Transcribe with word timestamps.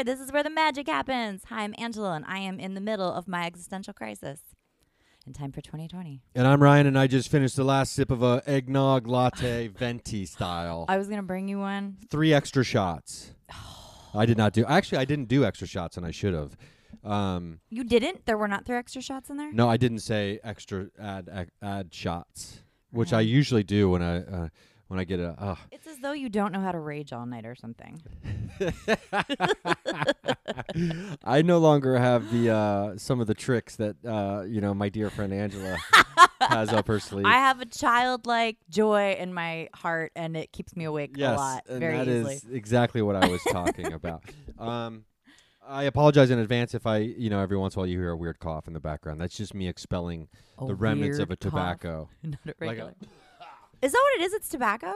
Year. 0.00 0.04
This 0.16 0.20
is 0.20 0.32
where 0.32 0.42
the 0.42 0.48
magic 0.48 0.86
happens. 0.88 1.42
Hi, 1.50 1.62
I'm 1.62 1.74
Angela, 1.76 2.12
and 2.12 2.24
I 2.26 2.38
am 2.38 2.58
in 2.58 2.72
the 2.72 2.80
middle 2.80 3.12
of 3.12 3.28
my 3.28 3.44
existential 3.44 3.92
crisis. 3.92 4.40
In 5.26 5.34
time 5.34 5.52
for 5.52 5.60
2020. 5.60 6.22
And 6.34 6.46
I'm 6.46 6.62
Ryan, 6.62 6.86
and 6.86 6.98
I 6.98 7.06
just 7.06 7.30
finished 7.30 7.54
the 7.56 7.64
last 7.64 7.92
sip 7.92 8.10
of 8.10 8.22
a 8.22 8.42
eggnog 8.46 9.06
latte 9.06 9.68
venti 9.78 10.24
style. 10.24 10.86
I 10.88 10.96
was 10.96 11.08
going 11.08 11.18
to 11.18 11.26
bring 11.26 11.48
you 11.48 11.58
one. 11.58 11.98
Three 12.08 12.32
extra 12.32 12.64
shots. 12.64 13.32
I 14.14 14.24
did 14.24 14.38
not 14.38 14.54
do. 14.54 14.64
Actually, 14.64 14.98
I 14.98 15.04
didn't 15.04 15.28
do 15.28 15.44
extra 15.44 15.66
shots, 15.66 15.98
and 15.98 16.06
I 16.06 16.12
should 16.12 16.32
have. 16.32 16.56
Um, 17.04 17.60
You 17.68 17.84
didn't? 17.84 18.24
There 18.24 18.38
were 18.38 18.48
not 18.48 18.64
three 18.64 18.76
extra 18.76 19.02
shots 19.02 19.28
in 19.28 19.36
there? 19.36 19.52
no, 19.52 19.68
I 19.68 19.76
didn't 19.76 20.00
say 20.00 20.40
extra 20.42 20.86
add 20.98 21.28
add, 21.30 21.50
add 21.60 21.92
shots, 21.92 22.60
which 22.90 23.12
I 23.12 23.20
usually 23.20 23.64
do 23.64 23.90
when 23.90 24.00
I 24.02 24.16
uh, 24.22 24.48
when 24.90 24.98
I 24.98 25.04
get 25.04 25.20
a. 25.20 25.36
Uh, 25.38 25.54
It's 25.70 25.86
as 25.86 25.98
though 26.00 26.10
you 26.10 26.28
don't 26.28 26.50
know 26.52 26.58
how 26.60 26.72
to 26.72 26.80
rage 26.80 27.12
all 27.12 27.24
night 27.24 27.46
or 27.46 27.54
something. 27.54 28.02
I 31.24 31.42
no 31.42 31.58
longer 31.58 31.96
have 31.98 32.30
the 32.32 32.50
uh, 32.50 32.96
some 32.96 33.20
of 33.20 33.26
the 33.28 33.34
tricks 33.34 33.76
that 33.76 33.96
uh, 34.04 34.42
you 34.48 34.60
know 34.60 34.74
my 34.74 34.88
dear 34.88 35.08
friend 35.10 35.32
Angela 35.32 35.78
has 36.40 36.70
up 36.70 36.88
her 36.88 36.98
sleeve. 37.00 37.24
I 37.24 37.34
have 37.34 37.60
a 37.60 37.66
childlike 37.66 38.56
joy 38.68 39.16
in 39.18 39.32
my 39.32 39.68
heart, 39.74 40.10
and 40.16 40.36
it 40.36 40.50
keeps 40.52 40.74
me 40.74 40.84
awake 40.84 41.12
yes, 41.16 41.34
a 41.38 41.40
lot 41.40 41.62
and 41.68 41.78
very 41.80 41.96
that 41.98 42.08
easily. 42.08 42.34
is 42.34 42.44
exactly 42.50 43.00
what 43.02 43.14
I 43.16 43.28
was 43.28 43.40
talking 43.44 43.92
about. 43.92 44.24
Um, 44.58 45.04
I 45.66 45.84
apologize 45.84 46.30
in 46.30 46.40
advance 46.40 46.74
if 46.74 46.84
I, 46.86 46.96
you 46.98 47.30
know, 47.30 47.38
every 47.40 47.56
once 47.56 47.74
in 47.74 47.78
a 47.78 47.80
while 47.82 47.86
you 47.88 47.96
hear 47.98 48.10
a 48.10 48.16
weird 48.16 48.40
cough 48.40 48.66
in 48.66 48.72
the 48.72 48.80
background. 48.80 49.20
That's 49.20 49.36
just 49.36 49.54
me 49.54 49.68
expelling 49.68 50.26
the 50.58 50.74
remnants 50.74 51.18
of 51.18 51.28
a 51.28 51.30
weird 51.30 51.40
cough. 51.40 51.50
tobacco. 51.52 52.08
Not 52.24 52.38
a 52.46 52.48
Like 52.48 52.56
a- 52.58 52.64
regular. 52.66 52.94
Is 53.82 53.92
that 53.92 53.98
what 53.98 54.20
it 54.20 54.24
is? 54.24 54.32
It's 54.32 54.48
tobacco? 54.48 54.92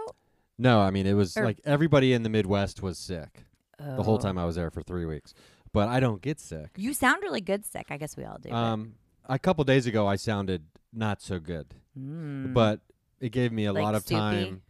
No, 0.58 0.80
I 0.80 0.90
mean 0.90 1.06
it 1.06 1.14
was 1.14 1.36
Or- 1.36 1.44
like 1.44 1.60
everybody 1.64 2.12
in 2.12 2.22
the 2.22 2.28
Midwest 2.28 2.82
was 2.82 2.98
sick 2.98 3.44
the 3.78 4.02
whole 4.02 4.14
Oh. 4.16 4.18
time 4.18 4.38
I 4.38 4.44
was 4.44 4.54
there 4.56 4.70
for 4.70 4.82
three 4.82 5.04
weeks. 5.04 5.34
But 5.72 5.88
I 5.88 5.98
don't 5.98 6.22
get 6.22 6.38
sick. 6.38 6.70
You 6.77 6.94
sound 6.94 7.22
really 7.22 7.40
good 7.40 7.64
sick. 7.64 7.86
I 7.90 7.96
guess 7.96 8.16
we 8.16 8.24
all 8.24 8.38
do. 8.38 8.50
but- 8.50 8.56
Um, 8.56 8.94
a 9.28 9.38
couple 9.38 9.64
days 9.64 9.86
ago 9.86 10.06
I 10.06 10.14
sounded 10.16 10.66
not 10.92 11.20
so 11.20 11.40
good, 11.40 11.74
Mm. 11.98 12.55
but 12.55 12.80
it 13.20 13.30
gave 13.30 13.50
me 13.52 13.64
a 13.64 13.72
Like 13.72 13.82
lot 13.82 13.94
of 13.96 14.02
soupy? 14.05 14.14
time. 14.14 14.62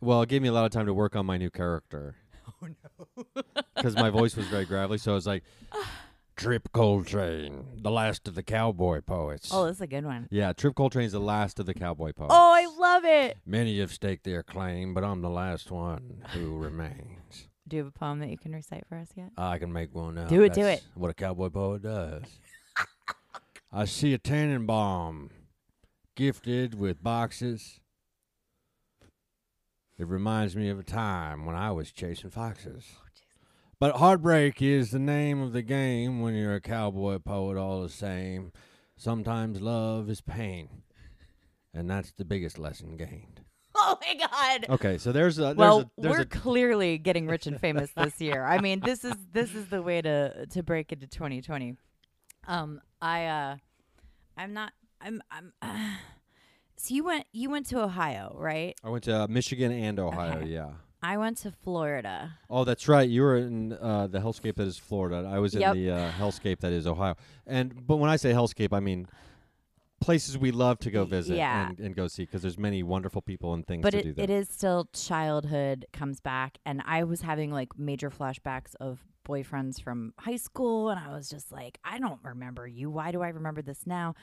Well, 0.00 0.22
it 0.22 0.28
gave 0.28 0.40
me 0.42 0.48
a 0.48 0.52
lot 0.52 0.64
of 0.64 0.70
time 0.70 0.86
to 0.86 0.94
work 0.94 1.16
on 1.16 1.26
my 1.26 1.36
new 1.38 1.50
character. 1.50 2.16
Oh 2.62 2.66
no! 2.66 3.42
Because 3.74 3.94
my 3.94 4.10
voice 4.10 4.36
was 4.36 4.46
very 4.48 4.64
gravelly, 4.66 4.98
so 4.98 5.12
I 5.12 5.14
was 5.14 5.26
like, 5.26 5.42
"Trip 6.40 6.72
Coltrane, 6.72 7.66
the 7.82 7.90
last 7.90 8.26
of 8.26 8.34
the 8.34 8.42
cowboy 8.42 9.02
poets." 9.02 9.50
oh, 9.52 9.66
that's 9.66 9.80
a 9.80 9.86
good 9.86 10.04
one. 10.04 10.26
yeah, 10.30 10.52
Trip 10.52 10.74
Coltrane's 10.74 11.12
the 11.12 11.20
last 11.20 11.60
of 11.60 11.66
the 11.66 11.74
cowboy 11.74 12.12
poets. 12.12 12.32
Oh, 12.34 12.52
I 12.54 12.66
love 12.78 13.04
it. 13.04 13.36
Many 13.44 13.78
have 13.80 13.92
staked 13.92 14.24
their 14.24 14.42
claim, 14.42 14.94
but 14.94 15.04
I'm 15.04 15.20
the 15.20 15.30
last 15.30 15.70
one 15.70 16.24
who 16.32 16.56
remains. 16.58 17.48
Do 17.68 17.76
you 17.76 17.84
have 17.84 17.92
a 17.94 17.98
poem 17.98 18.18
that 18.20 18.30
you 18.30 18.38
can 18.38 18.52
recite 18.52 18.84
for 18.88 18.96
us 18.96 19.10
yet? 19.14 19.30
I 19.36 19.58
can 19.58 19.72
make 19.72 19.94
one 19.94 20.18
up. 20.18 20.28
Do 20.28 20.42
it, 20.42 20.54
do 20.54 20.62
That's 20.62 20.82
it. 20.82 20.88
What 20.94 21.10
a 21.10 21.14
cowboy 21.14 21.50
poet 21.50 21.82
does. 21.82 22.24
I 23.72 23.84
see 23.84 24.14
a 24.14 24.18
Tannenbaum 24.18 25.30
gifted 26.16 26.74
with 26.74 27.02
boxes. 27.02 27.80
It 29.98 30.08
reminds 30.08 30.56
me 30.56 30.70
of 30.70 30.78
a 30.78 30.82
time 30.82 31.44
when 31.44 31.54
I 31.54 31.70
was 31.70 31.92
chasing 31.92 32.30
foxes. 32.30 32.86
But 33.80 33.96
heartbreak 33.96 34.60
is 34.60 34.90
the 34.90 34.98
name 34.98 35.40
of 35.40 35.54
the 35.54 35.62
game 35.62 36.20
when 36.20 36.34
you're 36.34 36.54
a 36.54 36.60
cowboy 36.60 37.18
poet 37.18 37.56
all 37.56 37.82
the 37.82 37.88
same. 37.88 38.52
Sometimes 38.94 39.62
love 39.62 40.10
is 40.10 40.20
pain. 40.20 40.82
And 41.72 41.88
that's 41.88 42.12
the 42.12 42.26
biggest 42.26 42.58
lesson 42.58 42.96
gained. 42.96 43.40
Oh 43.82 43.96
my 44.02 44.14
God. 44.14 44.66
Okay, 44.68 44.98
so 44.98 45.10
there's 45.10 45.38
a 45.38 45.42
there's 45.42 45.56
well, 45.56 45.78
a 45.80 45.90
there's 45.96 46.16
we're 46.16 46.22
a 46.22 46.26
clearly 46.26 46.98
getting 46.98 47.26
rich 47.26 47.46
and 47.46 47.58
famous 47.58 47.90
this 47.96 48.20
year. 48.20 48.44
I 48.44 48.60
mean, 48.60 48.80
this 48.80 49.04
is 49.04 49.14
this 49.32 49.54
is 49.54 49.68
the 49.68 49.80
way 49.80 50.02
to 50.02 50.44
to 50.46 50.62
break 50.62 50.92
into 50.92 51.06
2020. 51.06 51.76
Um, 52.46 52.80
I 53.00 53.26
uh, 53.26 53.56
I'm 54.36 54.52
not. 54.52 54.72
I'm 55.00 55.22
I'm. 55.30 55.52
so 56.76 56.94
you 56.94 57.04
went 57.04 57.24
you 57.32 57.48
went 57.48 57.66
to 57.66 57.80
Ohio, 57.80 58.36
right? 58.38 58.74
I 58.84 58.90
went 58.90 59.04
to 59.04 59.26
Michigan 59.28 59.72
and 59.72 59.98
Ohio, 59.98 60.38
Okay. 60.40 60.48
yeah. 60.48 60.72
I 61.02 61.16
went 61.16 61.38
to 61.38 61.50
Florida. 61.50 62.38
Oh, 62.48 62.64
that's 62.64 62.86
right. 62.88 63.08
You 63.08 63.22
were 63.22 63.36
in 63.36 63.72
uh, 63.72 64.06
the 64.06 64.18
hellscape 64.18 64.56
that 64.56 64.66
is 64.66 64.78
Florida. 64.78 65.28
I 65.28 65.38
was 65.38 65.54
in 65.54 65.60
the 65.60 65.90
uh, 65.90 66.10
hellscape 66.12 66.60
that 66.60 66.72
is 66.72 66.86
Ohio. 66.86 67.16
And 67.46 67.86
but 67.86 67.96
when 67.96 68.10
I 68.10 68.16
say 68.16 68.32
hellscape, 68.32 68.72
I 68.72 68.80
mean 68.80 69.08
places 70.00 70.38
we 70.38 70.50
love 70.50 70.78
to 70.78 70.90
go 70.90 71.04
visit 71.04 71.36
yeah. 71.36 71.68
and, 71.68 71.78
and 71.78 71.94
go 71.94 72.08
see 72.08 72.24
because 72.24 72.42
there's 72.42 72.58
many 72.58 72.82
wonderful 72.82 73.20
people 73.20 73.52
and 73.52 73.66
things 73.66 73.82
but 73.82 73.90
to 73.90 74.02
do 74.02 74.08
it, 74.10 74.16
there. 74.16 74.24
it 74.24 74.30
is 74.30 74.48
still 74.48 74.88
childhood 74.94 75.84
comes 75.92 76.20
back 76.20 76.56
and 76.64 76.82
i 76.86 77.04
was 77.04 77.20
having 77.20 77.52
like 77.52 77.78
major 77.78 78.10
flashbacks 78.10 78.74
of 78.80 79.04
boyfriends 79.28 79.80
from 79.80 80.14
high 80.18 80.36
school 80.36 80.88
and 80.88 80.98
i 80.98 81.12
was 81.12 81.28
just 81.28 81.52
like 81.52 81.78
i 81.84 81.98
don't 81.98 82.20
remember 82.24 82.66
you 82.66 82.90
why 82.90 83.12
do 83.12 83.20
i 83.20 83.28
remember 83.28 83.60
this 83.60 83.86
now 83.86 84.14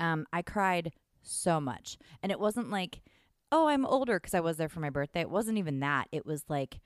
um, 0.00 0.26
i 0.32 0.42
cried 0.42 0.92
so 1.22 1.60
much 1.60 1.98
and 2.20 2.32
it 2.32 2.40
wasn't 2.40 2.68
like 2.68 3.00
oh 3.56 3.68
i'm 3.68 3.86
older 3.86 4.18
because 4.20 4.34
i 4.34 4.40
was 4.40 4.56
there 4.58 4.68
for 4.68 4.80
my 4.80 4.90
birthday. 4.90 5.20
It 5.20 5.30
wasn't 5.30 5.56
even 5.58 5.80
that. 5.80 6.08
It 6.12 6.26
was 6.26 6.44
like 6.48 6.80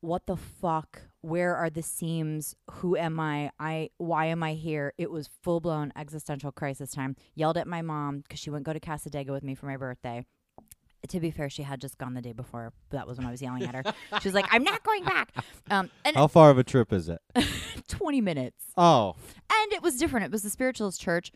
what 0.00 0.26
the 0.26 0.36
fuck? 0.36 1.02
Where 1.22 1.56
are 1.56 1.70
the 1.70 1.82
seams? 1.82 2.54
Who 2.70 2.96
am 2.96 3.18
i? 3.18 3.50
I 3.58 3.90
why 3.98 4.26
am 4.26 4.42
i 4.42 4.54
here? 4.54 4.92
It 4.96 5.10
was 5.10 5.28
full-blown 5.42 5.92
existential 5.96 6.52
crisis 6.52 6.90
time. 6.92 7.16
Yelled 7.34 7.56
at 7.56 7.66
my 7.66 7.82
mom 7.82 8.20
because 8.20 8.38
she 8.38 8.50
wouldn't 8.50 8.66
go 8.66 8.72
to 8.72 8.80
Cassadaga 8.80 9.30
with 9.30 9.42
me 9.42 9.54
for 9.54 9.66
my 9.66 9.76
birthday. 9.76 10.24
To 11.08 11.20
be 11.20 11.30
fair, 11.30 11.48
she 11.48 11.62
had 11.62 11.80
just 11.80 11.96
gone 11.98 12.14
the 12.14 12.20
day 12.20 12.32
before. 12.32 12.72
That 12.90 13.06
was 13.06 13.18
when 13.18 13.26
I 13.26 13.30
was 13.30 13.40
yelling 13.40 13.62
at 13.64 13.74
her. 13.74 13.82
She 14.20 14.28
was 14.28 14.34
like, 14.34 14.46
"I'm 14.50 14.64
not 14.64 14.82
going 14.82 15.04
back." 15.04 15.32
Um, 15.70 15.90
and 16.04 16.16
How 16.16 16.26
far 16.26 16.50
of 16.50 16.58
a 16.58 16.64
trip 16.64 16.92
is 16.92 17.08
it? 17.08 17.20
20 17.88 18.20
minutes, 18.20 18.64
Oh, 18.76 19.14
and 19.50 19.72
it 19.72 19.82
was 19.82 19.96
different. 19.96 20.26
It 20.26 20.32
was 20.32 20.42
the 20.42 20.50
spiritualist 20.50 21.00
church 21.00 21.30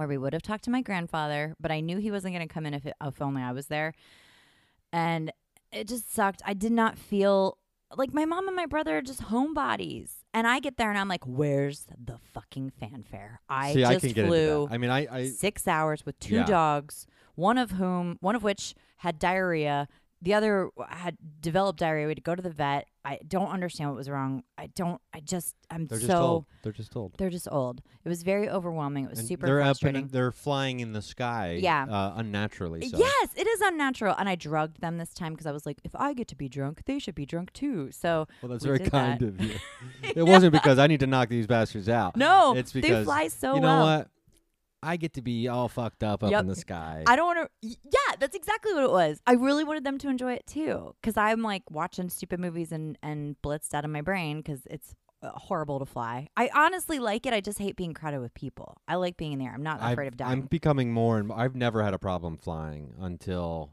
where 0.00 0.08
we 0.08 0.16
would 0.16 0.32
have 0.32 0.40
talked 0.42 0.64
to 0.64 0.70
my 0.70 0.80
grandfather, 0.80 1.54
but 1.60 1.70
I 1.70 1.80
knew 1.80 1.98
he 1.98 2.10
wasn't 2.10 2.34
going 2.34 2.46
to 2.48 2.52
come 2.52 2.64
in 2.64 2.72
if, 2.72 2.86
it, 2.86 2.94
if 3.04 3.20
only 3.20 3.42
I 3.42 3.52
was 3.52 3.66
there. 3.66 3.92
And 4.94 5.30
it 5.70 5.88
just 5.88 6.12
sucked. 6.12 6.40
I 6.46 6.54
did 6.54 6.72
not 6.72 6.96
feel 6.98 7.58
like 7.94 8.14
my 8.14 8.24
mom 8.24 8.46
and 8.48 8.56
my 8.56 8.64
brother 8.64 8.96
are 8.96 9.02
just 9.02 9.24
homebodies. 9.24 10.12
And 10.32 10.46
I 10.46 10.58
get 10.58 10.78
there 10.78 10.88
and 10.88 10.98
I'm 10.98 11.08
like, 11.08 11.26
"Where's 11.26 11.84
the 12.02 12.16
fucking 12.32 12.72
fanfare?" 12.80 13.40
I 13.48 13.74
see, 13.74 13.80
just 13.80 14.04
I 14.06 14.12
flew. 14.12 14.68
I 14.70 14.78
mean, 14.78 14.90
I, 14.90 15.06
I 15.14 15.26
six 15.26 15.68
hours 15.68 16.06
with 16.06 16.18
two 16.18 16.36
Yeah. 16.36 16.44
dogs, 16.46 17.06
one 17.34 17.58
of 17.58 17.72
whom, 17.72 18.16
one 18.20 18.34
of 18.36 18.42
which 18.42 18.74
had 18.98 19.18
diarrhea. 19.18 19.86
The 20.22 20.34
other 20.34 20.68
had 20.88 21.16
developed 21.40 21.78
diarrhea. 21.78 22.06
We 22.06 22.10
had 22.10 22.18
to 22.18 22.22
go 22.22 22.34
to 22.34 22.42
the 22.42 22.50
vet. 22.50 22.86
I 23.06 23.18
don't 23.26 23.48
understand 23.48 23.88
what 23.88 23.96
was 23.96 24.10
wrong. 24.10 24.42
I 24.58 24.66
don't. 24.66 25.00
I 25.14 25.20
just. 25.20 25.54
I'm 25.70 25.86
they're 25.86 25.98
so. 25.98 26.06
just 26.06 26.20
old. 26.20 26.44
They're 26.62 26.72
just 26.72 26.96
old. 26.96 27.14
They're 27.16 27.30
just 27.30 27.48
old. 27.50 27.80
It 28.04 28.08
was 28.08 28.22
very 28.22 28.46
overwhelming. 28.50 29.04
It 29.04 29.10
was 29.10 29.20
And 29.20 29.28
super 29.28 29.46
they're 29.46 29.60
frustrating. 29.62 29.96
up 29.96 30.02
and 30.04 30.10
they're 30.10 30.30
flying 30.32 30.80
in 30.80 30.92
the 30.92 31.00
sky. 31.00 31.58
Yeah. 31.62 31.86
uh, 31.88 32.12
unnaturally. 32.16 32.86
So. 32.88 32.98
Yes, 32.98 33.28
it 33.34 33.46
is 33.46 33.60
unnatural. 33.62 34.14
And 34.18 34.28
I 34.28 34.34
drugged 34.34 34.82
them 34.82 34.98
this 34.98 35.14
time 35.14 35.32
because 35.32 35.46
I 35.46 35.52
was 35.52 35.64
like, 35.64 35.78
if 35.84 35.96
I 35.96 36.12
get 36.12 36.28
to 36.28 36.36
be 36.36 36.50
drunk, 36.50 36.82
they 36.84 36.98
should 36.98 37.14
be 37.14 37.24
drunk 37.24 37.52
too. 37.54 37.90
So 37.90 38.28
Well, 38.42 38.50
that's 38.50 38.64
We 38.64 38.76
very 38.76 38.90
kind 38.90 39.20
that. 39.20 39.26
of 39.28 39.40
you. 39.40 39.54
it 40.16 40.22
wasn't 40.26 40.52
because 40.52 40.78
I 40.78 40.86
need 40.86 41.00
to 41.00 41.06
knock 41.06 41.30
these 41.30 41.46
bastards 41.46 41.88
out. 41.88 42.16
no, 42.16 42.54
it's 42.54 42.72
because 42.74 42.90
they 42.90 43.04
fly 43.04 43.28
so 43.28 43.48
well. 43.48 43.54
you 43.54 43.60
know 43.62 43.66
well. 43.68 43.98
what? 43.98 44.08
I 44.82 44.96
get 44.96 45.12
to 45.14 45.22
be 45.22 45.46
all 45.48 45.68
fucked 45.68 46.02
up 46.02 46.24
up 46.24 46.30
Yep. 46.30 46.40
in 46.40 46.46
the 46.46 46.56
sky. 46.56 47.04
I 47.06 47.14
don't 47.16 47.26
want 47.26 47.50
to. 47.62 47.68
Yeah, 47.84 48.16
that's 48.18 48.34
exactly 48.34 48.72
what 48.72 48.84
it 48.84 48.90
was. 48.90 49.20
I 49.26 49.32
really 49.34 49.62
wanted 49.64 49.84
them 49.84 49.98
to 49.98 50.08
enjoy 50.08 50.32
it 50.32 50.46
too, 50.46 50.94
because 51.00 51.16
I'm 51.16 51.42
like 51.42 51.70
watching 51.70 52.08
stupid 52.08 52.40
movies 52.40 52.72
and 52.72 52.96
and 53.02 53.36
blitzed 53.42 53.74
out 53.74 53.84
of 53.84 53.90
my 53.90 54.00
brain 54.00 54.38
because 54.38 54.62
it's 54.70 54.94
uh, 55.22 55.32
horrible 55.32 55.78
to 55.80 55.84
fly. 55.84 56.28
I 56.34 56.48
honestly 56.54 56.98
like 56.98 57.26
it. 57.26 57.34
I 57.34 57.42
just 57.42 57.58
hate 57.58 57.76
being 57.76 57.92
crowded 57.92 58.20
with 58.20 58.32
people. 58.32 58.78
I 58.88 58.94
like 58.94 59.18
being 59.18 59.32
in 59.32 59.38
there. 59.38 59.52
I'm 59.52 59.62
not 59.62 59.82
I've- 59.82 59.92
afraid 59.92 60.08
of 60.08 60.16
dying. 60.16 60.32
I'm 60.32 60.40
becoming 60.46 60.92
more 60.94 61.18
and 61.18 61.30
I've 61.30 61.54
never 61.54 61.82
had 61.82 61.92
a 61.92 61.98
problem 61.98 62.38
flying 62.38 62.94
until, 62.98 63.70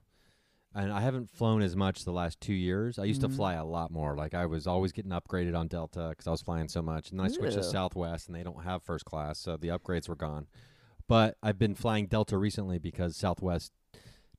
and 0.75 0.91
I 0.91 0.99
haven't 0.99 1.29
flown 1.29 1.61
as 1.61 1.73
much 1.73 2.03
the 2.03 2.11
last 2.11 2.41
two 2.41 2.53
years. 2.53 2.99
I 2.99 3.05
used 3.05 3.21
Mhm. 3.21 3.29
to 3.29 3.35
fly 3.37 3.53
a 3.53 3.63
lot 3.63 3.91
more. 3.91 4.13
Like 4.17 4.33
I 4.33 4.45
was 4.45 4.67
always 4.67 4.91
getting 4.91 5.11
upgraded 5.11 5.57
on 5.57 5.69
Delta 5.69 6.07
because 6.09 6.27
I 6.27 6.31
was 6.31 6.41
flying 6.41 6.67
so 6.67 6.81
much, 6.81 7.11
and 7.11 7.19
then 7.21 7.27
I 7.27 7.29
switched 7.29 7.55
to 7.55 7.63
Southwest, 7.63 8.27
and 8.27 8.35
they 8.35 8.43
don't 8.43 8.63
have 8.65 8.83
first 8.83 9.05
class, 9.05 9.39
so 9.39 9.55
the 9.55 9.69
upgrades 9.69 10.09
were 10.09 10.17
gone. 10.17 10.47
But 11.07 11.38
I've 11.42 11.57
been 11.57 11.75
flying 11.75 12.07
Delta 12.07 12.38
recently 12.38 12.80
because 12.80 13.15
Southwest 13.15 13.71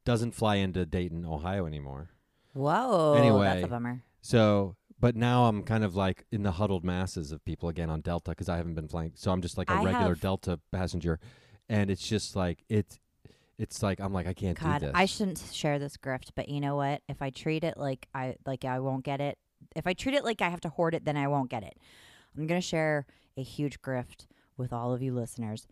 doesn't 0.05 0.33
fly 0.33 0.57
into 0.57 0.85
Dayton, 0.87 1.25
Ohio 1.25 1.67
anymore. 1.67 2.11
Whoa, 2.55 3.15
Anyway, 3.15 3.47
that's 3.47 3.65
a 3.65 3.69
bummer. 3.69 4.03
So, 4.21 4.77
but 5.01 5.15
now 5.17 5.47
I'm 5.47 5.63
kind 5.63 5.85
of 5.85 5.95
like 5.97 6.25
in 6.33 6.43
the 6.43 6.53
huddled 6.53 6.85
masses 6.85 7.31
of 7.33 7.45
people 7.45 7.69
again 7.69 7.89
on 7.89 8.01
Delta 8.01 8.31
because 8.33 8.49
I 8.49 8.57
haven't 8.57 8.75
been 8.75 8.89
flying. 8.89 9.13
So 9.15 9.31
I'm 9.31 9.41
just 9.43 9.57
like 9.57 9.71
a 9.71 9.75
I 9.75 9.85
regular 9.85 10.09
have- 10.09 10.21
Delta 10.21 10.59
passenger, 10.73 11.21
and 11.69 11.91
it's 11.91 12.07
just 12.07 12.35
like 12.37 12.65
it's, 12.69 12.99
it's 13.59 13.83
like 13.83 14.01
I'm 14.01 14.13
like 14.13 14.27
I 14.27 14.33
can't 14.35 14.59
God, 14.59 14.81
do 14.81 14.87
this. 14.87 14.95
I 14.95 15.05
shouldn't 15.07 15.43
share 15.53 15.79
this 15.79 15.97
grift, 15.97 16.31
but 16.35 16.49
you 16.49 16.61
know 16.61 16.77
what? 16.77 17.03
If 17.09 17.23
I 17.23 17.31
treat 17.31 17.65
it 17.65 17.77
like 17.77 18.09
I 18.15 18.37
like 18.45 18.65
I 18.65 18.81
won't 18.81 19.05
get 19.05 19.21
it. 19.21 19.39
If 19.77 19.87
I 19.87 19.93
treat 19.93 20.15
it 20.15 20.25
like 20.25 20.43
I 20.43 20.49
have 20.49 20.61
to 20.63 20.69
hoard 20.69 20.95
it, 20.95 21.05
then 21.05 21.17
I 21.17 21.29
won't 21.29 21.51
get 21.51 21.63
it. 21.63 21.77
I'm 22.37 22.47
gonna 22.47 22.61
share 22.61 23.07
a 23.37 23.43
huge 23.43 23.81
grift 23.81 24.27
with 24.57 24.73
all 24.73 24.93
of 24.93 25.01
you 25.03 25.15
listeners. 25.15 25.67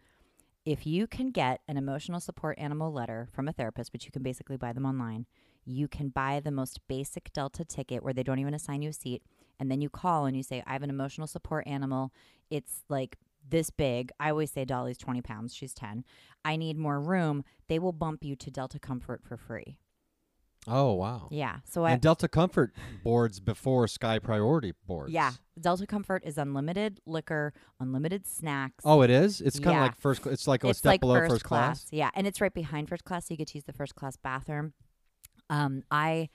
If 0.67 0.85
you 0.85 1.07
can 1.07 1.31
get 1.31 1.61
an 1.69 1.77
emotional 1.77 2.19
support 2.19 2.59
animal 2.59 2.93
letter 2.93 3.29
from 3.33 3.47
a 3.47 3.53
therapist, 3.53 3.93
which 3.93 4.05
you 4.05 4.11
can 4.11 4.25
basically 4.25 4.57
buy 4.57 4.73
them 4.73 4.85
online, 4.85 5.27
you 5.65 5.87
can 5.87 6.09
buy 6.09 6.41
the 6.41 6.51
most 6.51 6.81
basic 6.89 7.33
Delta 7.33 7.65
ticket 7.65 8.03
where 8.03 8.13
they 8.13 8.25
don't 8.25 8.41
even 8.41 8.53
assign 8.53 8.83
you 8.83 8.91
a 8.91 8.93
seat. 8.93 9.23
and 9.59 9.71
then 9.71 9.81
you 9.81 9.89
call 9.89 10.27
and 10.27 10.37
you 10.37 10.43
say, 10.43 10.63
I 10.67 10.75
have 10.75 10.83
an 10.83 10.91
emotional 10.91 11.27
support 11.27 11.67
animal. 11.67 12.13
It's 12.51 12.83
like 12.91 13.17
this 13.49 13.71
big. 13.71 14.11
I 14.21 14.29
always 14.31 14.51
say 14.51 14.67
Dolly's 14.67 14.99
20 14.99 15.23
pounds. 15.23 15.55
She's 15.55 15.73
10. 15.73 16.05
I 16.45 16.57
need 16.57 16.77
more 16.77 17.01
room. 17.01 17.43
They 17.69 17.79
will 17.79 17.93
bump 17.93 18.23
you 18.23 18.37
to 18.37 18.51
Delta 18.51 18.79
Comfort 18.79 19.23
for 19.25 19.39
free. 19.39 19.79
Oh 20.69 20.95
wow. 20.95 21.29
Yeah. 21.31 21.59
So 21.65 21.85
I, 21.85 21.93
And 21.93 22.01
Delta 22.01 22.29
Comfort 22.29 22.73
boards 23.05 23.39
before 23.41 23.87
Sky 23.89 24.19
Priority 24.19 24.73
boards. 24.87 25.13
yeah, 25.13 25.33
Delta 25.61 25.87
Comfort 25.87 26.23
is 26.25 26.39
unlimited 26.39 27.01
liquor, 27.07 27.53
unlimited 27.81 28.27
snacks. 28.27 28.83
Oh, 28.85 29.03
it 29.03 29.11
is. 29.11 29.41
It's 29.41 29.59
kind 29.59 29.69
of 29.69 29.75
Yeah. 29.75 29.83
like 29.83 29.97
first. 29.97 30.27
It's 30.27 30.49
like 30.49 30.65
a 30.65 30.69
it's 30.71 30.79
step 30.81 30.91
like 30.91 31.01
below 31.01 31.15
first, 31.17 31.31
first 31.33 31.45
class. 31.45 31.87
Yeah, 31.91 32.11
and 32.15 32.27
it's 32.27 32.41
right 32.41 32.53
behind 32.55 32.89
first 32.89 33.05
class, 33.05 33.29
so 33.29 33.35
you 33.35 33.39
get 33.39 33.49
to 33.49 33.59
use 33.59 33.65
the 33.65 33.73
first 33.73 33.95
class 33.95 34.17
bathroom. 34.17 34.73
Um, 35.49 35.83
I 35.91 36.29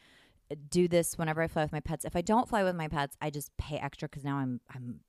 do 0.70 0.88
this 0.88 1.18
whenever 1.18 1.42
I 1.42 1.48
fly 1.48 1.64
with 1.64 1.72
my 1.72 1.80
pets. 1.82 2.06
If 2.06 2.16
I 2.16 2.22
don't 2.22 2.48
fly 2.48 2.64
with 2.64 2.76
my 2.76 2.88
pets, 2.88 3.16
I 3.22 3.30
just 3.30 3.52
pay 3.58 3.78
extra 3.78 4.08
because 4.08 4.24
now 4.24 4.38
I'm 4.38 4.62
I'm. 4.74 5.02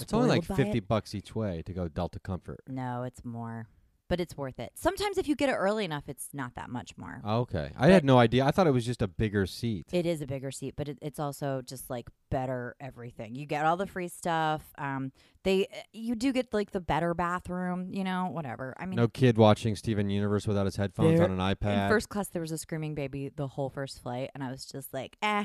It's 0.00 0.12
only 0.12 0.28
like 0.28 0.44
fifty 0.44 0.78
it. 0.78 0.86
bucks 0.86 1.14
each 1.16 1.34
way 1.34 1.62
to 1.66 1.72
go 1.72 1.88
Delta 1.88 2.20
Comfort. 2.20 2.60
No, 2.68 3.02
it's 3.02 3.24
more, 3.24 3.66
but 4.10 4.20
it's 4.20 4.36
worth 4.36 4.58
it. 4.58 4.72
Sometimes 4.74 5.18
if 5.18 5.28
you 5.28 5.36
get 5.36 5.48
it 5.48 5.52
early 5.52 5.84
enough, 5.84 6.02
it's 6.08 6.30
not 6.32 6.56
that 6.56 6.68
much 6.68 6.98
more. 6.98 7.22
Okay, 7.24 7.70
I 7.78 7.86
had 7.86 8.04
no 8.04 8.18
idea. 8.18 8.44
I 8.44 8.50
thought 8.50 8.66
it 8.66 8.72
was 8.72 8.84
just 8.84 9.00
a 9.02 9.06
bigger 9.06 9.46
seat. 9.46 9.86
It 9.92 10.04
is 10.04 10.20
a 10.20 10.26
bigger 10.26 10.50
seat, 10.50 10.74
but 10.76 10.88
it, 10.88 10.98
it's 11.00 11.20
also 11.20 11.62
just 11.64 11.88
like 11.88 12.08
better 12.28 12.74
everything. 12.80 13.36
You 13.36 13.46
get 13.46 13.64
all 13.64 13.76
the 13.76 13.86
free 13.86 14.08
stuff. 14.08 14.62
Um, 14.78 15.12
they 15.44 15.68
you 15.92 16.16
do 16.16 16.32
get 16.32 16.52
like 16.52 16.72
the 16.72 16.80
better 16.80 17.14
bathroom. 17.14 17.88
You 17.92 18.02
know, 18.02 18.28
whatever. 18.32 18.74
I 18.80 18.86
mean, 18.86 18.96
no 18.96 19.06
kid 19.06 19.38
watching 19.38 19.76
Steven 19.76 20.10
Universe 20.10 20.44
without 20.44 20.66
his 20.66 20.74
headphones 20.74 21.18
There- 21.18 21.30
on 21.30 21.38
an 21.40 21.54
iPad. 21.54 21.84
In 21.84 21.88
first 21.88 22.08
class, 22.08 22.26
there 22.28 22.42
was 22.42 22.50
a 22.50 22.58
screaming 22.58 22.96
baby 22.96 23.30
the 23.34 23.46
whole 23.46 23.70
first 23.70 24.02
flight, 24.02 24.30
and 24.34 24.42
I 24.42 24.50
was 24.50 24.64
just 24.66 24.92
like, 24.92 25.16
uh 25.22 25.44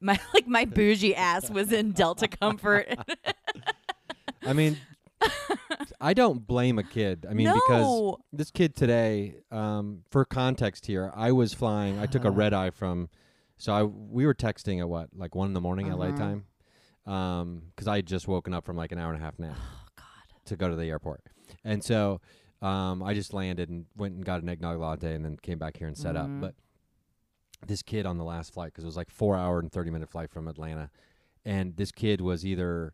My 0.00 0.18
like 0.34 0.48
my 0.48 0.64
bougie 0.64 1.14
ass 1.14 1.50
was 1.50 1.70
in 1.70 1.92
Delta 1.92 2.28
Comfort. 2.40 2.88
I 4.42 4.54
mean, 4.54 4.78
I 6.00 6.14
don't 6.14 6.46
blame 6.46 6.78
a 6.78 6.82
kid. 6.82 7.26
I 7.28 7.34
mean, 7.34 7.52
because 7.52 8.16
this 8.32 8.50
kid 8.50 8.74
today, 8.76 9.36
um, 9.50 10.02
for 10.10 10.24
context 10.24 10.86
here, 10.86 11.10
I 11.14 11.32
was 11.32 11.52
flying. 11.54 11.98
I 11.98 12.06
took 12.06 12.24
a 12.24 12.30
red 12.30 12.52
eye 12.62 12.70
from, 12.70 13.08
so 13.56 13.72
I 13.72 13.82
we 13.84 14.26
were 14.26 14.34
texting 14.34 14.80
at 14.80 14.88
what 14.88 15.08
like 15.14 15.34
one 15.34 15.48
in 15.48 15.54
the 15.54 15.60
morning 15.60 15.88
LA 15.90 16.06
Uh-huh. 16.06 16.16
time, 17.06 17.12
um, 17.12 17.62
because 17.74 17.88
I 17.88 17.96
had 17.96 18.06
just 18.06 18.28
woken 18.28 18.52
up 18.54 18.64
from 18.64 18.76
like 18.76 18.92
an 18.92 18.98
hour 18.98 19.12
and 19.12 19.20
a 19.20 19.24
half 19.24 19.38
nap 19.38 19.56
oh 19.58 19.88
God. 19.96 20.04
to 20.46 20.56
go 20.56 20.68
to 20.68 20.76
the 20.76 20.84
airport, 20.90 21.22
and 21.64 21.82
so 21.82 22.20
um, 22.62 23.02
I 23.02 23.14
just 23.14 23.32
landed 23.34 23.68
and 23.68 23.86
went 23.96 24.14
and 24.14 24.24
got 24.24 24.42
an 24.42 24.48
eggnog 24.48 24.78
latte 24.78 25.14
and 25.14 25.24
then 25.24 25.36
came 25.36 25.58
back 25.58 25.76
here 25.76 25.88
and 25.88 25.96
set 25.96 26.14
Mhm. 26.16 26.20
up. 26.24 26.30
But 26.40 26.54
this 27.66 27.82
kid 27.82 28.06
on 28.06 28.18
the 28.18 28.24
last 28.24 28.52
flight, 28.52 28.68
because 28.72 28.84
it 28.84 28.88
was 28.88 28.96
like 28.96 29.10
four 29.10 29.36
hour 29.36 29.58
and 29.58 29.72
thirty 29.72 29.90
minute 29.90 30.08
flight 30.10 30.30
from 30.30 30.46
Atlanta, 30.48 30.90
and 31.44 31.76
this 31.76 31.90
kid 31.92 32.20
was 32.20 32.44
either 32.44 32.92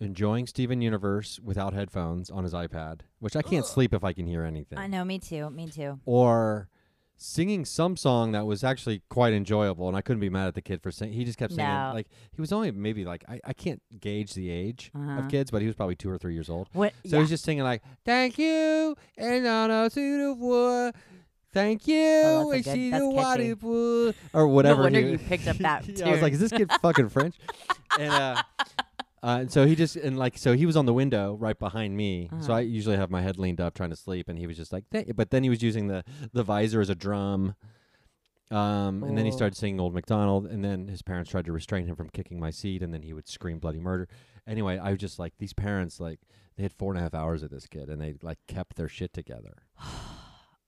enjoying 0.00 0.46
Steven 0.46 0.80
Universe 0.82 1.40
without 1.42 1.72
headphones 1.72 2.30
on 2.30 2.44
his 2.44 2.52
iPad, 2.52 3.00
which 3.20 3.36
I 3.36 3.42
can't 3.42 3.64
sleep 3.66 3.94
if 3.94 4.04
I 4.04 4.12
can 4.12 4.26
hear 4.26 4.42
anything, 4.44 4.78
I 4.78 4.86
know. 4.86 5.04
Me 5.04 5.18
too. 5.18 5.50
Me 5.50 5.68
too. 5.68 6.00
or 6.04 6.68
singing 7.16 7.64
some 7.64 7.96
song 7.96 8.32
that 8.32 8.44
was 8.44 8.64
actually 8.64 9.00
quite 9.08 9.32
enjoyable, 9.32 9.86
and 9.86 9.96
I 9.96 10.00
couldn't 10.02 10.20
be 10.20 10.28
mad 10.28 10.48
at 10.48 10.54
the 10.54 10.60
kid 10.62 10.82
for 10.82 10.90
singing. 10.90 11.14
He 11.14 11.24
just 11.24 11.38
kept 11.38 11.52
singing 11.52 11.70
No. 11.72 11.92
like 11.94 12.08
he 12.32 12.40
was 12.40 12.52
only 12.52 12.72
maybe 12.72 13.04
like 13.04 13.24
I, 13.28 13.40
I 13.44 13.52
can't 13.52 13.80
gauge 14.00 14.34
the 14.34 14.50
age 14.50 14.90
Uh-huh. 14.94 15.20
of 15.20 15.28
kids, 15.28 15.50
but 15.52 15.60
he 15.62 15.66
was 15.68 15.76
probably 15.76 15.94
two 15.94 16.10
or 16.10 16.18
three 16.18 16.34
years 16.34 16.50
old. 16.50 16.68
What? 16.72 16.92
So 17.06 17.16
yeah. 17.16 17.20
he's 17.20 17.28
just 17.30 17.44
singing 17.44 17.62
like 17.62 17.82
"Thank 18.04 18.36
you 18.38 18.96
and 19.16 19.46
on 19.46 19.70
a 19.70 19.88
suit 19.90 20.28
of 20.32 20.38
wood." 20.38 20.94
Thank 21.52 21.86
you, 21.86 21.94
Oh, 22.24 22.50
that's 22.52 22.66
a 22.66 22.70
and 22.70 22.80
good- 22.80 22.84
she 22.84 22.90
that's 22.90 23.02
knew 23.04 23.14
catchy. 23.14 23.54
was," 23.54 24.14
or 24.32 24.48
whatever. 24.48 24.82
wonder 24.82 25.00
he- 25.00 25.10
you 25.12 25.18
picked 25.28 25.46
up 25.46 25.56
that 25.58 25.86
yeah, 25.96 26.08
I 26.08 26.10
was 26.10 26.20
like, 26.20 26.32
"Is 26.32 26.40
this 26.40 26.50
kid 26.50 26.68
fucking 26.82 27.10
French?" 27.10 27.36
and 27.96 28.12
uh, 28.12 28.42
uh, 29.24 29.38
and 29.40 29.50
so 29.50 29.66
he 29.66 29.74
just 29.74 29.96
and 29.96 30.18
like 30.18 30.36
so 30.36 30.52
he 30.52 30.66
was 30.66 30.76
on 30.76 30.84
the 30.84 30.92
window 30.92 31.34
right 31.40 31.58
behind 31.58 31.96
me. 31.96 32.28
So 32.40 32.52
Uh-huh. 32.52 32.58
I 32.58 32.60
usually 32.60 32.96
have 32.96 33.10
my 33.10 33.22
head 33.22 33.38
leaned 33.38 33.58
up 33.60 33.72
trying 33.72 33.88
to 33.90 33.96
sleep, 33.96 34.28
and 34.28 34.38
he 34.38 34.46
was 34.46 34.58
just 34.58 34.70
like, 34.70 34.84
"Thank-" 34.92 35.16
but 35.16 35.30
then 35.30 35.42
he 35.42 35.48
was 35.48 35.62
using 35.62 35.86
the 35.88 36.04
the 36.32 36.42
visor 36.42 36.80
as 36.82 36.90
a 36.90 36.94
drum. 36.94 37.54
Um, 38.50 39.02
and 39.02 39.16
then 39.16 39.24
he 39.24 39.32
started 39.32 39.56
singing 39.56 39.80
Old 39.80 39.94
MacDonald, 39.94 40.46
and 40.46 40.62
then 40.62 40.88
his 40.88 41.00
parents 41.00 41.30
tried 41.30 41.46
to 41.46 41.52
restrain 41.52 41.86
him 41.86 41.96
from 41.96 42.10
kicking 42.10 42.38
my 42.38 42.50
seat, 42.50 42.82
and 42.82 42.92
then 42.92 43.02
he 43.02 43.14
would 43.14 43.26
scream 43.26 43.58
bloody 43.58 43.80
murder. 43.80 44.06
Anyway, 44.46 44.78
I 44.78 44.90
was 44.90 45.00
just 45.00 45.18
like, 45.18 45.32
these 45.38 45.54
parents, 45.54 45.98
like, 45.98 46.20
they 46.56 46.62
had 46.62 46.72
four 46.72 46.92
and 46.92 46.98
a 46.98 47.02
half 47.02 47.14
hours 47.14 47.42
of 47.42 47.50
this 47.50 47.66
kid, 47.66 47.88
and 47.88 48.00
they 48.00 48.14
like 48.22 48.38
kept 48.46 48.76
their 48.76 48.88
shit 48.88 49.14
together. 49.14 49.62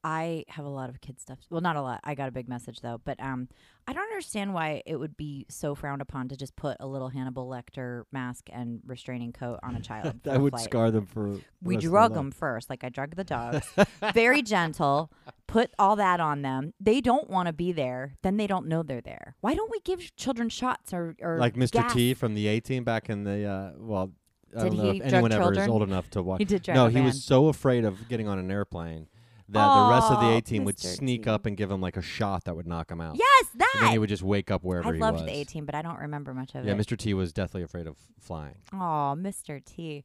I 0.06 0.44
have 0.46 0.64
a 0.64 0.68
lot 0.68 0.88
of 0.88 1.00
kid 1.00 1.18
stuff. 1.20 1.40
Well, 1.50 1.60
not 1.60 1.74
a 1.74 1.82
lot. 1.82 1.98
I 2.04 2.14
got 2.14 2.28
a 2.28 2.30
big 2.30 2.48
message 2.48 2.78
though, 2.78 3.00
but 3.04 3.20
um, 3.20 3.48
I 3.88 3.92
don't 3.92 4.04
understand 4.04 4.54
why 4.54 4.80
it 4.86 4.94
would 4.94 5.16
be 5.16 5.46
so 5.48 5.74
frowned 5.74 6.00
upon 6.00 6.28
to 6.28 6.36
just 6.36 6.54
put 6.54 6.76
a 6.78 6.86
little 6.86 7.08
Hannibal 7.08 7.48
Lecter 7.48 8.04
mask 8.12 8.48
and 8.52 8.78
restraining 8.86 9.32
coat 9.32 9.58
on 9.64 9.74
a 9.74 9.80
child. 9.80 10.14
that 10.22 10.40
would 10.40 10.52
flight. 10.52 10.62
scar 10.64 10.92
them 10.92 11.06
for. 11.06 11.40
We 11.60 11.74
rest 11.74 11.86
of 11.86 11.90
their 11.90 11.90
drug 11.90 12.14
them 12.14 12.30
first, 12.30 12.70
like 12.70 12.84
I 12.84 12.88
drug 12.88 13.16
the 13.16 13.24
dogs. 13.24 13.66
Very 14.14 14.42
gentle. 14.42 15.10
Put 15.48 15.72
all 15.76 15.96
that 15.96 16.20
on 16.20 16.42
them. 16.42 16.72
They 16.78 17.00
don't 17.00 17.28
want 17.28 17.48
to 17.48 17.52
be 17.52 17.72
there. 17.72 18.14
Then 18.22 18.36
they 18.36 18.46
don't 18.46 18.68
know 18.68 18.84
they're 18.84 19.00
there. 19.00 19.34
Why 19.40 19.54
don't 19.54 19.72
we 19.72 19.80
give 19.80 20.14
children 20.14 20.48
shots 20.48 20.94
or 20.94 21.16
or 21.20 21.38
like 21.38 21.54
Mr. 21.54 21.72
gas? 21.72 21.92
T 21.92 22.14
from 22.14 22.34
the 22.34 22.46
A 22.46 22.60
Team 22.60 22.84
back 22.84 23.10
in 23.10 23.24
the 23.24 23.44
uh, 23.44 23.72
well. 23.76 24.12
I 24.56 24.62
Did 24.62 24.68
don't 24.68 24.76
know 24.78 24.92
he 24.92 24.98
if 24.98 25.02
drug 25.02 25.12
anyone 25.12 25.32
ever 25.32 25.42
is 25.42 25.56
children? 25.56 25.70
old 25.70 25.82
enough 25.82 26.10
to 26.10 26.22
watch. 26.28 26.38
He 26.38 26.44
did 26.44 26.68
No, 26.68 26.86
he 26.86 27.00
was 27.00 27.24
so 27.24 27.48
afraid 27.48 27.84
of 27.84 28.08
getting 28.08 28.28
on 28.28 28.38
an 28.38 28.48
airplane 28.52 29.08
that 29.48 29.74
the 29.84 29.90
rest 29.90 30.10
of 30.10 30.20
the 30.20 30.36
A 30.36 30.40
Team 30.40 30.64
would 30.64 30.76
Mr. 30.76 30.96
sneak 30.96 31.24
T. 31.24 31.30
up 31.30 31.46
and 31.46 31.56
give 31.56 31.70
him 31.70 31.80
like 31.80 31.96
a 31.96 32.02
shot 32.02 32.44
that 32.44 32.56
would 32.56 32.66
knock 32.66 32.90
him 32.90 33.00
out. 33.00 33.16
Yes, 33.16 33.46
that! 33.56 33.70
And 33.74 33.84
then 33.84 33.92
he 33.92 33.98
would 33.98 34.08
just 34.08 34.22
wake 34.22 34.50
up 34.50 34.64
wherever 34.64 34.88
I 34.88 34.92
he 34.94 34.98
loved 34.98 35.20
was. 35.20 35.26
the 35.26 35.32
A 35.32 35.44
team, 35.44 35.64
but 35.66 35.74
I 35.74 35.82
don't 35.82 35.98
remember 35.98 36.34
much 36.34 36.54
of 36.54 36.64
it. 36.64 36.68
Yeah, 36.68 36.74
it. 36.74 36.78
Mr. 36.78 36.96
T 36.96 37.14
was 37.14 37.32
deathly 37.32 37.62
afraid 37.62 37.86
of 37.86 37.96
flying. 38.20 38.56
Oh, 38.72 39.14
Mr. 39.16 39.64
T. 39.64 40.04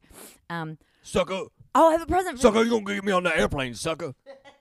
Um. 0.50 0.78
Sucker, 1.02 1.46
Oh, 1.74 1.88
I 1.88 1.92
have 1.92 2.02
a 2.02 2.06
present. 2.06 2.36
For 2.36 2.42
sucker, 2.42 2.62
you 2.62 2.70
gonna 2.70 2.84
get 2.94 3.04
me 3.04 3.12
on 3.12 3.24
the 3.24 3.36
airplane, 3.36 3.74
sucker? 3.74 4.14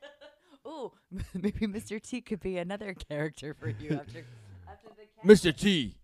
Ooh, 0.68 0.92
maybe 1.33 1.68
Mr. 1.68 2.01
T 2.01 2.22
could 2.22 2.39
be 2.39 2.57
another 2.57 2.94
character 2.94 3.54
for 3.54 3.69
you 3.69 3.89
after 4.00 4.25
after 4.68 4.88
the. 4.89 5.04
cat- 5.16 5.25
Mr. 5.25 5.56
T, 5.56 5.95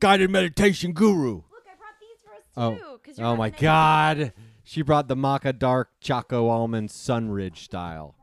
guided 0.00 0.30
meditation 0.30 0.92
guru. 0.92 1.36
Look, 1.36 1.44
I 1.66 1.76
brought 1.76 1.98
these 2.00 2.20
for 2.24 2.34
us 2.34 2.42
Oh. 2.56 2.74
too. 2.76 3.00
'cause 3.02 3.18
you're 3.18 3.26
Oh 3.26 3.36
my 3.36 3.46
having 3.48 3.58
a- 3.58 3.62
God! 3.62 4.32
She 4.64 4.82
brought 4.82 5.08
the 5.08 5.14
Maca 5.16 5.56
Dark 5.58 5.90
Choco 6.00 6.48
Almond 6.48 6.88
Sunridge 6.88 7.58
style. 7.58 8.16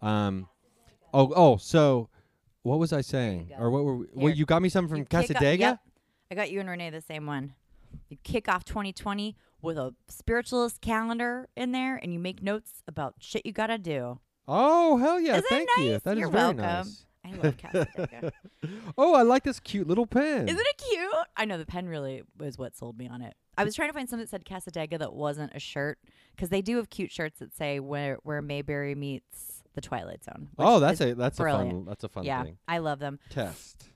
Um, 0.00 0.48
oh 1.12 1.32
oh. 1.36 1.56
So, 1.58 2.08
what 2.62 2.78
was 2.78 2.92
I 2.92 3.00
saying? 3.02 3.50
Or 3.58 3.70
what 3.70 3.84
were? 3.84 3.96
We, 3.96 4.06
Here. 4.06 4.14
well, 4.24 4.34
you 4.34 4.46
got 4.46 4.62
me 4.62 4.68
something 4.68 4.88
from 4.88 4.98
You 4.98 5.04
kick 5.04 5.18
off- 5.36 5.42
Cassadaga. 5.42 5.58
yep. 5.58 5.78
I 6.30 6.34
got 6.34 6.50
you 6.50 6.60
and 6.60 6.68
Renee 6.68 6.90
the 6.90 7.00
same 7.00 7.26
one. 7.26 7.54
You 8.08 8.16
kick 8.22 8.48
off 8.48 8.64
2020 8.64 9.36
with 9.62 9.76
a 9.78 9.94
spiritualist 10.08 10.80
calendar 10.80 11.48
in 11.56 11.72
there, 11.72 11.96
and 11.96 12.12
you 12.12 12.18
make 12.18 12.42
notes 12.42 12.82
about 12.86 13.14
shit 13.18 13.44
you 13.46 13.52
gotta 13.52 13.78
do. 13.78 14.20
Oh 14.46 14.96
hell 14.98 15.20
yeah! 15.20 15.32
Isn't 15.36 15.44
it 15.44 15.48
Thank 15.48 15.68
you. 15.78 15.92
nice? 15.92 16.02
That 16.02 16.12
is 16.16 16.20
You're 16.20 16.30
very 16.30 16.42
welcome. 16.54 16.62
nice. 16.62 17.04
I 17.24 17.30
love 17.32 17.56
Cassadaga. 17.58 18.30
Oh, 18.96 19.14
I 19.14 19.22
like 19.22 19.42
this 19.42 19.60
cute 19.60 19.86
little 19.86 20.06
pen. 20.06 20.48
Isn't 20.48 20.58
it 20.66 20.82
cute? 20.90 21.12
I 21.36 21.44
know 21.44 21.58
the 21.58 21.66
pen 21.66 21.86
really 21.88 22.22
is 22.40 22.56
what 22.56 22.76
sold 22.76 22.96
me 22.96 23.08
on 23.08 23.20
it. 23.20 23.34
I 23.58 23.64
was 23.64 23.74
trying 23.74 23.88
to 23.88 23.92
find 23.92 24.08
something 24.08 24.24
that 24.24 24.30
said 24.30 24.44
Cassadaga 24.44 24.98
that 24.98 25.12
wasn't 25.12 25.52
a 25.54 25.58
shirt 25.58 25.98
because 26.34 26.48
they 26.48 26.62
do 26.62 26.76
have 26.76 26.90
cute 26.90 27.10
shirts 27.10 27.40
that 27.40 27.54
say 27.54 27.80
where 27.80 28.18
where 28.22 28.40
Mayberry 28.40 28.94
meets 28.94 29.62
the 29.74 29.80
Twilight 29.80 30.24
Zone. 30.24 30.48
oh, 30.58 30.80
that's 30.80 31.00
a 31.00 31.14
that's 31.14 31.40
a 31.40 31.44
fun 31.44 31.84
that's 31.84 32.04
a 32.04 32.08
fun 32.08 32.24
yeah, 32.24 32.44
thing. 32.44 32.58
I 32.66 32.78
love 32.78 33.00
them. 33.00 33.18
Test. 33.30 33.87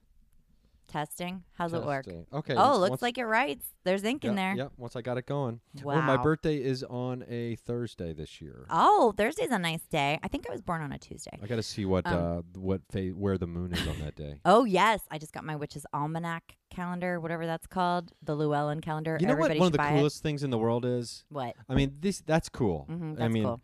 Testing, 0.93 1.43
how's 1.55 1.73
it 1.73 1.83
work? 1.85 2.05
Testing. 2.05 2.27
Okay. 2.33 2.55
Oh, 2.55 2.77
looks 2.79 2.91
once- 2.91 3.03
like 3.03 3.17
it 3.19 3.25
writes. 3.25 3.65
There's 3.85 4.05
ink 4.05 4.25
in 4.25 4.35
there. 4.35 4.55
Yep. 4.55 4.73
Once 4.77 4.95
I 4.95 5.01
got 5.01 5.17
it 5.19 5.27
going. 5.27 5.61
Wow. 5.83 5.95
Oh, 5.95 6.03
my 6.03 6.17
birthday 6.19 6.57
is 6.63 6.85
on 6.85 7.25
a 7.29 7.57
Thursday 7.57 8.13
this 8.13 8.41
year. 8.41 8.67
Oh, 8.71 9.13
Thursday's 9.17 9.51
a 9.51 9.59
nice 9.59 9.81
day. 9.87 10.19
I 10.23 10.29
think 10.29 10.47
I 10.49 10.53
was 10.53 10.61
born 10.61 10.83
on 10.83 10.93
a 10.93 10.99
Tuesday. 10.99 11.39
I 11.43 11.47
got 11.47 11.57
to 11.57 11.63
see 11.63 11.85
what 11.87 12.07
Um, 12.07 12.15
uh 12.55 12.59
what 12.61 12.83
fa- 12.91 13.09
where 13.09 13.39
the 13.39 13.47
moon 13.47 13.73
is 13.73 13.89
on 13.89 13.99
that 14.01 14.15
day. 14.15 14.41
Oh 14.45 14.65
yes, 14.65 15.01
I 15.11 15.19
just 15.19 15.33
got 15.33 15.45
my 15.45 15.57
witch's 15.57 15.87
almanac 15.95 16.57
calendar, 16.71 17.19
whatever 17.19 17.47
that's 17.47 17.67
called, 17.67 18.13
the 18.23 18.35
Llewellyn 18.37 18.81
calendar. 18.83 19.17
You 19.19 19.27
know 19.27 19.35
what? 19.37 19.57
One 19.57 19.67
of 19.69 19.73
the 19.73 19.79
coolest 19.79 20.23
things 20.23 20.43
in 20.45 20.51
the 20.51 20.59
world 20.59 20.85
is. 20.85 21.25
What? 21.31 21.57
I 21.69 21.75
mean, 21.75 21.97
this 22.01 22.21
that's 22.21 22.49
cool. 22.51 22.85
hmm 22.85 23.15
I 23.19 23.29
mean, 23.29 23.45
cool. 23.45 23.61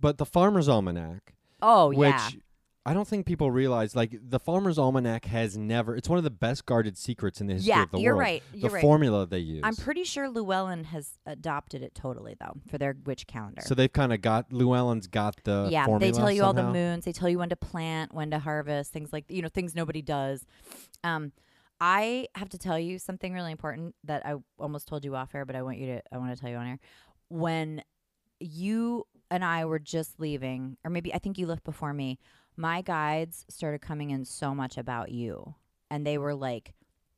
but 0.00 0.16
the 0.18 0.26
Farmer's 0.26 0.68
Almanac, 0.68 1.34
Oh 1.60 1.88
which 1.88 2.08
yeah. 2.08 2.28
I 2.86 2.92
don't 2.92 3.08
think 3.08 3.24
people 3.24 3.50
realize, 3.50 3.96
like 3.96 4.14
the 4.28 4.38
Farmer's 4.38 4.78
Almanac 4.78 5.24
has 5.24 5.56
never. 5.56 5.96
It's 5.96 6.08
one 6.08 6.18
of 6.18 6.24
the 6.24 6.30
best 6.30 6.66
guarded 6.66 6.98
secrets 6.98 7.40
in 7.40 7.46
the 7.46 7.54
history 7.54 7.70
Yeah, 7.70 7.84
of 7.84 7.90
the 7.92 7.98
you're 7.98 8.12
world. 8.14 8.20
right. 8.20 8.42
You're 8.52 8.68
the 8.68 8.74
right. 8.74 8.82
formula 8.82 9.26
they 9.26 9.38
use. 9.38 9.62
I'm 9.64 9.74
pretty 9.74 10.04
sure 10.04 10.28
Llewellyn 10.28 10.84
has 10.84 11.18
adopted 11.24 11.82
it 11.82 11.94
totally 11.94 12.36
though 12.38 12.60
for 12.68 12.76
their 12.76 12.94
witch 13.06 13.26
calendar. 13.26 13.62
So 13.64 13.74
they've 13.74 13.92
kind 13.92 14.12
of 14.12 14.20
got 14.20 14.52
Llewellyn's 14.52 15.06
got 15.06 15.36
the 15.44 15.68
yeah, 15.70 15.86
they 15.98 16.12
tell 16.12 16.30
you 16.30 16.44
all 16.44 16.52
the 16.52 16.70
moons. 16.70 17.06
They 17.06 17.12
tell 17.12 17.28
you 17.30 17.38
when 17.38 17.48
to 17.48 17.56
plant, 17.56 18.12
when 18.12 18.30
to 18.32 18.38
harvest, 18.38 18.92
things 18.92 19.12
like 19.14 19.24
you 19.28 19.40
know 19.40 19.48
things 19.48 19.74
nobody 19.74 20.02
does. 20.02 20.44
Um, 21.02 21.32
I 21.80 22.28
have 22.34 22.50
to 22.50 22.58
tell 22.58 22.78
you 22.78 22.98
something 22.98 23.32
really 23.32 23.50
important 23.50 23.94
that 24.04 24.26
I 24.26 24.34
almost 24.58 24.86
told 24.88 25.04
you 25.04 25.16
off 25.16 25.34
air, 25.34 25.46
but 25.46 25.56
I 25.56 25.62
want 25.62 25.78
you 25.78 25.86
to 25.86 26.02
I 26.12 26.18
want 26.18 26.34
to 26.34 26.40
tell 26.40 26.50
you 26.50 26.56
on 26.56 26.66
air. 26.66 26.78
When 27.28 27.82
you 28.40 29.06
and 29.30 29.42
I 29.42 29.64
were 29.64 29.78
just 29.78 30.20
leaving, 30.20 30.76
or 30.84 30.90
maybe 30.90 31.14
I 31.14 31.18
think 31.18 31.38
you 31.38 31.46
left 31.46 31.64
before 31.64 31.94
me. 31.94 32.18
My 32.56 32.82
guides 32.82 33.44
started 33.48 33.80
coming 33.80 34.10
in 34.10 34.24
so 34.24 34.54
much 34.54 34.78
about 34.78 35.10
you, 35.10 35.54
and 35.90 36.06
they 36.06 36.18
were 36.18 36.34
like 36.34 36.74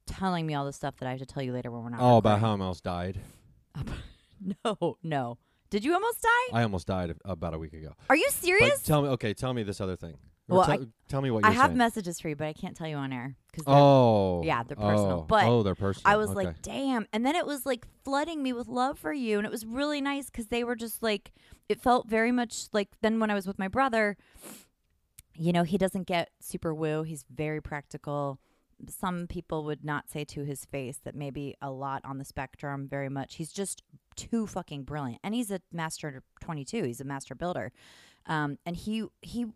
telling 0.07 0.47
me 0.47 0.55
all 0.55 0.65
the 0.65 0.73
stuff 0.73 0.97
that 0.99 1.07
I 1.07 1.11
have 1.11 1.19
to 1.21 1.27
tell 1.27 1.43
you 1.43 1.53
later 1.53 1.71
when 1.71 1.83
we're 1.83 1.91
not. 1.91 2.01
Oh, 2.01 2.17
about 2.17 2.41
how 2.41 2.49
I 2.49 2.51
almost 2.53 2.85
died. 2.85 3.21
No, 4.65 4.99
no. 5.03 5.39
Did 5.71 5.83
you 5.83 5.95
almost 5.95 6.21
die? 6.23 6.59
I 6.59 6.63
almost 6.63 6.87
died 6.87 7.11
a- 7.25 7.31
about 7.33 7.55
a 7.55 7.59
week 7.59 7.73
ago. 7.73 7.95
Are 8.11 8.17
you 8.17 8.29
serious? 8.31 8.81
But 8.81 8.85
tell 8.85 9.01
me, 9.03 9.09
okay, 9.09 9.33
tell 9.33 9.55
me 9.55 9.63
this 9.63 9.81
other 9.81 9.97
thing. 9.97 10.19
Or 10.49 10.59
Well, 10.59 10.67
tell, 10.67 10.83
I- 10.83 10.87
tell 11.09 11.21
me 11.23 11.31
what 11.31 11.45
I 11.45 11.49
you're 11.49 11.55
have 11.63 11.71
saying. 11.71 11.79
messages 11.79 12.21
for 12.21 12.29
you, 12.29 12.37
but 12.37 12.47
I 12.47 12.53
can't 12.53 12.77
tell 12.77 12.87
you 12.87 12.97
on 12.97 13.13
air 13.15 13.35
because 13.51 13.65
oh, 13.67 14.43
Yeah, 14.45 14.63
they're 14.63 14.77
personal. 14.77 15.21
Oh, 15.21 15.27
But 15.27 15.45
oh, 15.47 15.63
they're 15.63 15.75
personal. 15.75 16.13
I 16.13 16.17
was 16.17 16.29
okay. 16.31 16.37
like, 16.37 16.61
damn. 16.63 17.07
And 17.15 17.25
then 17.25 17.35
it 17.35 17.47
was 17.47 17.65
like 17.65 17.87
flooding 18.05 18.43
me 18.43 18.53
with 18.53 18.69
love 18.69 18.99
for 18.99 19.13
you. 19.13 19.39
And 19.39 19.47
it 19.47 19.51
was 19.51 19.65
really 19.65 20.03
nice 20.03 20.27
because 20.27 20.49
they 20.49 20.63
were 20.63 20.77
just 20.77 21.03
like, 21.03 21.33
it 21.71 21.81
felt 21.81 22.07
very 22.09 22.31
much 22.31 22.67
like 22.75 22.91
then 23.01 23.19
when 23.19 23.31
I 23.31 23.35
was 23.35 23.47
with 23.47 23.59
my 23.59 23.69
brother, 23.69 24.19
you 25.39 25.53
know, 25.53 25.63
he 25.63 25.79
doesn't 25.79 26.07
get 26.07 26.31
super 26.41 26.75
woo. 26.75 27.03
He's 27.03 27.25
very 27.35 27.61
practical. 27.61 28.39
Some 28.89 29.27
people 29.27 29.65
would 29.65 29.85
not 29.85 30.11
say 30.11 30.25
to 30.25 30.45
his 30.45 30.65
face 30.65 30.99
that 31.05 31.15
maybe 31.15 31.55
a 31.63 31.71
lot 31.71 32.03
on 32.05 32.19
the 32.19 32.25
spectrum, 32.25 32.89
very 32.89 33.09
much. 33.09 33.37
He's 33.37 33.53
just 33.53 33.83
too 34.17 34.47
fucking 34.47 34.85
brilliant. 34.85 35.21
And 35.25 35.35
he's 35.35 35.51
a 35.51 35.61
master 35.73 36.23
22, 36.41 36.85
he's 36.85 37.01
a 37.01 37.05
master 37.05 37.35
builder. 37.35 37.73
Um, 38.27 38.59
and 38.67 38.77
he, 38.77 39.05
he, 39.23 39.47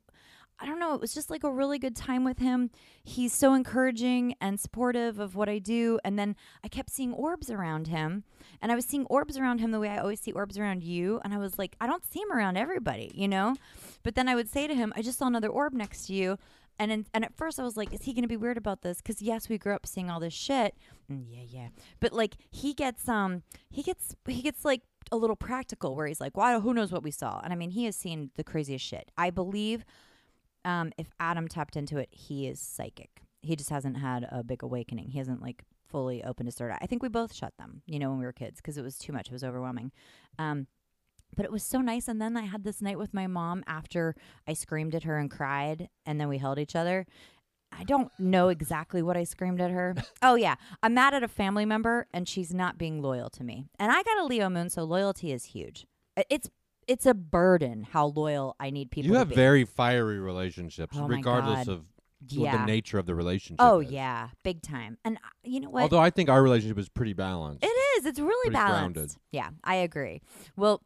I 0.60 0.66
don't 0.66 0.78
know. 0.78 0.94
It 0.94 1.00
was 1.00 1.14
just 1.14 1.30
like 1.30 1.42
a 1.42 1.50
really 1.50 1.78
good 1.78 1.96
time 1.96 2.22
with 2.22 2.38
him. 2.38 2.70
He's 3.02 3.32
so 3.32 3.54
encouraging 3.54 4.34
and 4.40 4.60
supportive 4.60 5.18
of 5.18 5.34
what 5.34 5.48
I 5.48 5.58
do. 5.58 5.98
And 6.04 6.18
then 6.18 6.36
I 6.62 6.68
kept 6.68 6.90
seeing 6.90 7.14
orbs 7.14 7.50
around 7.50 7.86
him. 7.86 8.24
And 8.60 8.70
I 8.70 8.74
was 8.74 8.84
seeing 8.84 9.06
orbs 9.06 9.38
around 9.38 9.60
him 9.60 9.70
the 9.70 9.80
way 9.80 9.88
I 9.88 9.98
always 9.98 10.20
see 10.20 10.32
orbs 10.32 10.58
around 10.58 10.84
you. 10.84 11.20
And 11.24 11.32
I 11.32 11.38
was 11.38 11.58
like, 11.58 11.76
I 11.80 11.86
don't 11.86 12.04
see 12.04 12.20
him 12.20 12.30
around 12.30 12.58
everybody, 12.58 13.10
you 13.14 13.26
know? 13.26 13.54
But 14.02 14.16
then 14.16 14.28
I 14.28 14.34
would 14.34 14.50
say 14.50 14.66
to 14.66 14.74
him, 14.74 14.92
I 14.94 15.02
just 15.02 15.18
saw 15.18 15.26
another 15.26 15.48
orb 15.48 15.72
next 15.72 16.06
to 16.06 16.12
you. 16.12 16.38
And 16.78 16.90
in, 16.90 17.06
and 17.12 17.24
at 17.24 17.36
first 17.36 17.60
I 17.60 17.62
was 17.62 17.76
like, 17.76 17.92
is 17.92 18.02
he 18.02 18.12
going 18.14 18.22
to 18.22 18.28
be 18.28 18.38
weird 18.38 18.56
about 18.56 18.82
this? 18.82 18.98
Because 18.98 19.20
yes, 19.20 19.48
we 19.48 19.58
grew 19.58 19.74
up 19.74 19.86
seeing 19.86 20.10
all 20.10 20.20
this 20.20 20.32
shit. 20.32 20.74
Mm, 21.12 21.24
yeah, 21.28 21.44
yeah. 21.46 21.68
But 22.00 22.12
like 22.14 22.36
he 22.50 22.72
gets 22.72 23.06
um 23.06 23.42
he 23.68 23.82
gets 23.82 24.16
he 24.26 24.40
gets 24.40 24.64
like 24.64 24.80
a 25.12 25.16
little 25.16 25.36
practical 25.36 25.94
where 25.94 26.06
he's 26.06 26.22
like, 26.22 26.38
why 26.38 26.58
who 26.58 26.72
knows 26.72 26.90
what 26.90 27.02
we 27.02 27.10
saw? 27.10 27.40
And 27.44 27.52
I 27.52 27.56
mean, 27.56 27.70
he 27.70 27.84
has 27.84 27.96
seen 27.96 28.30
the 28.36 28.44
craziest 28.44 28.84
shit. 28.84 29.10
I 29.18 29.28
believe 29.28 29.84
um, 30.64 30.92
if 30.98 31.08
Adam 31.18 31.48
tapped 31.48 31.76
into 31.76 31.98
it, 31.98 32.08
he 32.10 32.46
is 32.46 32.60
psychic. 32.60 33.22
He 33.42 33.56
just 33.56 33.70
hasn't 33.70 33.98
had 33.98 34.28
a 34.30 34.44
big 34.44 34.62
awakening. 34.62 35.10
He 35.10 35.18
hasn't 35.18 35.42
like 35.42 35.64
fully 35.88 36.22
opened 36.22 36.46
his 36.46 36.54
third 36.54 36.72
eye. 36.72 36.78
I 36.80 36.86
think 36.86 37.02
we 37.02 37.08
both 37.08 37.34
shut 37.34 37.54
them, 37.58 37.82
you 37.86 37.98
know, 37.98 38.10
when 38.10 38.18
we 38.18 38.24
were 38.24 38.32
kids 38.32 38.60
because 38.60 38.76
it 38.76 38.82
was 38.82 38.98
too 38.98 39.12
much. 39.12 39.28
It 39.28 39.32
was 39.32 39.44
overwhelming. 39.44 39.92
Um, 40.38 40.66
but 41.36 41.44
it 41.44 41.52
was 41.52 41.62
so 41.62 41.80
nice. 41.80 42.08
And 42.08 42.20
then 42.20 42.36
I 42.36 42.42
had 42.42 42.64
this 42.64 42.82
night 42.82 42.98
with 42.98 43.14
my 43.14 43.26
mom 43.26 43.62
after 43.66 44.14
I 44.46 44.52
screamed 44.52 44.94
at 44.94 45.04
her 45.04 45.16
and 45.16 45.30
cried, 45.30 45.88
and 46.04 46.20
then 46.20 46.28
we 46.28 46.38
held 46.38 46.58
each 46.58 46.76
other. 46.76 47.06
I 47.72 47.84
don't 47.84 48.10
know 48.18 48.48
exactly 48.48 49.00
what 49.00 49.16
I 49.16 49.24
screamed 49.24 49.60
at 49.60 49.70
her. 49.70 49.94
oh 50.22 50.34
yeah, 50.34 50.56
I'm 50.82 50.94
mad 50.94 51.14
at 51.14 51.22
a 51.22 51.28
family 51.28 51.64
member, 51.64 52.06
and 52.12 52.28
she's 52.28 52.52
not 52.52 52.78
being 52.78 53.00
loyal 53.00 53.30
to 53.30 53.44
me. 53.44 53.66
And 53.78 53.92
I 53.92 54.02
got 54.02 54.18
a 54.18 54.24
Leo 54.24 54.50
moon, 54.50 54.70
so 54.70 54.82
loyalty 54.82 55.32
is 55.32 55.44
huge. 55.44 55.86
It's 56.28 56.50
it's 56.90 57.06
a 57.06 57.14
burden 57.14 57.84
how 57.84 58.06
loyal 58.06 58.56
I 58.58 58.70
need 58.70 58.90
people. 58.90 59.04
To 59.04 59.08
be. 59.10 59.12
You 59.12 59.18
have 59.18 59.28
very 59.28 59.64
fiery 59.64 60.18
relationships, 60.18 60.96
Oh 60.98 61.06
regardless 61.06 61.68
of 61.68 61.84
what 62.20 62.32
yeah. 62.32 62.56
the 62.56 62.66
nature 62.66 62.98
of 62.98 63.06
the 63.06 63.14
relationship. 63.14 63.64
Oh 63.64 63.78
is. 63.78 63.92
yeah, 63.92 64.30
big 64.42 64.60
time. 64.60 64.98
And 65.04 65.16
uh, 65.18 65.28
you 65.44 65.60
know 65.60 65.70
what? 65.70 65.84
Although 65.84 66.00
I 66.00 66.10
think 66.10 66.28
our 66.28 66.42
relationship 66.42 66.78
is 66.78 66.88
pretty 66.88 67.12
balanced. 67.12 67.64
it 67.64 67.68
is. 67.68 68.06
It's 68.06 68.18
really 68.18 68.50
pretty 68.50 68.54
balanced. 68.54 68.94
grounded. 68.94 69.16
Yeah, 69.30 69.50
I 69.62 69.76
agree. 69.76 70.20
Well, 70.56 70.82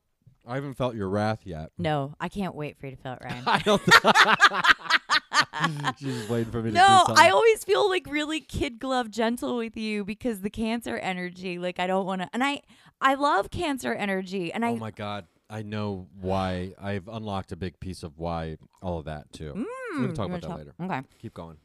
I 0.47 0.57
haven't 0.57 0.75
felt 0.75 0.95
your 0.95 1.09
wrath 1.09 1.41
yet. 1.45 1.71
no, 1.79 2.15
I 2.21 2.29
can't 2.29 2.55
wait 2.55 2.79
for 2.79 2.87
you 2.87 2.97
to 2.97 2.99
feel 2.99 3.15
it, 3.15 3.21
Ryan. 3.25 3.45
I 3.47 3.59
don't. 3.61 3.83
She's 5.99 6.17
just 6.17 6.29
waiting 6.29 6.53
for 6.53 6.63
me 6.63 6.71
to 6.71 6.77
no. 6.77 7.05
I 7.09 7.31
always 7.31 7.65
feel 7.65 7.89
like 7.89 8.07
really 8.07 8.41
kid 8.41 8.79
glove 8.79 9.11
gentle 9.11 9.57
with 9.57 9.79
you 9.79 10.05
because 10.05 10.43
the 10.43 10.51
cancer 10.51 10.99
energy. 10.99 11.59
Like 11.59 11.81
I 11.81 11.87
don't 11.87 12.05
want 12.05 12.21
to, 12.21 12.29
and 12.35 12.45
I 12.45 12.61
I 13.01 13.15
love 13.15 13.51
cancer 13.51 13.95
energy, 13.95 14.53
and 14.53 14.67
I 14.67 14.73
oh 14.73 14.77
my 14.77 14.91
god, 14.91 15.27
I 15.51 15.63
know 15.63 16.09
why. 16.21 16.75
I've 16.81 17.09
unlocked 17.09 17.53
a 17.53 17.57
big 17.57 17.79
piece 17.81 18.03
of 18.03 18.19
why 18.19 18.57
all 18.83 18.99
of 18.99 19.05
that 19.05 19.33
too. 19.33 19.53
Mm, 19.55 20.01
we 20.01 20.07
can 20.07 20.15
talk 20.15 20.27
about 20.27 20.41
that 20.41 20.49
talk- 20.49 20.59
later. 20.59 20.75
Okay. 20.81 21.03
Keep 21.21 21.35
going. 21.35 21.59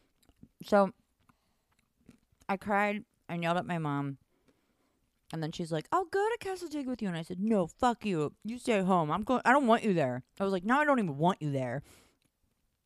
So 0.66 0.92
I 2.48 2.58
cried 2.58 3.06
and 3.30 3.42
yelled 3.44 3.58
at 3.58 3.66
my 3.66 3.78
mom. 3.78 4.18
And 5.32 5.44
then 5.44 5.52
she's 5.52 5.72
like, 5.72 5.88
"I'll 5.92 6.06
go 6.06 6.28
to 6.28 6.38
Castle 6.40 6.68
Dig 6.70 6.88
with 6.88 7.04
you." 7.04 7.08
And 7.08 7.16
I 7.16 7.22
said, 7.22 7.40
"No, 7.40 7.68
fuck 7.68 8.04
you. 8.04 8.34
You 8.44 8.58
stay 8.58 8.82
home. 8.82 9.12
I'm 9.12 9.24
going. 9.24 9.42
I 9.46 9.52
don't 9.52 9.68
want 9.68 9.84
you 9.84 9.94
there." 9.94 10.24
I 10.40 10.44
was 10.44 10.52
like, 10.52 10.66
"No, 10.66 10.80
I 10.80 10.86
don't 10.86 10.98
even 10.98 11.18
want 11.18 11.40
you 11.40 11.52
there." 11.52 11.84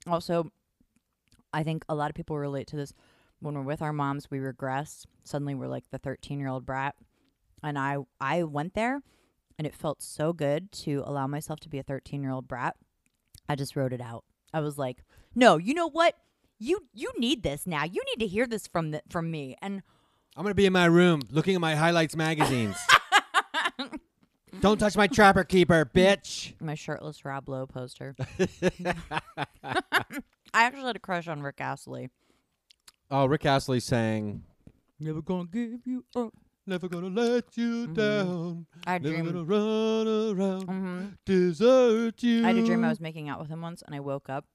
Also, 0.07 0.51
I 1.53 1.63
think 1.63 1.85
a 1.87 1.95
lot 1.95 2.09
of 2.09 2.15
people 2.15 2.37
relate 2.37 2.67
to 2.67 2.75
this. 2.75 2.93
When 3.39 3.55
we're 3.55 3.61
with 3.61 3.81
our 3.81 3.93
moms, 3.93 4.29
we 4.29 4.39
regress. 4.39 5.05
Suddenly, 5.23 5.55
we're 5.55 5.67
like 5.67 5.89
the 5.89 5.97
13 5.97 6.37
year 6.39 6.49
old 6.49 6.65
brat. 6.65 6.95
And 7.61 7.79
I, 7.79 7.97
I 8.19 8.43
went 8.43 8.73
there, 8.73 9.01
and 9.57 9.67
it 9.67 9.75
felt 9.75 10.01
so 10.01 10.33
good 10.33 10.71
to 10.71 11.03
allow 11.05 11.27
myself 11.27 11.59
to 11.61 11.69
be 11.69 11.79
a 11.79 11.83
13 11.83 12.21
year 12.21 12.31
old 12.31 12.47
brat. 12.47 12.75
I 13.47 13.55
just 13.55 13.75
wrote 13.75 13.93
it 13.93 14.01
out. 14.01 14.23
I 14.53 14.59
was 14.61 14.77
like, 14.77 15.03
"No, 15.35 15.57
you 15.57 15.73
know 15.73 15.89
what? 15.89 16.15
You 16.59 16.85
you 16.93 17.11
need 17.17 17.43
this 17.43 17.65
now. 17.67 17.83
You 17.83 18.01
need 18.05 18.23
to 18.23 18.27
hear 18.27 18.45
this 18.47 18.67
from 18.67 18.91
the 18.91 19.01
from 19.09 19.29
me." 19.31 19.55
And 19.61 19.81
I'm 20.35 20.43
gonna 20.43 20.55
be 20.55 20.65
in 20.65 20.73
my 20.73 20.85
room 20.85 21.21
looking 21.29 21.55
at 21.55 21.61
my 21.61 21.75
highlights 21.75 22.15
magazines. 22.15 22.77
Don't 24.59 24.77
touch 24.77 24.95
my 24.95 25.07
trapper 25.07 25.43
keeper, 25.43 25.83
bitch. 25.83 26.53
my 26.61 26.75
shirtless 26.75 27.25
Rob 27.25 27.49
Lowe 27.49 27.65
poster. 27.65 28.15
I 29.39 29.45
actually 30.53 30.83
had 30.83 30.95
a 30.95 30.99
crush 30.99 31.27
on 31.27 31.41
Rick 31.41 31.59
Astley. 31.59 32.09
Oh, 33.09 33.25
Rick 33.25 33.45
Astley 33.45 33.79
sang 33.79 34.43
Never 34.99 35.21
gonna 35.21 35.45
give 35.45 35.85
you 35.85 36.05
up. 36.15 36.33
Never 36.65 36.87
gonna 36.87 37.07
let 37.09 37.57
you 37.57 37.87
Mhm. 37.87 37.93
down. 37.93 38.67
I 38.87 38.97
Never 38.97 39.09
dream. 39.09 39.25
gonna 39.25 39.43
run 39.43 40.07
around, 40.37 40.63
hmm 40.63 41.07
desert 41.25 42.23
you. 42.23 42.43
I 42.45 42.47
had 42.47 42.57
a 42.57 42.65
dream 42.65 42.83
I 42.85 42.89
was 42.89 43.01
making 43.01 43.27
out 43.27 43.39
with 43.39 43.49
him 43.49 43.61
once, 43.61 43.81
and 43.81 43.93
I 43.93 43.99
woke 43.99 44.29
up, 44.29 44.45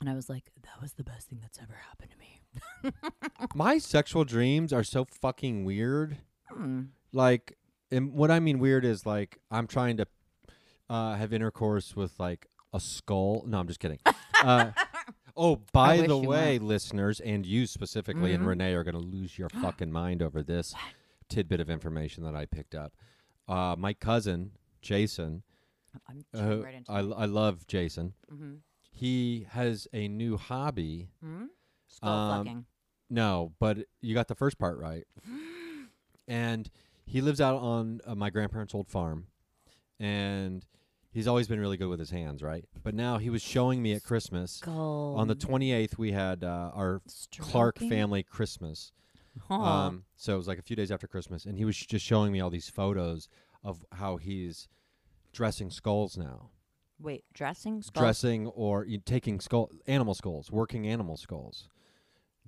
and 0.00 0.10
I 0.10 0.14
was 0.14 0.28
like, 0.28 0.50
"That 0.62 0.80
was 0.82 0.92
the 0.94 1.04
best 1.04 1.28
thing 1.28 1.38
that's 1.40 1.58
ever 1.58 1.74
happened 1.74 2.10
to 2.10 2.18
me." 2.18 2.92
My 3.54 3.78
sexual 3.78 4.24
dreams 4.24 4.72
are 4.72 4.84
so 4.84 5.06
fucking 5.06 5.64
weird. 5.64 6.18
Hmm. 6.50 6.82
Like, 7.12 7.56
and 7.90 8.12
what 8.12 8.30
I 8.30 8.38
mean 8.38 8.58
weird 8.58 8.84
is 8.84 9.06
like 9.06 9.38
I'm 9.50 9.66
trying 9.66 9.96
to 9.98 10.06
uh, 10.90 11.14
have 11.16 11.32
intercourse 11.32 11.96
with 11.96 12.18
like 12.20 12.46
a 12.74 12.80
skull. 12.80 13.42
No, 13.46 13.58
I'm 13.58 13.66
just 13.68 13.80
kidding. 13.80 13.98
uh, 14.42 14.72
oh, 15.38 15.60
by 15.72 16.06
the 16.06 16.18
way, 16.18 16.58
listeners, 16.58 17.20
and 17.20 17.46
you 17.46 17.66
specifically, 17.66 18.32
and 18.34 18.44
Mhm. 18.44 18.48
Renee 18.48 18.74
are 18.74 18.84
gonna 18.84 18.98
lose 18.98 19.38
your 19.38 19.48
fucking 19.62 19.90
mind 19.92 20.22
over 20.22 20.42
this 20.42 20.74
tidbit 21.28 21.60
of 21.60 21.70
information 21.70 22.24
that 22.24 22.34
I 22.34 22.44
picked 22.46 22.74
up. 22.74 22.92
Uh, 23.46 23.74
my 23.78 23.94
cousin 23.94 24.52
Jason, 24.82 25.42
I'm 26.06 26.24
uh, 26.34 26.58
right 26.62 26.74
into 26.74 26.90
I. 26.92 26.98
I 27.00 27.24
love 27.24 27.66
Jason. 27.66 28.12
Mm-hmm. 28.32 28.54
He 28.90 29.46
has 29.50 29.86
a 29.92 30.08
new 30.08 30.36
hobby. 30.36 31.08
hmm 31.22 31.44
Skull 31.88 32.10
Um, 32.30 32.44
fucking. 32.46 32.66
No, 33.10 33.52
but 33.58 33.78
you 34.02 34.12
got 34.14 34.28
the 34.28 34.34
first 34.34 34.58
part 34.58 34.78
right. 34.78 35.04
and 36.28 36.70
he 37.06 37.20
lives 37.20 37.40
out 37.40 37.56
on 37.56 38.00
uh, 38.06 38.14
my 38.14 38.28
grandparents' 38.30 38.74
old 38.74 38.88
farm, 38.88 39.28
and 39.98 40.66
he's 41.12 41.26
always 41.26 41.48
been 41.48 41.60
really 41.60 41.76
good 41.76 41.88
with 41.88 41.98
his 42.00 42.10
hands, 42.10 42.42
right? 42.42 42.64
But 42.82 42.94
now 42.94 43.18
he 43.18 43.30
was 43.30 43.42
showing 43.42 43.82
me 43.82 43.92
at 43.94 44.02
Christmas 44.02 44.52
Skull. 44.52 45.14
on 45.16 45.28
the 45.28 45.34
twenty 45.34 45.72
eighth. 45.72 45.98
We 45.98 46.12
had 46.12 46.44
uh, 46.44 46.70
our 46.74 47.00
Clark 47.38 47.76
Stroking? 47.78 47.90
family 47.90 48.22
Christmas. 48.22 48.92
Aw. 49.50 49.86
Um, 49.86 50.04
so 50.16 50.34
it 50.34 50.36
was 50.38 50.48
like 50.48 50.58
a 50.58 50.62
few 50.62 50.74
days 50.76 50.90
after 50.90 51.06
Christmas, 51.06 51.44
and 51.44 51.56
he 51.56 51.64
was 51.64 51.76
just 51.76 52.04
showing 52.04 52.32
me 52.32 52.40
all 52.40 52.50
these 52.50 52.68
photos 52.68 53.28
of 53.62 53.84
how 53.92 54.16
he's 54.16 54.68
dressing 55.32 55.70
skulls 55.70 56.16
now, 56.16 56.50
Wait, 57.00 57.24
dressing 57.34 57.80
skull. 57.82 58.02
dressing 58.02 58.46
or 58.48 58.84
you 58.84 58.98
taking 58.98 59.38
skull 59.40 59.70
animal 59.86 60.14
skulls, 60.14 60.50
working 60.50 60.86
animal 60.88 61.16
skulls. 61.16 61.68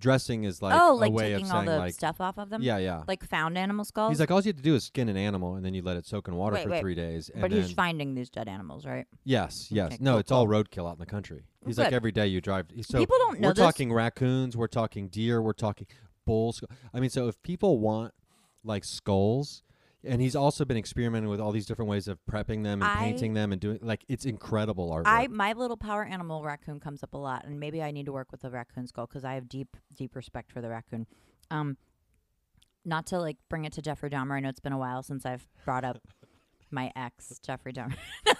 Dressing 0.00 0.44
is 0.44 0.62
like 0.62 0.74
oh, 0.74 0.94
a 0.94 0.94
like 0.94 1.12
way 1.12 1.32
of 1.32 1.40
taking 1.40 1.52
all 1.52 1.58
saying 1.58 1.66
the 1.70 1.78
like 1.78 1.94
stuff 1.94 2.20
off 2.20 2.38
of 2.38 2.50
them. 2.50 2.62
yeah, 2.62 2.78
yeah. 2.78 3.02
Like 3.06 3.24
found 3.24 3.56
animal 3.56 3.84
skulls. 3.84 4.10
He's 4.10 4.20
like, 4.20 4.30
all 4.30 4.40
you 4.40 4.48
have 4.48 4.56
to 4.56 4.62
do 4.62 4.74
is 4.74 4.84
skin 4.84 5.08
an 5.08 5.16
animal, 5.16 5.54
and 5.54 5.64
then 5.64 5.74
you 5.74 5.82
let 5.82 5.96
it 5.96 6.06
soak 6.06 6.26
in 6.28 6.34
water 6.34 6.54
Wait, 6.54 6.64
for 6.64 6.70
wait. 6.70 6.80
three 6.80 6.94
days. 6.94 7.28
And 7.28 7.42
but 7.42 7.50
then, 7.50 7.62
he's 7.62 7.72
finding 7.72 8.14
these 8.14 8.30
dead 8.30 8.48
animals, 8.48 8.86
right? 8.86 9.06
yes, 9.24 9.68
yes. 9.70 9.92
Okay, 9.92 9.98
no, 10.00 10.12
cool, 10.12 10.18
it's 10.20 10.32
all 10.32 10.46
roadkill 10.46 10.88
out 10.88 10.94
in 10.94 10.98
the 10.98 11.06
country. 11.06 11.44
He's 11.66 11.76
Good. 11.76 11.84
like 11.84 11.92
every 11.92 12.12
day 12.12 12.26
you 12.26 12.40
drive. 12.40 12.66
So 12.82 12.98
People 12.98 13.16
don't 13.18 13.40
know 13.40 13.48
we're 13.48 13.54
this. 13.54 13.62
talking 13.62 13.92
raccoons, 13.92 14.56
we're 14.56 14.66
talking 14.66 15.08
deer, 15.08 15.42
we're 15.42 15.52
talking 15.52 15.86
bulls. 16.24 16.62
I 16.94 17.00
mean, 17.00 17.10
so 17.10 17.28
if 17.28 17.42
people 17.42 17.78
want 17.78 18.14
like 18.64 18.84
skulls, 18.84 19.62
and 20.04 20.20
he's 20.20 20.34
also 20.34 20.64
been 20.64 20.76
experimenting 20.76 21.28
with 21.30 21.40
all 21.40 21.52
these 21.52 21.66
different 21.66 21.90
ways 21.90 22.08
of 22.08 22.18
prepping 22.30 22.64
them 22.64 22.82
and 22.82 22.84
I- 22.84 22.96
painting 22.96 23.34
them 23.34 23.52
and 23.52 23.60
doing 23.60 23.78
like 23.82 24.04
it's 24.08 24.24
incredible 24.24 24.90
artwork. 24.90 25.02
I 25.06 25.26
my 25.28 25.52
little 25.52 25.76
power 25.76 26.04
animal 26.04 26.42
raccoon 26.42 26.80
comes 26.80 27.02
up 27.02 27.14
a 27.14 27.18
lot, 27.18 27.44
and 27.44 27.60
maybe 27.60 27.82
I 27.82 27.90
need 27.90 28.06
to 28.06 28.12
work 28.12 28.32
with 28.32 28.40
the 28.40 28.50
raccoon 28.50 28.86
skull 28.86 29.06
because 29.06 29.24
I 29.24 29.34
have 29.34 29.48
deep 29.48 29.76
deep 29.94 30.16
respect 30.16 30.52
for 30.52 30.60
the 30.60 30.68
raccoon. 30.70 31.06
Um, 31.50 31.76
not 32.84 33.06
to 33.08 33.18
like 33.18 33.36
bring 33.48 33.64
it 33.64 33.72
to 33.74 33.82
Jeffrey 33.82 34.10
Dahmer. 34.10 34.32
I 34.36 34.40
know 34.40 34.48
it's 34.48 34.60
been 34.60 34.72
a 34.72 34.78
while 34.78 35.02
since 35.02 35.26
I've 35.26 35.46
brought 35.64 35.84
up 35.84 35.98
my 36.70 36.92
ex 36.96 37.38
Jeffrey 37.44 37.72
Dahmer. 37.72 37.96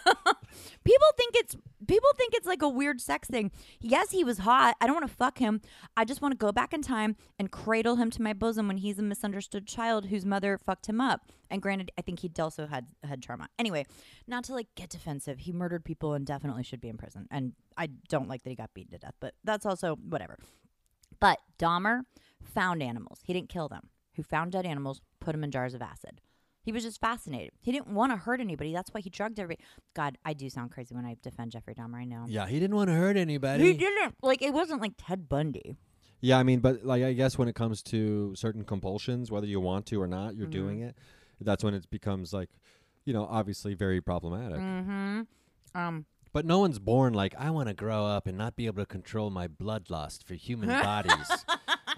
People 0.84 1.06
think 1.16 1.34
it's 1.36 1.56
people 1.86 2.10
think 2.16 2.34
it's 2.34 2.46
like 2.46 2.62
a 2.62 2.68
weird 2.68 3.00
sex 3.00 3.28
thing. 3.28 3.50
Yes, 3.80 4.10
he 4.10 4.24
was 4.24 4.38
hot. 4.38 4.76
I 4.80 4.86
don't 4.86 4.94
want 4.94 5.08
to 5.08 5.14
fuck 5.14 5.38
him. 5.38 5.60
I 5.96 6.04
just 6.04 6.22
want 6.22 6.32
to 6.32 6.38
go 6.38 6.52
back 6.52 6.72
in 6.72 6.82
time 6.82 7.16
and 7.38 7.50
cradle 7.50 7.96
him 7.96 8.10
to 8.10 8.22
my 8.22 8.32
bosom 8.32 8.68
when 8.68 8.78
he's 8.78 8.98
a 8.98 9.02
misunderstood 9.02 9.66
child 9.66 10.06
whose 10.06 10.24
mother 10.24 10.58
fucked 10.58 10.86
him 10.86 11.00
up. 11.00 11.22
And 11.50 11.62
granted, 11.62 11.90
I 11.98 12.02
think 12.02 12.20
he 12.20 12.30
also 12.38 12.66
had 12.66 12.86
had 13.04 13.22
trauma. 13.22 13.48
Anyway, 13.58 13.86
not 14.26 14.44
to 14.44 14.54
like 14.54 14.68
get 14.74 14.90
defensive. 14.90 15.40
He 15.40 15.52
murdered 15.52 15.84
people 15.84 16.14
and 16.14 16.26
definitely 16.26 16.62
should 16.62 16.80
be 16.80 16.88
in 16.88 16.96
prison. 16.96 17.26
And 17.30 17.52
I 17.76 17.88
don't 18.08 18.28
like 18.28 18.42
that 18.42 18.50
he 18.50 18.56
got 18.56 18.74
beaten 18.74 18.92
to 18.92 18.98
death, 18.98 19.14
but 19.20 19.34
that's 19.44 19.66
also 19.66 19.96
whatever. 19.96 20.38
But 21.20 21.38
Dahmer 21.58 22.02
found 22.42 22.82
animals. 22.82 23.20
He 23.24 23.32
didn't 23.32 23.48
kill 23.48 23.68
them. 23.68 23.90
Who 24.16 24.22
found 24.22 24.52
dead 24.52 24.66
animals, 24.66 25.00
put 25.20 25.32
them 25.32 25.44
in 25.44 25.50
jars 25.50 25.74
of 25.74 25.82
acid. 25.82 26.20
He 26.62 26.72
was 26.72 26.82
just 26.82 27.00
fascinated. 27.00 27.52
He 27.60 27.72
didn't 27.72 27.88
want 27.88 28.12
to 28.12 28.16
hurt 28.16 28.40
anybody. 28.40 28.72
That's 28.72 28.92
why 28.92 29.00
he 29.00 29.08
drugged 29.10 29.38
everybody. 29.40 29.64
God, 29.94 30.18
I 30.24 30.34
do 30.34 30.50
sound 30.50 30.70
crazy 30.72 30.94
when 30.94 31.06
I 31.06 31.16
defend 31.22 31.52
Jeffrey 31.52 31.74
Dahmer. 31.74 31.96
I 31.96 32.04
know. 32.04 32.24
Yeah, 32.28 32.46
he 32.46 32.60
didn't 32.60 32.76
want 32.76 32.88
to 32.90 32.94
hurt 32.94 33.16
anybody. 33.16 33.64
He 33.64 33.72
didn't. 33.72 34.16
Like, 34.22 34.42
it 34.42 34.52
wasn't 34.52 34.80
like 34.82 34.92
Ted 34.98 35.28
Bundy. 35.28 35.76
Yeah, 36.20 36.38
I 36.38 36.42
mean, 36.42 36.60
but 36.60 36.84
like 36.84 37.02
I 37.02 37.14
guess 37.14 37.38
when 37.38 37.48
it 37.48 37.54
comes 37.54 37.82
to 37.84 38.34
certain 38.36 38.62
compulsions, 38.64 39.30
whether 39.30 39.46
you 39.46 39.58
want 39.58 39.86
to 39.86 40.02
or 40.02 40.06
not, 40.06 40.36
you're 40.36 40.48
Mhm. 40.48 40.50
doing 40.52 40.80
it. 40.80 40.94
That's 41.40 41.64
when 41.64 41.72
it 41.72 41.88
becomes 41.88 42.34
like, 42.34 42.50
you 43.06 43.14
know, 43.14 43.24
obviously 43.24 43.72
very 43.72 44.02
problematic. 44.02 44.58
Mm-hmm. 44.58 45.22
Um, 45.74 46.04
But 46.34 46.44
no 46.44 46.58
one's 46.58 46.78
born 46.78 47.14
like 47.14 47.34
I 47.38 47.48
want 47.50 47.68
to 47.68 47.74
grow 47.74 48.04
up 48.04 48.26
and 48.26 48.36
not 48.36 48.54
be 48.54 48.66
able 48.66 48.82
to 48.82 48.86
control 48.86 49.30
my 49.30 49.48
bloodlust 49.48 50.22
for 50.24 50.34
human 50.34 50.68
bodies, 50.84 51.30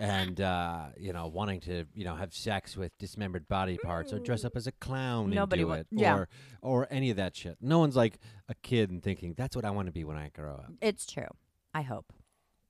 and 0.00 0.40
uh, 0.40 0.86
you 0.98 1.12
know, 1.12 1.26
wanting 1.28 1.60
to 1.60 1.84
you 1.94 2.04
know 2.04 2.14
have 2.16 2.32
sex 2.34 2.76
with 2.76 2.96
dismembered 2.98 3.48
body 3.48 3.78
parts 3.78 4.12
or 4.12 4.18
dress 4.18 4.44
up 4.44 4.56
as 4.56 4.66
a 4.66 4.72
clown 4.72 5.30
Nobody 5.30 5.62
and 5.62 5.66
do 5.68 5.72
wa- 5.72 5.74
it, 5.80 5.86
yeah. 5.90 6.14
or 6.14 6.28
or 6.62 6.88
any 6.90 7.10
of 7.10 7.16
that 7.16 7.34
shit. 7.36 7.56
No 7.60 7.78
one's 7.78 7.96
like 7.96 8.18
a 8.48 8.54
kid 8.62 8.90
and 8.90 9.02
thinking 9.02 9.34
that's 9.36 9.54
what 9.56 9.64
I 9.64 9.70
want 9.70 9.86
to 9.86 9.92
be 9.92 10.04
when 10.04 10.16
I 10.16 10.28
grow 10.30 10.54
up. 10.54 10.72
it's 10.80 11.06
true. 11.06 11.28
I 11.74 11.82
hope. 11.82 12.12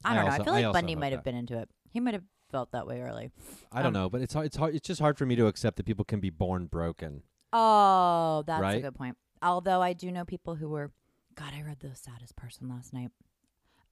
I 0.04 0.12
I 0.12 0.14
don't 0.14 0.24
know. 0.24 0.30
also- 0.30 0.42
I 0.42 0.44
feel 0.44 0.52
I 0.52 0.56
like 0.56 0.66
also 0.66 0.76
Bundy 0.78 0.92
hope 0.94 1.00
might 1.00 1.12
have 1.12 1.18
that. 1.20 1.24
been 1.24 1.36
into 1.36 1.58
it. 1.58 1.68
He 1.90 2.00
might 2.00 2.14
have 2.14 2.24
felt 2.50 2.72
that 2.72 2.86
way 2.86 3.00
early. 3.00 3.30
I 3.72 3.78
don't 3.82 3.88
Um, 3.96 4.02
know, 4.02 4.10
but 4.10 4.20
it's 4.20 4.34
hard. 4.34 4.46
It's 4.46 4.56
hard. 4.56 4.74
It's 4.74 4.86
just 4.86 5.00
hard 5.00 5.16
for 5.18 5.24
me 5.26 5.36
to 5.36 5.46
accept 5.46 5.76
that 5.78 5.86
people 5.86 6.04
can 6.04 6.20
be 6.20 6.30
born 6.30 6.66
broken. 6.66 7.22
Oh, 7.52 8.42
that's 8.46 8.58
a 8.60 8.62
Right? 8.62 8.82
good 8.82 8.94
point. 8.94 9.16
Although 9.42 9.80
I 9.82 9.92
do 9.92 10.10
know 10.12 10.24
people 10.24 10.54
who 10.56 10.68
were 10.68 10.92
God, 11.34 11.52
I 11.54 11.62
read 11.62 11.80
the 11.80 11.94
saddest 11.94 12.36
person 12.36 12.68
last 12.68 12.92
night. 12.92 13.10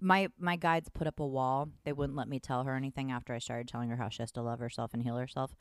My 0.00 0.28
my 0.38 0.56
guides 0.56 0.88
put 0.88 1.06
up 1.06 1.20
a 1.20 1.26
wall. 1.26 1.68
They 1.84 1.92
wouldn't 1.92 2.16
let 2.16 2.28
me 2.28 2.38
tell 2.38 2.64
her 2.64 2.74
anything 2.74 3.10
after 3.10 3.34
I 3.34 3.38
started 3.38 3.68
telling 3.68 3.90
her 3.90 3.96
how 3.96 4.08
she 4.08 4.22
has 4.22 4.32
to 4.32 4.42
love 4.42 4.58
herself 4.58 4.92
and 4.94 5.02
heal 5.02 5.16
herself. 5.16 5.54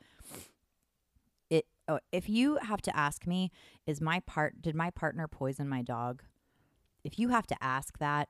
It 1.50 1.66
oh, 1.88 2.00
if 2.12 2.30
you 2.30 2.58
have 2.58 2.82
to 2.84 2.96
ask 2.96 3.28
me, 3.28 3.52
is 3.86 4.00
my 4.02 4.22
part 4.22 4.62
did 4.62 4.76
my 4.76 4.90
partner 4.92 5.28
poison 5.28 5.68
my 5.68 5.82
dog? 5.82 6.24
If 7.04 7.18
you 7.18 7.30
have 7.30 7.48
to 7.48 7.64
ask 7.64 7.98
that, 8.00 8.30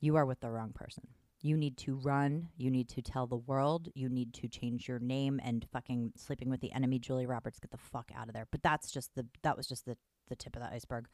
you 0.00 0.16
are 0.16 0.26
with 0.26 0.40
the 0.40 0.50
wrong 0.50 0.72
person. 0.72 1.08
You 1.40 1.56
need 1.56 1.76
to 1.78 1.96
run. 1.96 2.50
You 2.56 2.70
need 2.70 2.88
to 2.90 3.02
tell 3.02 3.26
the 3.26 3.36
world. 3.36 3.88
You 3.94 4.08
need 4.08 4.32
to 4.34 4.48
change 4.48 4.86
your 4.86 5.00
name 5.00 5.40
and 5.42 5.66
fucking 5.72 6.12
sleeping 6.16 6.50
with 6.50 6.60
the 6.60 6.72
enemy, 6.72 7.00
Julie 7.00 7.26
Roberts. 7.26 7.58
Get 7.58 7.72
the 7.72 7.78
fuck 7.78 8.12
out 8.16 8.28
of 8.28 8.34
there. 8.34 8.46
But 8.50 8.62
that's 8.62 8.92
just 8.92 9.14
the 9.16 9.26
that 9.42 9.56
was 9.56 9.66
just 9.66 9.84
the 9.84 9.96
the 10.28 10.36
tip 10.36 10.56
of 10.56 10.62
the 10.62 10.72
iceberg. 10.72 11.06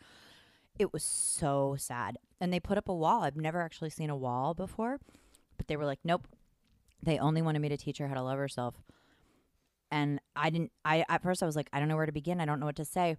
It 0.78 0.92
was 0.92 1.02
so 1.02 1.76
sad, 1.78 2.18
and 2.40 2.52
they 2.52 2.60
put 2.60 2.78
up 2.78 2.88
a 2.88 2.94
wall. 2.94 3.22
I've 3.22 3.36
never 3.36 3.60
actually 3.60 3.90
seen 3.90 4.10
a 4.10 4.16
wall 4.16 4.54
before, 4.54 4.98
but 5.56 5.68
they 5.68 5.76
were 5.76 5.86
like, 5.86 6.00
nope. 6.04 6.26
They 7.02 7.18
only 7.18 7.42
wanted 7.42 7.60
me 7.60 7.68
to 7.68 7.76
teach 7.76 7.98
her 7.98 8.08
how 8.08 8.14
to 8.14 8.22
love 8.22 8.38
herself, 8.38 8.74
and 9.90 10.20
I 10.34 10.50
didn't. 10.50 10.72
I 10.84 11.04
at 11.08 11.22
first 11.22 11.42
I 11.42 11.46
was 11.46 11.54
like, 11.54 11.68
I 11.72 11.78
don't 11.78 11.88
know 11.88 11.96
where 11.96 12.06
to 12.06 12.12
begin. 12.12 12.40
I 12.40 12.44
don't 12.44 12.58
know 12.58 12.66
what 12.66 12.76
to 12.76 12.84
say, 12.84 13.16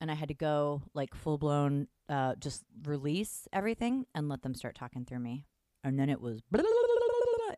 and 0.00 0.10
I 0.10 0.14
had 0.14 0.28
to 0.28 0.34
go 0.34 0.82
like 0.94 1.14
full 1.14 1.38
blown, 1.38 1.86
uh, 2.08 2.34
just 2.40 2.64
release 2.84 3.46
everything 3.52 4.06
and 4.14 4.28
let 4.28 4.42
them 4.42 4.54
start 4.54 4.74
talking 4.74 5.04
through 5.04 5.20
me 5.20 5.46
and 5.84 5.98
then 5.98 6.08
it 6.08 6.20
was 6.20 6.42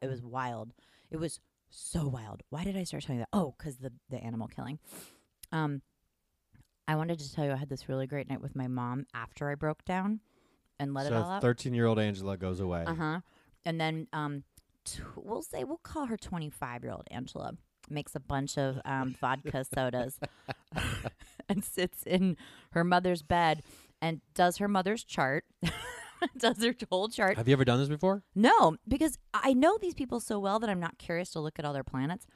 it 0.02 0.08
was 0.08 0.22
wild. 0.22 0.72
It 1.10 1.18
was 1.18 1.40
so 1.70 2.06
wild. 2.08 2.42
Why 2.50 2.64
did 2.64 2.76
I 2.76 2.84
start 2.84 3.04
telling 3.04 3.20
that? 3.20 3.28
Oh, 3.32 3.54
because 3.56 3.78
the 3.78 3.92
the 4.10 4.18
animal 4.18 4.48
killing. 4.48 4.78
Um, 5.50 5.82
I 6.88 6.96
wanted 6.96 7.18
to 7.20 7.32
tell 7.32 7.44
you 7.44 7.52
I 7.52 7.56
had 7.56 7.68
this 7.68 7.88
really 7.88 8.06
great 8.06 8.28
night 8.28 8.40
with 8.40 8.56
my 8.56 8.66
mom 8.68 9.06
after 9.14 9.50
I 9.50 9.54
broke 9.54 9.84
down 9.84 10.20
and 10.78 10.94
let 10.94 11.06
it 11.06 11.12
all 11.12 11.22
so 11.24 11.30
out. 11.30 11.42
thirteen-year-old 11.42 11.98
Angela 11.98 12.36
goes 12.36 12.60
away. 12.60 12.84
Uh 12.86 12.94
huh. 12.94 13.20
And 13.64 13.80
then 13.80 14.08
um, 14.12 14.42
t- 14.84 15.02
we'll 15.16 15.42
say 15.42 15.64
we'll 15.64 15.78
call 15.78 16.06
her 16.06 16.16
twenty 16.16 16.50
five 16.50 16.82
year 16.82 16.92
old 16.92 17.06
Angela 17.10 17.52
makes 17.90 18.14
a 18.14 18.20
bunch 18.20 18.58
of 18.58 18.80
um, 18.84 19.14
vodka 19.20 19.64
sodas 19.64 20.18
and 21.48 21.64
sits 21.64 22.02
in 22.04 22.36
her 22.72 22.84
mother's 22.84 23.22
bed 23.22 23.62
and 24.00 24.20
does 24.34 24.58
her 24.58 24.68
mother's 24.68 25.04
chart. 25.04 25.44
does 26.38 26.62
her 26.62 26.74
whole 26.88 27.08
chart 27.08 27.36
Have 27.36 27.48
you 27.48 27.52
ever 27.52 27.64
done 27.64 27.80
this 27.80 27.88
before? 27.88 28.22
no, 28.34 28.76
because 28.86 29.18
I 29.34 29.52
know 29.54 29.76
these 29.80 29.94
people 29.94 30.20
so 30.20 30.38
well 30.38 30.58
that 30.60 30.70
I'm 30.70 30.80
not 30.80 30.98
curious 30.98 31.30
to 31.30 31.40
look 31.40 31.58
at 31.58 31.64
all 31.64 31.72
their 31.72 31.84
planets. 31.84 32.26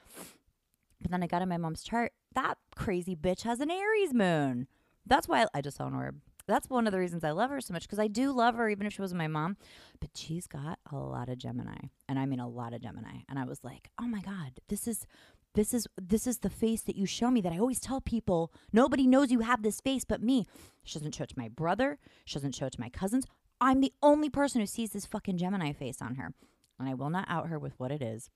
But 1.00 1.10
then 1.10 1.22
I 1.22 1.26
got 1.26 1.42
in 1.42 1.48
my 1.48 1.56
mom's 1.58 1.82
chart. 1.82 2.12
That 2.36 2.58
crazy 2.76 3.16
bitch 3.16 3.42
has 3.42 3.60
an 3.60 3.70
Aries 3.70 4.14
moon. 4.14 4.68
That's 5.06 5.26
why 5.26 5.42
I, 5.42 5.46
I 5.54 5.60
just 5.62 5.78
saw 5.78 5.86
an 5.86 5.94
orb. 5.94 6.20
That's 6.46 6.68
one 6.70 6.86
of 6.86 6.92
the 6.92 6.98
reasons 6.98 7.24
I 7.24 7.32
love 7.32 7.50
her 7.50 7.60
so 7.60 7.72
much 7.72 7.82
because 7.84 7.98
I 7.98 8.06
do 8.06 8.30
love 8.30 8.54
her, 8.54 8.68
even 8.68 8.86
if 8.86 8.92
she 8.92 9.00
wasn't 9.00 9.18
my 9.18 9.26
mom. 9.26 9.56
But 10.00 10.10
she's 10.14 10.46
got 10.46 10.78
a 10.92 10.96
lot 10.96 11.28
of 11.28 11.38
Gemini, 11.38 11.88
and 12.08 12.18
I 12.18 12.26
mean 12.26 12.38
a 12.38 12.46
lot 12.46 12.74
of 12.74 12.82
Gemini. 12.82 13.22
And 13.28 13.38
I 13.38 13.44
was 13.44 13.64
like, 13.64 13.90
oh 14.00 14.06
my 14.06 14.20
god, 14.20 14.60
this 14.68 14.86
is. 14.86 15.06
This 15.54 15.72
is 15.72 15.86
this 15.96 16.26
is 16.26 16.40
the 16.40 16.50
face 16.50 16.82
that 16.82 16.96
you 16.96 17.06
show 17.06 17.30
me 17.30 17.40
that 17.40 17.50
I 17.50 17.58
always 17.58 17.80
tell 17.80 18.02
people 18.02 18.52
nobody 18.74 19.06
knows 19.06 19.30
you 19.30 19.40
have 19.40 19.62
this 19.62 19.80
face 19.80 20.04
but 20.04 20.22
me. 20.22 20.44
She 20.84 20.98
doesn't 20.98 21.14
show 21.14 21.24
it 21.24 21.30
to 21.30 21.38
my 21.38 21.48
brother. 21.48 21.98
She 22.26 22.34
doesn't 22.34 22.54
show 22.54 22.66
it 22.66 22.74
to 22.74 22.80
my 22.80 22.90
cousins. 22.90 23.24
I'm 23.58 23.80
the 23.80 23.94
only 24.02 24.28
person 24.28 24.60
who 24.60 24.66
sees 24.66 24.90
this 24.90 25.06
fucking 25.06 25.38
Gemini 25.38 25.72
face 25.72 26.02
on 26.02 26.16
her. 26.16 26.34
And 26.78 26.86
I 26.86 26.92
will 26.92 27.08
not 27.08 27.24
out 27.30 27.48
her 27.48 27.58
with 27.58 27.72
what 27.78 27.90
it 27.90 28.02
is. 28.02 28.28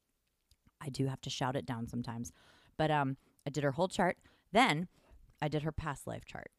I 0.80 0.88
do 0.88 1.08
have 1.08 1.20
to 1.20 1.28
shout 1.28 1.56
it 1.56 1.66
down 1.66 1.88
sometimes. 1.88 2.32
But 2.78 2.90
um 2.90 3.18
I 3.50 3.52
did 3.52 3.64
her 3.64 3.72
whole 3.72 3.88
chart. 3.88 4.16
Then 4.52 4.86
I 5.42 5.48
did 5.48 5.62
her 5.62 5.72
past 5.72 6.06
life 6.06 6.24
chart. 6.24 6.52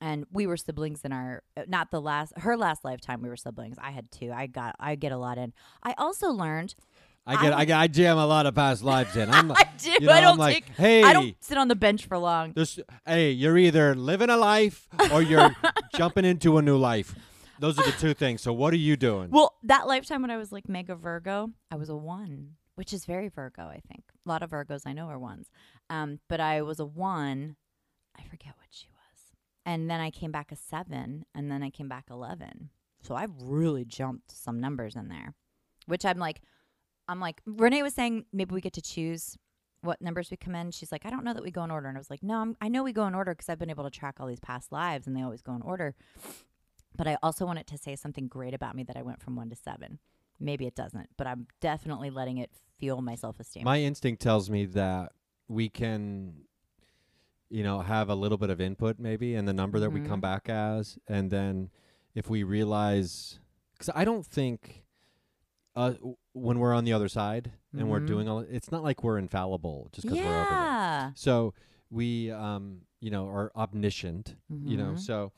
And 0.00 0.24
we 0.32 0.46
were 0.46 0.56
siblings 0.56 1.02
in 1.04 1.12
our 1.12 1.42
not 1.68 1.90
the 1.90 2.00
last 2.00 2.32
her 2.38 2.56
last 2.56 2.84
lifetime 2.84 3.20
we 3.22 3.28
were 3.28 3.36
siblings. 3.36 3.76
I 3.80 3.90
had 3.90 4.10
two. 4.10 4.32
I 4.32 4.46
got 4.46 4.76
I 4.80 4.94
get 4.94 5.12
a 5.12 5.18
lot 5.18 5.36
in. 5.36 5.52
I 5.82 5.94
also 5.98 6.30
learned 6.30 6.74
I 7.26 7.42
get, 7.42 7.52
I, 7.52 7.58
I- 7.58 7.64
get, 7.64 7.78
I 7.78 7.86
jam 7.88 8.16
a 8.18 8.26
lot 8.26 8.46
of 8.46 8.54
past 8.54 8.82
lives 8.82 9.14
in. 9.16 9.28
I'm, 9.28 9.50
I 9.56 9.68
do. 9.78 9.90
you 9.90 10.00
know, 10.00 10.12
I 10.12 10.20
don't 10.22 10.32
I'm 10.34 10.38
like, 10.38 10.66
take 10.66 10.76
hey, 10.76 11.02
I 11.02 11.12
don't 11.12 11.36
sit 11.40 11.58
on 11.58 11.68
the 11.68 11.74
bench 11.74 12.06
for 12.06 12.16
long. 12.18 12.52
This, 12.54 12.78
hey, 13.06 13.30
you're 13.32 13.58
either 13.58 13.94
living 13.94 14.30
a 14.30 14.36
life 14.36 14.86
or 15.12 15.20
you're 15.22 15.54
jumping 15.96 16.24
into 16.24 16.56
a 16.56 16.62
new 16.62 16.76
life. 16.78 17.14
Those 17.58 17.78
are 17.78 17.84
the 17.84 17.92
two 17.92 18.14
things. 18.14 18.42
So 18.42 18.52
what 18.52 18.72
are 18.72 18.78
you 18.78 18.96
doing? 18.96 19.30
Well, 19.30 19.54
that 19.64 19.86
lifetime 19.86 20.22
when 20.22 20.30
I 20.30 20.36
was 20.36 20.52
like 20.52 20.68
mega 20.68 20.94
Virgo, 20.94 21.50
I 21.70 21.76
was 21.76 21.88
a 21.88 21.96
one, 21.96 22.52
which 22.76 22.92
is 22.92 23.04
very 23.06 23.28
Virgo, 23.28 23.62
I 23.62 23.80
think. 23.88 24.04
A 24.26 24.28
lot 24.28 24.42
of 24.42 24.50
Virgos 24.50 24.82
I 24.86 24.92
know 24.92 25.06
are 25.06 25.18
ones. 25.18 25.48
Um, 25.88 26.20
but 26.28 26.40
I 26.40 26.62
was 26.62 26.80
a 26.80 26.84
one. 26.84 27.56
I 28.18 28.22
forget 28.24 28.54
what 28.56 28.68
she 28.70 28.88
was. 28.88 29.36
And 29.64 29.88
then 29.88 30.00
I 30.00 30.10
came 30.10 30.32
back 30.32 30.50
a 30.50 30.56
seven, 30.56 31.24
and 31.34 31.50
then 31.50 31.62
I 31.62 31.70
came 31.70 31.88
back 31.88 32.06
11. 32.10 32.70
So 33.02 33.14
I've 33.14 33.32
really 33.40 33.84
jumped 33.84 34.32
some 34.32 34.60
numbers 34.60 34.96
in 34.96 35.08
there, 35.08 35.34
which 35.86 36.04
I'm 36.04 36.18
like, 36.18 36.40
I'm 37.08 37.20
like, 37.20 37.40
Renee 37.46 37.82
was 37.82 37.94
saying 37.94 38.24
maybe 38.32 38.54
we 38.54 38.60
get 38.60 38.72
to 38.74 38.82
choose 38.82 39.36
what 39.82 40.02
numbers 40.02 40.30
we 40.30 40.36
come 40.36 40.54
in. 40.54 40.72
She's 40.72 40.90
like, 40.90 41.06
I 41.06 41.10
don't 41.10 41.24
know 41.24 41.34
that 41.34 41.42
we 41.42 41.50
go 41.50 41.62
in 41.62 41.70
order. 41.70 41.88
And 41.88 41.96
I 41.96 42.00
was 42.00 42.10
like, 42.10 42.22
no, 42.22 42.40
I'm, 42.40 42.56
I 42.60 42.68
know 42.68 42.82
we 42.82 42.92
go 42.92 43.06
in 43.06 43.14
order 43.14 43.32
because 43.32 43.48
I've 43.48 43.58
been 43.58 43.70
able 43.70 43.84
to 43.84 43.90
track 43.90 44.16
all 44.18 44.26
these 44.26 44.40
past 44.40 44.72
lives 44.72 45.06
and 45.06 45.16
they 45.16 45.22
always 45.22 45.42
go 45.42 45.54
in 45.54 45.62
order. 45.62 45.94
But 46.96 47.06
I 47.06 47.16
also 47.22 47.46
wanted 47.46 47.66
to 47.68 47.78
say 47.78 47.94
something 47.94 48.26
great 48.26 48.54
about 48.54 48.74
me 48.74 48.82
that 48.84 48.96
I 48.96 49.02
went 49.02 49.22
from 49.22 49.36
one 49.36 49.50
to 49.50 49.56
seven. 49.56 50.00
Maybe 50.38 50.66
it 50.66 50.74
doesn't, 50.74 51.08
but 51.16 51.26
I'm 51.26 51.46
definitely 51.60 52.10
letting 52.10 52.38
it 52.38 52.50
fuel 52.78 53.00
my 53.02 53.14
self 53.14 53.40
esteem. 53.40 53.64
My 53.64 53.80
instinct 53.80 54.20
tells 54.22 54.50
me 54.50 54.66
that 54.66 55.12
we 55.48 55.68
can, 55.68 56.42
you 57.48 57.62
know, 57.62 57.80
have 57.80 58.08
a 58.10 58.14
little 58.14 58.38
bit 58.38 58.50
of 58.50 58.60
input 58.60 58.98
maybe 58.98 59.34
in 59.34 59.44
the 59.46 59.52
number 59.52 59.78
that 59.80 59.90
we 59.90 60.00
come 60.00 60.18
Mhm. 60.18 60.22
back 60.22 60.48
as, 60.48 60.98
and 61.08 61.30
then 61.30 61.70
if 62.14 62.28
we 62.28 62.42
realize, 62.42 63.40
because 63.72 63.90
I 63.94 64.04
don't 64.04 64.26
think, 64.26 64.84
uh, 65.74 65.92
w- 65.92 66.16
when 66.32 66.58
we're 66.58 66.74
on 66.74 66.84
the 66.84 66.92
other 66.92 67.08
side 67.08 67.52
and 67.72 67.88
we're 67.90 68.00
Mhm. 68.00 68.06
doing 68.06 68.28
all, 68.28 68.38
it's 68.40 68.70
not 68.72 68.82
like 68.82 69.02
we're 69.04 69.18
infallible 69.18 69.88
just 69.92 70.06
because 70.06 70.18
we're 70.18 70.24
over 70.42 70.50
there. 70.50 71.12
So 71.14 71.54
we, 71.90 72.30
um, 72.30 72.82
you 73.00 73.10
know, 73.10 73.26
are 73.28 73.52
omniscient. 73.54 74.34
You 74.48 74.76
know, 74.76 74.92
Mhm. 74.94 74.98
so 74.98 75.32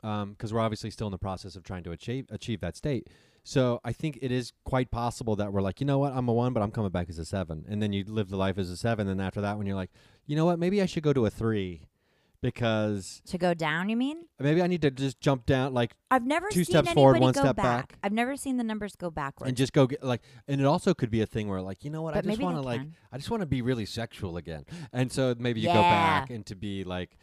because 0.00 0.52
we're 0.52 0.60
obviously 0.60 0.90
still 0.90 1.06
in 1.06 1.12
the 1.12 1.18
process 1.18 1.54
of 1.54 1.62
trying 1.62 1.84
to 1.84 1.92
achieve 1.92 2.26
achieve 2.30 2.60
that 2.60 2.76
state. 2.76 3.08
So 3.44 3.80
I 3.84 3.92
think 3.92 4.18
it 4.22 4.30
is 4.30 4.52
quite 4.64 4.90
possible 4.90 5.34
that 5.36 5.52
we're 5.52 5.62
like, 5.62 5.80
you 5.80 5.86
know 5.86 5.98
what, 5.98 6.12
I'm 6.14 6.28
a 6.28 6.32
one, 6.32 6.52
but 6.52 6.62
I'm 6.62 6.70
coming 6.70 6.90
back 6.90 7.08
as 7.08 7.18
a 7.18 7.24
seven, 7.24 7.64
and 7.68 7.82
then 7.82 7.92
you 7.92 8.04
live 8.06 8.28
the 8.30 8.36
life 8.36 8.56
as 8.58 8.70
a 8.70 8.76
seven, 8.76 9.08
and 9.08 9.20
after 9.20 9.40
that, 9.40 9.58
when 9.58 9.66
you're 9.66 9.76
like, 9.76 9.90
you 10.26 10.36
know 10.36 10.44
what, 10.44 10.58
maybe 10.60 10.80
I 10.80 10.86
should 10.86 11.02
go 11.02 11.12
to 11.12 11.26
a 11.26 11.30
three, 11.30 11.88
because 12.40 13.20
To 13.26 13.38
go 13.38 13.52
down, 13.54 13.88
you 13.88 13.96
mean? 13.96 14.26
maybe 14.38 14.62
I 14.62 14.66
need 14.68 14.82
to 14.82 14.92
just 14.92 15.20
jump 15.20 15.44
down, 15.46 15.74
like, 15.74 15.94
I've 16.10 16.24
never 16.24 16.48
Two 16.50 16.62
seen 16.62 16.72
steps 16.72 16.88
anybody 16.88 16.94
forward, 16.94 17.20
one 17.20 17.32
go 17.32 17.40
step 17.40 17.56
back. 17.56 17.88
back. 17.92 17.98
I've 18.04 18.12
never 18.12 18.36
seen 18.36 18.58
the 18.58 18.64
numbers 18.64 18.94
go 18.94 19.10
backwards. 19.10 19.48
and 19.48 19.56
just 19.56 19.72
go 19.72 19.88
get 19.88 20.04
like, 20.04 20.22
and 20.46 20.60
it 20.60 20.64
also 20.64 20.94
could 20.94 21.10
be 21.10 21.20
a 21.20 21.26
thing 21.26 21.48
where 21.48 21.60
like, 21.62 21.84
you 21.84 21.90
know 21.90 22.02
what, 22.02 22.14
I 22.14 22.18
just 22.18 22.28
maybe 22.28 22.44
want 22.44 22.56
they 22.56 22.62
to 22.62 22.66
like, 22.66 22.80
can. 22.80 22.94
I 23.10 23.16
just 23.16 23.30
want 23.30 23.40
to 23.42 23.46
be 23.46 23.60
really 23.62 23.86
sexual 23.86 24.36
again, 24.36 24.64
and 24.92 25.10
so 25.10 25.34
maybe 25.38 25.60
you 25.60 25.66
go 25.66 25.74
Yeah. 25.74 26.20
back 26.20 26.30
and 26.30 26.44
to 26.46 26.54
be 26.54 26.84
like. 26.84 27.16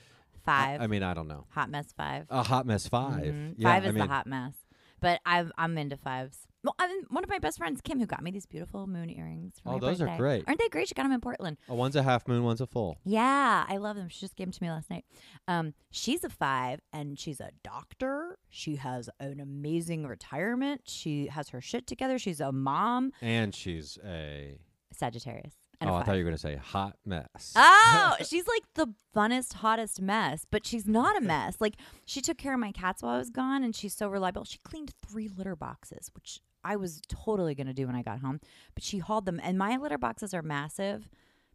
Five. 0.46 0.82
I, 0.82 0.88
mean, 0.88 1.04
I 1.04 1.14
don't 1.14 1.28
know. 1.28 1.46
hot 1.50 1.70
mess 1.70 1.92
five. 1.96 2.26
A 2.30 2.42
hot 2.42 2.66
mess 2.66 2.88
5 2.88 3.22
Mhm. 3.24 3.54
Yeah, 3.58 3.68
five 3.70 3.84
I 3.84 3.88
is 3.88 3.94
mean, 3.94 4.04
the 4.08 4.12
hot 4.12 4.26
mess. 4.26 4.54
But 5.00 5.22
I'm 5.26 5.52
I'm 5.58 5.78
into 5.78 5.98
fives. 5.98 6.40
Well, 6.64 6.76
I 6.78 6.88
mean, 6.88 7.04
one 7.10 7.24
of 7.24 7.30
my 7.30 7.40
best 7.40 7.58
friends, 7.58 7.80
Kim, 7.82 8.00
who 8.00 8.06
got 8.06 8.22
me 8.22 8.32
these 8.32 8.46
beautiful 8.46 8.86
moon 8.86 9.10
earrings. 9.10 9.54
For 9.64 9.70
Oh, 9.70 9.72
my 9.74 9.80
those 9.80 10.02
are 10.02 10.18
great. 10.18 10.44
Aren't 10.46 10.60
they 10.60 10.68
great? 10.68 10.90
She 10.90 10.94
got 10.94 11.04
them 11.04 11.14
in 11.14 11.22
Portland. 11.22 11.56
A 11.70 11.74
one's 11.76 11.96
a 11.96 12.04
half 12.04 12.28
moon, 12.28 12.44
one's 12.44 12.60
a 12.60 12.68
full. 12.68 12.98
Yeah, 13.06 13.66
I 13.68 13.78
love 13.78 13.96
them. 13.96 14.10
She 14.10 14.20
just 14.20 14.36
gave 14.36 14.48
them 14.48 14.52
to 14.52 14.64
me 14.64 14.70
last 14.70 14.90
night. 14.90 15.06
Um, 15.48 15.74
she's 15.90 16.24
a 16.26 16.30
five, 16.30 16.82
and 16.92 17.18
she's 17.18 17.40
a 17.40 17.52
doctor. 17.64 18.38
She 18.50 18.76
has 18.76 19.10
an 19.22 19.40
amazing 19.40 20.06
retirement. 20.06 20.82
She 20.86 21.28
has 21.28 21.50
her 21.50 21.62
shit 21.62 21.88
together. 21.88 22.20
She's 22.20 22.42
a 22.42 22.52
mom. 22.52 23.14
And 23.22 23.56
she's 23.56 23.98
a. 24.06 24.58
Sagittarius. 24.92 25.54
And 25.82 25.90
oh, 25.90 25.94
I 25.96 26.04
thought 26.04 26.14
you 26.14 26.20
were 26.26 26.30
going 26.32 26.36
to 26.36 26.42
say 26.42 26.58
hot 26.58 26.98
mess. 27.06 27.54
Oh, 27.56 28.16
she's 28.28 28.48
like 28.48 28.64
the 28.76 28.94
funnest, 29.16 29.54
hottest 29.54 30.02
mess, 30.02 30.46
but 30.50 30.66
she's 30.66 30.86
not 30.86 31.16
a 31.18 31.22
mess. 31.22 31.58
Like 31.62 31.76
she 32.06 32.20
took 32.22 32.38
care 32.38 32.54
of 32.54 32.60
my 32.60 32.72
cats 32.74 33.02
while 33.02 33.16
I 33.16 33.18
was 33.18 33.30
gone, 33.30 33.64
and 33.64 33.74
she's 33.76 33.94
so 33.96 34.10
reliable. 34.10 34.44
She 34.44 34.58
cleaned 34.60 34.92
three 35.08 35.30
litter 35.30 35.56
boxes, 35.56 36.12
which 36.14 36.42
I 36.66 36.76
was 36.76 37.02
totally 37.08 37.56
gonna 37.56 37.74
do 37.74 37.88
when 37.88 37.96
I 37.96 38.02
got 38.02 38.20
home, 38.20 38.42
but 38.76 38.84
she 38.84 38.98
hauled 38.98 39.26
them. 39.26 39.40
And 39.42 39.58
my 39.58 39.78
litter 39.78 39.98
boxes 39.98 40.34
are 40.34 40.42
massive 40.42 41.08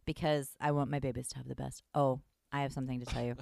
because 0.05 0.49
I 0.59 0.71
want 0.71 0.89
my 0.89 0.99
babies 0.99 1.27
to 1.29 1.37
have 1.37 1.47
the 1.47 1.55
best. 1.55 1.83
Oh, 1.93 2.21
I 2.51 2.61
have 2.61 2.73
something 2.73 2.99
to 2.99 3.05
tell 3.05 3.23
you. 3.23 3.35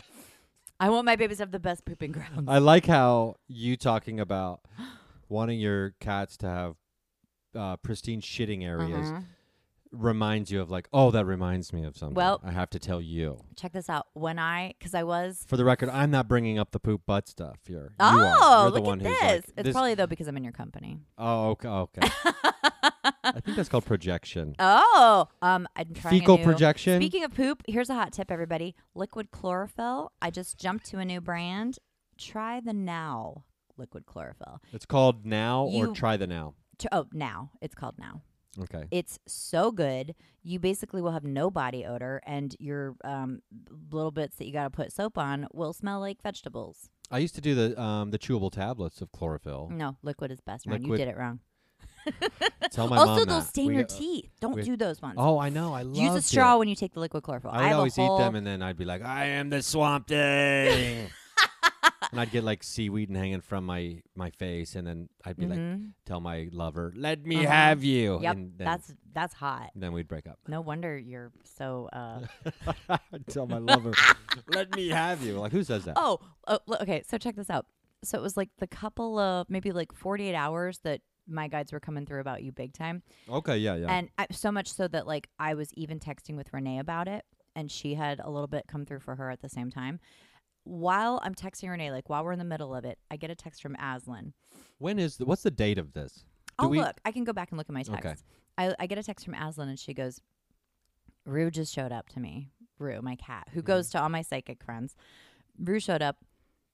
I 0.80 0.90
want 0.90 1.06
my 1.06 1.16
babies 1.16 1.38
to 1.38 1.44
have 1.44 1.52
the 1.52 1.60
best 1.60 1.86
pooping 1.86 2.12
grounds. 2.12 2.50
I 2.50 2.58
like 2.58 2.86
how 2.88 3.36
you 3.48 3.78
talking 3.78 4.20
about 4.20 4.62
wanting 5.30 5.60
your 5.60 5.94
cats 6.02 6.36
to 6.38 6.48
have 6.48 6.76
uh, 7.56 7.78
pristine 7.78 8.20
shitting 8.20 8.64
areas 8.66 9.12
Uh-huh. 9.12 9.22
Reminds 9.94 10.52
you 10.52 10.60
of 10.60 10.70
like, 10.72 10.88
oh, 10.92 11.12
that 11.12 11.26
reminds 11.26 11.72
me 11.72 11.86
of 11.86 11.96
something. 11.96 12.16
Well- 12.16 12.42
I 12.44 12.52
have 12.52 12.70
to 12.72 12.80
tell 12.80 13.00
you. 13.00 13.38
Check 13.56 13.72
this 13.74 13.90
out. 13.90 14.08
When 14.14 14.40
I, 14.40 14.74
because 14.78 14.94
I 14.94 15.04
was. 15.04 15.46
For 15.48 15.56
the 15.58 15.64
record, 15.66 15.90
I'm 15.90 16.12
not 16.12 16.28
bringing 16.28 16.58
up 16.60 16.72
the 16.72 16.80
poop 16.80 17.02
butt 17.06 17.28
stuff. 17.28 17.58
You're. 17.68 17.84
you 17.84 17.90
Oh, 18.00 18.06
are. 18.42 18.62
You're 18.64 18.72
the 18.72 18.76
look 18.78 18.86
one 18.86 19.02
at 19.02 19.08
who's 19.08 19.20
this! 19.20 19.22
like, 19.32 19.44
it's 19.58 19.64
this- 19.68 19.74
probably 19.74 19.96
though 19.96 20.08
because 20.08 20.28
I'm 20.28 20.36
in 20.38 20.44
your 20.44 20.54
company. 20.54 21.00
Oh, 21.18 21.50
okay. 21.52 21.68
okay. 21.70 22.02
I 23.26 23.40
think 23.40 23.56
that's 23.58 23.70
called 23.70 23.86
projection. 23.86 24.56
Oh, 24.60 25.28
um, 25.42 25.68
I'm 25.76 25.94
trying 25.94 26.16
a 26.16 26.20
Fecal 26.20 26.38
new- 26.38 26.44
projection. 26.44 27.00
Speaking 27.00 27.24
of 27.24 27.34
poop, 27.34 27.64
here's 27.68 27.90
a 27.90 27.94
hot 27.94 28.12
tip, 28.12 28.30
everybody. 28.32 28.76
Liquid 28.96 29.32
chlorophyll. 29.32 30.12
I 30.22 30.30
just 30.30 30.58
jumped 30.60 30.86
to 30.88 31.00
a 31.00 31.06
new 31.06 31.22
brand. 31.22 31.80
Try 32.18 32.60
the 32.60 32.74
Now 32.74 33.46
liquid 33.78 34.06
chlorophyll. 34.06 34.62
It's 34.72 34.86
called 34.86 35.26
now 35.26 35.64
or 35.66 35.88
You- 35.88 35.94
try 35.94 36.18
the 36.18 36.28
now. 36.28 36.54
Oh, 36.92 37.08
Now. 37.14 37.52
It's 37.62 37.76
called 37.76 37.96
Now. 37.98 38.22
Okay. 38.62 38.86
It's 38.92 39.20
so 39.28 39.72
good. 39.72 40.14
You 40.44 40.60
basically 40.60 41.02
will 41.02 41.12
have 41.12 41.24
no 41.24 41.50
body 41.50 41.86
odor, 41.86 42.22
and 42.26 42.56
your 42.60 42.96
um, 43.04 43.42
little 43.92 44.12
bits 44.12 44.36
that 44.38 44.46
you 44.46 44.54
got 44.54 44.66
to 44.66 44.70
put 44.70 44.92
soap 44.92 45.18
on 45.18 45.48
will 45.54 45.74
smell 45.74 46.00
like 46.00 46.22
vegetables. 46.22 46.90
I 47.10 47.20
used 47.20 47.36
to 47.36 47.42
do 47.42 47.56
the 47.56 47.80
um 47.82 48.12
the 48.12 48.20
chewable 48.20 48.52
tablets 48.52 49.02
of 49.02 49.12
chlorophyll. 49.12 49.70
No, 49.72 49.98
liquid 50.04 50.32
is 50.32 50.40
best. 50.42 50.66
Ryan. 50.68 50.84
You 50.84 50.98
did 50.98 51.08
it 51.08 51.18
wrong. 51.18 51.40
Tell 52.72 52.88
my 52.88 52.98
also, 52.98 53.16
mom 53.16 53.26
they'll 53.26 53.40
that. 53.40 53.48
stain 53.48 53.68
We 53.68 53.76
your 53.76 53.84
teeth. 53.86 54.30
Don't 54.42 54.56
we- 54.56 54.64
do 54.64 54.76
those 54.76 55.02
ones. 55.02 55.16
Oh, 55.18 55.40
I 55.40 55.50
know. 55.50 55.74
I 55.74 55.84
love 55.84 55.96
Use 55.98 56.16
a 56.16 56.22
straw 56.22 56.58
when 56.58 56.68
you 56.68 56.76
take 56.76 56.94
the 56.94 57.00
liquid 57.00 57.24
chlorophyll. 57.24 57.52
I 57.52 57.58
would 57.58 57.64
have 57.64 57.72
a 57.74 57.78
always 57.78 57.96
whole- 57.96 58.20
eat 58.20 58.24
them, 58.24 58.36
and 58.36 58.46
then 58.46 58.62
I'd 58.62 58.78
be 58.78 58.86
like, 58.86 59.02
"I 59.04 59.26
am 59.26 59.50
the 59.50 59.62
swamp 59.62 60.08
thing," 60.08 61.08
and 62.12 62.20
I'd 62.20 62.32
get 62.32 62.44
like 62.44 62.64
seaweed 62.64 63.10
and 63.10 63.18
hanging 63.18 63.42
from 63.42 63.66
my 63.66 64.02
my 64.16 64.30
face, 64.32 64.76
and 64.76 64.86
then 64.88 65.10
I'd 65.26 65.38
be 65.38 65.46
like, 65.48 65.60
Mhm. 65.60 65.92
tell 66.06 66.20
my 66.20 66.50
lover, 66.52 66.94
"Let 66.96 67.26
me 67.26 67.38
Uh-huh. 67.38 67.48
have 67.54 67.84
you." 67.84 68.20
Yep, 68.22 68.36
and 68.36 68.58
then, 68.58 68.66
that's 68.66 68.94
that's 69.14 69.34
hot. 69.34 69.72
then 69.76 69.94
we'd 69.94 70.08
break 70.08 70.28
up. 70.28 70.40
No 70.48 70.62
wonder 70.62 70.98
you're 70.98 71.32
so. 71.44 71.90
Uh, 71.94 72.26
I'd 72.90 73.28
tell 73.28 73.48
my 73.48 73.58
lover, 73.60 73.94
"Let 74.48 74.72
me 74.76 74.90
have 74.90 75.22
you." 75.24 75.40
Like, 75.40 75.52
who 75.52 75.64
says 75.64 75.86
that? 75.86 75.94
oh, 75.98 76.20
uh, 76.48 76.60
l- 76.68 76.78
okay. 76.82 77.04
So 77.08 77.18
check 77.18 77.36
this 77.36 77.50
out. 77.50 77.66
So 78.04 78.18
it 78.18 78.22
was 78.22 78.36
like 78.36 78.50
the 78.60 78.68
couple 78.68 79.18
of 79.18 79.50
maybe 79.50 79.72
like 79.72 79.94
48 79.94 80.36
hours 80.36 80.80
that 80.80 81.02
my 81.26 81.48
guides 81.48 81.72
were 81.72 81.80
coming 81.80 82.06
through 82.06 82.20
about 82.20 82.44
you 82.44 82.52
big 82.52 82.74
time, 82.74 83.02
Okay, 83.30 83.58
yeah, 83.58 83.76
yeah. 83.76 83.88
and 83.88 84.10
I, 84.18 84.28
so 84.32 84.52
much 84.52 84.74
so 84.74 84.90
that 84.90 85.08
like 85.08 85.30
I 85.40 85.54
was 85.54 85.74
even 85.76 86.00
texting 86.00 86.36
with 86.36 86.52
Renee 86.52 86.80
about 86.80 87.08
it, 87.08 87.24
and 87.56 87.72
she 87.72 87.94
had 87.96 88.20
a 88.20 88.30
little 88.30 88.48
bit 88.48 88.66
come 88.68 88.86
through 88.86 89.00
for 89.00 89.16
her 89.16 89.30
at 89.32 89.42
the 89.42 89.48
same 89.48 89.72
time. 89.72 90.02
While 90.66 91.20
I'm 91.24 91.36
texting 91.36 91.70
Renee, 91.70 91.92
like 91.92 92.10
while 92.10 92.24
we're 92.24 92.32
in 92.32 92.40
the 92.40 92.46
middle 92.46 92.74
of 92.74 92.86
it, 92.86 92.98
I 93.12 93.18
get 93.18 93.30
a 93.30 93.36
text 93.36 93.62
from 93.62 93.76
Aslan. 93.76 94.34
when 94.78 94.98
is 95.00 95.18
the, 95.18 95.26
what's 95.26 95.44
the 95.44 95.52
date 95.52 95.78
of 95.78 95.94
this? 95.94 96.24
Do 96.60 96.66
Oh, 96.66 96.68
we- 96.70 96.80
look, 96.80 97.00
I 97.06 97.12
can 97.12 97.24
go 97.24 97.34
back 97.34 97.52
and 97.52 97.58
look 97.58 97.68
at 97.70 97.74
my 97.74 97.84
text. 97.84 98.06
Okay. 98.06 98.16
I, 98.58 98.76
I 98.80 98.86
get 98.88 98.98
a 98.98 99.04
text 99.04 99.26
from 99.26 99.34
Aslan, 99.34 99.68
and 99.70 99.80
she 99.80 99.94
goes, 99.94 100.22
Rue 101.26 101.50
just 101.52 101.74
showed 101.74 101.92
up 101.92 102.10
to 102.10 102.20
me. 102.20 102.50
Rue, 102.80 103.02
my 103.02 103.16
cat, 103.16 103.46
Mm-hmm. 103.48 103.56
who 103.56 103.62
goes 103.64 103.90
to 103.92 104.02
all 104.02 104.10
my 104.10 104.22
psychic 104.22 104.64
friends. 104.64 104.96
Rue 105.58 105.80
showed 105.80 106.02
up, 106.02 106.18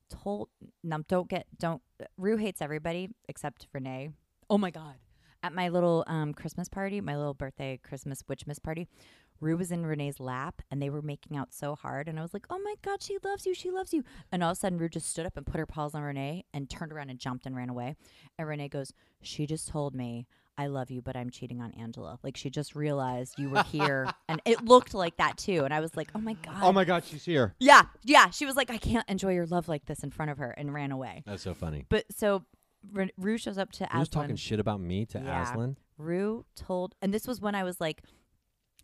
told, 0.10 0.50
now 0.84 1.00
don't 1.08 1.30
get, 1.30 1.46
don't, 1.58 1.82
Rue 2.18 2.38
hates 2.38 2.62
everybody 2.62 3.10
except 3.28 3.68
Renee. 3.74 4.10
Oh 4.50 4.58
my 4.58 4.72
God. 4.72 4.96
At 5.44 5.54
my 5.54 5.70
little 5.70 6.04
um, 6.08 6.34
Christmas 6.34 6.68
party, 6.68 7.00
my 7.00 7.16
little 7.16 7.34
birthday 7.34 7.80
Christmas 7.82 8.24
witchmas 8.24 8.62
party, 8.62 8.88
Rue 9.42 9.58
was 9.58 9.72
in 9.72 9.86
Renee's 9.86 10.20
lap 10.20 10.62
and 10.70 10.82
they 10.82 10.90
were 10.90 11.02
making 11.02 11.38
out 11.38 11.54
so 11.54 11.76
hard. 11.76 12.08
And 12.08 12.20
I 12.20 12.22
was 12.22 12.34
like, 12.34 12.46
oh 12.50 12.60
my 12.64 12.76
God, 12.82 13.02
she 13.02 13.18
loves 13.24 13.46
you. 13.46 13.54
She 13.54 13.72
loves 13.72 13.94
you. 13.94 14.04
And 14.32 14.44
all 14.44 14.52
of 14.52 14.58
a 14.58 14.60
sudden, 14.60 14.78
Rue 14.78 14.90
just 14.90 15.10
stood 15.10 15.26
up 15.26 15.38
and 15.38 15.46
put 15.46 15.60
her 15.60 15.66
paws 15.66 15.96
on 15.96 16.02
Renee 16.02 16.46
and 16.54 16.70
turned 16.70 16.92
around 16.92 17.10
and 17.10 17.20
jumped 17.20 17.46
and 17.46 17.56
ran 17.56 17.70
away. 17.70 17.96
And 18.38 18.48
Renee 18.48 18.68
goes, 18.70 18.94
she 19.22 19.46
just 19.46 19.68
told 19.68 19.96
me 19.96 20.28
I 20.58 20.68
love 20.68 20.92
you, 20.92 21.02
but 21.02 21.16
I'm 21.16 21.30
cheating 21.30 21.62
on 21.62 21.72
Angela. 21.72 22.20
Like 22.22 22.36
she 22.36 22.50
just 22.50 22.76
realized 22.76 23.36
you 23.40 23.50
were 23.50 23.64
here, 23.64 24.10
and 24.28 24.42
it 24.44 24.66
looked 24.66 24.94
like 24.94 25.16
that 25.16 25.38
too. 25.38 25.64
And 25.64 25.74
I 25.74 25.80
was 25.80 25.96
like, 25.96 26.10
oh 26.16 26.20
my 26.20 26.34
god. 26.34 26.60
Oh 26.62 26.74
my 26.74 26.84
God, 26.84 27.06
she's 27.06 27.24
here. 27.24 27.56
yeah, 27.62 27.84
yeah. 28.04 28.30
She 28.32 28.46
was 28.46 28.58
like, 28.58 28.70
I 28.70 28.78
can't 28.78 29.08
enjoy 29.08 29.32
your 29.34 29.46
love 29.46 29.70
like 29.70 29.86
this 29.86 30.04
in 30.04 30.12
front 30.12 30.32
of 30.32 30.38
her, 30.38 30.52
and 30.52 30.74
ran 30.74 30.92
away. 30.92 31.24
That's 31.26 31.44
so 31.44 31.54
funny. 31.54 31.86
But 31.88 32.04
so 32.14 32.44
Ru 32.92 33.08
Rue 33.18 33.38
shows 33.38 33.58
up 33.58 33.72
to 33.72 33.86
Who's 33.86 34.10
Aslan. 34.10 34.24
talking 34.24 34.36
shit 34.36 34.60
about 34.60 34.82
me 34.82 35.06
to 35.06 35.20
Yeah. 35.20 35.44
Aslan? 35.50 35.78
Rue 35.98 36.44
told, 36.58 36.94
and 37.02 37.14
this 37.14 37.26
was 37.26 37.40
when 37.40 37.56
I 37.56 37.64
was 37.64 37.80
like, 37.80 38.04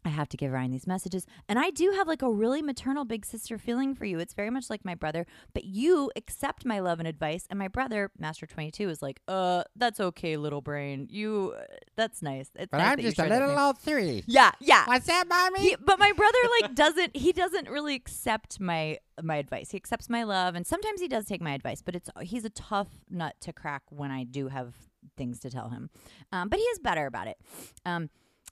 I 0.05 0.09
have 0.09 0.29
to 0.29 0.37
give 0.37 0.51
Ryan 0.51 0.71
these 0.71 0.85
messages. 0.85 1.25
And 1.49 1.57
I 1.57 1.71
do 1.71 1.91
have 1.91 2.07
like 2.07 2.21
a 2.21 2.31
really 2.31 2.61
maternal 2.61 3.05
big 3.05 3.25
sister 3.25 3.57
feeling 3.57 3.95
for 3.95 4.05
you. 4.05 4.19
It's 4.19 4.33
very 4.33 4.51
much 4.51 4.69
like 4.69 4.85
my 4.85 4.93
brother, 4.93 5.25
but 5.53 5.63
you 5.63 6.11
accept 6.15 6.63
my 6.63 6.79
love 6.79 6.99
and 6.99 7.07
advice. 7.07 7.47
And 7.49 7.57
my 7.57 7.67
brother, 7.67 8.11
Master 8.17 8.45
22, 8.45 8.89
is 8.89 9.01
like, 9.01 9.21
uh, 9.27 9.63
that's 9.75 9.99
okay, 9.99 10.37
little 10.37 10.61
brain. 10.61 11.07
You, 11.09 11.55
uh, 11.57 11.63
that's 11.95 12.21
nice. 12.21 12.51
It's 12.55 12.71
nice 12.71 12.95
that 12.97 13.01
you 13.01 13.11
shared 13.11 13.31
that 13.31 13.41
with 13.41 13.55
me." 13.55 13.61
old 13.61 13.79
three. 13.79 14.23
Yeah, 14.27 14.51
yeah. 14.59 14.85
What's 14.85 15.07
that, 15.07 15.27
mommy? 15.27 15.61
He, 15.61 15.75
but 15.75 15.97
my 15.97 16.11
brother 16.11 16.37
like 16.61 16.75
doesn't 16.75 17.15
he 17.15 17.31
doesn't 17.31 17.69
really 17.69 17.95
accept 17.95 18.59
my 18.59 18.99
my 19.21 19.37
advice. 19.37 19.71
He 19.71 19.77
accepts 19.77 20.09
my 20.09 20.23
love 20.23 20.55
and 20.55 20.67
sometimes 20.67 21.01
he 21.01 21.07
does 21.07 21.25
take 21.25 21.41
my 21.41 21.53
advice, 21.53 21.81
but 21.81 21.95
it's 21.95 22.09
he's 22.21 22.45
a 22.45 22.49
tough 22.49 22.89
nut 23.09 23.35
to 23.41 23.53
crack 23.53 23.83
when 23.89 24.11
I 24.11 24.23
do 24.23 24.49
have 24.49 24.75
things 25.17 25.39
to 25.39 25.49
tell 25.49 25.69
him. 25.69 25.89
Um, 26.31 26.49
but 26.49 26.59
he 26.59 26.65
is 26.65 26.79
better 26.79 27.05
about 27.05 27.27
it. 27.27 27.37
Um, 27.85 28.09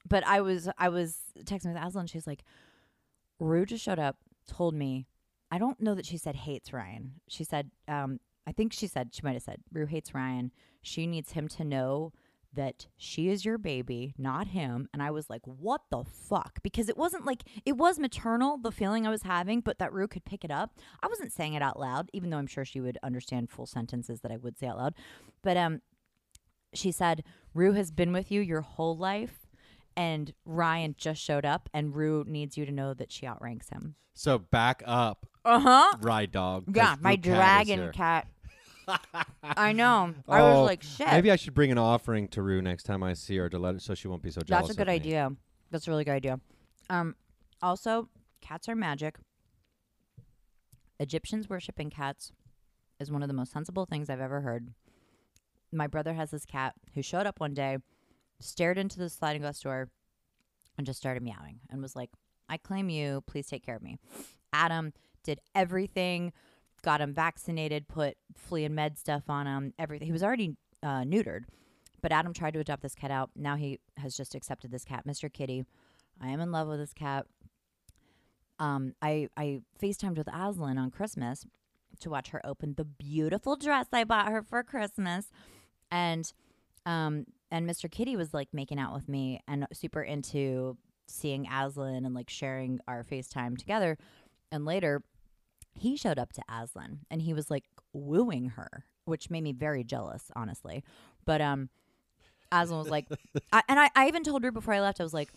but 0.07 0.25
I 0.25 0.41
was 0.41 0.69
I 0.77 0.89
was 0.89 1.19
texting 1.43 1.73
with 1.73 1.83
Aslan. 1.83 2.07
She's 2.07 2.27
like, 2.27 2.43
Rue 3.39 3.65
just 3.65 3.83
showed 3.83 3.99
up, 3.99 4.17
told 4.47 4.73
me. 4.73 5.07
I 5.51 5.59
don't 5.59 5.79
know 5.79 5.93
that 5.93 6.07
she 6.07 6.17
said 6.17 6.35
hates 6.35 6.73
Ryan. 6.73 7.21
She 7.27 7.43
said, 7.43 7.69
um, 7.87 8.19
I 8.47 8.51
think 8.51 8.73
she 8.73 8.87
said 8.87 9.09
she 9.13 9.21
might 9.23 9.33
have 9.33 9.43
said 9.43 9.59
Rue 9.71 9.85
hates 9.85 10.13
Ryan. 10.13 10.51
She 10.81 11.05
needs 11.05 11.33
him 11.33 11.47
to 11.49 11.63
know 11.63 12.11
that 12.55 12.87
she 12.97 13.29
is 13.29 13.45
your 13.45 13.57
baby, 13.57 14.13
not 14.17 14.47
him. 14.47 14.87
And 14.93 15.01
I 15.01 15.11
was 15.11 15.29
like, 15.29 15.41
what 15.45 15.81
the 15.89 16.03
fuck? 16.03 16.59
Because 16.61 16.89
it 16.89 16.97
wasn't 16.97 17.25
like 17.25 17.43
it 17.65 17.77
was 17.77 17.99
maternal, 17.99 18.57
the 18.57 18.71
feeling 18.71 19.07
I 19.07 19.09
was 19.09 19.23
having, 19.23 19.61
but 19.61 19.79
that 19.79 19.93
Rue 19.93 20.07
could 20.07 20.25
pick 20.25 20.43
it 20.43 20.51
up. 20.51 20.71
I 21.01 21.07
wasn't 21.07 21.31
saying 21.31 21.53
it 21.53 21.61
out 21.61 21.79
loud, 21.79 22.09
even 22.13 22.29
though 22.29 22.37
I'm 22.37 22.47
sure 22.47 22.65
she 22.65 22.81
would 22.81 22.97
understand 23.03 23.49
full 23.49 23.65
sentences 23.65 24.21
that 24.21 24.31
I 24.31 24.37
would 24.37 24.57
say 24.57 24.67
out 24.67 24.77
loud. 24.77 24.93
But 25.41 25.57
um 25.57 25.81
she 26.73 26.91
said, 26.91 27.23
Rue 27.53 27.73
has 27.73 27.91
been 27.91 28.11
with 28.11 28.31
you 28.31 28.41
your 28.41 28.61
whole 28.61 28.97
life, 28.97 29.42
and 29.95 30.33
Ryan 30.45 30.95
just 30.97 31.21
showed 31.21 31.45
up, 31.45 31.69
and 31.73 31.95
Rue 31.95 32.23
needs 32.27 32.57
you 32.57 32.65
to 32.65 32.71
know 32.71 32.93
that 32.93 33.11
she 33.11 33.25
outranks 33.25 33.69
him. 33.69 33.95
So 34.13 34.37
back 34.39 34.83
up, 34.85 35.25
Uh 35.45 35.59
huh. 35.59 35.97
ride 36.01 36.31
dog. 36.31 36.65
Yeah, 36.75 36.95
my 37.01 37.15
dragon 37.15 37.91
cat. 37.91 38.27
I 39.43 39.71
know. 39.71 40.13
I 40.27 40.41
was 40.41 40.57
Oh, 40.59 40.63
like, 40.63 40.83
shit. 40.83 41.07
Maybe 41.07 41.31
I 41.31 41.35
should 41.37 41.53
bring 41.53 41.71
an 41.71 41.77
offering 41.77 42.27
to 42.29 42.41
Rue 42.41 42.61
next 42.61 42.83
time 42.83 43.01
I 43.01 43.13
see 43.13 43.37
her 43.37 43.49
to 43.49 43.57
let 43.57 43.75
her, 43.75 43.79
so 43.79 43.95
she 43.95 44.07
won't 44.07 44.21
be 44.21 44.29
so 44.29 44.41
jealous. 44.41 44.67
That's 44.67 44.75
a 44.75 44.77
good 44.77 44.89
of 44.89 44.93
me. 44.93 44.95
idea. 44.95 45.31
That's 45.71 45.87
a 45.87 45.91
really 45.91 46.03
good 46.03 46.11
idea. 46.11 46.39
Um, 46.89 47.15
also, 47.61 48.09
cats 48.41 48.67
are 48.69 48.75
magic. 48.75 49.15
Egyptians 50.99 51.49
worshiping 51.49 51.89
cats 51.89 52.31
is 52.99 53.11
one 53.11 53.21
of 53.23 53.27
the 53.27 53.33
most 53.33 53.51
sensible 53.51 53.85
things 53.85 54.09
I've 54.09 54.21
ever 54.21 54.41
heard. 54.41 54.69
My 55.71 55.87
brother 55.87 56.13
has 56.13 56.31
this 56.31 56.45
cat 56.45 56.73
who 56.93 57.01
showed 57.01 57.25
up 57.25 57.39
one 57.39 57.53
day, 57.53 57.77
stared 58.43 58.77
into 58.77 58.99
the 58.99 59.09
sliding 59.09 59.41
glass 59.41 59.59
door, 59.59 59.89
and 60.77 60.85
just 60.87 60.99
started 60.99 61.23
meowing 61.23 61.59
and 61.69 61.81
was 61.81 61.95
like, 61.95 62.09
I 62.49 62.57
claim 62.57 62.89
you. 62.89 63.23
Please 63.27 63.47
take 63.47 63.65
care 63.65 63.75
of 63.75 63.81
me. 63.83 63.97
Adam 64.51 64.93
did 65.23 65.39
everything, 65.55 66.33
got 66.81 66.99
him 67.01 67.13
vaccinated, 67.13 67.87
put 67.87 68.17
flea 68.35 68.65
and 68.65 68.75
med 68.75 68.97
stuff 68.97 69.23
on 69.29 69.47
him, 69.47 69.73
everything. 69.79 70.07
He 70.07 70.11
was 70.11 70.23
already 70.23 70.55
uh, 70.81 71.01
neutered, 71.03 71.43
but 72.01 72.11
Adam 72.11 72.33
tried 72.33 72.53
to 72.55 72.59
adopt 72.59 72.81
this 72.81 72.95
cat 72.95 73.11
out. 73.11 73.29
Now 73.35 73.55
he 73.55 73.79
has 73.97 74.17
just 74.17 74.35
accepted 74.35 74.71
this 74.71 74.83
cat, 74.83 75.05
Mr. 75.07 75.31
Kitty. 75.31 75.63
I 76.21 76.27
am 76.29 76.39
in 76.41 76.51
love 76.51 76.67
with 76.67 76.79
this 76.79 76.93
cat. 76.93 77.25
um, 78.59 78.93
I 79.01 79.29
I 79.37 79.61
FaceTimed 79.81 80.17
with 80.17 80.27
Aslan 80.27 80.77
on 80.77 80.91
Christmas 80.91 81.45
to 81.99 82.09
watch 82.09 82.29
her 82.29 82.45
open 82.45 82.73
the 82.75 82.85
beautiful 82.85 83.55
dress 83.55 83.87
I 83.93 84.03
bought 84.03 84.31
her 84.31 84.41
for 84.43 84.63
Christmas, 84.63 85.27
and 85.91 86.31
um 86.85 87.25
and 87.53 87.69
Mr. 87.69 87.89
Kitty 87.89 88.17
was 88.17 88.33
like 88.33 88.49
making 88.51 88.79
out 88.79 88.93
with 88.93 89.07
me 89.07 89.39
and 89.47 89.67
super 89.71 90.01
into 90.01 90.75
seeing 91.07 91.47
Aslan 91.47 92.03
and 92.03 92.15
like 92.15 92.29
sharing 92.29 92.79
our 92.87 93.03
FaceTime 93.03 93.57
together, 93.57 93.97
and 94.51 94.65
later 94.65 95.03
he 95.75 95.95
showed 95.95 96.17
up 96.17 96.33
to 96.33 96.41
Aslan 96.49 96.99
and 97.09 97.21
he 97.21 97.33
was 97.33 97.51
like 97.51 97.65
wooing 97.93 98.49
her, 98.49 98.85
which 99.05 99.29
made 99.29 99.43
me 99.43 99.53
very 99.53 99.83
jealous, 99.83 100.31
honestly. 100.35 100.83
But 101.25 101.41
um, 101.41 101.69
Aslan 102.51 102.79
was 102.79 102.89
like, 102.89 103.07
I, 103.53 103.61
and 103.69 103.79
I, 103.79 103.89
I 103.95 104.07
even 104.07 104.23
told 104.23 104.43
her 104.43 104.51
before 104.51 104.73
I 104.73 104.81
left, 104.81 104.99
I 104.99 105.03
was 105.03 105.13
like, 105.13 105.31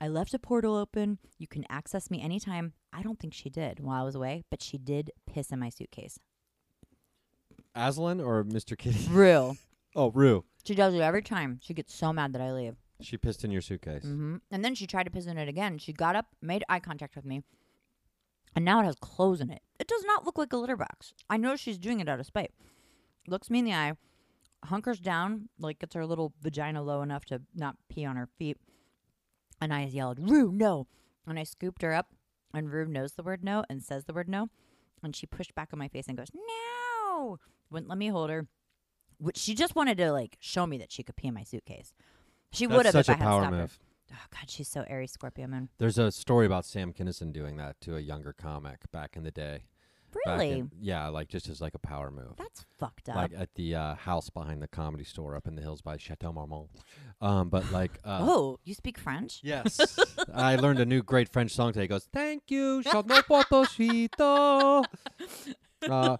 I 0.00 0.08
left 0.08 0.32
a 0.32 0.38
portal 0.38 0.74
open. 0.74 1.18
You 1.38 1.46
can 1.46 1.64
access 1.68 2.10
me 2.10 2.22
anytime. 2.22 2.72
I 2.92 3.02
don't 3.02 3.18
think 3.18 3.34
she 3.34 3.50
did 3.50 3.80
while 3.80 4.00
I 4.00 4.04
was 4.04 4.14
away, 4.14 4.44
but 4.50 4.62
she 4.62 4.78
did 4.78 5.10
piss 5.26 5.50
in 5.50 5.58
my 5.58 5.68
suitcase. 5.68 6.18
Aslan 7.74 8.20
or 8.20 8.42
Mr. 8.44 8.76
Kitty? 8.76 9.06
Real. 9.10 9.56
Oh, 9.96 10.10
Rue. 10.10 10.44
She 10.64 10.74
does 10.74 10.94
it 10.94 11.00
every 11.00 11.22
time. 11.22 11.60
She 11.62 11.74
gets 11.74 11.94
so 11.94 12.12
mad 12.12 12.32
that 12.34 12.42
I 12.42 12.52
leave. 12.52 12.76
She 13.00 13.16
pissed 13.16 13.44
in 13.44 13.50
your 13.50 13.62
suitcase. 13.62 14.02
hmm 14.04 14.36
And 14.50 14.64
then 14.64 14.74
she 14.74 14.86
tried 14.86 15.04
to 15.04 15.10
piss 15.10 15.26
in 15.26 15.38
it 15.38 15.48
again. 15.48 15.78
She 15.78 15.92
got 15.92 16.16
up, 16.16 16.26
made 16.42 16.64
eye 16.68 16.80
contact 16.80 17.14
with 17.16 17.24
me, 17.24 17.42
and 18.56 18.64
now 18.64 18.80
it 18.80 18.84
has 18.84 18.96
clothes 18.96 19.40
in 19.40 19.50
it. 19.50 19.62
It 19.78 19.86
does 19.86 20.04
not 20.04 20.26
look 20.26 20.36
like 20.36 20.52
a 20.52 20.56
litter 20.56 20.76
box. 20.76 21.14
I 21.30 21.36
know 21.36 21.54
she's 21.56 21.78
doing 21.78 22.00
it 22.00 22.08
out 22.08 22.18
of 22.20 22.26
spite. 22.26 22.50
Looks 23.28 23.50
me 23.50 23.60
in 23.60 23.64
the 23.66 23.72
eye, 23.74 23.92
hunkers 24.64 24.98
down, 24.98 25.48
like 25.58 25.78
gets 25.78 25.94
her 25.94 26.04
little 26.04 26.32
vagina 26.42 26.82
low 26.82 27.02
enough 27.02 27.24
to 27.26 27.42
not 27.54 27.76
pee 27.88 28.04
on 28.04 28.16
her 28.16 28.26
feet. 28.26 28.58
And 29.60 29.72
I 29.72 29.84
yelled, 29.84 30.18
Rue, 30.30 30.50
no. 30.52 30.86
And 31.26 31.38
I 31.38 31.44
scooped 31.44 31.82
her 31.82 31.94
up, 31.94 32.14
and 32.52 32.72
Rue 32.72 32.86
knows 32.86 33.12
the 33.12 33.22
word 33.22 33.44
no 33.44 33.64
and 33.68 33.82
says 33.82 34.04
the 34.06 34.12
word 34.14 34.28
no. 34.28 34.48
And 35.02 35.14
she 35.14 35.26
pushed 35.26 35.54
back 35.54 35.68
on 35.72 35.78
my 35.78 35.88
face 35.88 36.06
and 36.08 36.16
goes, 36.16 36.28
No. 36.34 37.38
Wouldn't 37.70 37.88
let 37.88 37.98
me 37.98 38.08
hold 38.08 38.30
her. 38.30 38.48
Which 39.18 39.36
she 39.36 39.54
just 39.54 39.74
wanted 39.74 39.98
to 39.98 40.12
like 40.12 40.36
show 40.40 40.66
me 40.66 40.78
that 40.78 40.92
she 40.92 41.02
could 41.02 41.16
pee 41.16 41.28
in 41.28 41.34
my 41.34 41.42
suitcase. 41.44 41.92
She 42.52 42.66
would 42.66 42.86
have 42.86 42.94
if 42.94 43.08
I 43.08 43.12
had 43.14 43.18
stopped 43.22 43.54
her. 43.54 43.68
Oh 44.10 44.16
God, 44.30 44.48
she's 44.48 44.68
so 44.68 44.84
airy, 44.88 45.06
Scorpio 45.06 45.46
moon. 45.46 45.68
There's 45.78 45.98
a 45.98 46.10
story 46.10 46.46
about 46.46 46.64
Sam 46.64 46.92
Kinison 46.92 47.32
doing 47.32 47.56
that 47.58 47.80
to 47.82 47.96
a 47.96 48.00
younger 48.00 48.32
comic 48.32 48.90
back 48.90 49.16
in 49.16 49.22
the 49.22 49.30
day. 49.30 49.64
Back 50.24 50.38
Really? 50.38 50.52
in- 50.60 50.70
yeah, 50.80 51.08
like 51.08 51.28
just 51.28 51.50
as 51.50 51.60
like 51.60 51.74
a 51.74 51.78
power 51.78 52.10
move. 52.10 52.32
That's 52.38 52.64
fucked 52.78 53.10
up. 53.10 53.16
Like 53.16 53.32
at 53.36 53.54
the 53.56 53.74
uh, 53.74 53.94
house 53.96 54.30
behind 54.30 54.62
the 54.62 54.68
comedy 54.68 55.04
store 55.04 55.36
up 55.36 55.46
in 55.46 55.54
the 55.54 55.60
hills 55.60 55.82
by 55.82 55.98
Chateau 55.98 56.32
Marmont. 56.32 56.70
Um, 57.20 57.50
but 57.50 57.70
like, 57.70 57.98
uh, 58.04 58.20
oh, 58.22 58.58
you 58.64 58.72
speak 58.72 58.96
French? 58.96 59.40
yes, 59.42 59.98
I 60.32 60.56
learned 60.56 60.80
a 60.80 60.86
new 60.86 61.02
great 61.02 61.28
French 61.30 61.50
song 61.52 61.72
today. 61.74 61.84
It 61.84 61.88
goes, 61.88 62.08
"Thank 62.10 62.44
you, 62.48 62.82
Chateau 62.84 63.02
Potosito." 63.02 64.84
Uh, 65.88 66.16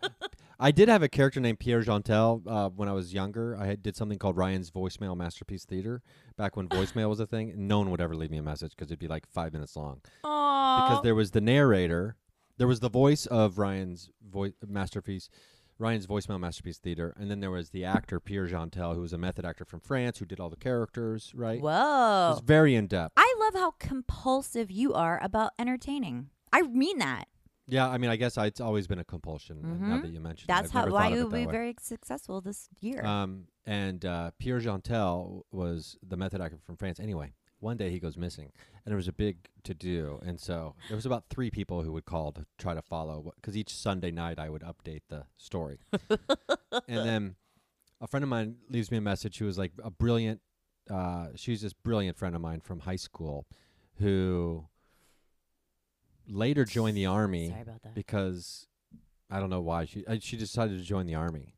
I 0.60 0.72
did 0.72 0.88
have 0.88 1.04
a 1.04 1.08
character 1.08 1.38
named 1.38 1.60
Pierre 1.60 1.82
Jantel 1.82 2.42
uh, 2.46 2.68
when 2.70 2.88
I 2.88 2.92
was 2.92 3.14
younger. 3.14 3.56
I 3.56 3.66
had, 3.66 3.82
did 3.82 3.96
something 3.96 4.18
called 4.18 4.36
Ryan's 4.36 4.72
Voicemail 4.72 5.16
Masterpiece 5.16 5.64
Theater 5.64 6.02
back 6.36 6.56
when 6.56 6.68
voicemail 6.68 7.08
was 7.08 7.20
a 7.20 7.26
thing. 7.26 7.54
No 7.56 7.78
one 7.78 7.90
would 7.90 8.00
ever 8.00 8.16
leave 8.16 8.32
me 8.32 8.38
a 8.38 8.42
message 8.42 8.72
because 8.72 8.88
it'd 8.88 8.98
be 8.98 9.06
like 9.06 9.26
five 9.26 9.52
minutes 9.52 9.76
long. 9.76 10.00
Oh, 10.24 10.82
Because 10.82 11.02
there 11.04 11.14
was 11.14 11.30
the 11.30 11.40
narrator, 11.40 12.16
there 12.56 12.66
was 12.66 12.80
the 12.80 12.90
voice 12.90 13.26
of 13.26 13.58
Ryan's 13.58 14.10
voice 14.28 14.52
masterpiece, 14.66 15.30
Ryan's 15.78 16.08
Voicemail 16.08 16.40
Masterpiece 16.40 16.78
Theater, 16.78 17.14
and 17.16 17.30
then 17.30 17.38
there 17.38 17.52
was 17.52 17.70
the 17.70 17.84
actor 17.84 18.18
Pierre 18.18 18.48
Jantel, 18.48 18.96
who 18.96 19.00
was 19.00 19.12
a 19.12 19.18
method 19.18 19.44
actor 19.44 19.64
from 19.64 19.78
France 19.78 20.18
who 20.18 20.24
did 20.24 20.40
all 20.40 20.50
the 20.50 20.56
characters. 20.56 21.30
Right? 21.36 21.58
It 21.58 21.62
Whoa. 21.62 22.30
was 22.30 22.42
very 22.44 22.74
in 22.74 22.88
depth. 22.88 23.12
I 23.16 23.32
love 23.38 23.54
how 23.54 23.70
compulsive 23.78 24.72
you 24.72 24.92
are 24.92 25.20
about 25.22 25.52
entertaining. 25.56 26.30
I 26.52 26.62
mean 26.62 26.98
that. 26.98 27.28
Yeah, 27.70 27.86
I 27.88 27.98
mean, 27.98 28.10
I 28.10 28.16
guess 28.16 28.38
I, 28.38 28.46
it's 28.46 28.60
always 28.60 28.86
been 28.86 28.98
a 28.98 29.04
compulsion. 29.04 29.60
uh, 29.62 29.86
Now 29.96 30.00
that 30.00 30.10
you 30.10 30.20
mentioned. 30.20 30.48
That's 30.48 30.68
I've 30.74 30.86
how 30.86 30.90
why 30.90 31.08
you 31.08 31.24
will 31.24 31.30
be 31.30 31.44
way. 31.46 31.52
very 31.52 31.74
successful 31.80 32.40
this 32.40 32.68
year. 32.80 33.04
Um, 33.04 33.44
and 33.66 34.04
uh, 34.06 34.30
Pierre 34.38 34.58
Jantel 34.60 35.42
was 35.52 35.98
the 36.06 36.16
method 36.16 36.40
actor 36.40 36.58
from 36.64 36.76
France. 36.76 36.98
Anyway, 36.98 37.34
one 37.60 37.76
day 37.76 37.90
he 37.90 37.98
goes 38.00 38.16
missing, 38.16 38.50
and 38.84 38.90
there 38.90 38.96
was 38.96 39.06
a 39.08 39.12
big 39.12 39.48
to 39.64 39.74
do. 39.74 40.18
And 40.24 40.40
so 40.40 40.76
there 40.88 40.96
was 40.96 41.04
about 41.04 41.24
three 41.28 41.50
people 41.50 41.82
who 41.82 41.92
would 41.92 42.06
call 42.06 42.32
to 42.32 42.46
try 42.56 42.72
to 42.72 42.80
follow, 42.80 43.32
because 43.36 43.54
each 43.54 43.74
Sunday 43.74 44.10
night 44.10 44.38
I 44.38 44.48
would 44.48 44.62
update 44.62 45.02
the 45.10 45.24
story. 45.36 45.78
and 46.08 47.06
then 47.06 47.34
a 48.00 48.06
friend 48.06 48.22
of 48.24 48.30
mine 48.30 48.56
leaves 48.70 48.90
me 48.90 48.96
a 48.96 49.02
message 49.02 49.38
who 49.38 49.44
was 49.44 49.58
like 49.58 49.72
a 49.84 49.90
brilliant, 49.90 50.40
uh, 50.90 51.28
she's 51.36 51.60
this 51.60 51.74
brilliant 51.74 52.16
friend 52.16 52.34
of 52.34 52.40
mine 52.40 52.60
from 52.60 52.80
high 52.80 52.96
school 52.96 53.46
who 53.98 54.64
later 56.28 56.64
joined 56.64 56.96
the 56.96 57.06
army 57.06 57.48
Sorry 57.50 57.62
about 57.62 57.82
that. 57.82 57.94
because 57.94 58.66
I 59.30 59.40
don't 59.40 59.50
know 59.50 59.60
why 59.60 59.84
she 59.86 60.04
uh, 60.06 60.16
she 60.20 60.36
decided 60.36 60.78
to 60.78 60.84
join 60.84 61.06
the 61.06 61.14
army. 61.14 61.54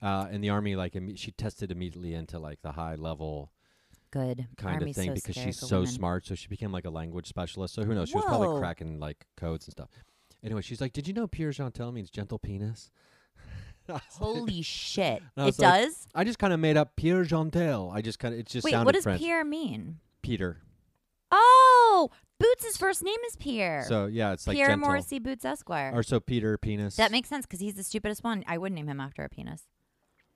Uh, 0.00 0.26
and 0.32 0.42
the 0.42 0.50
army, 0.50 0.74
like, 0.74 0.94
imme- 0.94 1.16
she 1.16 1.30
tested 1.30 1.70
immediately 1.70 2.12
into 2.14 2.36
like 2.38 2.60
the 2.62 2.72
high 2.72 2.96
level 2.96 3.52
Good. 4.10 4.48
kind 4.56 4.80
Army's 4.80 4.96
of 4.98 5.00
thing 5.04 5.10
so 5.10 5.14
because 5.14 5.34
scary 5.36 5.46
she's 5.52 5.60
for 5.60 5.66
so 5.66 5.76
women. 5.80 5.92
smart. 5.92 6.26
So 6.26 6.34
she 6.34 6.48
became 6.48 6.72
like 6.72 6.84
a 6.84 6.90
language 6.90 7.28
specialist. 7.28 7.74
So 7.74 7.84
who 7.84 7.94
knows? 7.94 8.08
She 8.08 8.16
was 8.16 8.24
probably 8.24 8.58
cracking 8.58 8.98
like 8.98 9.26
codes 9.36 9.66
and 9.66 9.72
stuff. 9.72 9.88
Anyway, 10.44 10.60
she's 10.62 10.80
like, 10.80 10.92
"Did 10.92 11.06
you 11.06 11.14
know 11.14 11.28
Pierre 11.28 11.50
Jantel 11.50 11.92
means 11.92 12.10
gentle 12.10 12.38
penis?" 12.40 12.90
I 13.88 13.92
was 13.92 14.02
like- 14.02 14.02
Holy 14.18 14.62
shit! 14.62 15.22
It 15.36 15.40
like, 15.40 15.56
does. 15.56 16.08
I 16.16 16.24
just 16.24 16.38
kind 16.40 16.52
of 16.52 16.58
made 16.58 16.76
up 16.76 16.96
Pierre 16.96 17.24
Jantel. 17.24 17.94
I 17.94 18.02
just 18.02 18.18
kind 18.18 18.34
of 18.34 18.40
it 18.40 18.46
just 18.46 18.64
Wait, 18.64 18.72
sounded 18.72 18.86
what 18.86 18.94
does 18.96 19.04
French. 19.04 19.20
Pierre 19.20 19.44
mean? 19.44 19.98
Peter. 20.20 20.58
Oh, 21.30 22.10
Boots' 22.42 22.76
first 22.76 23.02
name 23.02 23.16
is 23.26 23.36
Pierre. 23.36 23.84
So 23.88 24.06
yeah, 24.06 24.32
it's 24.32 24.46
like 24.46 24.56
Pierre 24.56 24.68
gentle. 24.68 24.88
Morrissey 24.88 25.18
Boots 25.18 25.44
Esquire. 25.44 25.92
Or 25.94 26.02
so 26.02 26.20
Peter 26.20 26.58
penis. 26.58 26.96
that 26.96 27.12
makes 27.12 27.28
sense 27.28 27.46
because 27.46 27.60
he's 27.60 27.74
the 27.74 27.84
stupidest 27.84 28.24
one. 28.24 28.42
I 28.46 28.58
would 28.58 28.72
name 28.72 28.88
him 28.88 29.00
after 29.00 29.22
a 29.24 29.28
penis. 29.28 29.62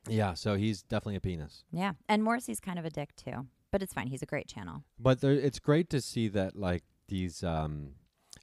yeah, 0.09 0.35
so 0.35 0.55
he's 0.57 0.83
definitely 0.83 1.17
a 1.17 1.21
penis. 1.21 1.65
Yeah, 1.73 1.93
and 2.09 2.23
Morrissey's 2.23 2.61
kind 2.61 2.79
of 2.79 2.85
a 2.85 2.91
dick 2.91 3.15
too, 3.17 3.47
but 3.73 3.83
it's 3.83 3.93
fine. 3.93 4.07
He's 4.07 4.23
a 4.23 4.27
great 4.27 4.47
channel. 4.47 4.85
But 4.99 5.21
there, 5.21 5.33
it's 5.33 5.59
great 5.59 5.91
to 5.91 6.01
see 6.01 6.29
that 6.29 6.57
like 6.57 6.85
these. 7.09 7.43
um 7.43 7.95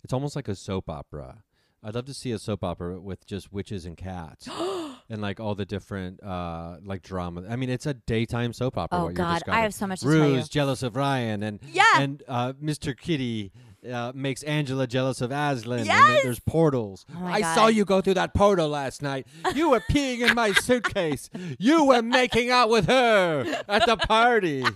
It's 0.04 0.14
almost 0.14 0.36
like 0.36 0.48
a 0.48 0.56
soap 0.56 0.90
opera. 0.90 1.44
I'd 1.86 1.96
love 1.96 2.06
to 2.06 2.14
see 2.14 2.32
a 2.32 2.40
soap 2.40 2.64
opera 2.64 3.00
with 3.02 3.26
just 3.26 3.52
witches 3.52 3.86
and 3.86 3.98
cats, 3.98 4.48
and 5.10 5.22
like 5.22 5.40
all 5.40 5.56
the 5.56 5.66
different 5.66 6.22
uh 6.24 6.78
like 6.84 7.02
drama. 7.04 7.44
I 7.50 7.56
mean, 7.56 7.70
it's 7.70 7.86
a 7.86 7.94
daytime 7.94 8.54
soap 8.54 8.78
opera. 8.78 9.00
Oh 9.00 9.06
what 9.06 9.14
God, 9.14 9.42
I 9.48 9.62
have 9.62 9.74
so 9.74 9.88
much 9.88 10.02
to 10.02 10.06
tell 10.06 10.30
you. 10.30 10.44
Jealous 10.44 10.84
of 10.84 10.96
Ryan, 10.96 11.44
and 11.44 11.60
Yeah. 11.72 11.84
and 11.98 12.24
uh, 12.28 12.54
Mr. 12.54 12.98
Kitty 12.98 13.52
uh, 13.92 14.12
makes 14.16 14.44
Angela 14.44 14.88
jealous 14.88 15.20
of 15.22 15.32
Aslan. 15.32 15.80
And 15.80 15.88
Yes! 15.88 16.24
there's 16.24 16.40
portals. 16.40 17.06
Oh 17.20 17.26
I 17.26 17.42
God. 17.42 17.56
saw 17.56 17.68
you 17.68 17.84
go 17.86 18.00
through 18.02 18.14
that 18.16 18.34
portal 18.34 18.70
last 18.70 19.02
night. 19.02 19.28
You 19.54 19.72
were 19.72 19.82
peeing 19.92 20.20
in 20.28 20.34
my 20.36 20.54
suitcase. 20.54 21.30
You 21.60 21.86
were 21.86 22.02
making 22.02 22.50
out 22.50 22.70
with 22.70 22.88
her 22.88 23.64
at 23.68 23.86
the 23.86 23.98
party. 23.98 24.64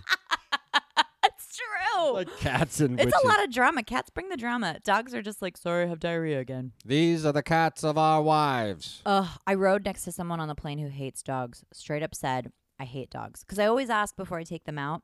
Like 2.13 2.38
cats 2.38 2.79
and 2.79 2.99
it's 2.99 3.05
witches. 3.05 3.21
a 3.23 3.27
lot 3.27 3.43
of 3.43 3.51
drama. 3.51 3.83
Cats 3.83 4.10
bring 4.10 4.29
the 4.29 4.38
drama. 4.38 4.77
Dogs 4.83 5.13
are 5.13 5.21
just 5.21 5.41
like, 5.41 5.57
sorry, 5.57 5.86
I 5.86 5.88
have 5.88 5.99
diarrhea 5.99 6.39
again. 6.39 6.71
These 6.86 7.25
are 7.25 7.31
the 7.31 7.43
cats 7.43 7.83
of 7.83 7.97
our 7.97 8.21
wives. 8.21 9.01
Ugh, 9.05 9.27
I 9.45 9.53
rode 9.53 9.86
next 9.86 10.03
to 10.05 10.12
someone 10.12 10.39
on 10.39 10.47
the 10.47 10.55
plane 10.55 10.79
who 10.79 10.89
hates 10.89 11.21
dogs. 11.23 11.63
Straight 11.73 12.03
up 12.03 12.15
said, 12.15 12.51
I 12.79 12.86
hate 12.86 13.10
dogs. 13.10 13.41
Because 13.41 13.60
I 13.60 13.65
always 13.65 13.89
ask 13.89 14.15
before 14.15 14.38
I 14.38 14.43
take 14.43 14.65
them 14.65 14.77
out. 14.77 15.01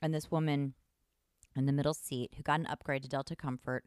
And 0.00 0.12
this 0.12 0.30
woman 0.30 0.74
in 1.54 1.66
the 1.66 1.72
middle 1.72 1.94
seat 1.94 2.32
who 2.36 2.42
got 2.42 2.60
an 2.60 2.66
upgrade 2.66 3.02
to 3.02 3.08
Delta 3.08 3.36
Comfort. 3.36 3.84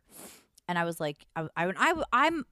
And 0.68 0.78
I 0.78 0.86
was 0.86 1.00
like, 1.00 1.26
I, 1.36 1.48
I, 1.58 1.72
I, 1.76 1.94
I'm, 2.14 2.46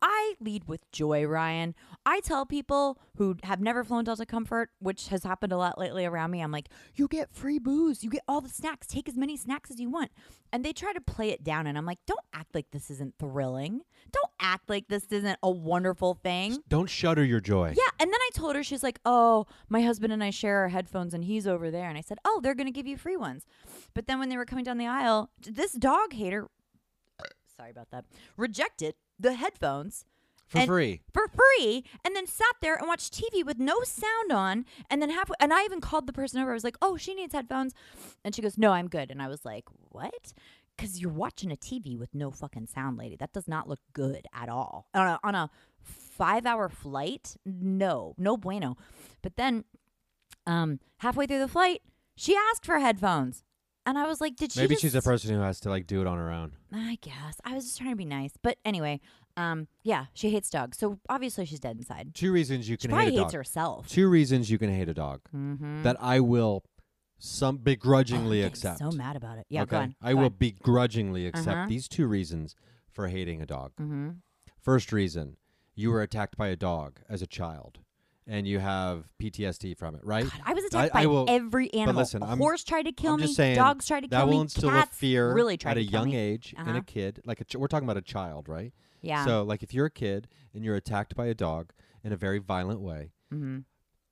I 0.00 0.34
lead 0.40 0.68
with 0.68 0.90
joy, 0.92 1.24
Ryan. 1.26 1.74
I 2.06 2.20
tell 2.20 2.46
people 2.46 2.98
who 3.16 3.36
have 3.42 3.60
never 3.60 3.82
flown 3.84 4.04
Delta 4.04 4.26
Comfort, 4.26 4.70
which 4.78 5.08
has 5.08 5.24
happened 5.24 5.52
a 5.52 5.56
lot 5.56 5.78
lately 5.78 6.04
around 6.04 6.30
me, 6.30 6.40
I'm 6.40 6.52
like, 6.52 6.68
you 6.94 7.08
get 7.08 7.32
free 7.32 7.58
booze. 7.58 8.04
You 8.04 8.10
get 8.10 8.22
all 8.28 8.40
the 8.40 8.48
snacks. 8.48 8.86
Take 8.86 9.08
as 9.08 9.16
many 9.16 9.36
snacks 9.36 9.70
as 9.70 9.80
you 9.80 9.90
want. 9.90 10.10
And 10.52 10.64
they 10.64 10.72
try 10.72 10.92
to 10.92 11.00
play 11.00 11.30
it 11.30 11.42
down. 11.44 11.66
And 11.66 11.76
I'm 11.76 11.84
like, 11.84 11.98
don't 12.06 12.24
act 12.32 12.54
like 12.54 12.70
this 12.70 12.90
isn't 12.90 13.14
thrilling. 13.18 13.80
Don't 14.12 14.30
act 14.40 14.70
like 14.70 14.88
this 14.88 15.04
isn't 15.10 15.38
a 15.42 15.50
wonderful 15.50 16.14
thing. 16.14 16.58
Don't 16.68 16.88
shudder 16.88 17.24
your 17.24 17.40
joy. 17.40 17.74
Yeah, 17.76 17.90
and 18.00 18.08
then 18.08 18.20
I 18.20 18.30
told 18.34 18.56
her 18.56 18.62
she's 18.62 18.82
like, 18.82 19.00
"Oh, 19.04 19.46
my 19.68 19.82
husband 19.82 20.12
and 20.12 20.22
I 20.24 20.30
share 20.30 20.60
our 20.60 20.68
headphones, 20.68 21.12
and 21.12 21.24
he's 21.24 21.46
over 21.46 21.70
there." 21.70 21.88
And 21.88 21.98
I 21.98 22.00
said, 22.00 22.18
"Oh, 22.24 22.40
they're 22.42 22.54
gonna 22.54 22.70
give 22.70 22.86
you 22.86 22.96
free 22.96 23.16
ones." 23.16 23.44
But 23.94 24.06
then 24.06 24.18
when 24.18 24.28
they 24.28 24.36
were 24.36 24.46
coming 24.46 24.64
down 24.64 24.78
the 24.78 24.86
aisle, 24.86 25.30
this 25.40 25.72
dog 25.72 26.12
hater, 26.12 26.48
sorry 27.56 27.70
about 27.70 27.90
that, 27.90 28.04
rejected 28.36 28.94
the 29.18 29.34
headphones 29.34 30.04
For 30.46 30.64
free. 30.66 31.00
for 31.12 31.28
free, 31.28 31.84
and 32.04 32.14
then 32.16 32.26
sat 32.26 32.54
there 32.62 32.74
and 32.76 32.86
watched 32.88 33.12
TV 33.12 33.44
with 33.44 33.58
no 33.58 33.82
sound 33.82 34.32
on. 34.32 34.64
And 34.90 35.00
then 35.02 35.10
halfway, 35.10 35.36
and 35.40 35.52
I 35.52 35.64
even 35.64 35.80
called 35.80 36.06
the 36.06 36.12
person 36.12 36.40
over. 36.40 36.50
I 36.50 36.54
was 36.54 36.64
like, 36.64 36.78
"Oh, 36.80 36.96
she 36.96 37.14
needs 37.14 37.34
headphones," 37.34 37.74
and 38.24 38.34
she 38.34 38.42
goes, 38.42 38.56
"No, 38.58 38.72
I'm 38.72 38.88
good." 38.88 39.10
And 39.10 39.20
I 39.20 39.28
was 39.28 39.44
like, 39.44 39.64
"What?" 39.90 40.32
Because 40.76 41.00
you're 41.00 41.10
watching 41.12 41.50
a 41.50 41.56
TV 41.56 41.96
with 41.98 42.14
no 42.14 42.30
fucking 42.30 42.66
sound, 42.68 42.98
lady. 42.98 43.16
That 43.16 43.32
does 43.32 43.48
not 43.48 43.68
look 43.68 43.80
good 43.92 44.26
at 44.32 44.48
all 44.48 44.86
on 44.94 45.06
a 45.06 45.20
on 45.24 45.34
a 45.34 45.50
five 45.82 46.46
hour 46.46 46.68
flight. 46.68 47.36
No, 47.44 48.14
no 48.16 48.36
bueno. 48.36 48.76
But 49.22 49.36
then, 49.36 49.64
um, 50.46 50.78
halfway 50.98 51.26
through 51.26 51.40
the 51.40 51.48
flight, 51.48 51.82
she 52.14 52.36
asked 52.36 52.64
for 52.64 52.78
headphones. 52.78 53.42
And 53.88 53.96
I 53.96 54.06
was 54.06 54.20
like, 54.20 54.36
did 54.36 54.52
she 54.52 54.60
Maybe 54.60 54.74
just, 54.74 54.82
she's 54.82 54.94
a 54.94 55.00
person 55.00 55.34
who 55.34 55.40
has 55.40 55.60
to 55.60 55.70
like 55.70 55.86
do 55.86 56.02
it 56.02 56.06
on 56.06 56.18
her 56.18 56.30
own. 56.30 56.52
I 56.74 56.98
guess. 57.00 57.40
I 57.42 57.54
was 57.54 57.64
just 57.64 57.78
trying 57.78 57.90
to 57.90 57.96
be 57.96 58.04
nice. 58.04 58.32
But 58.42 58.58
anyway, 58.62 59.00
um, 59.38 59.66
yeah, 59.82 60.06
she 60.12 60.28
hates 60.28 60.50
dogs. 60.50 60.76
So 60.76 60.98
obviously 61.08 61.46
she's 61.46 61.60
dead 61.60 61.78
inside. 61.78 62.14
Two 62.14 62.30
reasons 62.30 62.68
you 62.68 62.74
She 62.74 62.88
can 62.88 62.90
probably 62.90 63.12
hate 63.12 63.16
a 63.18 63.22
hates 63.22 63.32
dog. 63.32 63.38
herself. 63.38 63.88
Two 63.88 64.08
reasons 64.10 64.50
you 64.50 64.58
can 64.58 64.68
hate 64.74 64.90
a 64.90 64.94
dog 64.94 65.20
Mm-hmm. 65.34 65.84
that 65.84 65.96
I 66.00 66.20
will 66.20 66.64
some 67.18 67.56
begrudgingly 67.56 68.44
oh, 68.44 68.46
accept. 68.46 68.78
So 68.80 68.90
mad 68.90 69.16
about 69.16 69.38
it. 69.38 69.46
Yeah, 69.48 69.62
okay? 69.62 69.70
go 69.70 69.76
on. 69.78 69.94
I 70.02 70.12
will 70.14 70.30
begrudgingly 70.30 71.26
accept 71.26 71.48
Uh-huh. 71.56 71.66
these 71.68 71.88
two 71.88 72.06
reasons 72.06 72.54
for 72.92 73.08
hating 73.08 73.40
a 73.40 73.46
dog. 73.46 73.72
Mm-hmm. 73.80 74.10
First 74.60 74.92
reason, 74.92 75.36
you 75.74 75.90
were 75.90 76.02
attacked 76.02 76.36
by 76.36 76.48
a 76.48 76.56
dog 76.56 77.00
as 77.08 77.22
a 77.22 77.26
child 77.26 77.78
and 78.28 78.46
you 78.46 78.58
have 78.58 79.04
PTSD 79.20 79.76
from 79.76 79.94
it, 79.94 80.02
right? 80.04 80.24
God, 80.24 80.40
I 80.44 80.52
was 80.54 80.64
attacked 80.64 80.94
I 80.94 81.00
by 81.02 81.06
will- 81.06 81.24
every 81.28 81.72
animal. 81.72 81.94
But 81.94 81.98
listen, 82.00 82.22
a 82.22 82.26
I'm- 82.26 82.38
horse 82.38 82.62
tried 82.62 82.82
to 82.84 82.92
kill 82.92 83.14
I'm 83.14 83.20
me. 83.22 83.26
saying 83.32 83.56
dogs 83.56 83.86
tried 83.86 84.00
to 84.02 84.08
that 84.08 84.18
kill 84.18 84.26
will 84.26 84.34
me. 84.34 84.40
instill 84.42 84.70
Cats 84.70 84.92
a 84.92 84.94
fear 84.94 85.32
really 85.34 85.56
tried 85.56 85.72
at 85.72 85.76
a 85.78 85.82
young 85.82 86.10
me. 86.10 86.16
age 86.16 86.52
in 86.56 86.60
Uh-huh. 86.68 86.78
a 86.78 86.82
kid. 86.82 87.20
Like 87.24 87.40
a 87.40 87.44
ch- 87.44 87.56
we're 87.56 87.66
talking 87.68 87.86
about 87.88 87.96
a 87.96 88.02
child, 88.02 88.48
right? 88.48 88.72
Yeah. 89.00 89.24
So, 89.24 89.42
like, 89.44 89.62
if 89.62 89.72
you're 89.72 89.86
a 89.86 89.90
kid 89.90 90.28
and 90.54 90.62
you're 90.64 90.76
attacked 90.76 91.14
by 91.16 91.26
a 91.26 91.34
dog 91.34 91.72
in 92.04 92.12
a 92.12 92.16
very 92.16 92.38
violent 92.38 92.80
way, 92.80 93.12
mm-hmm. 93.32 93.60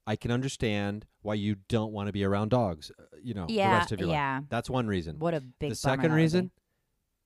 I 0.06 0.14
can 0.16 0.30
understand 0.30 1.04
why 1.22 1.34
you 1.34 1.56
don't 1.68 1.92
want 1.92 2.06
to 2.06 2.12
be 2.12 2.22
around 2.24 2.50
dogs. 2.50 2.92
uh, 2.98 3.02
You 3.20 3.34
know, 3.34 3.46
Yeah. 3.48 3.70
the 3.70 3.76
rest 3.78 3.92
of 3.92 3.98
your 3.98 4.08
life. 4.08 4.14
yeah. 4.14 4.40
That's 4.48 4.70
one 4.70 4.86
reason. 4.86 5.18
What 5.18 5.34
a 5.34 5.40
big. 5.40 5.70
the 5.70 5.74
second 5.76 6.12
reason. 6.12 6.52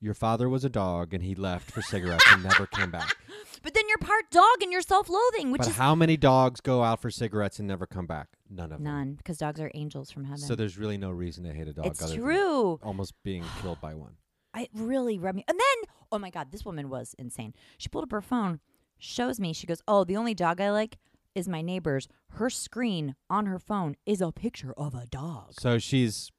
Your 0.00 0.14
father 0.14 0.48
was 0.48 0.64
a 0.64 0.70
dog 0.70 1.12
and 1.14 1.22
he 1.22 1.34
left 1.34 1.70
for 1.70 1.82
cigarettes 1.82 2.24
and 2.28 2.42
never 2.42 2.66
came 2.66 2.90
back. 2.90 3.16
But 3.62 3.74
then 3.74 3.84
you're 3.88 3.98
part 3.98 4.30
dog 4.30 4.62
and 4.62 4.72
you're 4.72 4.80
self-loathing, 4.80 5.50
which 5.50 5.60
but 5.60 5.68
is 5.68 5.76
how 5.76 5.94
many 5.94 6.16
dogs 6.16 6.62
go 6.62 6.82
out 6.82 7.02
for 7.02 7.10
cigarettes 7.10 7.58
and 7.58 7.68
never 7.68 7.86
come 7.86 8.06
back? 8.06 8.28
None 8.48 8.72
of 8.72 8.78
them. 8.78 8.84
none, 8.84 9.14
because 9.14 9.36
dogs 9.36 9.60
are 9.60 9.70
angels 9.74 10.10
from 10.10 10.24
heaven. 10.24 10.38
So 10.38 10.54
there's 10.54 10.78
really 10.78 10.96
no 10.96 11.10
reason 11.10 11.44
to 11.44 11.52
hate 11.52 11.68
a 11.68 11.74
dog. 11.74 11.84
it's 11.86 12.02
other 12.02 12.12
than 12.14 12.22
true. 12.22 12.80
almost 12.82 13.12
being 13.22 13.44
killed 13.60 13.78
by 13.80 13.94
one. 13.94 14.16
I 14.54 14.68
really 14.74 15.18
rubbed 15.18 15.36
me. 15.36 15.44
And 15.46 15.58
then, 15.58 15.90
oh 16.10 16.18
my 16.18 16.30
god, 16.30 16.52
this 16.52 16.64
woman 16.64 16.88
was 16.88 17.14
insane. 17.18 17.54
She 17.76 17.88
pulled 17.90 18.04
up 18.04 18.12
her 18.12 18.22
phone, 18.22 18.60
shows 18.98 19.38
me. 19.38 19.52
She 19.52 19.66
goes, 19.66 19.82
"Oh, 19.86 20.04
the 20.04 20.16
only 20.16 20.32
dog 20.34 20.60
I 20.60 20.70
like 20.70 20.96
is 21.34 21.46
my 21.46 21.60
neighbor's. 21.60 22.08
Her 22.30 22.48
screen 22.48 23.14
on 23.28 23.44
her 23.46 23.58
phone 23.58 23.94
is 24.06 24.22
a 24.22 24.32
picture 24.32 24.72
of 24.76 24.94
a 24.94 25.04
dog. 25.06 25.52
So 25.58 25.78
she's 25.78 26.30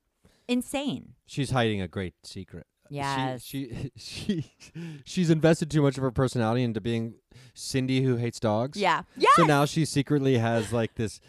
Insane. 0.47 1.13
she's 1.27 1.51
hiding 1.51 1.81
a 1.81 1.87
great 1.87 2.15
secret. 2.23 2.65
Yes. 2.91 3.43
She, 3.43 3.91
she 3.95 4.51
she 4.65 5.01
she's 5.05 5.29
invested 5.29 5.71
too 5.71 5.81
much 5.81 5.97
of 5.97 6.03
her 6.03 6.11
personality 6.11 6.63
into 6.63 6.81
being 6.81 7.15
Cindy 7.53 8.01
who 8.03 8.17
hates 8.17 8.39
dogs. 8.39 8.77
Yeah. 8.77 9.03
Yeah. 9.17 9.29
So 9.35 9.43
now 9.45 9.65
she 9.65 9.85
secretly 9.85 10.37
has 10.37 10.71
like 10.73 10.95
this 10.95 11.19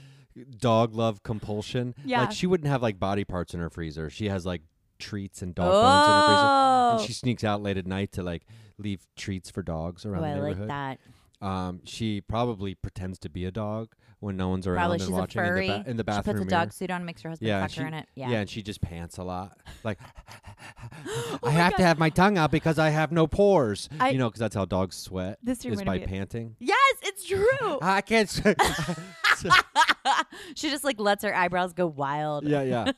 dog 0.58 0.94
love 0.94 1.22
compulsion. 1.22 1.94
Yeah. 2.04 2.22
Like 2.22 2.32
she 2.32 2.46
wouldn't 2.46 2.68
have 2.68 2.82
like 2.82 2.98
body 2.98 3.24
parts 3.24 3.54
in 3.54 3.60
her 3.60 3.70
freezer. 3.70 4.10
She 4.10 4.28
has 4.28 4.44
like 4.44 4.62
treats 4.98 5.42
and 5.42 5.54
dog 5.54 5.70
bones 5.70 6.06
in 6.06 6.12
her 6.12 6.26
freezer. 6.26 6.46
Oh. 6.46 6.90
And 6.98 7.06
she 7.06 7.12
sneaks 7.12 7.44
out 7.44 7.62
late 7.62 7.76
at 7.76 7.86
night 7.86 8.12
to 8.12 8.22
like 8.22 8.42
leave 8.78 9.06
treats 9.16 9.50
for 9.50 9.62
dogs 9.62 10.04
around 10.04 10.24
Oh, 10.24 10.34
the 10.34 10.46
I 10.46 10.52
like 10.52 10.66
that. 10.68 10.98
Um, 11.40 11.80
she 11.84 12.20
probably 12.20 12.74
pretends 12.74 13.18
to 13.20 13.28
be 13.28 13.44
a 13.44 13.50
dog 13.50 13.94
when 14.22 14.36
no 14.36 14.48
one's 14.50 14.66
around 14.68 14.76
Probably 14.76 14.94
and 14.94 15.02
she's 15.02 15.08
a 15.08 15.12
watching 15.12 15.40
in 15.42 15.54
the, 15.54 15.66
ba- 15.82 15.90
in 15.90 15.96
the 15.96 16.02
she 16.02 16.04
bathroom 16.04 16.22
puts 16.22 16.28
a 16.28 16.34
mirror. 16.46 16.48
dog 16.64 16.72
suit 16.72 16.90
on, 16.90 16.96
and 16.96 17.06
makes 17.06 17.22
her 17.22 17.28
husband 17.30 17.48
Yeah, 17.48 17.60
fuck 17.62 17.70
she- 17.72 17.80
her 17.80 17.86
in 17.88 17.94
it. 17.94 18.06
Yeah. 18.14 18.30
Yeah. 18.30 18.38
and 18.40 18.48
she 18.48 18.62
just 18.62 18.80
pants 18.80 19.18
a 19.18 19.24
lot. 19.24 19.58
Like, 19.84 19.98
Oh 21.06 21.38
I 21.42 21.50
have 21.50 21.74
to 21.76 21.82
have 21.82 21.98
my 21.98 22.08
tongue 22.10 22.38
out 22.38 22.50
because 22.52 22.78
I 22.78 22.90
have 22.90 23.10
no 23.12 23.26
pores. 23.26 23.88
I- 23.98 24.10
you 24.10 24.18
know, 24.18 24.28
because 24.28 24.38
that's 24.40 24.54
how 24.54 24.64
dogs 24.64 24.96
sweat 24.96 25.38
This 25.42 25.58
is 25.60 25.64
reminded 25.66 25.86
by 25.86 25.98
me. 25.98 26.06
panting. 26.06 26.56
Yes, 26.60 26.96
it's 27.02 27.26
true. 27.26 27.78
I 27.82 28.00
can't. 28.00 28.28
Say- 28.30 28.54
she 30.54 30.70
just 30.70 30.84
like 30.84 31.00
lets 31.00 31.24
her 31.24 31.34
eyebrows 31.34 31.72
go 31.72 31.86
wild. 31.86 32.44
yeah, 32.46 32.62
yeah. 32.62 32.92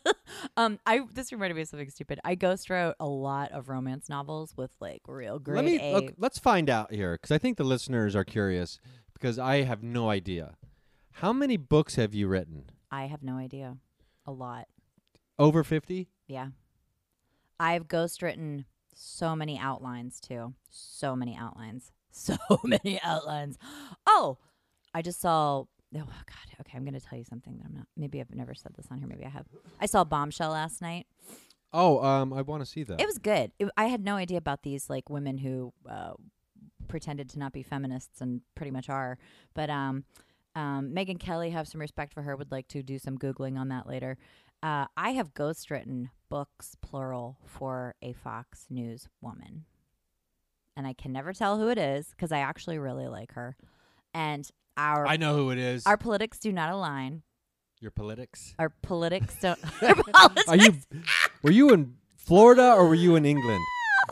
Um, 0.57 0.79
I 0.87 1.01
this 1.15 1.33
reminded 1.33 1.55
me 1.57 1.63
of 1.63 1.69
something 1.69 1.89
stupid. 1.91 2.21
I 2.25 2.35
ghost 2.35 2.69
wrote 2.71 2.97
a 3.01 3.07
lot 3.07 3.53
of 3.53 3.69
romance 3.69 4.09
novels 4.09 4.55
with 4.57 4.71
like 4.81 5.03
real 5.07 5.39
grade 5.39 5.57
Let 5.57 5.65
me 5.65 5.93
look. 5.93 6.13
Let's 6.19 6.39
find 6.39 6.69
out 6.69 6.93
here 6.93 7.15
because 7.15 7.31
I 7.31 7.39
think 7.39 7.57
the 7.57 7.65
listeners 7.65 8.15
are 8.15 8.25
curious 8.25 8.79
because 9.15 9.39
I 9.39 9.63
have 9.63 9.83
no 9.83 10.11
idea. 10.11 10.55
How 11.19 11.33
many 11.33 11.57
books 11.57 11.95
have 11.95 12.13
you 12.13 12.27
written? 12.27 12.65
I 12.91 13.05
have 13.07 13.23
no 13.23 13.37
idea. 13.37 13.77
A 14.27 14.33
lot. 14.33 14.67
Over 15.39 15.63
fifty. 15.63 16.09
Yeah. 16.27 16.49
I've 17.61 17.87
ghost 17.87 18.21
written 18.21 18.65
so 18.95 19.37
many 19.37 19.57
outlines 19.57 20.21
too. 20.21 20.55
So 20.71 21.17
many 21.17 21.37
outlines. 21.37 21.91
So 22.17 22.37
many 22.63 23.01
outlines. 23.03 23.59
Oh, 24.07 24.39
I 24.95 25.03
just 25.03 25.21
saw. 25.21 25.59
Oh 25.59 25.67
God. 25.93 26.61
Okay, 26.61 26.77
I'm 26.79 26.85
gonna 26.85 27.01
tell 27.01 27.19
you 27.19 27.25
something 27.25 27.57
that 27.59 27.65
I'm 27.67 27.75
not. 27.75 27.87
Maybe 27.97 28.21
I've 28.21 28.33
never 28.33 28.55
said 28.55 28.73
this 28.77 28.87
on 28.89 28.99
here. 28.99 29.09
Maybe 29.09 29.25
I 29.25 29.31
have. 29.31 29.47
I 29.81 29.87
saw 29.87 30.05
Bombshell 30.05 30.53
last 30.53 30.81
night. 30.81 31.09
Oh, 31.73 32.01
um, 32.05 32.33
I 32.33 32.43
want 32.43 32.65
to 32.65 32.67
see 32.71 32.85
that. 32.85 33.01
It 33.01 33.07
was 33.07 33.19
good. 33.19 33.51
It, 33.59 33.69
I 33.77 33.87
had 33.87 34.05
no 34.05 34.15
idea 34.15 34.39
about 34.39 34.63
these 34.63 34.89
like 34.89 35.11
women 35.11 35.39
who 35.39 35.73
uh, 35.91 36.13
pretended 36.87 37.29
to 37.31 37.39
not 37.41 37.53
be 37.53 37.65
feminists 37.65 38.21
and 38.21 38.43
pretty 38.55 38.71
much 38.71 38.89
are. 38.89 39.19
But 39.53 39.71
um, 39.71 40.05
um, 40.55 40.93
Megyn 40.95 41.19
Kelly, 41.19 41.51
have 41.51 41.69
some 41.69 41.81
respect 41.81 42.13
for 42.13 42.23
her. 42.23 42.37
Would 42.37 42.53
like 42.53 42.69
to 42.69 42.83
do 42.83 42.99
some 42.99 43.19
googling 43.19 43.59
on 43.59 43.69
that 43.69 43.89
later. 43.89 44.17
Uh, 44.63 44.87
I 44.97 45.11
have 45.11 45.35
ghostwritten 45.35 46.11
books, 46.31 46.77
plural, 46.81 47.39
for 47.45 47.95
a 48.01 48.13
Fox 48.13 48.67
News 48.71 49.09
woman, 49.21 49.65
and 50.77 50.87
I 50.87 50.95
can 50.95 51.13
never 51.13 51.33
tell 51.33 51.59
who 51.59 51.69
it 51.69 51.79
is 51.79 52.09
because 52.11 52.33
I 52.33 52.39
actually 52.39 52.79
really 52.79 53.07
like 53.09 53.33
her. 53.33 53.57
And 54.15 54.49
our 54.77 55.07
I 55.07 55.17
know 55.17 55.37
who 55.37 55.51
it 55.51 55.59
is. 55.59 55.87
our 55.87 55.97
politics 55.97 56.39
do 56.39 56.53
not 56.53 56.71
align. 56.71 57.23
Your 57.81 57.91
politics. 57.91 58.55
Our 58.59 58.71
politics 58.71 59.37
don't. 59.41 59.59
our 59.83 59.95
politics 59.95 60.49
Are 60.49 60.57
you? 60.57 60.73
Were 61.43 61.51
you 61.51 61.71
in 61.71 61.97
Florida 62.17 62.73
or 62.73 62.89
were 62.89 62.95
you 62.95 63.17
in 63.17 63.27
England? 63.27 63.61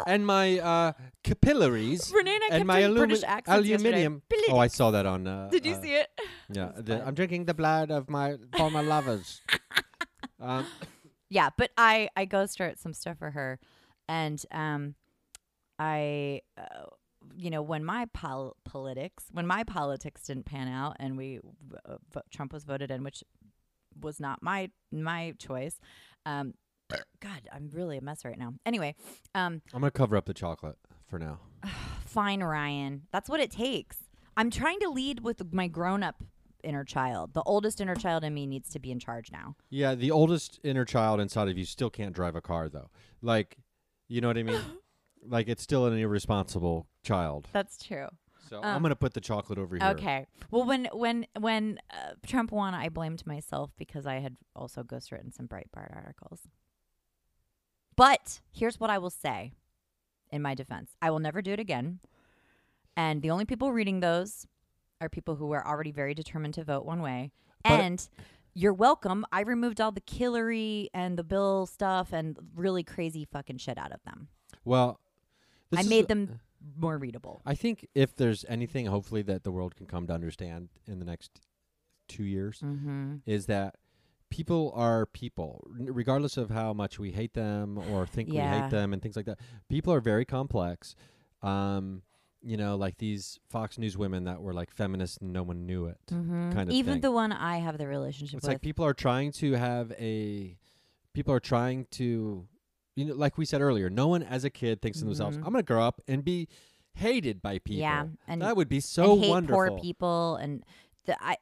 And 0.06 0.26
my 0.26 0.58
uh, 0.58 0.92
capillaries 1.22 2.12
Renee 2.14 2.34
and 2.34 2.44
I 2.50 2.56
and 2.56 2.66
my 2.66 2.80
doing 2.80 2.92
alumi- 2.92 2.96
British 2.98 3.22
accents 3.24 3.68
yesterday. 3.68 4.04
aluminium. 4.04 4.22
Oh, 4.50 4.58
I 4.58 4.66
saw 4.68 4.90
that 4.90 5.06
on. 5.06 5.26
Uh, 5.26 5.48
Did 5.50 5.66
you 5.66 5.74
uh, 5.74 5.80
see 5.80 5.94
it? 5.94 6.08
Yeah, 6.50 6.72
the- 6.76 7.04
I'm 7.06 7.14
drinking 7.14 7.46
the 7.46 7.54
blood 7.54 7.90
of 7.90 8.10
my 8.10 8.36
former 8.56 8.82
lovers. 8.82 9.40
um, 10.40 10.66
Yeah, 11.30 11.50
but 11.56 11.70
I 11.76 12.08
I 12.16 12.24
ghost 12.26 12.60
wrote 12.60 12.78
some 12.78 12.92
stuff 12.92 13.18
for 13.18 13.30
her, 13.30 13.58
and 14.08 14.44
um, 14.50 14.94
I, 15.78 16.42
uh, 16.58 16.86
you 17.36 17.50
know, 17.50 17.62
when 17.62 17.84
my 17.84 18.06
pol- 18.12 18.56
politics, 18.64 19.24
when 19.32 19.46
my 19.46 19.64
politics 19.64 20.24
didn't 20.24 20.44
pan 20.44 20.68
out, 20.68 20.96
and 21.00 21.16
we 21.16 21.40
uh, 21.86 21.96
vo- 22.12 22.22
Trump 22.30 22.52
was 22.52 22.64
voted 22.64 22.90
in, 22.90 23.02
which 23.02 23.24
was 23.98 24.20
not 24.20 24.42
my 24.42 24.70
my 24.90 25.34
choice. 25.38 25.78
Um, 26.26 26.54
God, 27.20 27.48
I'm 27.52 27.70
really 27.72 27.98
a 27.98 28.02
mess 28.02 28.24
right 28.24 28.38
now. 28.38 28.54
Anyway, 28.66 28.94
um, 29.34 29.62
I'm 29.72 29.80
gonna 29.80 29.90
cover 29.90 30.16
up 30.16 30.26
the 30.26 30.34
chocolate 30.34 30.76
for 31.08 31.18
now. 31.18 31.40
fine, 32.06 32.42
Ryan. 32.42 33.02
That's 33.12 33.28
what 33.28 33.40
it 33.40 33.50
takes. 33.50 33.98
I'm 34.36 34.50
trying 34.50 34.80
to 34.80 34.88
lead 34.88 35.20
with 35.20 35.52
my 35.52 35.68
grown 35.68 36.02
up 36.02 36.22
inner 36.62 36.84
child. 36.84 37.34
The 37.34 37.42
oldest 37.42 37.80
inner 37.80 37.94
child 37.94 38.24
in 38.24 38.34
me 38.34 38.46
needs 38.46 38.70
to 38.70 38.78
be 38.78 38.90
in 38.90 38.98
charge 38.98 39.30
now. 39.30 39.56
Yeah, 39.70 39.94
the 39.94 40.10
oldest 40.10 40.60
inner 40.62 40.84
child 40.84 41.20
inside 41.20 41.48
of 41.48 41.58
you 41.58 41.64
still 41.64 41.90
can't 41.90 42.14
drive 42.14 42.36
a 42.36 42.40
car 42.40 42.68
though. 42.68 42.90
Like, 43.20 43.58
you 44.08 44.20
know 44.20 44.28
what 44.28 44.38
I 44.38 44.42
mean? 44.42 44.60
like 45.28 45.48
it's 45.48 45.62
still 45.62 45.86
an 45.86 45.96
irresponsible 45.98 46.86
child. 47.02 47.48
That's 47.52 47.82
true. 47.82 48.08
So 48.48 48.58
Um, 48.58 48.64
I'm 48.64 48.82
gonna 48.82 48.96
put 48.96 49.14
the 49.14 49.20
chocolate 49.20 49.58
over 49.58 49.76
here. 49.76 49.88
Okay. 49.90 50.26
Well, 50.50 50.64
when 50.64 50.88
when 50.92 51.26
when 51.38 51.78
uh, 51.92 52.14
Trump 52.26 52.52
won, 52.52 52.74
I 52.74 52.88
blamed 52.88 53.26
myself 53.26 53.70
because 53.78 54.06
I 54.06 54.16
had 54.16 54.36
also 54.54 54.82
ghostwritten 54.82 55.32
some 55.32 55.48
Breitbart 55.48 55.94
articles. 55.94 56.40
But 58.02 58.40
here's 58.50 58.80
what 58.80 58.90
I 58.90 58.98
will 58.98 59.10
say 59.10 59.52
in 60.30 60.42
my 60.42 60.54
defense: 60.54 60.96
I 61.00 61.10
will 61.10 61.20
never 61.20 61.40
do 61.40 61.52
it 61.52 61.60
again. 61.60 62.00
And 62.96 63.22
the 63.22 63.30
only 63.30 63.44
people 63.44 63.72
reading 63.72 64.00
those 64.00 64.46
are 65.00 65.08
people 65.08 65.36
who 65.36 65.52
are 65.52 65.64
already 65.66 65.92
very 65.92 66.12
determined 66.14 66.54
to 66.54 66.64
vote 66.64 66.84
one 66.84 67.00
way. 67.00 67.30
But- 67.62 67.72
and 67.80 68.08
you're 68.54 68.74
welcome. 68.74 69.24
I 69.32 69.40
removed 69.42 69.80
all 69.80 69.92
the 69.92 70.02
Hillary 70.10 70.90
and 70.92 71.16
the 71.18 71.22
Bill 71.24 71.64
stuff 71.66 72.12
and 72.12 72.36
really 72.54 72.82
crazy 72.82 73.24
fucking 73.24 73.58
shit 73.58 73.78
out 73.78 73.92
of 73.92 74.02
them. 74.04 74.28
Well, 74.64 75.00
I 75.74 75.84
made 75.84 76.08
them 76.08 76.40
more 76.76 76.98
readable. 76.98 77.40
I 77.46 77.54
think 77.54 77.86
if 77.94 78.14
there's 78.16 78.44
anything, 78.48 78.86
hopefully, 78.86 79.22
that 79.22 79.44
the 79.44 79.50
world 79.52 79.74
can 79.76 79.86
come 79.86 80.06
to 80.08 80.12
understand 80.12 80.68
in 80.86 80.98
the 80.98 81.04
next 81.04 81.40
two 82.08 82.24
years, 82.24 82.60
Mm-hmm. 82.60 83.16
is 83.26 83.46
that 83.46 83.76
people 84.32 84.72
are 84.74 85.04
people, 85.06 85.62
regardless 85.78 86.36
of 86.38 86.48
how 86.50 86.72
much 86.72 86.98
we 86.98 87.12
hate 87.12 87.34
them 87.34 87.76
or 87.92 88.06
think 88.06 88.30
we 88.30 88.38
hate 88.38 88.70
them 88.70 88.92
and 88.94 89.02
things 89.02 89.14
like 89.14 89.26
that. 89.26 89.38
People 89.68 89.92
are 89.92 90.00
very 90.00 90.24
complex. 90.24 90.96
Um, 91.42 92.02
you 92.40 92.56
know, 92.56 92.74
like 92.76 92.96
these 92.96 93.38
Fox 93.50 93.76
News 93.78 93.96
women 93.96 94.24
that 94.24 94.40
were 94.42 94.54
like 94.54 94.70
feminists 94.72 95.18
and 95.18 95.32
no 95.32 95.42
one 95.42 95.66
knew 95.66 95.86
it. 95.86 95.98
Mm-hmm. 96.10 96.52
kind 96.52 96.68
of 96.70 96.74
Even 96.74 96.94
thing. 96.94 97.00
the 97.02 97.12
one 97.12 97.30
I 97.30 97.58
have 97.58 97.76
the 97.78 97.86
relationship 97.86 98.36
with. 98.36 98.44
It's 98.44 98.48
with. 98.48 98.54
like 98.54 98.62
people 98.62 98.84
are 98.86 98.94
trying 98.94 99.32
to 99.32 99.52
have 99.52 99.92
a, 99.98 100.56
people 101.12 101.34
are 101.34 101.40
trying 101.40 101.86
to, 101.92 102.48
you 102.96 103.04
know, 103.04 103.14
like 103.14 103.36
we 103.38 103.44
said 103.44 103.60
earlier, 103.60 103.90
no 103.90 104.08
one 104.08 104.22
as 104.22 104.44
a 104.44 104.50
kid 104.50 104.80
thinks 104.82 104.98
to 105.00 105.04
themselves, 105.04 105.36
Mhm. 105.36 105.40
"I'm 105.46 105.52
going 105.52 105.62
to 105.64 105.72
grow 105.72 105.84
up 105.86 106.00
and 106.08 106.24
be 106.24 106.48
hated 106.94 107.42
by 107.42 107.58
people." 107.58 107.80
Yeah, 107.80 108.06
and 108.26 108.40
that 108.42 108.56
would 108.56 108.68
be 108.68 108.80
so 108.80 109.12
and 109.12 109.28
wonderful. 109.28 109.68
poor 109.68 109.78
people 109.78 110.36
and 110.36 110.64
the, 111.04 111.16
I 111.22 111.36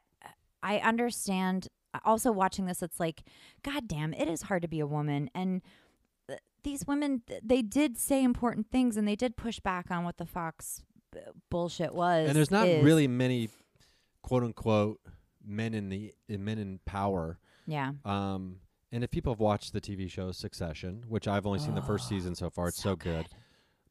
I 0.63 0.79
understand 0.81 1.69
also 2.05 2.31
watching 2.33 2.67
this 2.67 2.83
it's 2.83 3.01
like 3.01 3.23
god 3.63 3.89
damn 3.89 4.13
it 4.15 4.29
is 4.29 4.43
hard 4.43 4.63
to 4.63 4.69
be 4.69 4.81
a 4.81 4.87
woman 4.87 5.29
and 5.35 5.61
these 6.63 6.87
women 6.87 7.23
th- 7.27 7.41
they 7.45 7.63
did 7.63 7.97
say 7.97 8.23
important 8.23 8.71
things 8.71 8.97
and 8.97 9.09
they 9.09 9.17
did 9.17 9.37
push 9.37 9.61
back 9.61 9.91
on 9.91 10.05
what 10.05 10.19
the 10.19 10.27
Fox 10.27 10.83
b- 11.11 11.19
bullshit 11.49 11.95
was. 11.95 12.29
and 12.29 12.37
there's 12.37 12.51
not 12.51 12.69
is- 12.69 12.85
really 12.85 13.09
many 13.09 13.49
quote 14.23 14.43
unquote 14.45 15.01
men 15.45 15.73
in 15.73 15.89
the 15.89 16.13
uh, 16.33 16.37
men 16.37 16.59
in 16.59 16.79
power. 16.85 17.39
Yeah. 17.67 17.93
Um, 18.05 18.57
and 18.93 19.03
if 19.03 19.11
people 19.11 19.33
have 19.33 19.41
watched 19.41 19.73
the 19.73 19.81
TV 19.81 20.11
show 20.11 20.33
Succession, 20.33 21.03
which 21.09 21.27
I've 21.27 21.47
only 21.47 21.61
seen 21.61 21.75
the 21.75 21.81
first 21.83 22.05
Oh, 22.07 22.11
season 22.11 22.35
so 22.35 22.51
far, 22.51 22.69
it's 22.69 22.77
so 22.77 22.91
so, 22.91 22.97
good. 22.97 23.25
good. 23.25 23.27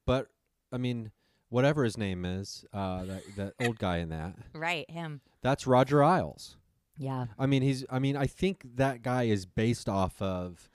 But 0.05 0.27
I 0.71 0.77
mean, 0.77 1.09
whatever 1.49 1.83
his 1.83 1.97
name 1.97 2.23
is, 2.23 2.65
uh, 2.71 3.03
that 3.05 3.23
that 3.37 3.53
old 3.65 3.79
guy 3.79 3.97
in 3.97 4.09
that, 4.09 4.35
Right, 4.53 4.87
him. 4.91 5.21
that's 5.41 5.65
Roger 5.65 6.03
Ailes. 6.03 6.55
Yeah. 6.99 7.25
I 7.39 7.45
mean, 7.45 7.61
he's. 7.61 7.85
I 7.89 7.97
mean, 7.99 8.15
I 8.15 8.27
think 8.27 8.61
that 8.75 9.01
guy 9.01 9.23
is 9.23 9.45
based 9.45 9.89
off 9.89 10.21
of 10.21 10.69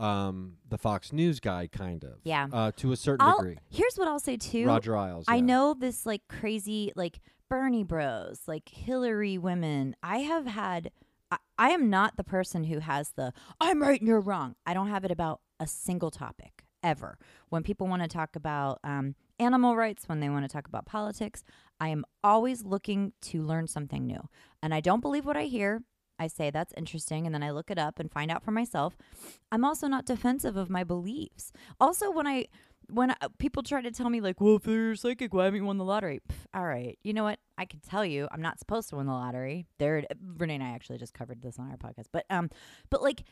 um, 0.00 0.56
the 0.68 0.76
Fox 0.76 1.12
News 1.12 1.38
guy, 1.40 1.68
kind 1.68 2.02
of. 2.04 2.18
Yeah. 2.24 2.48
Uh, 2.52 2.72
to 2.76 2.92
a 2.92 2.96
certain 2.96 3.26
I'll, 3.26 3.38
degree. 3.38 3.58
here's 3.70 3.96
what 3.96 4.08
I'll 4.08 4.18
say 4.18 4.36
too. 4.36 4.66
Roger 4.66 4.96
Ailes. 4.96 5.26
I 5.28 5.36
yeah. 5.36 5.42
know 5.42 5.74
this 5.78 6.04
like 6.04 6.22
crazy 6.28 6.92
like 6.96 7.20
Bernie 7.48 7.84
bros, 7.84 8.42
like 8.46 8.68
Hillary 8.68 9.38
women. 9.38 9.94
I 10.02 10.18
have 10.18 10.46
had 10.46 10.90
I, 11.30 11.36
I 11.58 11.70
am 11.70 11.88
not 11.88 12.16
the 12.16 12.24
person 12.24 12.64
who 12.64 12.80
has 12.80 13.10
the 13.10 13.32
I'm 13.60 13.80
right 13.80 14.00
and 14.00 14.08
you're 14.08 14.20
wrong. 14.20 14.56
I 14.66 14.74
don't 14.74 14.88
have 14.88 15.04
it 15.04 15.10
about 15.10 15.40
a 15.60 15.66
single 15.66 16.10
topic 16.10 16.64
ever. 16.82 17.18
When 17.50 17.62
people 17.62 17.86
want 17.86 18.02
to 18.02 18.08
talk 18.08 18.36
about 18.36 18.80
um, 18.82 19.14
animal 19.40 19.76
rights, 19.76 20.08
when 20.08 20.20
they 20.20 20.28
want 20.28 20.44
to 20.44 20.48
talk 20.48 20.68
about 20.68 20.86
politics, 20.86 21.42
I 21.80 21.88
am 21.88 22.04
always 22.22 22.64
looking 22.64 23.12
to 23.22 23.42
learn 23.42 23.66
something 23.66 24.06
new. 24.06 24.28
And 24.62 24.74
I 24.74 24.80
don't 24.80 25.00
believe 25.00 25.24
what 25.24 25.36
I 25.36 25.44
hear. 25.44 25.82
I 26.18 26.26
say 26.26 26.50
that's 26.50 26.74
interesting 26.76 27.24
and 27.24 27.34
then 27.34 27.42
I 27.42 27.50
look 27.50 27.70
it 27.70 27.78
up 27.78 27.98
and 27.98 28.12
find 28.12 28.30
out 28.30 28.44
for 28.44 28.50
myself. 28.50 28.96
I'm 29.50 29.64
also 29.64 29.88
not 29.88 30.04
defensive 30.04 30.54
of 30.54 30.68
my 30.68 30.84
beliefs. 30.84 31.50
Also 31.80 32.10
when 32.10 32.26
I 32.26 32.46
when 32.92 33.10
uh, 33.10 33.28
people 33.38 33.62
try 33.62 33.80
to 33.80 33.90
tell 33.90 34.10
me 34.10 34.20
like, 34.20 34.40
"Well, 34.40 34.56
if 34.56 34.66
you're 34.66 34.96
psychic, 34.96 35.32
why 35.32 35.44
haven't 35.44 35.60
you 35.60 35.64
won 35.64 35.78
the 35.78 35.84
lottery?" 35.84 36.20
Pff, 36.28 36.34
all 36.52 36.66
right, 36.66 36.98
you 37.02 37.12
know 37.12 37.24
what? 37.24 37.38
I 37.56 37.64
can 37.64 37.80
tell 37.80 38.04
you, 38.04 38.28
I'm 38.32 38.42
not 38.42 38.58
supposed 38.58 38.88
to 38.90 38.96
win 38.96 39.06
the 39.06 39.12
lottery. 39.12 39.66
There, 39.78 40.04
Renee 40.36 40.56
and 40.56 40.64
I 40.64 40.70
actually 40.70 40.98
just 40.98 41.14
covered 41.14 41.40
this 41.40 41.58
on 41.58 41.70
our 41.70 41.76
podcast, 41.76 42.06
but 42.12 42.24
um, 42.30 42.50
but 42.90 43.02
like, 43.02 43.22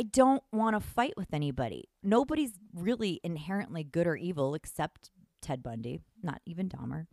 I 0.00 0.04
don't 0.04 0.42
want 0.50 0.74
to 0.74 0.80
fight 0.80 1.12
with 1.18 1.34
anybody. 1.34 1.90
Nobody's 2.02 2.52
really 2.72 3.20
inherently 3.22 3.84
good 3.84 4.06
or 4.06 4.16
evil 4.16 4.54
except 4.54 5.10
Ted 5.42 5.62
Bundy, 5.62 6.00
not 6.22 6.40
even 6.46 6.70
Dahmer. 6.70 7.06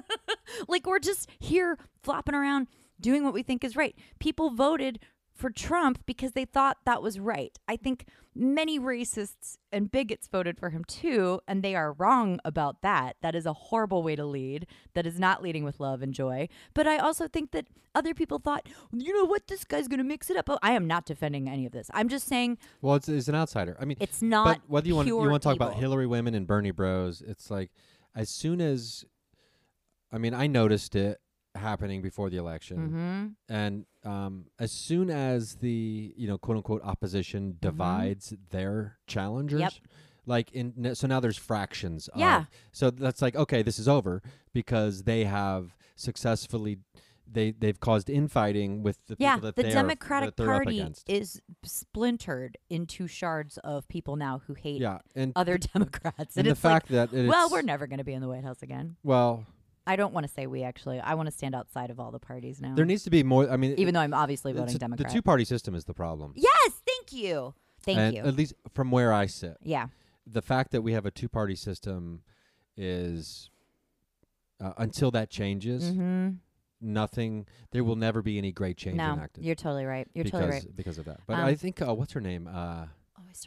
like 0.68 0.86
we're 0.86 1.00
just 1.00 1.28
here 1.38 1.76
flopping 2.02 2.34
around 2.34 2.68
doing 2.98 3.24
what 3.24 3.34
we 3.34 3.42
think 3.42 3.62
is 3.62 3.76
right. 3.76 3.94
People 4.20 4.52
voted 4.52 5.00
for 5.34 5.50
Trump 5.50 6.04
because 6.06 6.32
they 6.32 6.44
thought 6.44 6.78
that 6.84 7.02
was 7.02 7.18
right. 7.18 7.58
I 7.66 7.76
think 7.76 8.06
many 8.34 8.78
racists 8.78 9.58
and 9.72 9.90
bigots 9.90 10.28
voted 10.28 10.58
for 10.58 10.70
him 10.70 10.84
too, 10.84 11.40
and 11.48 11.62
they 11.62 11.74
are 11.74 11.92
wrong 11.92 12.40
about 12.44 12.82
that. 12.82 13.16
That 13.20 13.34
is 13.34 13.44
a 13.46 13.52
horrible 13.52 14.02
way 14.02 14.16
to 14.16 14.24
lead. 14.24 14.66
That 14.94 15.06
is 15.06 15.18
not 15.18 15.42
leading 15.42 15.64
with 15.64 15.80
love 15.80 16.02
and 16.02 16.14
joy. 16.14 16.48
But 16.72 16.86
I 16.86 16.98
also 16.98 17.26
think 17.26 17.50
that 17.50 17.66
other 17.94 18.14
people 18.14 18.38
thought, 18.38 18.68
you 18.92 19.12
know 19.12 19.24
what, 19.24 19.48
this 19.48 19.64
guy's 19.64 19.88
going 19.88 19.98
to 19.98 20.04
mix 20.04 20.30
it 20.30 20.36
up. 20.36 20.48
Oh, 20.48 20.58
I 20.62 20.72
am 20.72 20.86
not 20.86 21.04
defending 21.04 21.48
any 21.48 21.66
of 21.66 21.72
this. 21.72 21.90
I'm 21.94 22.08
just 22.08 22.26
saying 22.26 22.58
Well, 22.80 22.94
it's, 22.94 23.08
it's 23.08 23.28
an 23.28 23.34
outsider. 23.34 23.76
I 23.80 23.84
mean, 23.84 23.96
it's 24.00 24.22
not. 24.22 24.44
but 24.44 24.60
whether 24.68 24.86
you 24.88 24.96
want 24.96 25.08
you 25.08 25.16
want 25.16 25.42
to 25.42 25.48
talk 25.48 25.56
about. 25.56 25.74
Hillary 25.74 26.06
women 26.06 26.34
and 26.34 26.46
Bernie 26.46 26.70
Bros, 26.70 27.22
it's 27.26 27.50
like 27.50 27.70
as 28.14 28.28
soon 28.28 28.60
as, 28.60 29.04
I 30.12 30.18
mean, 30.18 30.34
I 30.34 30.46
noticed 30.46 30.94
it 30.94 31.20
happening 31.54 32.02
before 32.02 32.30
the 32.30 32.36
election, 32.36 32.76
Mhm. 32.90 33.34
and 33.54 33.86
um, 34.04 34.46
as 34.58 34.72
soon 34.72 35.10
as 35.10 35.56
the 35.56 36.12
you 36.16 36.26
know 36.26 36.36
quote 36.38 36.56
unquote 36.58 36.82
opposition 36.84 37.56
divides 37.60 38.34
their 38.50 38.98
challengers. 39.06 39.60
Mm-hmm. 39.60 39.62
Yep. 39.82 39.88
Like 40.26 40.52
in 40.52 40.94
so 40.94 41.06
now 41.06 41.20
there's 41.20 41.36
fractions. 41.36 42.08
Yeah. 42.16 42.40
Of, 42.40 42.46
so 42.72 42.90
that's 42.90 43.20
like 43.22 43.36
okay, 43.36 43.62
this 43.62 43.78
is 43.78 43.86
over 43.88 44.22
because 44.52 45.02
they 45.04 45.24
have 45.24 45.76
successfully 45.96 46.78
they 47.30 47.50
they've 47.52 47.78
caused 47.80 48.08
infighting 48.10 48.82
with 48.82 48.98
the 49.06 49.16
Yeah, 49.18 49.34
people 49.36 49.46
that 49.48 49.56
the 49.56 49.62
they 49.64 49.68
are- 49.70 49.74
Democratic 49.74 50.36
that 50.36 50.44
Party 50.46 50.84
is 51.06 51.40
splintered 51.62 52.56
into 52.70 53.06
shards 53.06 53.58
of 53.58 53.86
people 53.88 54.16
now 54.16 54.42
who 54.46 54.54
hate 54.54 54.80
yeah, 54.80 54.98
and 55.14 55.32
other 55.36 55.58
Democrats. 55.74 56.36
and 56.36 56.46
the 56.46 56.50
it's 56.52 56.64
like, 56.64 56.72
fact 56.86 56.88
that 56.88 57.12
it's, 57.12 57.28
well, 57.28 57.48
we're 57.50 57.62
never 57.62 57.86
going 57.86 57.98
to 57.98 58.04
be 58.04 58.12
in 58.14 58.20
the 58.22 58.28
White 58.28 58.44
House 58.44 58.62
again. 58.62 58.96
well 59.02 59.44
I 59.86 59.96
don't 59.96 60.14
want 60.14 60.26
to 60.26 60.32
say 60.32 60.46
we 60.46 60.62
actually. 60.62 61.00
I 61.00 61.14
want 61.14 61.26
to 61.26 61.32
stand 61.32 61.54
outside 61.54 61.90
of 61.90 62.00
all 62.00 62.10
the 62.10 62.18
parties 62.18 62.60
now. 62.60 62.74
There 62.74 62.84
needs 62.84 63.04
to 63.04 63.10
be 63.10 63.22
more. 63.22 63.50
I 63.50 63.56
mean, 63.56 63.74
even 63.78 63.94
though 63.94 64.00
I'm 64.00 64.14
obviously 64.14 64.52
voting 64.52 64.76
Democrat. 64.76 65.08
the 65.08 65.12
two-party 65.12 65.44
system 65.44 65.74
is 65.74 65.84
the 65.84 65.94
problem. 65.94 66.32
yes, 66.36 66.72
thank 66.86 67.12
you, 67.12 67.54
thank 67.82 67.98
and 67.98 68.14
you. 68.14 68.22
At 68.22 68.36
least 68.36 68.54
from 68.72 68.90
where 68.90 69.12
I 69.12 69.26
sit, 69.26 69.56
yeah, 69.62 69.88
the 70.26 70.42
fact 70.42 70.72
that 70.72 70.82
we 70.82 70.92
have 70.92 71.06
a 71.06 71.10
two-party 71.10 71.56
system 71.56 72.22
is 72.76 73.50
uh, 74.60 74.72
until 74.78 75.10
that 75.10 75.30
changes, 75.30 75.84
mm-hmm. 75.90 76.30
nothing. 76.80 77.46
There 77.72 77.84
will 77.84 77.96
never 77.96 78.22
be 78.22 78.38
any 78.38 78.52
great 78.52 78.76
change 78.76 78.96
no, 78.96 79.12
enacted 79.12 79.44
you're 79.44 79.54
totally 79.54 79.84
right. 79.84 80.08
You're 80.14 80.24
because 80.24 80.40
totally 80.40 80.58
right. 80.60 80.76
because 80.76 80.98
of 80.98 81.04
that. 81.04 81.20
But 81.26 81.34
Um, 81.34 81.44
I 81.44 81.54
think 81.54 81.82
uh, 81.82 81.94
what's 81.94 82.12
her 82.12 82.20
name? 82.20 82.48
Uh, 82.50 82.86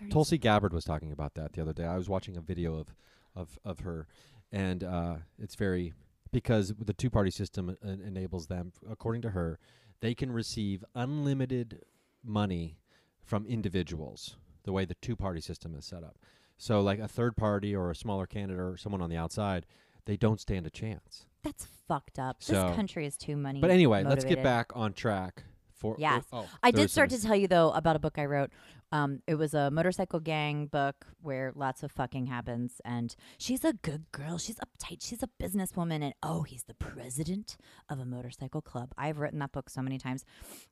Oh. 0.01 0.07
Tulsi 0.09 0.37
Gabbard 0.37 0.73
was 0.73 0.83
talking 0.83 1.11
about 1.11 1.35
that 1.35 1.53
the 1.53 1.61
other 1.61 1.73
day. 1.73 1.85
I 1.85 1.97
was 1.97 2.09
watching 2.09 2.37
a 2.37 2.41
video 2.41 2.75
of 2.75 2.93
of 3.35 3.59
of 3.63 3.79
her, 3.79 4.07
and 4.51 4.83
uh, 4.83 5.15
it's 5.39 5.55
very 5.55 5.93
because 6.31 6.73
the 6.79 6.93
two 6.93 7.09
party 7.09 7.31
system 7.31 7.69
uh, 7.83 7.89
enables 7.89 8.47
them, 8.47 8.71
according 8.89 9.21
to 9.23 9.31
her, 9.31 9.59
they 9.99 10.13
can 10.13 10.31
receive 10.31 10.83
unlimited 10.95 11.81
money 12.23 12.77
from 13.23 13.45
individuals. 13.45 14.35
The 14.63 14.71
way 14.73 14.85
the 14.85 14.95
two 14.95 15.15
party 15.15 15.39
system 15.41 15.75
is 15.75 15.85
set 15.85 16.03
up, 16.03 16.17
so 16.57 16.81
like 16.81 16.99
a 16.99 17.07
third 17.07 17.37
party 17.37 17.73
or 17.75 17.89
a 17.89 17.95
smaller 17.95 18.25
candidate 18.27 18.59
or 18.59 18.75
someone 18.77 19.01
on 19.01 19.09
the 19.09 19.15
outside, 19.15 19.65
they 20.05 20.17
don't 20.17 20.41
stand 20.41 20.65
a 20.67 20.69
chance. 20.69 21.25
That's 21.43 21.65
fucked 21.87 22.19
up. 22.19 22.43
So- 22.43 22.67
this 22.67 22.75
country 22.75 23.05
is 23.05 23.15
too 23.15 23.37
money. 23.37 23.61
But 23.61 23.71
anyway, 23.71 24.03
let's 24.03 24.25
get 24.25 24.31
motivated. 24.39 24.43
back 24.43 24.71
on 24.75 24.93
track. 24.93 25.43
For 25.73 25.95
Yes. 25.99 26.23
oh, 26.33 26.47
I 26.63 26.71
there 26.71 26.77
did 26.79 26.83
was 26.85 26.91
start 26.91 27.11
to 27.11 27.21
tell 27.21 27.35
you 27.35 27.47
though 27.47 27.69
about 27.69 27.95
a 27.95 27.99
book 27.99 28.17
I 28.17 28.25
wrote. 28.25 28.49
Um, 28.91 29.21
it 29.27 29.35
was 29.35 29.53
a 29.53 29.69
motorcycle 29.69 30.19
gang 30.19 30.67
book 30.67 31.05
where 31.21 31.51
lots 31.55 31.83
of 31.83 31.91
fucking 31.91 32.27
happens, 32.27 32.79
and 32.85 33.15
she's 33.37 33.65
a 33.65 33.73
good 33.73 34.11
girl. 34.11 34.37
She's 34.37 34.57
uptight. 34.57 34.99
She's 35.01 35.21
a 35.23 35.29
businesswoman, 35.41 36.03
and 36.03 36.13
oh, 36.23 36.43
he's 36.43 36.63
the 36.63 36.73
president 36.73 37.57
of 37.89 37.99
a 37.99 38.05
motorcycle 38.05 38.61
club. 38.61 38.93
I've 38.97 39.19
written 39.19 39.39
that 39.39 39.51
book 39.51 39.69
so 39.69 39.81
many 39.81 39.97
times, 39.97 40.23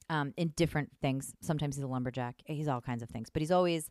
um, 0.10 0.34
in 0.38 0.50
different 0.56 0.92
things. 1.02 1.34
Sometimes 1.42 1.76
he's 1.76 1.84
a 1.84 1.88
lumberjack. 1.88 2.36
He's 2.46 2.68
all 2.68 2.82
kinds 2.82 3.04
of 3.04 3.10
things, 3.10 3.30
but 3.30 3.42
he's 3.42 3.52
always 3.52 3.90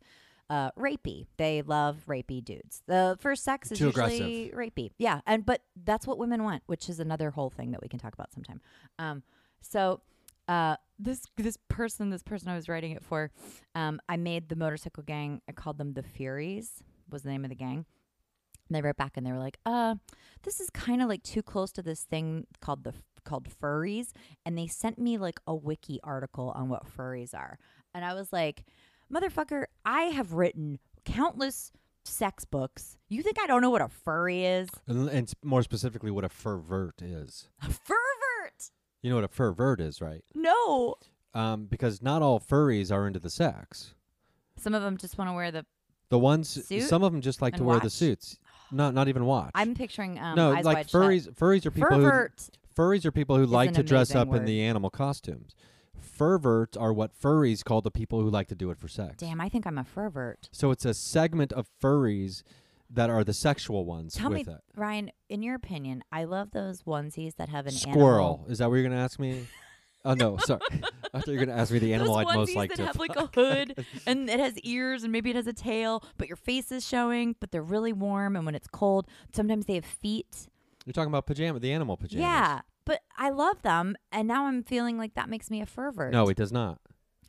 uh, 0.51 0.71
rapey. 0.73 1.27
They 1.37 1.63
love 1.63 2.05
rapey 2.07 2.45
dudes. 2.45 2.83
The 2.87 3.17
first 3.21 3.45
sex 3.45 3.73
is 3.73 3.79
Too 3.79 3.87
usually 3.87 4.53
rapey. 4.55 4.93
Yeah, 4.99 5.21
and 5.27 5.45
but 5.45 5.63
that's 5.77 6.07
what 6.07 6.19
women 6.19 6.45
want, 6.45 6.63
which 6.67 6.89
is 6.89 7.01
another 7.01 7.31
whole 7.31 7.51
thing 7.51 7.73
that 7.73 7.83
we 7.83 7.89
can 7.89 7.99
talk 7.99 8.15
about 8.15 8.33
sometime. 8.33 8.61
Um, 8.99 9.23
so 9.61 10.01
uh, 10.49 10.77
this 10.99 11.23
this 11.37 11.59
person, 11.69 12.11
this 12.11 12.23
person 12.23 12.49
I 12.49 12.55
was 12.55 12.69
writing 12.69 12.93
it 12.93 13.03
for, 13.03 13.31
um, 13.75 14.01
I 14.09 14.17
made 14.17 14.49
the 14.49 14.57
motorcycle 14.57 15.03
gang. 15.03 15.41
I 15.49 15.53
called 15.53 15.79
them 15.79 15.95
the 15.95 16.03
Furies. 16.03 16.83
Was 17.11 17.23
the 17.23 17.31
name 17.31 17.45
of 17.45 17.51
the 17.51 17.57
gang. 17.57 17.85
And 18.69 18.77
they 18.77 18.81
wrote 18.81 18.97
back 18.97 19.17
and 19.17 19.27
they 19.27 19.33
were 19.33 19.39
like, 19.39 19.59
"Uh, 19.67 19.97
this 20.43 20.59
is 20.59 20.71
kind 20.71 21.03
of 21.03 21.09
like 21.09 21.23
too 21.23 21.43
close 21.43 21.71
to 21.73 21.83
this 21.83 22.03
thing 22.03 22.47
called 22.61 22.85
the 22.85 22.95
called 23.25 23.49
furries." 23.49 24.09
And 24.47 24.57
they 24.57 24.67
sent 24.67 24.99
me 24.99 25.19
like 25.19 25.39
a 25.47 25.55
wiki 25.55 26.01
article 26.03 26.53
on 26.57 26.69
what 26.69 26.87
furries 26.87 27.35
are, 27.35 27.59
and 27.95 28.05
I 28.05 28.15
was 28.15 28.33
like, 28.33 28.65
"Motherfucker, 29.13 29.65
I 29.85 30.05
have 30.05 30.33
written 30.33 30.79
countless." 31.05 31.73
Sex 32.07 32.45
books. 32.45 32.99
You 33.09 33.23
think 33.23 33.39
I 33.41 33.47
don't 33.47 33.63
know 33.63 33.71
what 33.71 33.81
a 33.81 33.89
furry 33.89 34.45
is? 34.45 34.69
and, 34.87 35.09
and 35.09 35.33
more 35.43 35.63
specifically, 35.63 36.11
what 36.11 36.23
a 36.23 36.29
pervert 36.29 37.01
is. 37.01 37.49
A 37.63 37.69
pervert? 37.69 38.04
You 39.05 39.11
know 39.11 39.17
what 39.17 39.25
a 39.25 39.29
pervert 39.29 39.83
is, 39.83 40.01
right? 40.01 40.25
No. 40.35 40.95
um, 41.35 41.67
because 41.67 42.01
not 42.01 42.23
all 42.23 42.41
furries 42.41 42.91
are 42.91 43.07
into 43.07 43.19
the 43.19 43.29
sex. 43.29 43.93
Some 44.57 44.73
of 44.73 44.81
them 44.83 44.97
just 44.97 45.19
want 45.19 45.29
to 45.29 45.35
wear 45.35 45.51
the. 45.51 45.67
The 46.09 46.19
ones, 46.19 46.49
Suit 46.67 46.83
some 46.85 47.03
of 47.03 47.13
them 47.13 47.21
just 47.21 47.43
like 47.43 47.53
to 47.55 47.59
and 47.59 47.67
wear 47.67 47.79
the 47.81 47.85
watch? 47.87 47.93
suits. 47.93 48.39
Not 48.73 48.95
not 48.95 49.09
even 49.09 49.27
watch. 49.27 49.51
I'm 49.55 49.75
picturing 49.75 50.19
um, 50.19 50.37
no, 50.37 50.53
eyes 50.55 50.65
like 50.65 50.77
wide 50.77 50.91
shut. 50.91 51.03
furries. 51.03 51.35
Furries 51.35 51.67
are 51.67 51.71
people 51.71 51.89
Pervert. 51.91 52.49
who 52.77 52.83
furries 52.83 53.05
are 53.05 53.13
people 53.13 53.37
who 53.37 53.45
like 53.45 53.69
an 53.69 53.75
to 53.75 53.83
dress 53.83 54.11
amazing 54.13 54.21
up 54.23 54.35
in 54.37 54.41
word. 54.43 54.47
the 54.49 54.63
animal 54.63 54.89
costumes. 54.89 55.55
Perverts 56.17 56.77
are 56.77 56.93
what 56.93 57.11
furries 57.21 57.63
call 57.63 57.81
the 57.83 57.91
people 57.91 58.21
who 58.23 58.31
like 58.31 58.49
to 58.49 58.55
do 58.55 58.71
it 58.71 58.79
for 58.79 58.89
sex. 58.89 59.17
Damn, 59.19 59.41
I 59.41 59.49
think 59.51 59.67
I'm 59.67 59.77
a 59.77 59.85
pervert. 59.85 60.49
So 60.53 60.71
it's 60.71 60.85
a 60.87 60.95
segment 60.95 61.53
of 61.53 61.69
furries 61.83 62.43
that 62.91 63.11
are 63.11 63.25
the 63.25 63.33
sexual 63.33 63.85
ones 63.85 64.15
Tell 64.15 64.31
with 64.31 64.47
me, 64.47 64.53
it. 64.53 64.61
Ryan, 64.77 65.11
in 65.29 65.43
your 65.43 65.55
opinion, 65.55 66.03
I 66.13 66.25
love 66.25 66.51
those 66.53 66.83
onesies 66.83 67.37
that 67.37 67.49
have 67.49 67.67
an 67.67 67.73
Squirrel. 67.73 68.35
animal. 68.35 68.47
Is 68.49 68.59
that 68.59 68.69
what 68.69 68.77
you're 68.77 68.85
going 68.85 68.97
to 68.97 69.03
ask 69.03 69.19
me? 69.19 69.47
oh 70.05 70.15
no, 70.15 70.37
sorry. 70.39 70.61
I 71.15 71.19
thought 71.21 71.27
you 71.29 71.33
were 71.39 71.45
going 71.47 71.57
to 71.57 71.61
ask 71.61 71.73
me 71.73 71.79
the 71.79 71.95
animal 71.95 72.17
I'd 72.17 72.27
most 72.27 72.51
onesies 72.51 72.57
like 72.57 72.71
that 72.71 72.77
to 72.77 72.87
have 72.87 72.97
like 72.97 73.17
a 73.17 73.27
hood 73.35 73.85
and 74.07 74.29
it 74.29 74.41
has 74.41 74.59
ears 74.61 75.03
and 75.03 75.13
maybe 75.13 75.31
it 75.31 75.37
has 75.37 75.47
a 75.47 75.53
tail, 75.53 76.05
but 76.19 76.29
your 76.29 76.37
face 76.37 76.71
is 76.73 76.87
showing, 76.87 77.37
but 77.41 77.51
they're 77.53 77.63
really 77.63 77.93
warm. 77.93 78.37
And 78.37 78.45
when 78.45 78.55
it's 78.55 78.69
cold, 78.69 79.07
sometimes 79.33 79.67
they 79.67 79.75
have 79.75 79.85
feet. 79.85 80.49
You're 80.85 80.93
talking 80.93 81.09
about 81.09 81.27
pajama, 81.27 81.61
the 81.61 81.73
animal 81.73 81.97
pajamas. 81.97 82.21
Yeah, 82.23 82.61
but 82.85 83.01
I 83.17 83.31
love 83.31 83.63
them, 83.63 83.97
and 84.13 84.29
now 84.29 84.45
I'm 84.47 84.63
feeling 84.63 84.99
like 84.99 85.15
that 85.15 85.31
makes 85.31 85.51
me 85.51 85.63
a 85.63 85.67
fervor. 85.67 86.11
No, 86.11 86.29
it 86.29 86.37
does 86.37 86.53
not. 86.53 86.79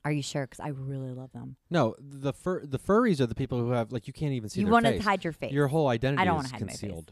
Are 0.05 0.11
you 0.11 0.21
sure? 0.21 0.45
Because 0.45 0.59
I 0.59 0.69
really 0.69 1.11
love 1.11 1.31
them. 1.33 1.55
No, 1.71 1.95
the 1.99 2.31
fur 2.31 2.63
the 2.63 2.77
furries 2.77 3.19
are 3.19 3.25
the 3.25 3.33
people 3.35 3.57
who 3.59 3.71
have 3.71 3.91
like 3.91 4.05
you 4.07 4.13
can't 4.13 4.33
even 4.33 4.49
see 4.49 4.61
you 4.61 4.67
want 4.67 4.85
to 4.85 4.99
hide 4.99 5.23
your 5.23 5.33
face. 5.33 5.51
Your 5.51 5.67
whole 5.67 5.87
identity 5.87 6.21
I 6.21 6.25
don't 6.25 6.35
wanna 6.35 6.49
hide 6.49 6.61
my 6.61 6.73
face. 6.73 7.03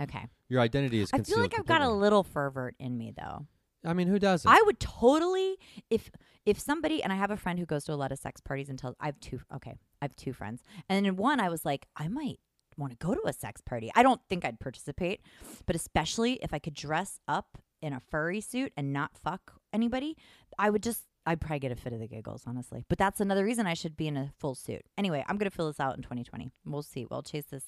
okay. 0.00 0.26
Your 0.48 0.60
identity 0.60 1.00
is 1.00 1.10
I 1.12 1.18
feel 1.18 1.38
like 1.38 1.56
I've 1.56 1.66
got 1.66 1.82
a 1.82 1.88
little 1.88 2.24
pervert 2.24 2.74
in 2.80 2.98
me 2.98 3.12
though. 3.16 3.46
I 3.84 3.94
mean, 3.94 4.08
who 4.08 4.18
doesn't? 4.18 4.50
I 4.50 4.60
would 4.66 4.80
totally 4.80 5.56
if 5.88 6.10
if 6.44 6.58
somebody 6.58 7.02
and 7.02 7.12
I 7.12 7.16
have 7.16 7.30
a 7.30 7.36
friend 7.36 7.58
who 7.60 7.66
goes 7.66 7.84
to 7.84 7.92
a 7.92 7.94
lot 7.94 8.10
of 8.10 8.18
sex 8.18 8.40
parties 8.40 8.68
and 8.68 8.78
tells 8.78 8.96
I 9.00 9.06
have 9.06 9.20
two 9.20 9.40
okay 9.54 9.78
I 10.00 10.04
have 10.04 10.16
two 10.16 10.32
friends 10.32 10.62
and 10.88 11.06
in 11.06 11.14
one 11.16 11.38
I 11.38 11.48
was 11.48 11.64
like 11.64 11.86
I 11.96 12.08
might 12.08 12.40
want 12.76 12.98
to 12.98 13.06
go 13.06 13.14
to 13.14 13.22
a 13.26 13.32
sex 13.32 13.60
party. 13.60 13.92
I 13.94 14.02
don't 14.02 14.20
think 14.28 14.44
I'd 14.44 14.58
participate, 14.58 15.20
but 15.66 15.76
especially 15.76 16.40
if 16.42 16.52
I 16.52 16.58
could 16.58 16.74
dress 16.74 17.20
up 17.28 17.58
in 17.80 17.92
a 17.92 18.00
furry 18.00 18.40
suit 18.40 18.72
and 18.76 18.92
not 18.92 19.12
fuck 19.22 19.52
anybody, 19.72 20.16
I 20.58 20.70
would 20.70 20.82
just 20.82 21.02
I'd 21.24 21.40
probably 21.40 21.60
get 21.60 21.72
a 21.72 21.76
fit 21.76 21.92
of 21.92 22.00
the 22.00 22.08
giggles, 22.08 22.42
honestly. 22.46 22.84
But 22.88 22.98
that's 22.98 23.20
another 23.20 23.44
reason 23.44 23.66
I 23.66 23.74
should 23.74 23.96
be 23.96 24.08
in 24.08 24.16
a 24.16 24.32
full 24.38 24.54
suit. 24.54 24.82
Anyway, 24.98 25.24
I'm 25.28 25.36
gonna 25.36 25.50
fill 25.50 25.68
this 25.68 25.80
out 25.80 25.96
in 25.96 26.02
2020. 26.02 26.50
We'll 26.64 26.82
see. 26.82 27.06
We'll 27.08 27.22
chase 27.22 27.44
this. 27.50 27.64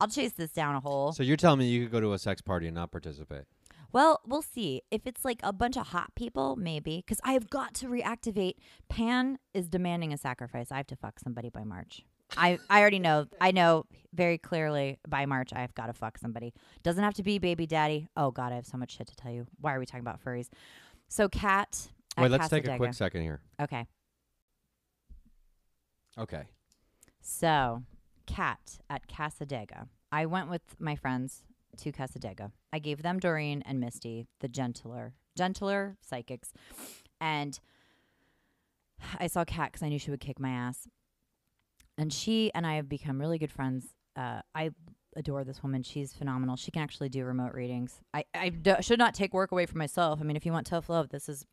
I'll 0.00 0.08
chase 0.08 0.32
this 0.32 0.50
down 0.50 0.74
a 0.74 0.80
hole. 0.80 1.12
so 1.12 1.22
you're 1.22 1.36
telling 1.36 1.60
me 1.60 1.66
you 1.66 1.84
could 1.84 1.92
go 1.92 2.00
to 2.00 2.12
a 2.12 2.18
sex 2.18 2.40
party 2.40 2.66
and 2.66 2.74
not 2.74 2.90
participate? 2.90 3.44
Well, 3.92 4.20
we'll 4.26 4.42
see. 4.42 4.82
If 4.90 5.06
it's 5.06 5.24
like 5.24 5.40
a 5.42 5.52
bunch 5.52 5.76
of 5.76 5.88
hot 5.88 6.14
people, 6.14 6.56
maybe. 6.56 6.96
Because 6.96 7.20
I 7.24 7.32
have 7.32 7.48
got 7.48 7.74
to 7.74 7.86
reactivate. 7.86 8.54
Pan 8.88 9.38
is 9.54 9.68
demanding 9.68 10.12
a 10.12 10.18
sacrifice. 10.18 10.72
I 10.72 10.78
have 10.78 10.88
to 10.88 10.96
fuck 10.96 11.18
somebody 11.20 11.48
by 11.48 11.64
March. 11.64 12.04
I, 12.36 12.58
I 12.68 12.80
already 12.80 12.98
know. 12.98 13.26
I 13.40 13.52
know 13.52 13.86
very 14.12 14.38
clearly 14.38 14.98
by 15.08 15.26
March 15.26 15.52
I've 15.54 15.74
got 15.74 15.86
to 15.86 15.92
fuck 15.92 16.18
somebody. 16.18 16.52
Doesn't 16.82 17.02
have 17.02 17.14
to 17.14 17.22
be 17.22 17.38
baby 17.38 17.66
daddy. 17.66 18.08
Oh 18.16 18.30
God, 18.30 18.52
I 18.52 18.56
have 18.56 18.66
so 18.66 18.76
much 18.76 18.96
shit 18.96 19.06
to 19.08 19.16
tell 19.16 19.30
you. 19.30 19.46
Why 19.60 19.74
are 19.74 19.78
we 19.78 19.86
talking 19.86 20.00
about 20.00 20.22
furries? 20.22 20.48
So 21.08 21.28
Cat. 21.28 21.88
Wait, 22.18 22.30
let's 22.30 22.48
take 22.48 22.66
a 22.66 22.76
quick 22.76 22.94
second 22.94 23.22
here. 23.22 23.40
Okay. 23.60 23.86
Okay. 26.18 26.44
So, 27.20 27.82
Cat 28.26 28.78
at 28.88 29.06
Cassadaga. 29.06 29.88
I 30.10 30.26
went 30.26 30.48
with 30.48 30.62
my 30.78 30.96
friends 30.96 31.44
to 31.78 31.92
Cassadaga. 31.92 32.52
I 32.72 32.78
gave 32.78 33.02
them 33.02 33.18
Doreen 33.18 33.62
and 33.66 33.80
Misty, 33.80 34.26
the 34.40 34.48
gentler, 34.48 35.14
gentler 35.36 35.96
psychics, 36.00 36.52
and 37.20 37.58
I 39.18 39.26
saw 39.26 39.44
Cat 39.44 39.72
because 39.72 39.82
I 39.82 39.88
knew 39.88 39.98
she 39.98 40.10
would 40.10 40.20
kick 40.20 40.40
my 40.40 40.50
ass. 40.50 40.88
And 41.98 42.12
she 42.12 42.50
and 42.54 42.66
I 42.66 42.76
have 42.76 42.88
become 42.88 43.20
really 43.20 43.38
good 43.38 43.50
friends. 43.52 43.94
Uh, 44.14 44.40
I 44.54 44.70
adore 45.16 45.44
this 45.44 45.62
woman. 45.62 45.82
She's 45.82 46.12
phenomenal. 46.12 46.56
She 46.56 46.70
can 46.70 46.82
actually 46.82 47.08
do 47.08 47.24
remote 47.24 47.52
readings. 47.54 48.00
I, 48.14 48.24
I 48.34 48.50
d- 48.50 48.74
should 48.80 48.98
not 48.98 49.14
take 49.14 49.32
work 49.34 49.50
away 49.52 49.66
from 49.66 49.78
myself. 49.78 50.20
I 50.20 50.24
mean, 50.24 50.36
if 50.36 50.44
you 50.46 50.52
want 50.52 50.66
tough 50.66 50.88
love, 50.88 51.08
this 51.08 51.28
is. 51.28 51.44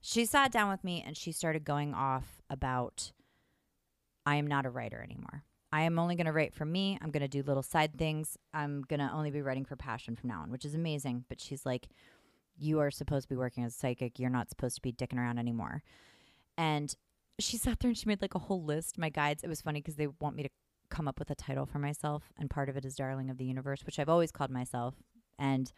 She 0.00 0.24
sat 0.24 0.50
down 0.50 0.70
with 0.70 0.82
me 0.82 1.02
and 1.06 1.16
she 1.16 1.32
started 1.32 1.64
going 1.64 1.94
off 1.94 2.42
about 2.48 3.12
I 4.26 4.36
am 4.36 4.46
not 4.46 4.66
a 4.66 4.70
writer 4.70 5.02
anymore. 5.02 5.44
I 5.72 5.82
am 5.82 5.98
only 5.98 6.16
going 6.16 6.26
to 6.26 6.32
write 6.32 6.52
for 6.52 6.64
me. 6.64 6.98
I'm 7.00 7.10
going 7.10 7.22
to 7.22 7.28
do 7.28 7.42
little 7.42 7.62
side 7.62 7.96
things. 7.96 8.36
I'm 8.52 8.82
going 8.82 9.00
to 9.00 9.10
only 9.12 9.30
be 9.30 9.42
writing 9.42 9.64
for 9.64 9.76
passion 9.76 10.16
from 10.16 10.28
now 10.28 10.40
on, 10.42 10.50
which 10.50 10.64
is 10.64 10.74
amazing. 10.74 11.24
But 11.28 11.40
she's 11.40 11.64
like, 11.64 11.88
You 12.56 12.80
are 12.80 12.90
supposed 12.90 13.28
to 13.28 13.34
be 13.34 13.38
working 13.38 13.64
as 13.64 13.74
a 13.74 13.78
psychic. 13.78 14.18
You're 14.18 14.30
not 14.30 14.50
supposed 14.50 14.76
to 14.76 14.82
be 14.82 14.92
dicking 14.92 15.18
around 15.18 15.38
anymore. 15.38 15.82
And 16.58 16.94
she 17.38 17.56
sat 17.56 17.80
there 17.80 17.88
and 17.88 17.96
she 17.96 18.06
made 18.06 18.20
like 18.20 18.34
a 18.34 18.40
whole 18.40 18.62
list. 18.62 18.98
My 18.98 19.10
guides, 19.10 19.42
it 19.42 19.48
was 19.48 19.62
funny 19.62 19.80
because 19.80 19.96
they 19.96 20.08
want 20.20 20.36
me 20.36 20.42
to 20.42 20.50
come 20.90 21.08
up 21.08 21.18
with 21.18 21.30
a 21.30 21.34
title 21.34 21.66
for 21.66 21.78
myself. 21.78 22.24
And 22.38 22.50
part 22.50 22.68
of 22.68 22.76
it 22.76 22.84
is 22.84 22.96
Darling 22.96 23.30
of 23.30 23.38
the 23.38 23.44
Universe, 23.44 23.86
which 23.86 23.98
I've 23.98 24.08
always 24.08 24.32
called 24.32 24.50
myself. 24.50 24.96
And 25.38 25.72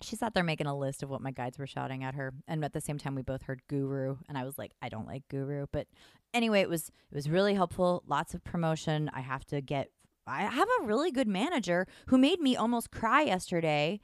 she 0.00 0.16
sat 0.16 0.34
there 0.34 0.44
making 0.44 0.66
a 0.66 0.76
list 0.76 1.02
of 1.02 1.10
what 1.10 1.20
my 1.20 1.30
guides 1.30 1.58
were 1.58 1.66
shouting 1.66 2.04
at 2.04 2.14
her. 2.14 2.32
And 2.46 2.64
at 2.64 2.72
the 2.72 2.80
same 2.80 2.98
time, 2.98 3.14
we 3.14 3.22
both 3.22 3.42
heard 3.42 3.62
guru. 3.68 4.16
And 4.28 4.38
I 4.38 4.44
was 4.44 4.58
like, 4.58 4.72
I 4.80 4.88
don't 4.88 5.06
like 5.06 5.26
guru. 5.28 5.66
But 5.72 5.88
anyway, 6.32 6.60
it 6.60 6.68
was 6.68 6.88
it 7.10 7.14
was 7.14 7.28
really 7.28 7.54
helpful. 7.54 8.02
Lots 8.06 8.34
of 8.34 8.44
promotion. 8.44 9.10
I 9.12 9.20
have 9.20 9.44
to 9.46 9.60
get. 9.60 9.90
I 10.26 10.42
have 10.42 10.68
a 10.80 10.84
really 10.84 11.10
good 11.10 11.26
manager 11.26 11.86
who 12.08 12.18
made 12.18 12.40
me 12.40 12.54
almost 12.54 12.90
cry 12.90 13.22
yesterday. 13.22 13.98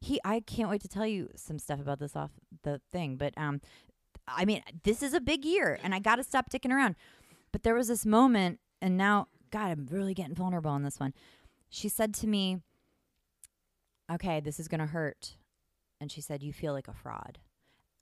He, 0.00 0.18
I 0.24 0.40
can't 0.40 0.70
wait 0.70 0.80
to 0.82 0.88
tell 0.88 1.06
you 1.06 1.28
some 1.36 1.58
stuff 1.58 1.80
about 1.80 1.98
this 1.98 2.16
off 2.16 2.30
the 2.62 2.80
thing. 2.92 3.16
But 3.16 3.34
um, 3.36 3.60
I 4.26 4.46
mean, 4.46 4.62
this 4.84 5.02
is 5.02 5.12
a 5.12 5.20
big 5.20 5.44
year, 5.44 5.78
and 5.82 5.94
I 5.94 5.98
got 5.98 6.16
to 6.16 6.24
stop 6.24 6.50
dicking 6.50 6.72
around. 6.72 6.96
But 7.52 7.62
there 7.62 7.74
was 7.74 7.88
this 7.88 8.06
moment, 8.06 8.58
and 8.80 8.96
now, 8.96 9.28
God, 9.50 9.70
I'm 9.70 9.86
really 9.90 10.14
getting 10.14 10.34
vulnerable 10.34 10.70
on 10.70 10.82
this 10.82 10.98
one. 10.98 11.12
She 11.68 11.88
said 11.88 12.14
to 12.16 12.26
me, 12.26 12.58
"Okay, 14.10 14.40
this 14.40 14.60
is 14.60 14.68
gonna 14.68 14.86
hurt," 14.86 15.36
and 16.00 16.10
she 16.10 16.20
said, 16.20 16.42
"You 16.42 16.52
feel 16.52 16.72
like 16.72 16.88
a 16.88 16.94
fraud." 16.94 17.38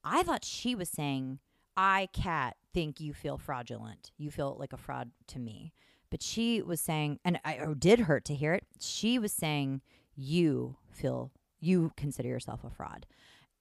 I 0.03 0.23
thought 0.23 0.45
she 0.45 0.75
was 0.75 0.89
saying 0.91 1.39
I, 1.77 2.09
Cat, 2.13 2.57
think 2.73 3.01
you 3.01 3.13
feel 3.13 3.39
fraudulent. 3.39 4.13
You 4.17 4.31
feel 4.31 4.57
like 4.59 4.73
a 4.73 4.79
fraud 4.79 5.11
to 5.29 5.39
me. 5.39 5.73
But 6.11 6.23
she 6.23 6.63
was 6.63 6.81
saying, 6.81 7.19
and 7.25 7.41
I 7.45 7.67
did 7.79 8.01
hurt 8.01 8.25
to 8.27 8.35
hear 8.35 8.55
it. 8.55 8.67
She 8.79 9.19
was 9.19 9.33
saying, 9.33 9.81
you 10.15 10.77
feel, 10.91 11.33
you 11.59 11.93
consider 11.97 12.29
yourself 12.29 12.63
a 12.63 12.71
fraud. 12.71 13.07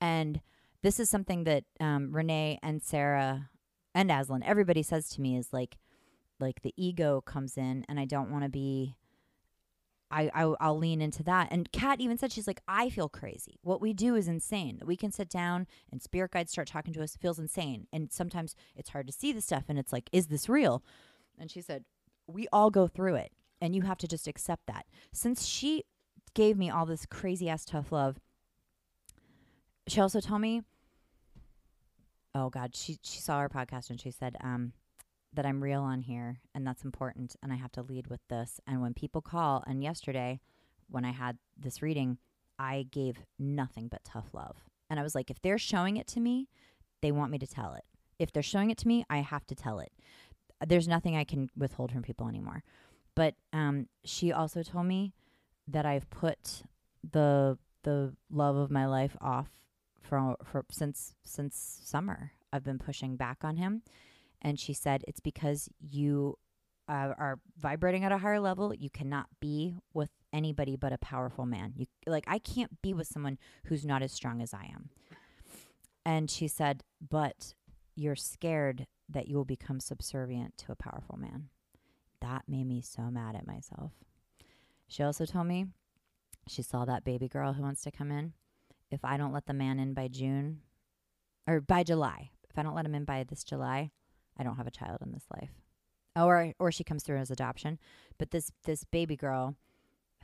And 0.00 0.40
this 0.82 1.00
is 1.00 1.10
something 1.10 1.44
that 1.44 1.64
um, 1.80 2.12
Renee 2.12 2.60
and 2.62 2.82
Sarah 2.82 3.50
and 3.94 4.10
Aslan, 4.10 4.44
everybody 4.44 4.82
says 4.82 5.08
to 5.10 5.20
me 5.20 5.36
is 5.36 5.52
like, 5.52 5.78
like 6.38 6.62
the 6.62 6.74
ego 6.76 7.20
comes 7.20 7.56
in, 7.56 7.84
and 7.88 7.98
I 7.98 8.04
don't 8.04 8.30
want 8.30 8.44
to 8.44 8.50
be. 8.50 8.96
I, 10.14 10.30
I 10.32 10.54
I'll 10.60 10.78
lean 10.78 11.02
into 11.02 11.24
that. 11.24 11.48
And 11.50 11.70
Kat 11.72 12.00
even 12.00 12.16
said 12.16 12.30
she's 12.30 12.46
like, 12.46 12.60
I 12.68 12.88
feel 12.88 13.08
crazy. 13.08 13.58
What 13.62 13.80
we 13.80 13.92
do 13.92 14.14
is 14.14 14.28
insane. 14.28 14.78
That 14.78 14.86
we 14.86 14.96
can 14.96 15.10
sit 15.10 15.28
down 15.28 15.66
and 15.90 16.00
spirit 16.00 16.30
guides 16.30 16.52
start 16.52 16.68
talking 16.68 16.94
to 16.94 17.02
us 17.02 17.16
feels 17.16 17.38
insane. 17.38 17.88
And 17.92 18.12
sometimes 18.12 18.54
it's 18.76 18.90
hard 18.90 19.08
to 19.08 19.12
see 19.12 19.32
the 19.32 19.40
stuff 19.40 19.64
and 19.68 19.78
it's 19.78 19.92
like, 19.92 20.08
is 20.12 20.28
this 20.28 20.48
real? 20.48 20.84
And 21.38 21.50
she 21.50 21.60
said, 21.60 21.84
We 22.28 22.46
all 22.52 22.70
go 22.70 22.86
through 22.86 23.16
it. 23.16 23.32
And 23.60 23.74
you 23.74 23.82
have 23.82 23.98
to 23.98 24.08
just 24.08 24.28
accept 24.28 24.66
that. 24.66 24.86
Since 25.12 25.46
she 25.46 25.84
gave 26.34 26.56
me 26.56 26.70
all 26.70 26.86
this 26.86 27.06
crazy 27.06 27.48
ass 27.48 27.64
tough 27.64 27.90
love, 27.90 28.20
she 29.88 30.00
also 30.00 30.20
told 30.20 30.40
me, 30.40 30.62
Oh 32.36 32.50
God, 32.50 32.76
she 32.76 32.98
she 33.02 33.20
saw 33.20 33.34
our 33.36 33.48
podcast 33.48 33.90
and 33.90 34.00
she 34.00 34.12
said, 34.12 34.36
um, 34.40 34.72
that 35.34 35.46
I'm 35.46 35.62
real 35.62 35.82
on 35.82 36.02
here 36.02 36.40
and 36.54 36.66
that's 36.66 36.84
important 36.84 37.36
and 37.42 37.52
I 37.52 37.56
have 37.56 37.72
to 37.72 37.82
lead 37.82 38.06
with 38.08 38.20
this. 38.28 38.60
And 38.66 38.80
when 38.80 38.94
people 38.94 39.20
call 39.20 39.62
and 39.66 39.82
yesterday 39.82 40.40
when 40.88 41.04
I 41.04 41.12
had 41.12 41.38
this 41.56 41.82
reading, 41.82 42.18
I 42.58 42.86
gave 42.90 43.18
nothing 43.38 43.88
but 43.88 44.04
tough 44.04 44.32
love. 44.32 44.56
And 44.90 45.00
I 45.00 45.02
was 45.02 45.14
like, 45.14 45.30
if 45.30 45.40
they're 45.42 45.58
showing 45.58 45.96
it 45.96 46.06
to 46.08 46.20
me, 46.20 46.48
they 47.02 47.10
want 47.12 47.32
me 47.32 47.38
to 47.38 47.46
tell 47.46 47.74
it. 47.74 47.84
If 48.18 48.32
they're 48.32 48.42
showing 48.42 48.70
it 48.70 48.78
to 48.78 48.88
me, 48.88 49.04
I 49.10 49.18
have 49.18 49.46
to 49.48 49.54
tell 49.54 49.80
it. 49.80 49.92
There's 50.64 50.88
nothing 50.88 51.16
I 51.16 51.24
can 51.24 51.50
withhold 51.56 51.90
from 51.90 52.02
people 52.02 52.28
anymore. 52.28 52.62
But 53.14 53.34
um, 53.52 53.88
she 54.04 54.32
also 54.32 54.62
told 54.62 54.86
me 54.86 55.14
that 55.68 55.86
I've 55.86 56.08
put 56.10 56.62
the 57.10 57.58
the 57.82 58.14
love 58.30 58.56
of 58.56 58.70
my 58.70 58.86
life 58.86 59.16
off 59.20 59.48
for 60.00 60.36
for 60.44 60.64
since 60.70 61.14
since 61.22 61.80
summer. 61.82 62.32
I've 62.52 62.64
been 62.64 62.78
pushing 62.78 63.16
back 63.16 63.38
on 63.42 63.56
him 63.56 63.82
and 64.44 64.60
she 64.60 64.74
said 64.74 65.02
it's 65.08 65.20
because 65.20 65.68
you 65.80 66.38
uh, 66.88 67.14
are 67.18 67.38
vibrating 67.58 68.04
at 68.04 68.12
a 68.12 68.18
higher 68.18 68.38
level. 68.38 68.74
You 68.74 68.90
cannot 68.90 69.26
be 69.40 69.76
with 69.94 70.10
anybody 70.32 70.76
but 70.76 70.92
a 70.92 70.98
powerful 70.98 71.46
man. 71.46 71.72
You 71.76 71.86
like 72.06 72.24
i 72.26 72.38
can't 72.38 72.82
be 72.82 72.92
with 72.92 73.06
someone 73.06 73.38
who's 73.66 73.86
not 73.86 74.02
as 74.02 74.12
strong 74.12 74.42
as 74.42 74.52
i 74.52 74.64
am. 74.64 74.90
And 76.04 76.30
she 76.30 76.46
said 76.46 76.82
but 77.08 77.54
you're 77.96 78.16
scared 78.16 78.86
that 79.08 79.28
you 79.28 79.36
will 79.36 79.44
become 79.44 79.80
subservient 79.80 80.58
to 80.58 80.72
a 80.72 80.76
powerful 80.76 81.16
man. 81.16 81.48
That 82.20 82.42
made 82.48 82.66
me 82.66 82.80
so 82.80 83.02
mad 83.02 83.36
at 83.36 83.46
myself. 83.46 83.92
She 84.88 85.02
also 85.02 85.24
told 85.24 85.46
me 85.46 85.66
she 86.48 86.62
saw 86.62 86.84
that 86.84 87.04
baby 87.04 87.28
girl 87.28 87.52
who 87.52 87.62
wants 87.62 87.82
to 87.82 87.90
come 87.90 88.10
in. 88.10 88.34
If 88.90 89.04
i 89.04 89.16
don't 89.16 89.32
let 89.32 89.46
the 89.46 89.54
man 89.54 89.78
in 89.78 89.94
by 89.94 90.08
june 90.08 90.60
or 91.46 91.60
by 91.60 91.82
july 91.82 92.30
if 92.50 92.58
i 92.58 92.62
don't 92.62 92.74
let 92.74 92.86
him 92.86 92.94
in 92.94 93.04
by 93.04 93.24
this 93.24 93.42
july 93.42 93.90
I 94.38 94.42
don't 94.42 94.56
have 94.56 94.66
a 94.66 94.72
child 94.72 94.98
in 95.04 95.12
this 95.12 95.24
life. 95.34 95.50
Or 96.16 96.52
or 96.58 96.70
she 96.70 96.84
comes 96.84 97.02
through 97.02 97.18
as 97.18 97.30
adoption. 97.30 97.78
But 98.18 98.30
this 98.30 98.52
this 98.64 98.84
baby 98.84 99.16
girl 99.16 99.56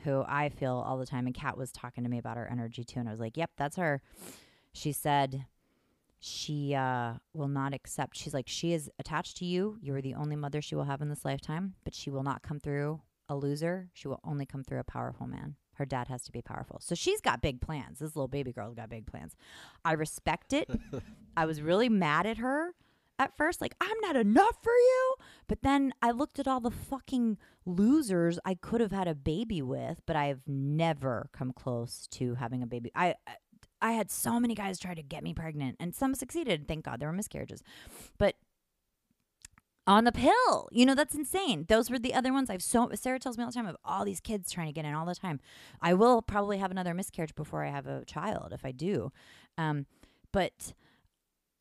who 0.05 0.25
I 0.27 0.49
feel 0.49 0.83
all 0.87 0.97
the 0.99 1.07
time 1.07 1.27
and 1.27 1.35
Kat 1.35 1.59
was 1.59 1.73
talking 1.73 2.05
to 2.05 2.11
me 2.11 2.19
about 2.19 2.37
her 2.37 2.49
energy 2.51 2.85
too 2.85 3.01
and 3.01 3.09
I 3.09 3.13
was 3.13 3.21
like, 3.21 3.37
"Yep, 3.37 3.51
that's 3.57 3.77
her." 3.77 4.01
She 4.73 4.93
said 4.93 5.47
she 6.21 6.75
uh, 6.75 7.15
will 7.33 7.49
not 7.49 7.75
accept. 7.75 8.17
She's 8.17 8.35
like 8.35 8.47
she 8.47 8.73
is 8.73 8.91
attached 8.99 9.39
to 9.39 9.45
you. 9.45 9.79
You 9.81 9.95
are 9.95 10.03
the 10.03 10.15
only 10.15 10.37
mother 10.37 10.61
she 10.61 10.75
will 10.75 10.85
have 10.85 11.01
in 11.01 11.09
this 11.09 11.25
lifetime, 11.25 11.75
but 11.83 11.95
she 11.95 12.11
will 12.11 12.23
not 12.23 12.43
come 12.43 12.61
through 12.61 13.01
a 13.29 13.35
loser. 13.35 13.89
She 13.95 14.07
will 14.07 14.21
only 14.23 14.45
come 14.45 14.63
through 14.63 14.81
a 14.81 14.85
powerful 14.85 15.27
man. 15.27 15.57
Her 15.75 15.87
dad 15.87 16.09
has 16.09 16.25
to 16.25 16.33
be 16.33 16.43
powerful. 16.43 16.79
So 16.83 16.95
she's 16.95 17.23
got 17.23 17.41
big 17.41 17.63
plans. 17.63 18.01
This 18.01 18.15
little 18.15 18.29
baby 18.29 18.53
girl's 18.53 18.75
got 18.75 18.91
big 18.91 19.07
plans. 19.07 19.35
I 19.83 19.93
respect 19.93 20.53
it. 20.53 20.69
I 21.39 21.47
was 21.47 21.63
really 21.63 21.89
mad 21.89 22.27
at 22.27 22.37
her 22.37 22.75
at 23.21 23.37
first 23.37 23.61
like 23.61 23.75
I'm 23.81 24.01
not 24.01 24.17
enough 24.17 24.57
for 24.63 24.73
you. 24.73 25.15
But 25.47 25.63
then 25.63 25.93
I 26.03 26.11
looked 26.11 26.41
at 26.41 26.49
all 26.49 26.59
the 26.59 26.71
fucking 26.71 27.39
losers 27.65 28.41
I 28.45 28.55
could 28.55 28.81
have 28.81 28.91
had 28.91 29.07
a 29.07 29.15
baby 29.15 29.63
with, 29.63 30.01
but 30.07 30.17
I've 30.17 30.43
never 30.49 31.29
come 31.33 31.53
close 31.53 32.09
to 32.13 32.35
having 32.35 32.63
a 32.63 32.67
baby. 32.67 32.91
I 32.97 33.15
I 33.81 33.93
had 33.93 34.11
so 34.11 34.41
many 34.41 34.55
guys 34.55 34.79
try 34.79 34.95
to 34.95 35.03
get 35.03 35.23
me 35.23 35.35
pregnant 35.35 35.77
and 35.79 35.95
some 35.95 36.15
succeeded, 36.15 36.67
thank 36.67 36.85
God 36.85 36.99
there 36.99 37.09
were 37.09 37.15
miscarriages. 37.15 37.63
But 38.19 38.35
on 39.87 40.05
the 40.05 40.13
pill. 40.13 40.69
You 40.71 40.87
know, 40.87 40.95
that's 40.95 41.15
insane. 41.15 41.65
Those 41.69 41.91
were 41.91 41.99
the 41.99 42.15
other 42.15 42.33
ones. 42.33 42.49
I've 42.49 42.63
so 42.63 42.91
Sarah 42.95 43.19
tells 43.19 43.37
me 43.37 43.43
all 43.43 43.51
the 43.51 43.55
time 43.55 43.65
I 43.65 43.71
have 43.71 43.77
all 43.85 44.05
these 44.05 44.21
kids 44.21 44.53
trying 44.53 44.69
to 44.69 44.73
get 44.73 44.85
in 44.85 44.95
all 44.95 45.07
the 45.07 45.15
time. 45.15 45.41
I 45.81 45.95
will 45.95 46.23
probably 46.23 46.59
have 46.59 46.71
another 46.71 46.95
miscarriage 46.95 47.35
before 47.35 47.65
I 47.65 47.71
have 47.71 47.87
a 47.87 48.05
child 48.05 48.53
if 48.53 48.65
I 48.65 48.71
do. 48.71 49.11
Um, 49.59 49.87
but 50.33 50.75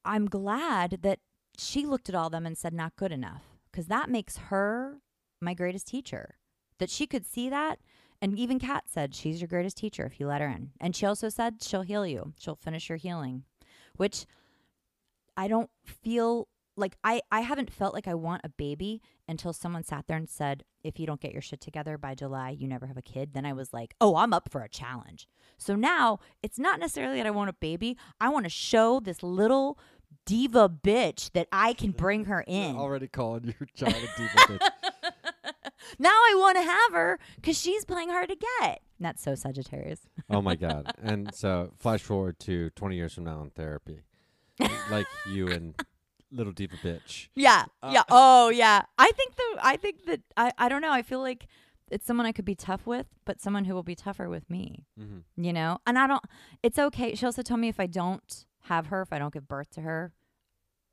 I'm 0.05 0.27
glad 0.27 0.99
that 1.01 1.19
she 1.59 1.85
looked 1.85 2.09
at 2.09 2.15
all 2.15 2.29
them 2.29 2.45
and 2.45 2.57
said 2.57 2.73
not 2.73 2.95
good 2.95 3.11
enough 3.11 3.43
because 3.71 3.87
that 3.87 4.09
makes 4.09 4.37
her 4.37 4.97
my 5.41 5.53
greatest 5.53 5.87
teacher. 5.87 6.35
That 6.79 6.89
she 6.89 7.07
could 7.07 7.25
see 7.25 7.49
that. 7.49 7.79
And 8.21 8.37
even 8.37 8.59
Kat 8.59 8.83
said 8.87 9.15
she's 9.15 9.39
your 9.41 9.47
greatest 9.47 9.77
teacher 9.77 10.05
if 10.05 10.19
you 10.19 10.27
let 10.27 10.41
her 10.41 10.47
in. 10.47 10.71
And 10.79 10.95
she 10.95 11.05
also 11.05 11.29
said 11.29 11.61
she'll 11.61 11.83
heal 11.83 12.05
you. 12.05 12.33
She'll 12.37 12.55
finish 12.55 12.89
your 12.89 12.97
healing, 12.97 13.43
which 13.95 14.25
I 15.37 15.47
don't 15.47 15.69
feel 15.85 16.47
like 16.75 16.95
I, 17.03 17.21
I 17.31 17.41
haven't 17.41 17.71
felt 17.71 17.93
like 17.93 18.07
I 18.07 18.13
want 18.13 18.41
a 18.43 18.49
baby 18.49 19.01
until 19.27 19.53
someone 19.53 19.83
sat 19.83 20.05
there 20.07 20.17
and 20.17 20.29
said, 20.29 20.63
if 20.83 20.99
you 20.99 21.05
don't 21.05 21.21
get 21.21 21.33
your 21.33 21.41
shit 21.41 21.61
together 21.61 21.97
by 21.97 22.15
July, 22.15 22.51
you 22.51 22.67
never 22.67 22.87
have 22.87 22.97
a 22.97 23.01
kid. 23.01 23.33
Then 23.33 23.45
I 23.45 23.53
was 23.53 23.73
like, 23.73 23.93
oh, 23.99 24.15
I'm 24.15 24.33
up 24.33 24.49
for 24.49 24.61
a 24.61 24.69
challenge. 24.69 25.27
So 25.57 25.75
now 25.75 26.19
it's 26.41 26.57
not 26.57 26.79
necessarily 26.79 27.17
that 27.17 27.27
I 27.27 27.31
want 27.31 27.49
a 27.49 27.53
baby. 27.53 27.97
I 28.19 28.29
want 28.29 28.45
to 28.45 28.49
show 28.49 28.99
this 28.99 29.21
little 29.21 29.77
diva 30.29 30.69
bitch 30.69 31.31
that 31.31 31.47
I 31.51 31.73
can 31.73 31.91
bring 31.91 32.25
her 32.25 32.43
in. 32.45 32.75
Already 32.75 33.07
calling 33.07 33.45
your 33.59 33.67
child 33.75 33.95
a 33.95 34.17
diva 34.17 34.37
bitch. 34.37 34.69
now 35.99 36.09
I 36.09 36.35
want 36.37 36.57
to 36.57 36.63
have 36.63 36.93
her 36.93 37.19
because 37.35 37.57
she's 37.57 37.83
playing 37.83 38.09
hard 38.09 38.29
to 38.29 38.35
get. 38.35 38.81
That's 38.99 39.23
so 39.23 39.33
Sagittarius. 39.33 40.01
Oh 40.29 40.41
my 40.41 40.55
god! 40.67 40.93
And 41.01 41.33
so, 41.33 41.71
flash 41.79 42.01
forward 42.01 42.39
to 42.41 42.69
20 42.71 42.95
years 42.95 43.13
from 43.13 43.23
now 43.23 43.41
in 43.41 43.49
therapy, 43.49 44.01
like 44.91 45.07
you 45.25 45.47
and 45.47 45.73
little 46.31 46.53
diva 46.53 46.75
bitch. 46.77 47.29
Yeah. 47.33 47.65
Uh, 47.81 47.91
yeah. 47.91 48.03
Oh, 48.11 48.49
yeah. 48.49 48.83
I 48.99 49.11
think 49.11 49.35
the 49.35 49.59
I 49.63 49.77
think 49.77 50.05
that 50.05 50.21
I 50.37 50.51
I 50.59 50.69
don't 50.69 50.81
know. 50.81 50.91
I 50.91 51.01
feel 51.01 51.21
like 51.21 51.47
it's 51.89 52.05
someone 52.05 52.27
I 52.27 52.33
could 52.33 52.45
be 52.45 52.53
tough 52.53 52.85
with, 52.85 53.07
but 53.25 53.41
someone 53.41 53.65
who 53.65 53.73
will 53.73 53.81
be 53.81 53.95
tougher 53.95 54.29
with 54.29 54.47
me. 54.47 54.85
Mm-hmm. 54.99 55.43
You 55.43 55.53
know? 55.53 55.79
And 55.87 55.97
I 55.97 56.05
don't 56.05 56.23
it's 56.61 56.77
okay. 56.77 57.15
She 57.15 57.25
also 57.25 57.41
told 57.41 57.61
me 57.61 57.69
if 57.69 57.79
I 57.79 57.87
don't 57.87 58.45
have 58.65 58.87
her, 58.87 59.01
if 59.01 59.11
I 59.11 59.17
don't 59.17 59.33
give 59.33 59.47
birth 59.47 59.71
to 59.71 59.81
her, 59.81 60.13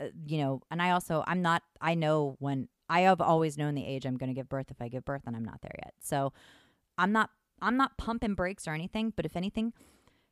uh, 0.00 0.06
you 0.26 0.38
know, 0.38 0.62
and 0.70 0.80
I 0.82 0.90
also 0.90 1.24
I'm 1.26 1.42
not 1.42 1.62
I 1.80 1.94
know 1.94 2.36
when 2.38 2.68
I 2.88 3.00
have 3.00 3.20
always 3.20 3.58
known 3.58 3.74
the 3.74 3.84
age 3.84 4.06
I'm 4.06 4.16
going 4.16 4.28
to 4.28 4.34
give 4.34 4.48
birth 4.48 4.70
if 4.70 4.80
I 4.80 4.88
give 4.88 5.04
birth 5.04 5.22
and 5.26 5.34
I'm 5.34 5.44
not 5.44 5.60
there 5.62 5.74
yet. 5.78 5.94
So 6.00 6.32
I'm 6.98 7.12
not 7.12 7.30
I'm 7.60 7.76
not 7.76 7.96
pumping 7.96 8.34
brakes 8.34 8.68
or 8.68 8.74
anything, 8.74 9.12
but 9.16 9.24
if 9.24 9.36
anything, 9.36 9.72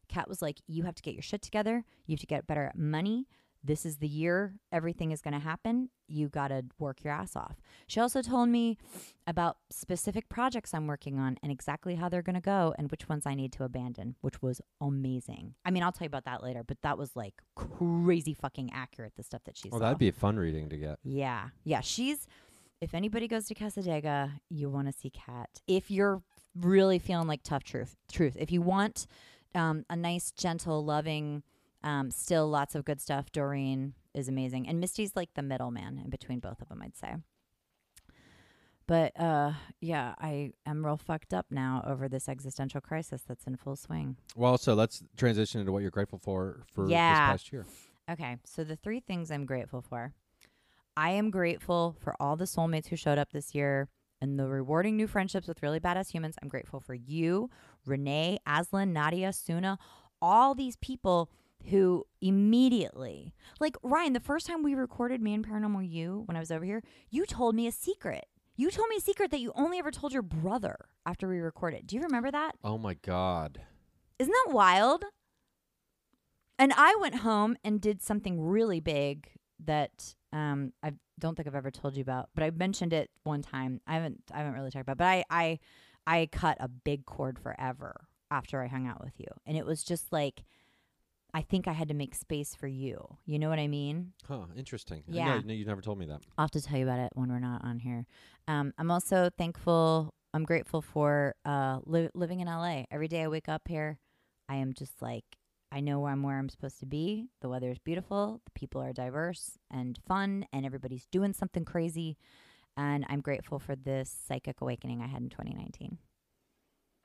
Kat 0.09 0.29
was 0.29 0.43
like, 0.43 0.59
you 0.67 0.85
have 0.85 0.95
to 0.95 1.03
get 1.03 1.15
your 1.15 1.23
shit 1.23 1.43
together. 1.43 1.85
You 2.07 2.15
have 2.15 2.21
to 2.21 2.27
get 2.27 2.47
better 2.47 2.67
at 2.67 2.79
money. 2.79 3.27
This 3.67 3.87
is 3.87 3.97
the 3.97 4.07
year 4.07 4.57
everything 4.71 5.11
is 5.11 5.23
going 5.23 5.33
to 5.33 5.41
happen. 5.41 5.89
You 6.07 6.29
got 6.29 6.49
to 6.49 6.67
work 6.79 7.03
your 7.03 7.15
ass 7.15 7.35
off. 7.35 7.57
She 7.87 7.99
also 7.99 8.21
told 8.21 8.51
me 8.51 8.77
about 9.27 9.57
specific 9.71 10.29
projects 10.29 10.75
I'm 10.75 10.87
working 10.87 11.19
on 11.19 11.39
and 11.43 11.51
exactly 11.51 11.95
how 11.95 12.11
they're 12.11 12.21
going 12.21 12.35
to 12.35 12.43
go 12.43 12.75
and 12.77 12.91
which 12.91 13.09
ones 13.09 13.25
I 13.25 13.35
need 13.35 13.53
to 13.55 13.65
abandon, 13.65 14.17
which 14.21 14.43
was 14.43 14.61
amazing. 14.83 15.55
I 15.65 15.71
mean, 15.71 15.83
I'll 15.83 15.93
tell 15.93 16.05
you 16.05 16.09
about 16.11 16.27
that 16.27 16.43
later, 16.43 16.62
but 16.62 16.77
that 16.83 16.99
was 16.99 17.17
like 17.17 17.35
crazy 17.57 18.35
fucking 18.35 18.71
accurate, 18.75 19.15
the 19.17 19.23
stuff 19.23 19.45
that 19.45 19.57
she 19.57 19.71
Well, 19.71 19.81
saw. 19.81 19.87
that'd 19.87 19.99
be 19.99 20.09
a 20.09 20.12
fun 20.12 20.37
reading 20.37 20.69
to 20.69 20.77
get. 20.77 20.99
Yeah. 21.03 21.49
Yeah. 21.65 21.81
She's, 21.81 22.27
if 22.83 22.95
anybody 22.95 23.27
goes 23.29 23.47
to 23.47 23.55
Cassadaga, 23.55 24.31
you 24.51 24.69
want 24.69 24.89
to 24.89 24.93
see 24.93 25.09
Kat. 25.09 25.49
If 25.67 25.91
you're 25.91 26.23
really 26.55 26.99
feeling 26.99 27.27
like 27.29 27.43
tough 27.43 27.65
truth, 27.65 27.97
truth, 28.12 28.37
if 28.39 28.53
you 28.53 28.61
want 28.61 29.07
um, 29.55 29.87
a 29.89 29.97
nice, 29.97 30.33
gentle, 30.33 30.85
loving, 30.85 31.43
um, 31.85 32.11
still 32.11 32.49
lots 32.49 32.74
of 32.74 32.85
good 32.85 33.01
stuff, 33.01 33.30
Doreen 33.30 33.95
is 34.14 34.28
amazing. 34.28 34.66
And 34.66 34.80
Misty's 34.80 35.14
like 35.14 35.35
the 35.35 35.43
middleman 35.43 36.01
in 36.03 36.11
between 36.11 36.41
both 36.41 36.61
of 36.61 36.68
them, 36.68 36.82
I'd 36.82 36.97
say. 36.97 37.14
But 38.87 39.18
uh, 39.18 39.53
yeah, 39.80 40.14
I 40.18 40.53
am 40.66 40.85
real 40.85 40.99
fucked 40.99 41.32
up 41.32 41.47
now 41.51 41.82
over 41.87 42.07
this 42.09 42.28
existential 42.28 42.80
crisis 42.82 43.22
that's 43.26 43.47
in 43.47 43.57
full 43.57 43.76
swing. 43.76 44.16
Well, 44.37 44.59
so 44.59 44.74
let's 44.74 45.03
transition 45.16 45.61
into 45.61 45.72
what 45.72 45.80
you're 45.82 45.91
grateful 45.91 46.18
for 46.18 46.64
for 46.72 46.89
Yeah. 46.89 47.12
this 47.28 47.43
past 47.43 47.53
year. 47.53 47.64
Okay, 48.11 48.37
so 48.45 48.62
the 48.64 48.76
three 48.76 49.01
things 49.01 49.30
I'm 49.30 49.47
grateful 49.47 49.80
for. 49.80 50.12
I 50.97 51.11
am 51.11 51.30
grateful 51.30 51.97
for 51.99 52.14
all 52.20 52.37
the 52.37 52.45
soulmates 52.45 52.89
who 52.89 52.97
showed 52.97 53.16
up 53.18 53.32
this 53.32 53.55
year 53.55 53.89
and 54.20 54.39
the 54.39 54.47
rewarding 54.47 54.97
new 54.97 55.07
friendships 55.07 55.49
with 55.49 55.62
really 55.62 55.80
badass 55.80 56.11
humans. 56.12 56.37
I'm 56.43 56.49
grateful 56.49 56.80
for 56.80 56.95
you, 56.95 57.49
Renee, 57.87 58.39
Aslan, 58.47 58.93
Nadia, 58.93 59.32
Suna, 59.32 59.78
all 60.20 60.55
these 60.55 60.76
people 60.76 61.30
who 61.71 62.05
immediately, 62.21 63.35
like 63.61 63.77
Ryan, 63.83 64.12
the 64.12 64.21
first 64.21 64.47
time 64.47 64.62
we 64.62 64.75
recorded 64.75 65.21
Me 65.21 65.35
and 65.35 65.47
Paranormal 65.47 65.91
You 65.91 66.23
when 66.27 66.37
I 66.37 66.41
was 66.41 66.51
over 66.51 66.65
here, 66.65 66.83
you 67.11 67.27
told 67.27 67.55
me 67.55 67.67
a 67.67 67.73
secret. 67.73 68.27
You 68.57 68.71
told 68.71 68.89
me 68.89 68.97
a 68.97 69.01
secret 69.01 69.31
that 69.33 69.41
you 69.41 69.53
only 69.57 69.79
ever 69.79 69.91
told 69.91 70.12
your 70.12 70.23
brother 70.23 70.77
after 71.05 71.29
we 71.29 71.39
recorded. 71.39 71.87
Do 71.87 71.97
you 71.97 72.03
remember 72.03 72.31
that? 72.31 72.53
Oh 72.62 72.79
my 72.79 72.95
god. 72.95 73.61
Isn't 74.19 74.33
that 74.33 74.55
wild? 74.55 75.05
And 76.59 76.73
I 76.77 76.97
went 77.01 77.17
home 77.17 77.57
and 77.65 77.81
did 77.81 78.01
something 78.01 78.41
really 78.41 78.79
big 78.79 79.29
that 79.65 80.15
um, 80.33 80.73
I 80.83 80.93
don't 81.19 81.35
think 81.35 81.49
I've 81.49 81.55
ever 81.55 81.71
told 81.71 81.97
you 81.97 82.03
about, 82.03 82.29
but 82.35 82.45
I 82.45 82.51
mentioned 82.51 82.93
it 82.93 83.11
one 83.25 83.43
time. 83.43 83.81
I 83.87 83.95
haven't 83.95 84.23
I 84.33 84.39
haven't 84.39 84.55
really 84.55 84.71
talked 84.71 84.83
about, 84.83 84.95
it, 84.95 84.99
but 84.99 85.07
I 85.07 85.25
I 85.31 85.59
I 86.07 86.29
cut 86.31 86.57
a 86.61 86.69
big 86.69 87.07
cord 87.07 87.39
forever 87.39 88.07
after 88.31 88.62
I 88.62 88.69
hung 88.69 88.87
out 88.87 89.03
with 89.03 89.15
you, 89.19 89.27
and 89.47 89.57
it 89.57 89.67
was 89.67 89.83
just 89.83 90.12
like 90.12 90.45
I 91.35 91.43
think 91.43 91.66
I 91.66 91.72
had 91.72 91.89
to 91.89 91.95
make 91.95 92.14
space 92.14 92.55
for 92.55 92.68
you. 92.68 93.18
You 93.26 93.41
know 93.41 93.49
what 93.49 93.59
I 93.59 93.66
mean? 93.66 94.12
Huh, 94.26 94.45
interesting. 94.57 95.03
Yeah. 95.09 95.41
No, 95.45 95.53
you 95.53 95.66
never 95.66 95.80
told 95.80 95.99
me 95.99 96.07
that. 96.07 96.20
I'll 96.39 96.45
have 96.45 96.53
to 96.53 96.62
tell 96.62 96.78
you 96.78 96.85
about 96.85 97.01
it 97.01 97.11
when 97.14 97.28
we're 97.28 97.41
not 97.41 97.64
on 97.64 97.80
here. 97.80 98.07
Um, 98.47 98.72
I'm 98.78 98.91
also 98.91 99.30
thankful. 99.37 100.14
I'm 100.32 100.45
grateful 100.45 100.80
for 100.80 101.35
uh, 101.45 101.80
li- 101.85 102.11
living 102.14 102.39
in 102.41 102.47
LA. 102.47 102.85
Every 102.91 103.09
day 103.09 103.22
I 103.22 103.28
wake 103.28 103.49
up 103.49 103.62
here, 103.68 103.99
I 104.49 104.57
am 104.57 104.72
just 104.72 105.03
like 105.03 105.24
I 105.72 105.80
know 105.80 105.99
where 105.99 106.12
I'm 106.12 106.22
where 106.22 106.39
I'm 106.39 106.49
supposed 106.49 106.78
to 106.80 106.87
be. 106.87 107.26
The 107.41 107.49
weather 107.49 107.68
is 107.68 107.80
beautiful. 107.80 108.41
The 108.45 108.53
people 108.53 108.80
are 108.80 108.93
diverse 108.93 109.59
and 109.72 109.99
fun, 110.07 110.47
and 110.53 110.64
everybody's 110.64 111.07
doing 111.07 111.32
something 111.32 111.64
crazy. 111.64 112.16
And 112.76 113.05
I'm 113.09 113.20
grateful 113.20 113.59
for 113.59 113.74
this 113.74 114.16
psychic 114.28 114.61
awakening 114.61 115.03
I 115.03 115.09
had 115.09 115.20
in 115.22 115.30
2019. 115.30 115.99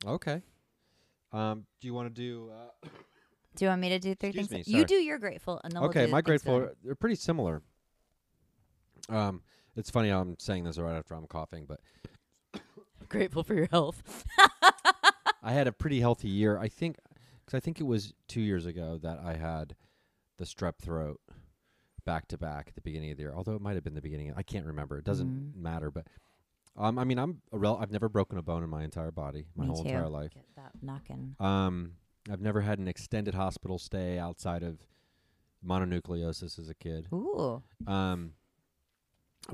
Okay. 0.06 0.42
Um, 1.32 1.66
do 1.80 1.88
you 1.88 1.94
want 1.94 2.14
to 2.14 2.20
do 2.22 2.50
uh, 2.52 2.88
Do 3.56 3.64
you 3.64 3.68
want 3.68 3.80
me 3.80 3.88
to 3.90 3.98
do 3.98 4.14
three 4.14 4.30
Excuse 4.30 4.48
things? 4.48 4.66
me, 4.66 4.72
You 4.72 4.78
sorry. 4.80 4.84
do 4.86 4.94
your 4.94 5.18
grateful, 5.18 5.60
and 5.64 5.72
then 5.72 5.80
we'll 5.82 5.90
Okay, 5.90 6.06
do 6.06 6.10
my 6.12 6.18
things 6.18 6.26
grateful 6.26 6.60
good. 6.60 6.76
they're 6.84 6.94
pretty 6.94 7.16
similar. 7.16 7.62
Um, 9.08 9.42
it's 9.76 9.90
funny 9.90 10.08
how 10.10 10.20
I'm 10.20 10.36
saying 10.38 10.64
this 10.64 10.78
right 10.78 10.96
after 10.96 11.14
I'm 11.14 11.26
coughing, 11.26 11.66
but 11.66 11.80
Grateful 13.08 13.42
for 13.42 13.54
your 13.54 13.68
health. 13.70 14.24
I 15.42 15.52
had 15.52 15.66
a 15.66 15.72
pretty 15.72 16.00
healthy 16.00 16.28
year. 16.28 16.58
I 16.58 16.68
think 16.68 16.96
because 17.44 17.56
I 17.56 17.60
think 17.60 17.80
it 17.80 17.84
was 17.84 18.12
two 18.28 18.40
years 18.40 18.66
ago 18.66 18.98
that 19.02 19.18
I 19.24 19.34
had 19.34 19.74
the 20.38 20.44
strep 20.44 20.76
throat 20.78 21.20
back 22.04 22.28
to 22.28 22.38
back 22.38 22.66
at 22.68 22.74
the 22.76 22.80
beginning 22.80 23.10
of 23.10 23.16
the 23.16 23.24
year. 23.24 23.34
Although 23.34 23.54
it 23.54 23.60
might 23.60 23.74
have 23.74 23.82
been 23.84 23.94
the 23.94 24.00
beginning. 24.02 24.32
I 24.36 24.42
can't 24.42 24.66
remember. 24.66 24.98
It 24.98 25.04
doesn't 25.04 25.54
Mhm. 25.54 25.60
matter. 25.60 25.90
But 25.90 26.06
um, 26.76 26.98
I 26.98 27.04
mean, 27.04 27.18
I'm 27.18 27.42
a 27.52 27.58
rel- 27.58 27.78
I've 27.80 27.90
never 27.90 28.08
broken 28.08 28.38
a 28.38 28.42
bone 28.42 28.62
in 28.62 28.70
my 28.70 28.84
entire 28.84 29.10
body, 29.10 29.46
my 29.56 29.64
Me 29.64 29.68
whole 29.70 29.82
too. 29.82 29.88
entire 29.88 30.08
life. 30.08 30.32
Get 30.34 30.46
that 30.56 30.72
knocking. 30.82 31.34
Um, 31.40 31.96
I've 32.30 32.40
never 32.40 32.60
had 32.60 32.78
an 32.78 32.88
extended 32.88 33.34
hospital 33.34 33.78
stay 33.78 34.18
outside 34.18 34.62
of 34.62 34.86
mononucleosis 35.66 36.58
as 36.58 36.68
a 36.68 36.74
kid. 36.74 37.08
Ooh. 37.12 37.62
Um, 37.86 38.32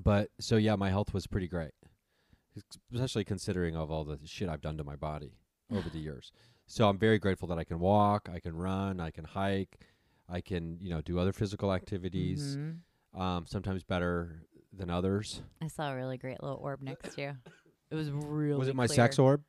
but 0.03 0.31
so 0.39 0.57
yeah, 0.57 0.77
my 0.77 0.91
health 0.91 1.15
was 1.15 1.27
pretty 1.27 1.49
great, 1.49 1.73
especially 2.93 3.25
considering 3.25 3.77
of 3.77 3.91
all 3.91 4.05
the 4.05 4.19
shit 4.25 4.49
I've 4.49 4.61
done 4.61 4.77
to 4.79 4.85
my 4.85 4.97
body 4.97 5.33
over 5.73 5.89
the 5.89 5.99
years. 6.09 6.33
So 6.67 6.89
I'm 6.89 6.99
very 6.99 7.19
grateful 7.19 7.49
that 7.49 7.59
I 7.59 7.65
can 7.65 7.79
walk, 7.79 8.29
I 8.33 8.41
can 8.41 8.57
run, 8.57 9.01
I 9.01 9.11
can 9.11 9.25
hike, 9.25 9.79
I 10.29 10.41
can 10.41 10.79
you 10.81 10.91
know 10.91 11.01
do 11.01 11.19
other 11.19 11.33
physical 11.33 11.73
activities. 11.73 12.57
Mhm. 12.57 12.79
Um, 13.15 13.47
sometimes 13.47 13.83
better 13.83 14.43
than 14.73 14.91
others. 14.91 15.41
I 15.63 15.69
saw 15.69 15.91
a 15.91 15.97
really 15.97 16.19
great 16.19 16.43
little 16.43 16.59
orb 16.59 16.83
next 16.83 17.15
to 17.15 17.23
you. 17.23 17.33
It 17.91 17.95
was 17.95 18.11
really. 18.11 18.59
was 18.59 18.69
it 18.69 18.75
my 18.75 18.87
clear. 18.87 18.97
sex 18.97 19.19
orb? 19.19 19.43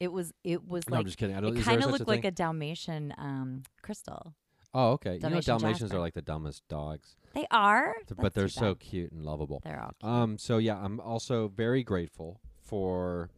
It 0.00 0.12
was. 0.12 0.32
It 0.44 0.66
was 0.66 0.88
no, 0.88 0.94
I'm 0.96 0.98
like. 1.00 1.06
just 1.06 1.18
kidding. 1.18 1.36
I 1.36 1.40
don't. 1.40 1.56
It 1.56 1.62
kind 1.64 1.82
of 1.82 1.90
looked 1.90 2.04
a 2.04 2.08
like 2.08 2.24
a 2.24 2.30
Dalmatian 2.30 3.14
um, 3.18 3.62
crystal. 3.82 4.34
Oh, 4.74 4.90
okay. 4.92 5.14
you 5.14 5.20
know, 5.30 5.40
Dalmatians 5.40 5.80
Jasper. 5.80 5.96
are 5.96 6.00
like 6.00 6.12
the 6.14 6.20
dumbest 6.22 6.62
dogs, 6.68 7.16
They 7.34 7.46
are, 7.50 7.94
th- 8.06 8.18
but 8.20 8.34
they're 8.34 8.48
so 8.48 8.74
bad. 8.74 8.80
cute 8.80 9.12
and 9.12 9.24
lovable. 9.24 9.62
They're 9.64 9.80
all. 9.82 9.92
Cute. 9.98 10.12
Um, 10.12 10.38
so 10.38 10.58
yeah, 10.58 10.76
I'm 10.76 11.00
also 11.00 11.48
very 11.48 11.82
grateful 11.82 12.40
for 12.62 13.30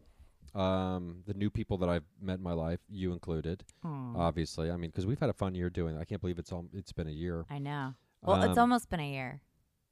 um 0.53 1.23
the 1.25 1.33
new 1.33 1.49
people 1.49 1.77
that 1.77 1.87
I've 1.87 2.03
met 2.21 2.37
in 2.39 2.43
my 2.43 2.51
life, 2.51 2.79
you 2.89 3.13
included. 3.13 3.63
Aw, 3.85 4.13
Obviously, 4.17 4.69
I 4.69 4.75
mean, 4.75 4.89
because 4.89 5.05
we've 5.07 5.19
had 5.19 5.29
a 5.29 5.33
fun 5.33 5.55
year 5.55 5.69
doing. 5.69 5.95
it. 5.95 5.99
I 5.99 6.03
can't 6.05 6.19
believe 6.21 6.37
it's 6.37 6.51
all. 6.51 6.65
It's 6.73 6.91
been 6.91 7.07
a 7.07 7.11
year. 7.11 7.45
I 7.49 7.57
know. 7.59 7.93
Well, 8.21 8.43
it's 8.43 8.51
Um, 8.57 8.59
almost 8.59 8.89
been 8.89 8.99
a 8.99 9.09
year. 9.09 9.41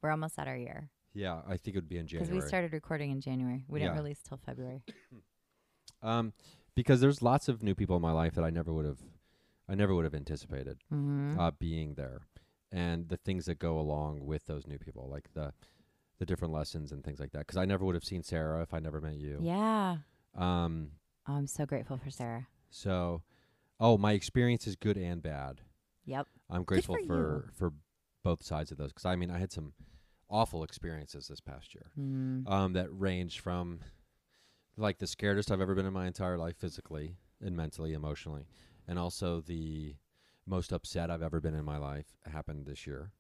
We're 0.04 0.12
almost 0.12 0.38
at 0.38 0.48
our 0.48 0.56
year 0.58 0.90
Yeah, 1.14 1.42
I 1.48 1.58
think 1.58 1.76
it 1.76 1.76
would 1.76 1.90
be 1.90 1.98
in 1.98 2.06
January. 2.08 2.30
because 2.30 2.44
we 2.44 2.48
started 2.48 2.74
recording 2.74 3.12
in 3.12 3.22
January. 3.22 3.64
We 3.68 3.80
didn't 3.80 3.96
release 3.96 4.20
till 4.28 4.38
February. 4.38 4.84
um, 6.04 6.34
because 6.80 7.02
there's 7.02 7.22
lots 7.22 7.50
of 7.50 7.62
new 7.62 7.76
people 7.76 7.98
in 7.98 8.02
my 8.02 8.14
life 8.14 8.34
that 8.36 8.44
I 8.46 8.50
never 8.50 8.72
would 8.72 8.86
have, 8.86 9.00
I 9.68 9.76
never 9.76 9.94
would 9.94 10.06
have 10.06 10.16
anticipated 10.16 10.78
Mm-hmm. 10.94 11.38
uh, 11.38 11.52
being 11.52 11.96
there, 11.96 12.22
and 12.72 13.10
the 13.10 13.18
things 13.18 13.46
that 13.48 13.60
go 13.60 13.78
along 13.78 14.26
with 14.26 14.46
those 14.46 14.66
new 14.66 14.78
people, 14.78 15.10
like 15.12 15.34
the 15.34 15.52
the 16.20 16.26
different 16.26 16.54
lessons 16.54 16.92
and 16.94 17.04
things 17.04 17.20
like 17.20 17.32
that. 17.32 17.40
Because 17.40 17.58
I 17.58 17.66
never 17.66 17.84
would 17.86 17.96
have 17.96 18.04
seen 18.06 18.24
Sarah 18.24 18.62
if 18.62 18.74
I 18.74 18.80
never 18.80 19.02
met 19.02 19.16
you. 19.16 19.40
Yeah. 19.42 19.98
Um. 20.38 20.92
Oh, 21.28 21.34
I'm 21.34 21.48
so 21.48 21.66
grateful 21.66 21.98
for 21.98 22.10
Sarah. 22.10 22.48
So, 22.70 23.24
oh, 23.80 23.98
my 23.98 24.14
experience 24.14 24.66
is 24.68 24.76
good 24.78 24.98
and 24.98 25.22
bad. 25.22 25.62
Yep. 26.06 26.28
I'm 26.50 26.64
grateful 26.64 26.96
for 27.06 27.06
for 27.08 27.52
for 27.58 27.74
both 28.24 28.42
sides 28.44 28.72
of 28.72 28.78
those. 28.78 28.92
Because 28.94 29.06
I 29.06 29.16
mean, 29.18 29.32
I 29.32 29.38
had 29.38 29.52
some 29.52 29.74
awful 30.30 30.64
experiences 30.64 31.28
this 31.28 31.42
past 31.42 31.74
year. 31.76 31.92
Mm. 32.00 32.50
Um, 32.50 32.74
that 32.74 32.88
range 32.92 33.42
from 33.42 33.80
like 34.80 34.98
the 35.00 35.06
scaredest 35.06 35.52
I've 35.52 35.62
ever 35.62 35.76
been 35.76 35.86
in 35.86 35.94
my 35.94 36.08
entire 36.08 36.38
life, 36.38 36.56
physically 36.58 37.16
and 37.42 37.56
mentally, 37.56 37.94
emotionally, 37.94 38.48
and 38.88 38.98
also 39.00 39.42
the 39.42 39.96
most 40.46 40.72
upset 40.72 41.12
I've 41.12 41.22
ever 41.22 41.40
been 41.40 41.54
in 41.54 41.64
my 41.66 41.78
life 41.78 42.18
happened 42.26 42.66
this 42.66 42.88
year, 42.88 43.12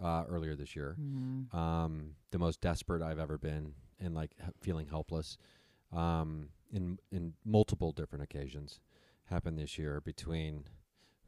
uh, 0.00 0.24
earlier 0.28 0.54
this 0.54 0.76
year. 0.76 0.96
Mhm. 1.00 1.52
Um, 1.54 2.16
the 2.30 2.38
most 2.38 2.60
desperate 2.60 3.02
I've 3.02 3.18
ever 3.18 3.38
been 3.38 3.74
and 3.98 4.14
like 4.14 4.34
h- 4.40 4.52
feeling 4.60 4.88
helpless, 4.88 5.38
um, 5.92 6.50
in 6.70 6.98
in 7.10 7.34
multiple 7.44 7.92
different 7.92 8.22
occasions, 8.24 8.80
happened 9.26 9.58
this 9.58 9.78
year. 9.78 10.00
Between 10.00 10.66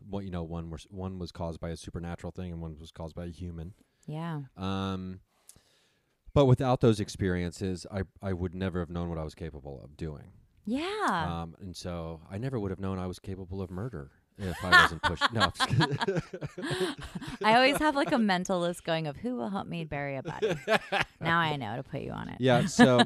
what 0.00 0.24
you 0.24 0.30
know, 0.30 0.42
one 0.42 0.70
was 0.70 0.84
one 0.90 1.18
was 1.18 1.32
caused 1.32 1.60
by 1.60 1.70
a 1.70 1.76
supernatural 1.76 2.30
thing, 2.32 2.52
and 2.52 2.60
one 2.60 2.76
was 2.78 2.90
caused 2.92 3.14
by 3.14 3.26
a 3.26 3.30
human. 3.30 3.74
Yeah. 4.06 4.42
Um, 4.56 5.20
but 6.38 6.46
without 6.46 6.80
those 6.80 7.00
experiences, 7.00 7.86
I 7.90 8.02
I 8.22 8.32
would 8.32 8.54
never 8.54 8.78
have 8.80 8.90
known 8.90 9.08
what 9.08 9.18
I 9.18 9.24
was 9.24 9.34
capable 9.34 9.80
of 9.82 9.96
doing. 9.96 10.32
Yeah. 10.64 11.40
Um, 11.42 11.56
and 11.60 11.74
so 11.76 12.20
I 12.30 12.38
never 12.38 12.60
would 12.60 12.70
have 12.70 12.78
known 12.80 12.98
I 12.98 13.06
was 13.06 13.18
capable 13.18 13.60
of 13.62 13.70
murder 13.70 14.10
if 14.38 14.56
I 14.62 14.70
wasn't 14.82 15.02
pushed. 15.02 15.32
No. 15.32 15.50
I 17.44 17.54
always 17.54 17.78
have 17.78 17.96
like 17.96 18.12
a 18.12 18.18
mental 18.18 18.60
list 18.60 18.84
going 18.84 19.06
of 19.06 19.16
who 19.16 19.34
will 19.36 19.48
help 19.48 19.66
me 19.66 19.84
bury 19.84 20.16
a 20.16 20.22
body. 20.22 20.54
now 21.20 21.38
I 21.38 21.56
know 21.56 21.76
to 21.76 21.82
put 21.82 22.02
you 22.02 22.10
on 22.12 22.28
it. 22.28 22.36
yeah. 22.40 22.66
So, 22.66 23.00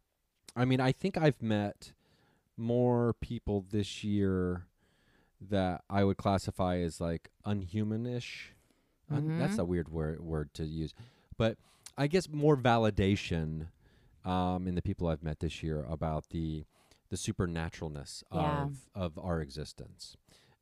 I 0.56 0.64
mean, 0.64 0.80
I 0.80 0.92
think 0.92 1.16
I've 1.16 1.40
met 1.42 1.92
more 2.56 3.14
people 3.20 3.64
this 3.70 4.04
year 4.04 4.66
that 5.40 5.82
I 5.88 6.04
would 6.04 6.16
classify 6.16 6.78
as 6.78 7.00
like 7.00 7.30
unhumanish. 7.46 8.50
Un- 9.10 9.38
that's 9.38 9.56
Mhm. 9.56 9.60
a 9.60 9.64
weird 9.64 9.88
word 9.88 10.20
word 10.20 10.52
to 10.54 10.64
use, 10.66 10.92
but 11.38 11.56
I 11.98 12.06
guess 12.06 12.28
more 12.28 12.56
validation 12.56 13.68
um, 14.24 14.66
in 14.68 14.74
the 14.74 14.82
people 14.82 15.08
I've 15.08 15.22
met 15.22 15.40
this 15.40 15.62
year 15.62 15.84
about 15.88 16.28
the 16.30 16.64
the 17.10 17.16
supernaturalness 17.16 18.22
Yeah. 18.32 18.64
of 18.64 18.88
of 18.94 19.18
our 19.18 19.40
existence, 19.40 20.16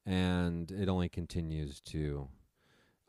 and 0.04 0.70
it 0.70 0.88
only 0.88 1.08
continues 1.08 1.80
to 1.82 2.28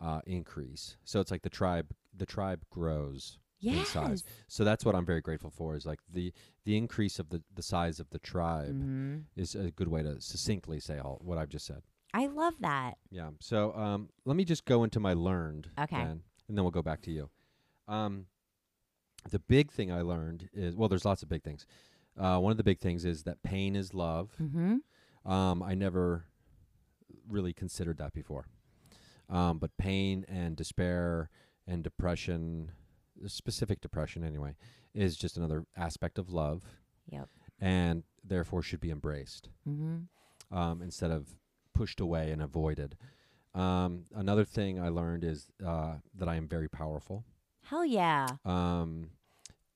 uh, 0.02 0.22
increase. 0.26 0.98
So 1.04 1.20
it's 1.22 1.32
like 1.32 1.42
the 1.44 1.50
tribe 1.50 1.92
the 2.16 2.26
tribe 2.26 2.62
grows 2.70 3.40
in 3.62 3.86
size. 3.86 4.24
So 4.48 4.64
that's 4.64 4.86
what 4.86 4.94
I'm 4.96 5.06
very 5.06 5.22
grateful 5.22 5.50
for 5.50 5.76
is 5.76 5.86
like 5.86 6.00
the 6.12 6.34
the 6.66 6.76
increase 6.78 7.20
of 7.20 7.30
the 7.30 7.42
the 7.56 7.64
size 7.64 8.00
of 8.00 8.10
the 8.10 8.20
tribe 8.20 8.76
Mhm. 8.76 9.24
is 9.36 9.56
a 9.56 9.72
good 9.72 9.88
way 9.88 10.04
to 10.04 10.20
succinctly 10.22 10.80
say 10.80 10.98
all 11.00 11.20
what 11.24 11.38
I've 11.38 11.50
just 11.50 11.66
said. 11.66 11.84
I 12.14 12.28
love 12.28 12.56
that. 12.62 12.98
Yeah. 13.10 13.32
So 13.40 13.74
um, 13.76 14.10
let 14.26 14.36
me 14.36 14.46
just 14.46 14.66
go 14.66 14.84
into 14.84 15.00
my 15.00 15.14
learned, 15.14 15.70
Okay. 15.80 15.98
then, 15.98 16.24
and 16.48 16.58
then 16.58 16.64
we'll 16.64 16.72
go 16.72 16.82
back 16.82 17.02
to 17.04 17.12
you. 17.12 17.30
Um, 17.88 18.26
the 19.30 19.40
big 19.40 19.72
thing 19.72 19.92
I 19.92 20.02
learned 20.02 20.50
is 20.54 20.76
well, 20.76 20.90
there's 20.90 21.06
lots 21.06 21.24
of 21.24 21.30
big 21.30 21.44
things. 21.44 21.66
Uh, 22.20 22.40
one 22.40 22.52
of 22.52 22.58
the 22.58 22.64
big 22.64 22.80
things 22.80 23.06
is 23.06 23.24
that 23.24 23.44
pain 23.44 23.76
is 23.76 23.94
love. 23.94 24.32
Mm-hmm. 24.42 25.30
Um, 25.32 25.62
I 25.62 25.76
never 25.76 26.26
really 27.30 27.54
considered 27.54 27.98
that 27.98 28.14
before. 28.14 28.48
Um, 29.30 29.60
but 29.60 29.76
pain 29.78 30.26
and 30.30 30.56
despair 30.56 31.30
and 31.68 31.84
depression, 31.84 32.72
specific 33.26 33.82
depression 33.82 34.24
anyway, 34.24 34.56
is 34.94 35.18
just 35.18 35.36
another 35.38 35.66
aspect 35.76 36.18
of 36.18 36.30
love 36.30 36.64
Yep. 37.12 37.28
and 37.60 38.04
therefore 38.24 38.62
should 38.62 38.80
be 38.80 38.90
embraced 38.92 39.50
Mm-hmm. 39.68 40.58
um, 40.58 40.82
instead 40.82 41.12
of 41.12 41.36
pushed 41.74 42.00
away 42.00 42.32
and 42.32 42.42
avoided. 42.42 42.96
Um, 43.54 44.06
another 44.16 44.46
thing 44.46 44.80
I 44.80 44.90
learned 44.90 45.24
is 45.24 45.48
uh, 45.66 45.96
that 46.16 46.28
I 46.30 46.36
am 46.36 46.48
very 46.48 46.70
powerful. 46.70 47.26
Hell 47.70 47.86
yeah. 47.86 48.28
Um, 48.46 49.10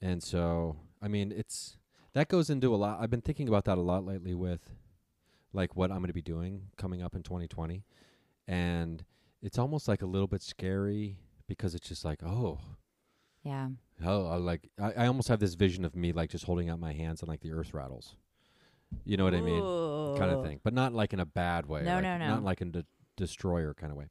and 0.01 0.23
so, 0.23 0.77
I 1.01 1.07
mean, 1.07 1.31
it's 1.31 1.77
that 2.13 2.27
goes 2.29 2.49
into 2.49 2.73
a 2.73 2.77
lot. 2.77 2.99
I've 3.01 3.09
been 3.09 3.21
thinking 3.21 3.47
about 3.47 3.65
that 3.65 3.77
a 3.77 3.81
lot 3.81 4.05
lately 4.05 4.33
with 4.33 4.61
like 5.53 5.75
what 5.75 5.91
I'm 5.91 5.97
going 5.97 6.07
to 6.07 6.13
be 6.13 6.21
doing 6.21 6.63
coming 6.77 7.01
up 7.01 7.15
in 7.15 7.23
2020. 7.23 7.83
And 8.47 9.03
it's 9.41 9.57
almost 9.57 9.87
like 9.87 10.01
a 10.01 10.05
little 10.05 10.27
bit 10.27 10.41
scary 10.41 11.17
because 11.47 11.75
it's 11.75 11.87
just 11.87 12.05
like, 12.05 12.23
oh, 12.23 12.59
Yeah. 13.43 13.69
Oh, 14.05 14.27
I 14.27 14.35
like 14.35 14.69
I, 14.81 14.93
I 14.93 15.07
almost 15.07 15.27
have 15.27 15.39
this 15.39 15.53
vision 15.55 15.85
of 15.85 15.95
me 15.95 16.11
like 16.13 16.29
just 16.29 16.45
holding 16.45 16.69
out 16.69 16.79
my 16.79 16.93
hands 16.93 17.21
and 17.21 17.29
like 17.29 17.41
the 17.41 17.51
earth 17.51 17.73
rattles. 17.73 18.15
You 19.05 19.17
know 19.17 19.23
what 19.23 19.33
I 19.33 19.41
mean? 19.41 19.61
Kind 20.17 20.31
of 20.31 20.39
Ooh. 20.39 20.43
thing, 20.43 20.59
but 20.63 20.73
not 20.73 20.93
like 20.93 21.13
in 21.13 21.19
a 21.19 21.25
bad 21.25 21.65
way. 21.65 21.83
No, 21.83 21.95
like, 21.95 22.03
no, 22.03 22.17
no. 22.17 22.27
Not 22.27 22.43
like 22.43 22.61
in 22.61 22.75
a 22.75 22.83
destroyer 23.15 23.73
kind 23.73 23.91
of 23.91 23.97
way, 23.97 24.07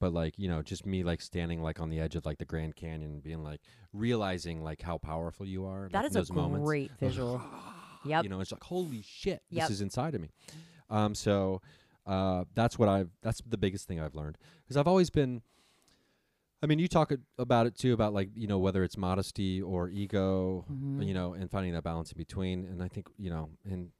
but 0.00 0.12
like 0.12 0.38
you 0.38 0.48
know, 0.48 0.62
just 0.62 0.84
me 0.86 1.04
like 1.04 1.20
standing 1.20 1.62
like 1.62 1.78
on 1.80 1.90
the 1.90 2.00
edge 2.00 2.16
of 2.16 2.26
like 2.26 2.38
the 2.38 2.44
Grand 2.44 2.74
Canyon, 2.74 3.20
being 3.20 3.44
like 3.44 3.60
realizing 3.92 4.62
like 4.64 4.82
how 4.82 4.98
powerful 4.98 5.46
you 5.46 5.64
are. 5.66 5.88
That 5.92 6.02
like, 6.02 6.16
is 6.16 6.30
in 6.30 6.36
a 6.36 6.38
moments. 6.40 6.64
great 6.66 6.90
visual. 6.98 7.40
Yep. 8.04 8.24
You 8.24 8.30
know, 8.30 8.40
it's 8.40 8.50
like 8.50 8.64
holy 8.64 9.02
shit, 9.06 9.42
Yep. 9.50 9.68
this 9.68 9.76
is 9.76 9.80
inside 9.82 10.14
of 10.14 10.20
me. 10.22 10.30
Um, 10.88 11.14
so 11.14 11.60
uh, 12.06 12.44
that's 12.54 12.78
what 12.78 12.88
I've. 12.88 13.10
That's 13.22 13.42
the 13.46 13.58
biggest 13.58 13.86
thing 13.86 14.00
I've 14.00 14.14
learned 14.14 14.38
because 14.64 14.76
I've 14.76 14.88
always 14.88 15.10
been. 15.10 15.42
I 16.62 16.66
mean, 16.66 16.78
you 16.78 16.88
talk 16.88 17.10
about 17.38 17.66
it 17.66 17.74
too 17.76 17.94
about 17.94 18.12
like 18.12 18.30
you 18.34 18.46
know 18.46 18.58
whether 18.58 18.82
it's 18.84 18.96
modesty 18.96 19.62
or 19.62 19.88
ego, 19.88 20.64
Mhm. 20.70 21.06
you 21.06 21.14
know, 21.14 21.32
and 21.34 21.50
finding 21.50 21.72
that 21.74 21.84
balance 21.84 22.10
in 22.12 22.18
between. 22.18 22.64
And 22.64 22.82
I 22.82 22.88
think 22.88 23.08
you 23.18 23.30
know, 23.30 23.50
and 23.64 23.90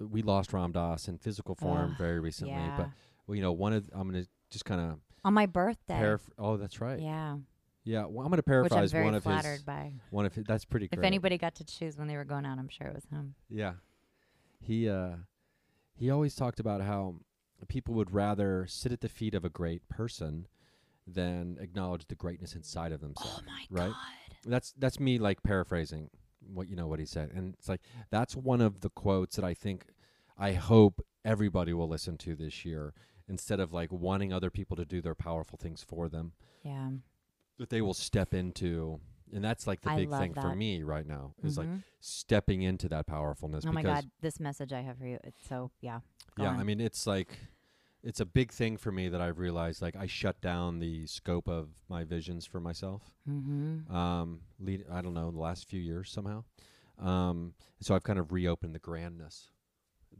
we 0.00 0.22
lost 0.22 0.52
Ram 0.52 0.72
Dass 0.72 1.06
in 1.08 1.18
physical 1.18 1.54
form 1.54 1.90
Ugh, 1.92 1.98
very 1.98 2.18
recently, 2.20 2.54
yeah. 2.54 2.76
but 2.76 2.88
well, 3.26 3.34
you 3.36 3.42
know, 3.42 3.52
one 3.52 3.72
of 3.72 3.88
I'm 3.92 4.08
gonna 4.10 4.24
just 4.50 4.64
kind 4.64 4.80
of 4.80 4.98
on 5.28 5.34
my 5.34 5.46
birthday. 5.46 5.94
paraphr- 5.94 6.30
Oh, 6.38 6.56
that's 6.56 6.80
right. 6.80 6.98
Yeah. 6.98 7.36
Yeah, 7.84 8.04
well, 8.06 8.26
I'm 8.26 8.30
gonna 8.30 8.36
Which 8.36 8.38
I'm 8.38 8.68
paraphrase 8.68 8.92
very 8.92 9.04
one 9.04 9.14
of 9.14 9.22
flattered 9.22 9.52
his. 9.52 9.62
by. 9.62 9.92
One 10.10 10.26
of 10.26 10.34
his. 10.34 10.44
That's 10.44 10.64
pretty. 10.64 10.86
If 10.86 10.98
great. 10.98 11.06
anybody 11.06 11.38
got 11.38 11.54
to 11.56 11.64
choose 11.64 11.96
when 11.96 12.06
they 12.08 12.16
were 12.16 12.24
going 12.24 12.44
out, 12.44 12.58
I'm 12.58 12.68
sure 12.68 12.86
it 12.86 12.94
was 12.94 13.06
him. 13.06 13.34
Yeah. 13.48 13.74
He 14.60 14.88
uh 14.88 15.16
he 15.94 16.10
always 16.10 16.34
talked 16.34 16.60
about 16.60 16.80
how 16.82 17.16
people 17.68 17.94
would 17.94 18.12
rather 18.12 18.66
sit 18.68 18.92
at 18.92 19.00
the 19.00 19.08
feet 19.08 19.34
of 19.34 19.44
a 19.44 19.48
great 19.48 19.88
person 19.88 20.48
than 21.06 21.56
acknowledge 21.60 22.06
the 22.08 22.14
greatness 22.14 22.54
inside 22.54 22.92
of 22.92 23.00
themselves. 23.00 23.42
Oh 23.42 23.46
my 23.46 23.64
right? 23.82 23.92
god. 23.92 24.50
That's 24.50 24.72
that's 24.78 25.00
me 25.00 25.18
like 25.18 25.42
paraphrasing 25.42 26.10
what 26.52 26.68
you 26.68 26.76
know 26.76 26.86
what 26.86 26.98
he 26.98 27.06
said. 27.06 27.30
And 27.34 27.54
it's 27.54 27.68
like 27.68 27.80
that's 28.10 28.36
one 28.36 28.60
of 28.60 28.80
the 28.80 28.90
quotes 28.90 29.36
that 29.36 29.44
I 29.44 29.54
think 29.54 29.86
I 30.36 30.52
hope 30.52 31.04
everybody 31.24 31.72
will 31.72 31.88
listen 31.88 32.16
to 32.18 32.34
this 32.34 32.64
year 32.64 32.92
instead 33.28 33.60
of 33.60 33.72
like 33.72 33.92
wanting 33.92 34.32
other 34.32 34.50
people 34.50 34.76
to 34.76 34.84
do 34.84 35.00
their 35.00 35.14
powerful 35.14 35.58
things 35.58 35.82
for 35.82 36.08
them 36.08 36.32
Yeah. 36.64 36.90
that 37.58 37.70
they 37.70 37.80
will 37.82 37.94
step 37.94 38.32
into 38.34 39.00
and 39.30 39.44
that's 39.44 39.66
like 39.66 39.82
the 39.82 39.90
I 39.90 39.96
big 39.96 40.10
thing 40.10 40.32
for 40.32 40.54
me 40.54 40.82
right 40.82 41.06
now 41.06 41.34
is 41.44 41.58
like 41.58 41.68
Mhm. 41.68 41.82
stepping 42.00 42.62
into 42.62 42.88
that 42.88 43.06
powerfulness 43.06 43.66
oh 43.66 43.72
my 43.72 43.82
god, 43.82 44.10
this 44.22 44.40
message 44.40 44.72
I 44.72 44.80
have 44.80 44.96
for 44.96 45.06
you. 45.06 45.18
It's 45.22 45.46
so 45.46 45.70
yeah. 45.82 46.00
Yeah, 46.38 46.48
on. 46.52 46.60
I 46.60 46.62
mean 46.62 46.80
it's 46.80 47.06
like 47.06 47.38
it's 48.02 48.20
a 48.20 48.24
big 48.24 48.52
thing 48.52 48.78
for 48.78 48.90
me 48.90 49.08
that 49.10 49.20
I've 49.20 49.38
realized 49.38 49.82
like 49.82 49.96
I 49.96 50.06
shut 50.06 50.40
down 50.40 50.78
the 50.78 51.06
scope 51.06 51.46
of 51.48 51.68
my 51.90 52.04
visions 52.04 52.46
for 52.46 52.58
myself. 52.60 53.02
Mm-hmm. 53.28 53.92
Um 53.94 54.40
lead 54.60 54.86
I 54.90 55.02
don't 55.02 55.12
know, 55.14 55.30
the 55.30 55.38
last 55.38 55.68
few 55.68 55.80
years 55.80 56.10
somehow. 56.10 56.44
Um 56.98 57.52
so 57.80 57.94
I've 57.94 58.04
kind 58.04 58.18
of 58.18 58.32
reopened 58.32 58.74
the 58.74 58.78
grandness, 58.80 59.50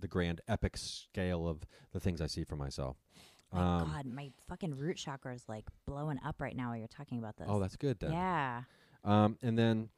the 0.00 0.08
grand 0.08 0.40
epic 0.48 0.76
scale 0.76 1.48
of 1.48 1.66
the 1.92 2.00
things 2.00 2.20
I 2.20 2.26
see 2.26 2.44
for 2.44 2.56
myself. 2.56 2.96
My 3.52 3.60
Um 3.82 3.90
god, 3.90 4.06
my 4.06 4.30
fucking 4.48 4.76
root 4.76 4.96
chakra 4.98 5.34
is 5.34 5.44
like 5.48 5.64
blowing 5.86 6.18
up 6.24 6.40
right 6.40 6.54
now 6.56 6.68
while 6.70 6.76
you're 6.78 6.86
talking 6.88 7.18
about 7.18 7.36
this. 7.36 7.46
Oh, 7.48 7.58
that's 7.60 7.76
good 7.76 7.98
then. 8.00 8.12
yeah. 8.12 8.62
Um 9.04 9.38
and 9.42 9.58
then 9.58 9.88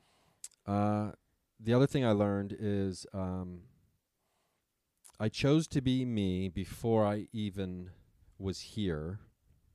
uh 0.67 1.13
the 1.59 1.75
other 1.75 1.87
thing 1.87 2.05
I 2.05 2.13
learned 2.13 2.57
is 2.59 3.07
um 3.13 3.63
I 5.19 5.29
chose 5.29 5.67
to 5.69 5.83
be 5.83 6.05
me 6.07 6.49
before 6.49 7.05
I 7.05 7.27
even 7.33 7.91
was 8.39 8.61
here, 8.61 9.21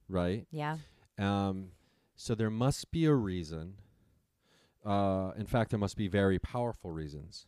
right? 0.09 0.47
Yeah. 0.49 0.77
Um, 1.19 1.67
so 2.15 2.33
there 2.33 2.49
must 2.49 2.89
be 2.89 3.05
a 3.05 3.13
reason. 3.13 3.75
Uh, 4.83 5.33
in 5.37 5.45
fact, 5.45 5.69
there 5.69 5.77
must 5.79 5.97
be 5.97 6.07
very 6.07 6.39
powerful 6.39 6.89
reasons 6.91 7.45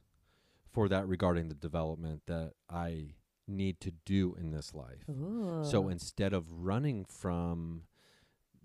for 0.77 0.87
that 0.87 1.07
regarding 1.07 1.49
the 1.49 1.55
development 1.55 2.21
that 2.27 2.51
I 2.69 3.15
need 3.47 3.79
to 3.79 3.91
do 4.05 4.35
in 4.39 4.51
this 4.51 4.75
life. 4.75 5.09
Ooh. 5.09 5.63
So 5.63 5.89
instead 5.89 6.33
of 6.33 6.45
running 6.51 7.03
from 7.03 7.81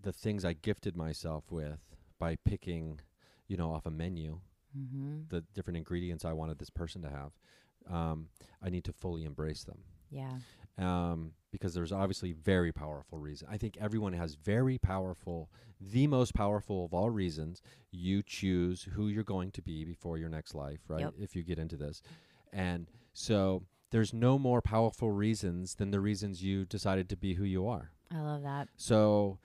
the 0.03 0.13
things 0.13 0.45
I 0.45 0.53
gifted 0.53 0.95
myself 0.95 1.45
with 1.51 1.81
by 2.19 2.37
picking, 2.45 3.01
you 3.49 3.57
know, 3.57 3.73
off 3.73 3.87
a 3.87 3.91
menu, 3.91 4.41
mm-hmm. 4.79 5.21
the 5.31 5.43
different 5.55 5.79
ingredients 5.79 6.27
I 6.27 6.35
wanted 6.35 6.59
this 6.59 6.69
person 6.69 7.01
to 7.01 7.09
have, 7.09 7.31
um, 7.91 8.29
I 8.63 8.69
need 8.69 8.85
to 8.85 8.93
fully 8.93 9.25
embrace 9.25 9.65
them. 9.65 9.79
Yeah. 10.11 10.33
Um, 10.79 11.33
because 11.51 11.75
there's 11.75 11.93
obviously 11.93 12.33
very 12.33 12.73
powerful 12.73 13.19
reason. 13.19 13.49
I 13.51 13.57
think 13.57 13.77
everyone 13.81 14.13
has 14.15 14.35
very 14.35 14.79
powerful, 14.79 15.51
the 15.81 16.07
most 16.07 16.35
powerful 16.35 16.85
of 16.85 16.95
all 16.95 17.11
reasons. 17.11 17.61
You 17.91 18.23
choose 18.23 18.89
who 18.95 19.09
you're 19.09 19.23
going 19.23 19.51
to 19.53 19.63
be 19.63 19.85
before 19.85 20.19
your 20.19 20.29
next 20.29 20.55
life, 20.55 20.81
right? 20.89 21.01
Yep. 21.01 21.15
If 21.19 21.37
you 21.37 21.43
get 21.43 21.59
into 21.59 21.77
this, 21.77 22.03
and 22.53 22.89
so 23.13 23.65
there's 23.91 24.15
no 24.15 24.39
more 24.39 24.63
powerful 24.63 25.11
reasons 25.11 25.75
than 25.75 25.91
the 25.91 26.01
reasons 26.01 26.43
you 26.43 26.65
decided 26.65 27.09
to 27.11 27.17
be 27.17 27.35
who 27.35 27.45
you 27.45 27.69
are. 27.69 27.91
I 28.11 28.21
love 28.21 28.43
that. 28.43 28.69
So 28.77 29.39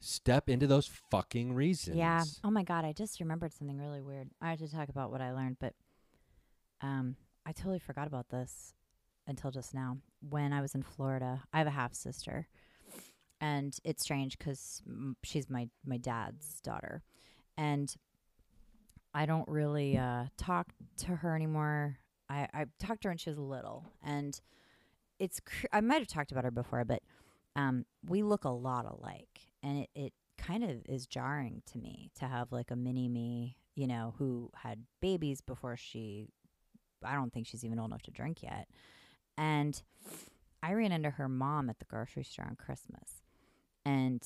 step 0.00 0.48
into 0.48 0.66
those 0.66 0.86
fucking 1.10 1.52
reasons. 1.52 1.96
Yeah. 1.96 2.22
Oh 2.42 2.50
my 2.50 2.62
god, 2.62 2.84
I 2.84 2.92
just 2.92 3.20
remembered 3.20 3.52
something 3.52 3.78
really 3.78 4.00
weird. 4.00 4.30
I 4.40 4.50
had 4.50 4.58
to 4.60 4.70
talk 4.70 4.88
about 4.88 5.10
what 5.10 5.20
I 5.20 5.32
learned, 5.32 5.56
but 5.60 5.74
um 6.80 7.16
I 7.44 7.52
totally 7.52 7.78
forgot 7.78 8.06
about 8.06 8.28
this 8.30 8.74
until 9.26 9.50
just 9.50 9.74
now. 9.74 9.98
When 10.20 10.52
I 10.52 10.60
was 10.60 10.74
in 10.74 10.82
Florida, 10.82 11.42
I 11.52 11.58
have 11.58 11.66
a 11.66 11.70
half 11.70 11.94
sister. 11.94 12.48
And 13.40 13.74
it's 13.84 14.02
strange 14.02 14.38
cuz 14.38 14.82
she's 15.22 15.48
my 15.48 15.68
my 15.84 15.96
dad's 15.96 16.60
daughter. 16.60 17.02
And 17.56 17.94
I 19.14 19.26
don't 19.26 19.48
really 19.48 19.96
uh 19.96 20.26
talk 20.36 20.72
to 20.98 21.16
her 21.16 21.34
anymore. 21.34 21.98
I 22.28 22.48
I 22.52 22.66
talked 22.78 23.02
to 23.02 23.08
her 23.08 23.10
when 23.10 23.18
she 23.18 23.30
was 23.30 23.38
little 23.38 23.86
and 24.02 24.38
it's 25.18 25.40
cr- 25.40 25.66
I 25.72 25.80
might 25.80 25.98
have 25.98 26.08
talked 26.08 26.32
about 26.32 26.44
her 26.44 26.50
before, 26.50 26.84
but 26.84 27.02
um 27.56 27.86
we 28.06 28.22
look 28.22 28.44
a 28.44 28.50
lot 28.50 28.84
alike 28.84 29.40
and 29.62 29.78
it, 29.78 29.90
it 29.94 30.12
kind 30.40 30.64
of 30.64 30.82
is 30.88 31.06
jarring 31.06 31.62
to 31.70 31.78
me 31.78 32.10
to 32.18 32.26
have 32.26 32.52
like 32.52 32.70
a 32.70 32.76
mini 32.76 33.08
me, 33.08 33.56
you 33.74 33.86
know, 33.86 34.14
who 34.18 34.50
had 34.54 34.84
babies 35.00 35.40
before 35.40 35.76
she, 35.76 36.26
I 37.04 37.14
don't 37.14 37.32
think 37.32 37.46
she's 37.46 37.64
even 37.64 37.78
old 37.78 37.90
enough 37.90 38.02
to 38.02 38.10
drink 38.10 38.42
yet. 38.42 38.68
And 39.40 39.82
I 40.62 40.74
ran 40.74 40.92
into 40.92 41.10
her 41.10 41.28
mom 41.28 41.70
at 41.70 41.78
the 41.78 41.86
grocery 41.86 42.24
store 42.24 42.44
on 42.44 42.56
Christmas. 42.56 43.22
And 43.84 44.22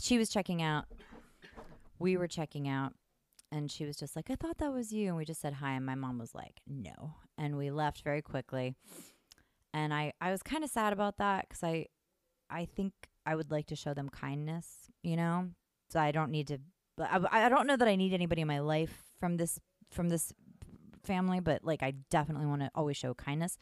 she 0.00 0.18
was 0.18 0.28
checking 0.28 0.62
out. 0.62 0.84
We 1.98 2.16
were 2.16 2.28
checking 2.28 2.68
out. 2.68 2.92
And 3.50 3.70
she 3.70 3.86
was 3.86 3.96
just 3.96 4.14
like, 4.14 4.30
I 4.30 4.34
thought 4.34 4.58
that 4.58 4.72
was 4.72 4.92
you. 4.92 5.08
And 5.08 5.16
we 5.16 5.24
just 5.24 5.40
said 5.40 5.54
hi. 5.54 5.72
And 5.72 5.86
my 5.86 5.94
mom 5.94 6.18
was 6.18 6.34
like, 6.34 6.60
no. 6.68 7.14
And 7.38 7.56
we 7.56 7.70
left 7.70 8.02
very 8.02 8.20
quickly. 8.20 8.74
And 9.72 9.94
I, 9.94 10.12
I 10.20 10.30
was 10.30 10.42
kind 10.42 10.62
of 10.62 10.70
sad 10.70 10.92
about 10.92 11.16
that 11.18 11.48
because 11.48 11.64
I, 11.64 11.86
I 12.50 12.66
think 12.66 12.92
I 13.24 13.34
would 13.34 13.50
like 13.50 13.66
to 13.66 13.76
show 13.76 13.94
them 13.94 14.08
kindness, 14.10 14.90
you 15.02 15.16
know? 15.16 15.48
So 15.88 15.98
I 15.98 16.12
don't 16.12 16.30
need 16.30 16.48
to 16.48 16.58
I, 17.00 17.46
I 17.46 17.48
don't 17.48 17.66
know 17.66 17.76
that 17.76 17.88
I 17.88 17.96
need 17.96 18.12
anybody 18.12 18.42
in 18.42 18.48
my 18.48 18.60
life 18.60 19.04
from 19.18 19.36
this 19.36 19.58
from 19.90 20.08
this 20.08 20.32
family, 21.04 21.40
but 21.40 21.64
like 21.64 21.82
I 21.82 21.94
definitely 22.10 22.46
want 22.46 22.62
to 22.62 22.70
always 22.74 22.96
show 22.96 23.14
kindness. 23.14 23.58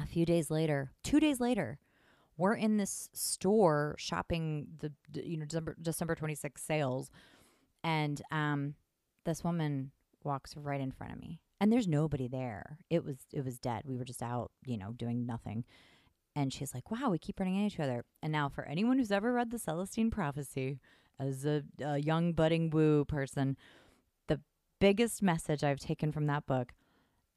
A 0.00 0.06
few 0.06 0.26
days 0.26 0.50
later, 0.50 0.92
2 1.04 1.20
days 1.20 1.40
later, 1.40 1.78
we're 2.36 2.54
in 2.54 2.76
this 2.76 3.08
store 3.12 3.94
shopping 3.98 4.66
the, 4.80 4.92
the 5.10 5.26
you 5.26 5.36
know 5.36 5.44
December 5.44 5.76
December 5.80 6.16
26th 6.16 6.58
sales 6.58 7.10
and 7.84 8.20
um 8.32 8.74
this 9.24 9.44
woman 9.44 9.92
walks 10.24 10.56
right 10.56 10.80
in 10.80 10.90
front 10.90 11.12
of 11.12 11.20
me. 11.20 11.40
And 11.60 11.72
there's 11.72 11.88
nobody 11.88 12.28
there. 12.28 12.78
It 12.90 13.04
was 13.04 13.18
it 13.32 13.44
was 13.44 13.58
dead. 13.58 13.82
We 13.86 13.96
were 13.96 14.04
just 14.04 14.22
out, 14.22 14.50
you 14.64 14.76
know, 14.76 14.92
doing 14.92 15.26
nothing. 15.26 15.64
And 16.36 16.52
she's 16.52 16.74
like, 16.74 16.90
wow, 16.90 17.10
we 17.10 17.18
keep 17.18 17.38
running 17.38 17.54
into 17.54 17.66
each 17.74 17.80
other. 17.80 18.04
And 18.22 18.32
now, 18.32 18.48
for 18.48 18.64
anyone 18.64 18.98
who's 18.98 19.12
ever 19.12 19.32
read 19.32 19.50
the 19.50 19.58
Celestine 19.58 20.10
Prophecy 20.10 20.80
as 21.20 21.44
a, 21.44 21.62
a 21.80 21.98
young 21.98 22.32
budding 22.32 22.70
woo 22.70 23.04
person, 23.04 23.56
the 24.26 24.40
biggest 24.80 25.22
message 25.22 25.62
I've 25.62 25.78
taken 25.78 26.10
from 26.10 26.26
that 26.26 26.44
book 26.44 26.72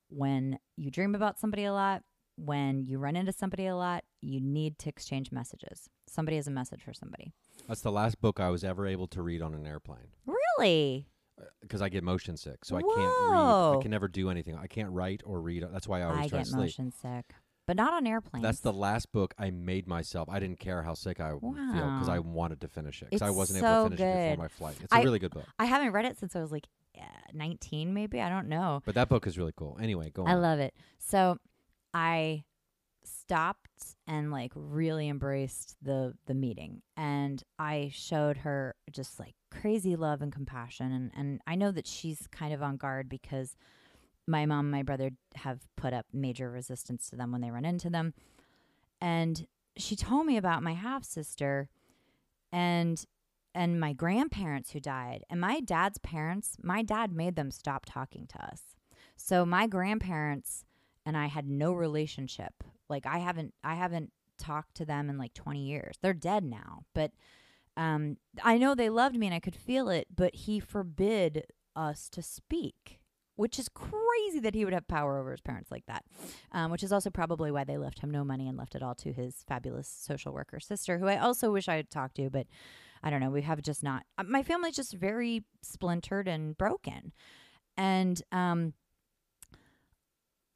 when 0.10 0.58
you 0.76 0.89
dream 0.89 1.14
about 1.14 1.38
somebody 1.38 1.66
a 1.66 1.74
lot, 1.74 2.01
when 2.38 2.85
you 2.85 2.99
run 2.99 3.15
into 3.15 3.31
somebody 3.31 3.65
a 3.67 3.75
lot, 3.75 4.03
you 4.21 4.39
need 4.39 4.77
to 4.79 4.89
exchange 4.89 5.31
messages. 5.31 5.89
Somebody 6.07 6.38
has 6.38 6.47
a 6.47 6.51
message 6.51 6.81
for 6.83 6.93
somebody. 6.93 7.33
That's 7.67 7.81
the 7.81 7.91
last 7.91 8.21
book 8.21 8.39
I 8.39 8.49
was 8.49 8.63
ever 8.63 8.85
able 8.88 9.07
to 9.07 9.21
read 9.21 9.41
on 9.41 9.53
an 9.53 9.65
airplane 9.65 10.09
Really? 10.25 11.07
because 11.61 11.81
I 11.81 11.89
get 11.89 12.03
motion 12.03 12.38
sick, 12.38 12.63
so 12.63 12.75
I 12.77 12.81
can't 12.81 12.95
read. 12.95 13.05
Whoa. 13.05 13.75
I 13.79 13.81
can 13.81 13.91
never 13.91 14.07
do 14.07 14.29
anything. 14.29 14.55
I 14.55 14.67
can't 14.67 14.89
write 14.91 15.21
or 15.25 15.41
read. 15.41 15.65
That's 15.71 15.88
why 15.88 16.01
I 16.01 16.03
always 16.05 16.25
I 16.25 16.27
try 16.29 16.38
get 16.39 16.45
to 16.45 16.49
sleep. 16.51 16.61
motion 16.61 16.91
sick, 16.91 17.25
but 17.67 17.75
not 17.75 17.93
on 17.93 18.07
airplanes. 18.07 18.43
That's 18.43 18.59
the 18.61 18.73
last 18.73 19.11
book 19.11 19.33
I 19.38 19.49
made 19.51 19.88
myself. 19.88 20.29
I 20.29 20.39
didn't 20.39 20.59
care 20.59 20.81
how 20.83 20.93
sick 20.93 21.19
I 21.19 21.33
would 21.33 21.41
feel 21.41 21.91
because 21.91 22.09
I 22.09 22.19
wanted 22.19 22.61
to 22.61 22.67
finish 22.67 23.01
it 23.01 23.09
because 23.11 23.21
I 23.21 23.29
wasn't 23.31 23.59
so 23.59 23.67
able 23.81 23.89
to 23.91 23.97
finish 23.97 23.99
it 23.99 24.13
good. 24.13 24.29
before 24.31 24.43
my 24.43 24.47
flight. 24.47 24.77
It's 24.83 24.93
a 24.93 24.97
I- 24.97 25.01
really 25.03 25.19
good 25.19 25.31
book. 25.31 25.45
I 25.59 25.65
haven't 25.65 25.91
read 25.91 26.05
it 26.05 26.17
since 26.17 26.35
I 26.35 26.39
was 26.41 26.51
like 26.51 26.67
uh, 26.97 27.03
19, 27.33 27.93
maybe. 27.93 28.19
I 28.21 28.29
don't 28.29 28.47
know. 28.47 28.81
But 28.85 28.95
that 28.95 29.09
book 29.09 29.27
is 29.27 29.38
really 29.38 29.53
cool. 29.55 29.77
Anyway, 29.81 30.09
go 30.11 30.23
on. 30.23 30.29
I 30.29 30.35
love 30.35 30.59
it. 30.59 30.73
So 30.97 31.38
I 31.98 32.43
stopped 33.04 33.95
and 34.06 34.32
like 34.32 34.52
really 34.54 35.10
embraced 35.10 35.78
the 35.82 36.14
the 36.28 36.36
meeting 36.36 36.84
and 36.95 37.41
I 37.58 37.89
showed 37.91 38.38
her 38.38 38.76
just 38.91 39.20
like 39.20 39.34
crazy 39.50 39.95
love 39.95 40.22
and 40.22 40.32
compassion 40.32 40.91
and 40.91 41.12
and 41.16 41.41
I 41.48 41.56
know 41.56 41.72
that 41.72 41.88
she's 41.88 42.28
kind 42.28 42.54
of 42.54 42.62
on 42.62 42.78
guard 42.78 43.10
because 43.10 43.56
my 44.28 44.45
mom 44.45 44.66
and 44.66 44.72
my 44.72 44.84
brother 44.84 45.12
have 45.36 45.62
put 45.76 45.93
up 45.93 46.06
major 46.14 46.52
resistance 46.52 47.10
to 47.10 47.16
them 47.16 47.32
when 47.32 47.41
they 47.41 47.50
run 47.50 47.66
into 47.66 47.89
them 47.89 48.14
and 49.02 49.48
she 49.76 49.95
told 49.95 50.28
me 50.28 50.38
about 50.38 50.62
my 50.62 50.74
half 50.74 51.04
sister 51.04 51.70
and 52.52 53.06
and 53.56 53.80
my 53.80 53.93
grandparents 53.93 54.72
who 54.72 54.80
died 54.80 55.24
and 55.32 55.41
my 55.41 55.62
dad's 55.62 55.98
parents 55.98 56.58
my 56.62 56.84
dad 56.84 57.12
made 57.12 57.36
them 57.36 57.50
stop 57.50 57.86
talking 57.86 58.28
to 58.28 58.43
us. 58.43 58.76
So 59.16 59.45
my 59.45 59.66
grandparents 59.66 60.64
and 61.08 61.16
I 61.18 61.28
had 61.28 61.47
no 61.47 61.72
relationship. 61.72 62.53
Like 62.89 63.05
I 63.05 63.20
haven't 63.20 63.53
I 63.64 63.76
haven't 63.76 64.12
talked 64.38 64.76
to 64.76 64.86
them 64.86 65.10
in 65.10 65.18
like 65.18 65.34
20 65.34 65.62
years. 65.66 65.95
They're 66.01 66.14
dead 66.14 66.43
now, 66.43 66.84
but 66.93 67.12
um 67.78 68.18
I 68.43 68.58
know 68.58 68.76
they 68.76 68.89
loved 68.89 69.16
me 69.16 69.28
and 69.28 69.34
I 69.34 69.39
could 69.39 69.55
feel 69.55 69.89
it, 69.89 70.08
but 70.14 70.36
he 70.36 70.60
forbid 70.60 71.45
us 71.76 72.10
to 72.10 72.22
speak. 72.22 72.99
Which 73.38 73.60
is 73.60 73.70
crazy 73.70 74.39
that 74.41 74.55
he 74.55 74.66
would 74.66 74.74
have 74.74 74.88
power 74.88 75.20
over 75.20 75.30
his 75.30 75.41
parents 75.41 75.70
like 75.70 75.86
that. 75.86 76.03
Um, 76.51 76.72
which 76.72 76.82
is 76.82 76.91
also 76.91 77.12
probably 77.12 77.51
why 77.51 77.66
they 77.66 77.78
left 77.78 77.99
him 77.99 78.10
no 78.10 78.24
money 78.24 78.47
and 78.47 78.58
left 78.58 78.74
it 78.74 78.82
all 78.82 78.95
to 78.95 79.14
his 79.14 79.43
fabulous 79.47 79.88
social 79.88 80.34
worker 80.34 80.60
sister, 80.60 80.97
who 80.97 81.05
I 81.05 81.18
also 81.18 81.51
wish 81.51 81.70
I 81.70 81.76
had 81.76 81.91
talked 81.91 82.16
to, 82.16 82.32
but 82.32 82.47
I 83.03 83.12
don't 83.12 83.20
know. 83.20 83.30
We 83.30 83.43
have 83.43 83.62
just 83.62 83.84
not. 83.84 84.08
Uh, 84.18 84.24
my 84.24 84.41
family's 84.41 84.76
just 84.76 84.93
very 84.93 85.43
splintered 85.62 86.28
and 86.28 86.58
broken. 86.58 87.14
And 87.78 88.20
um, 88.32 88.74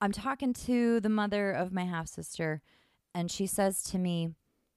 I'm 0.02 0.12
talking 0.12 0.54
to 0.66 1.00
the 1.00 1.10
mother 1.10 1.52
of 1.52 1.72
my 1.72 1.86
half 1.86 2.08
sister, 2.08 2.62
and 3.14 3.30
she 3.30 3.46
says 3.46 3.84
to 3.84 4.00
me, 4.00 4.30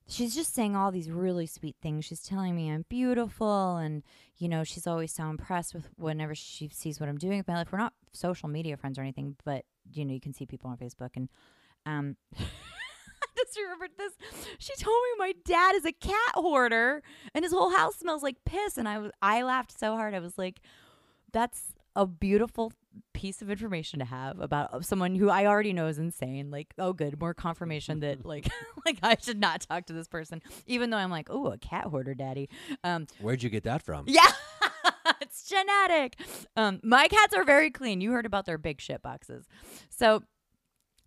she's 0.06 0.34
just 0.34 0.54
saying 0.54 0.76
all 0.76 0.92
these 0.92 1.10
really 1.10 1.46
sweet 1.46 1.76
things. 1.80 2.04
She's 2.04 2.22
telling 2.22 2.54
me 2.54 2.70
I'm 2.70 2.84
beautiful, 2.90 3.76
and 3.76 4.02
you 4.36 4.48
know, 4.48 4.64
she's 4.64 4.86
always 4.86 5.12
so 5.12 5.24
impressed 5.24 5.74
with 5.74 5.88
whenever 5.96 6.34
she 6.34 6.68
sees 6.68 7.00
what 7.00 7.08
I'm 7.08 7.16
doing 7.16 7.38
with 7.38 7.48
my 7.48 7.54
life. 7.54 7.68
We're 7.72 7.78
not 7.78 7.94
social 8.12 8.48
media 8.48 8.76
friends 8.76 8.98
or 8.98 9.02
anything, 9.02 9.36
but 9.44 9.64
you 9.92 10.04
know, 10.04 10.12
you 10.12 10.20
can 10.20 10.34
see 10.34 10.46
people 10.46 10.70
on 10.70 10.76
Facebook, 10.76 11.10
and 11.16 11.28
um. 11.86 12.16
I 13.36 13.42
just 13.46 13.58
remembered 13.58 13.90
this. 13.98 14.12
She 14.58 14.72
told 14.76 14.96
me 14.96 15.08
my 15.18 15.32
dad 15.44 15.74
is 15.74 15.84
a 15.84 15.92
cat 15.92 16.14
hoarder 16.34 17.02
and 17.34 17.44
his 17.44 17.52
whole 17.52 17.70
house 17.70 17.96
smells 17.96 18.22
like 18.22 18.36
piss. 18.44 18.78
And 18.78 18.88
I 18.88 18.98
was, 18.98 19.10
I 19.20 19.42
laughed 19.42 19.76
so 19.78 19.96
hard. 19.96 20.14
I 20.14 20.20
was 20.20 20.38
like, 20.38 20.60
that's 21.32 21.72
a 21.96 22.06
beautiful 22.06 22.72
piece 23.12 23.42
of 23.42 23.50
information 23.50 23.98
to 23.98 24.04
have 24.04 24.40
about 24.40 24.84
someone 24.84 25.14
who 25.14 25.28
I 25.28 25.46
already 25.46 25.72
know 25.72 25.86
is 25.86 25.98
insane. 25.98 26.50
Like, 26.50 26.74
oh, 26.78 26.92
good, 26.92 27.20
more 27.20 27.34
confirmation 27.34 28.00
that 28.00 28.24
like, 28.26 28.48
like 28.86 28.98
I 29.02 29.16
should 29.20 29.40
not 29.40 29.62
talk 29.62 29.86
to 29.86 29.92
this 29.92 30.08
person, 30.08 30.42
even 30.66 30.90
though 30.90 30.96
I'm 30.96 31.10
like, 31.10 31.28
oh, 31.30 31.46
a 31.46 31.58
cat 31.58 31.86
hoarder, 31.86 32.14
daddy. 32.14 32.48
Um, 32.82 33.06
Where'd 33.20 33.42
you 33.42 33.50
get 33.50 33.64
that 33.64 33.82
from? 33.82 34.04
yeah. 34.08 34.30
it's 35.20 35.48
genetic. 35.48 36.18
Um, 36.56 36.80
my 36.82 37.08
cats 37.08 37.34
are 37.34 37.44
very 37.44 37.70
clean. 37.70 38.00
You 38.00 38.12
heard 38.12 38.26
about 38.26 38.46
their 38.46 38.58
big 38.58 38.80
shit 38.80 39.02
boxes. 39.02 39.46
So 39.90 40.22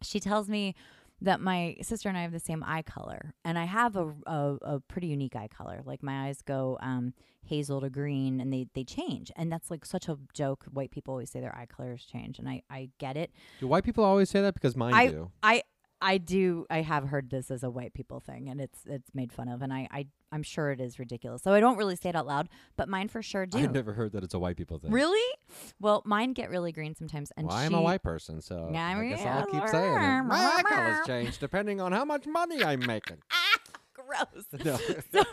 she 0.02 0.20
tells 0.20 0.50
me 0.50 0.76
that 1.22 1.42
my 1.42 1.76
sister 1.82 2.10
and 2.10 2.18
I 2.18 2.22
have 2.22 2.32
the 2.32 2.40
same 2.40 2.64
eye 2.66 2.84
color, 2.84 3.34
and 3.44 3.58
I 3.58 3.66
have 3.66 3.96
a, 3.96 4.14
a, 4.26 4.58
a 4.62 4.80
pretty 4.82 5.08
unique 5.08 5.36
eye 5.36 5.48
color. 5.48 5.82
Like 5.84 6.04
my 6.04 6.28
eyes 6.28 6.42
go 6.42 6.78
um, 6.82 7.14
hazel 7.46 7.82
to 7.82 7.90
green, 7.90 8.40
and 8.40 8.52
they, 8.54 8.68
they 8.76 8.84
change, 8.84 9.32
and 9.36 9.52
that's 9.52 9.72
like 9.72 9.86
such 9.86 10.08
a 10.08 10.18
joke. 10.34 10.66
White 10.72 10.92
people 10.92 11.14
always 11.14 11.30
say 11.32 11.40
their 11.40 11.56
eye 11.56 11.66
colors 11.66 12.06
change, 12.06 12.40
and 12.40 12.48
I, 12.48 12.62
I 12.70 12.90
get 13.00 13.18
it. 13.18 13.32
Do 13.60 13.68
white 13.68 13.84
people 13.84 14.04
always 14.04 14.30
say 14.30 14.42
that? 14.42 14.54
Because 14.54 14.76
mine 14.76 14.94
I- 14.94 15.08
do. 15.08 15.32
I 15.42 15.64
I 16.02 16.18
do 16.18 16.66
I 16.70 16.82
have 16.82 17.06
heard 17.06 17.30
this 17.30 17.50
as 17.50 17.64
a 17.64 17.70
white 17.70 17.94
people 17.94 18.20
thing, 18.20 18.50
and 18.50 18.62
it's 18.62 18.80
it's 18.86 19.10
made 19.14 19.34
fun 19.34 19.48
of, 19.48 19.62
and 19.62 19.74
I, 19.74 19.88
I 19.92 20.08
I'm 20.32 20.44
sure 20.44 20.72
it 20.72 20.80
is 20.80 21.00
ridiculous. 21.00 21.42
So 21.42 21.54
I 21.54 21.60
don't 21.60 21.78
really 21.78 21.96
say 21.96 22.10
it 22.10 22.16
out 22.16 22.28
loud, 22.28 22.50
but 22.76 22.88
mine 22.88 23.08
for 23.08 23.22
sure 23.22 23.46
do. 23.46 23.58
I've 23.60 23.74
never 23.74 23.94
heard 23.94 24.12
that 24.12 24.24
it's 24.24 24.34
a 24.34 24.40
white 24.40 24.58
people 24.58 24.78
thing. 24.78 24.92
Really? 24.92 25.36
Well, 25.80 26.04
mine 26.06 26.34
get 26.34 26.50
really 26.50 26.72
green 26.72 26.96
sometimes, 26.96 27.32
and 27.36 27.48
well, 27.48 27.58
she, 27.58 27.66
I'm 27.66 27.74
a 27.74 27.82
white 27.82 28.04
person, 28.04 28.42
so 28.42 28.70
Yeah, 28.72 28.86
I 28.88 29.08
guess. 29.08 29.26
I'll 29.26 29.46
keep 29.46 29.68
saying 29.70 29.94
it. 29.94 30.24
My 30.24 30.36
eye 30.58 30.64
colors 30.64 31.08
change 31.08 31.40
depending 31.40 31.82
on 31.82 31.92
how 31.92 32.06
much 32.06 32.28
money 32.28 32.64
I'm 32.64 32.86
making. 32.86 33.18
Ah, 33.32 33.60
gross. 33.94 34.46
No. 34.64 34.78
so 35.12 35.24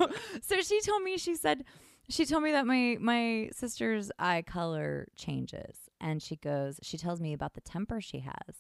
so 0.43 0.61
she 0.63 0.81
told 0.81 1.03
me 1.03 1.17
she 1.19 1.35
said 1.37 1.65
she 2.09 2.25
told 2.27 2.43
me 2.43 2.53
that 2.53 2.67
my 2.67 2.97
my 3.01 3.51
sister's 3.53 4.11
eye 4.19 4.43
color 4.43 5.07
changes 5.17 5.77
and 6.01 6.23
she 6.23 6.37
goes 6.37 6.79
she 6.83 6.97
tells 6.99 7.21
me 7.21 7.33
about 7.33 7.55
the 7.55 7.61
temper 7.61 8.01
she 8.01 8.21
has 8.21 8.57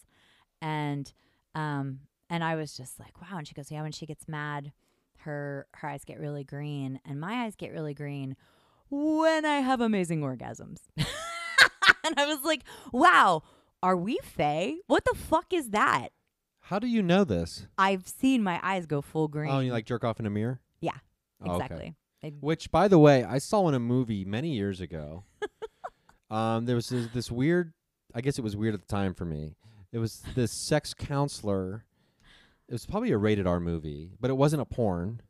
and 0.62 1.12
um 1.54 2.00
And 2.30 2.42
I 2.42 2.54
was 2.56 2.76
just 2.76 2.98
like, 2.98 3.20
wow. 3.20 3.38
And 3.38 3.46
she 3.46 3.54
goes, 3.54 3.70
yeah, 3.70 3.82
when 3.82 3.92
she 3.92 4.06
gets 4.06 4.26
mad, 4.28 4.72
her 5.18 5.66
her 5.74 5.88
eyes 5.88 6.04
get 6.04 6.18
really 6.20 6.44
green, 6.44 7.00
and 7.04 7.20
my 7.20 7.44
eyes 7.44 7.54
get 7.56 7.72
really 7.72 7.94
green 7.94 8.36
when 8.90 9.44
I 9.44 9.56
have 9.60 9.80
amazing 9.80 10.20
orgasms. 10.20 10.78
and 10.96 12.14
I 12.18 12.26
was 12.26 12.42
like, 12.44 12.62
wow, 12.92 13.42
are 13.82 13.96
we 13.96 14.18
Fae? 14.22 14.74
What 14.86 15.04
the 15.04 15.16
fuck 15.16 15.52
is 15.52 15.70
that? 15.70 16.08
How 16.60 16.78
do 16.78 16.86
you 16.86 17.02
know 17.02 17.24
this? 17.24 17.66
I've 17.76 18.06
seen 18.08 18.42
my 18.42 18.58
eyes 18.62 18.86
go 18.86 19.00
full 19.02 19.28
green. 19.28 19.50
Oh, 19.50 19.60
you 19.60 19.72
like 19.72 19.84
jerk 19.86 20.04
off 20.04 20.18
in 20.20 20.26
a 20.26 20.30
mirror? 20.30 20.60
Yeah, 20.80 20.92
Oh, 21.44 21.52
okay. 21.56 21.64
exactly. 21.64 21.94
I- 22.22 22.32
Which, 22.40 22.70
by 22.70 22.88
the 22.88 22.98
way, 22.98 23.22
I 23.24 23.36
saw 23.38 23.68
in 23.68 23.74
a 23.74 23.78
movie 23.80 24.24
many 24.24 24.50
years 24.54 24.80
ago. 24.80 25.24
um, 26.30 26.64
there 26.66 26.76
was 26.76 26.88
this, 26.88 27.08
this 27.12 27.30
weird. 27.30 27.72
I 28.14 28.20
guess 28.22 28.38
it 28.38 28.42
was 28.42 28.56
weird 28.56 28.74
at 28.74 28.80
the 28.80 28.86
time 28.86 29.12
for 29.12 29.24
me. 29.26 29.56
It 29.94 29.98
was 29.98 30.22
this 30.34 30.50
sex 30.50 30.92
counselor. 30.92 31.84
It 32.68 32.72
was 32.72 32.84
probably 32.84 33.12
a 33.12 33.16
rated 33.16 33.46
R 33.46 33.60
movie, 33.60 34.10
but 34.20 34.28
it 34.28 34.34
wasn't 34.34 34.60
a 34.60 34.64
porn, 34.64 35.22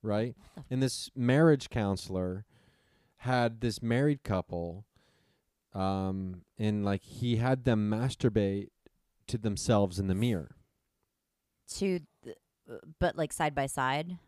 right? 0.00 0.36
And 0.70 0.80
this 0.80 1.10
marriage 1.16 1.70
counselor 1.70 2.44
had 3.16 3.60
this 3.60 3.82
married 3.82 4.22
couple, 4.22 4.84
um, 5.74 6.42
and 6.56 6.84
like 6.84 7.02
he 7.02 7.38
had 7.38 7.64
them 7.64 7.90
masturbate 7.90 8.68
to 9.26 9.38
themselves 9.38 9.98
in 9.98 10.06
the 10.06 10.14
mirror, 10.14 10.54
to, 11.78 11.98
th- 12.22 12.36
but 13.00 13.16
like 13.16 13.32
side 13.32 13.56
by 13.56 13.66
side. 13.66 14.18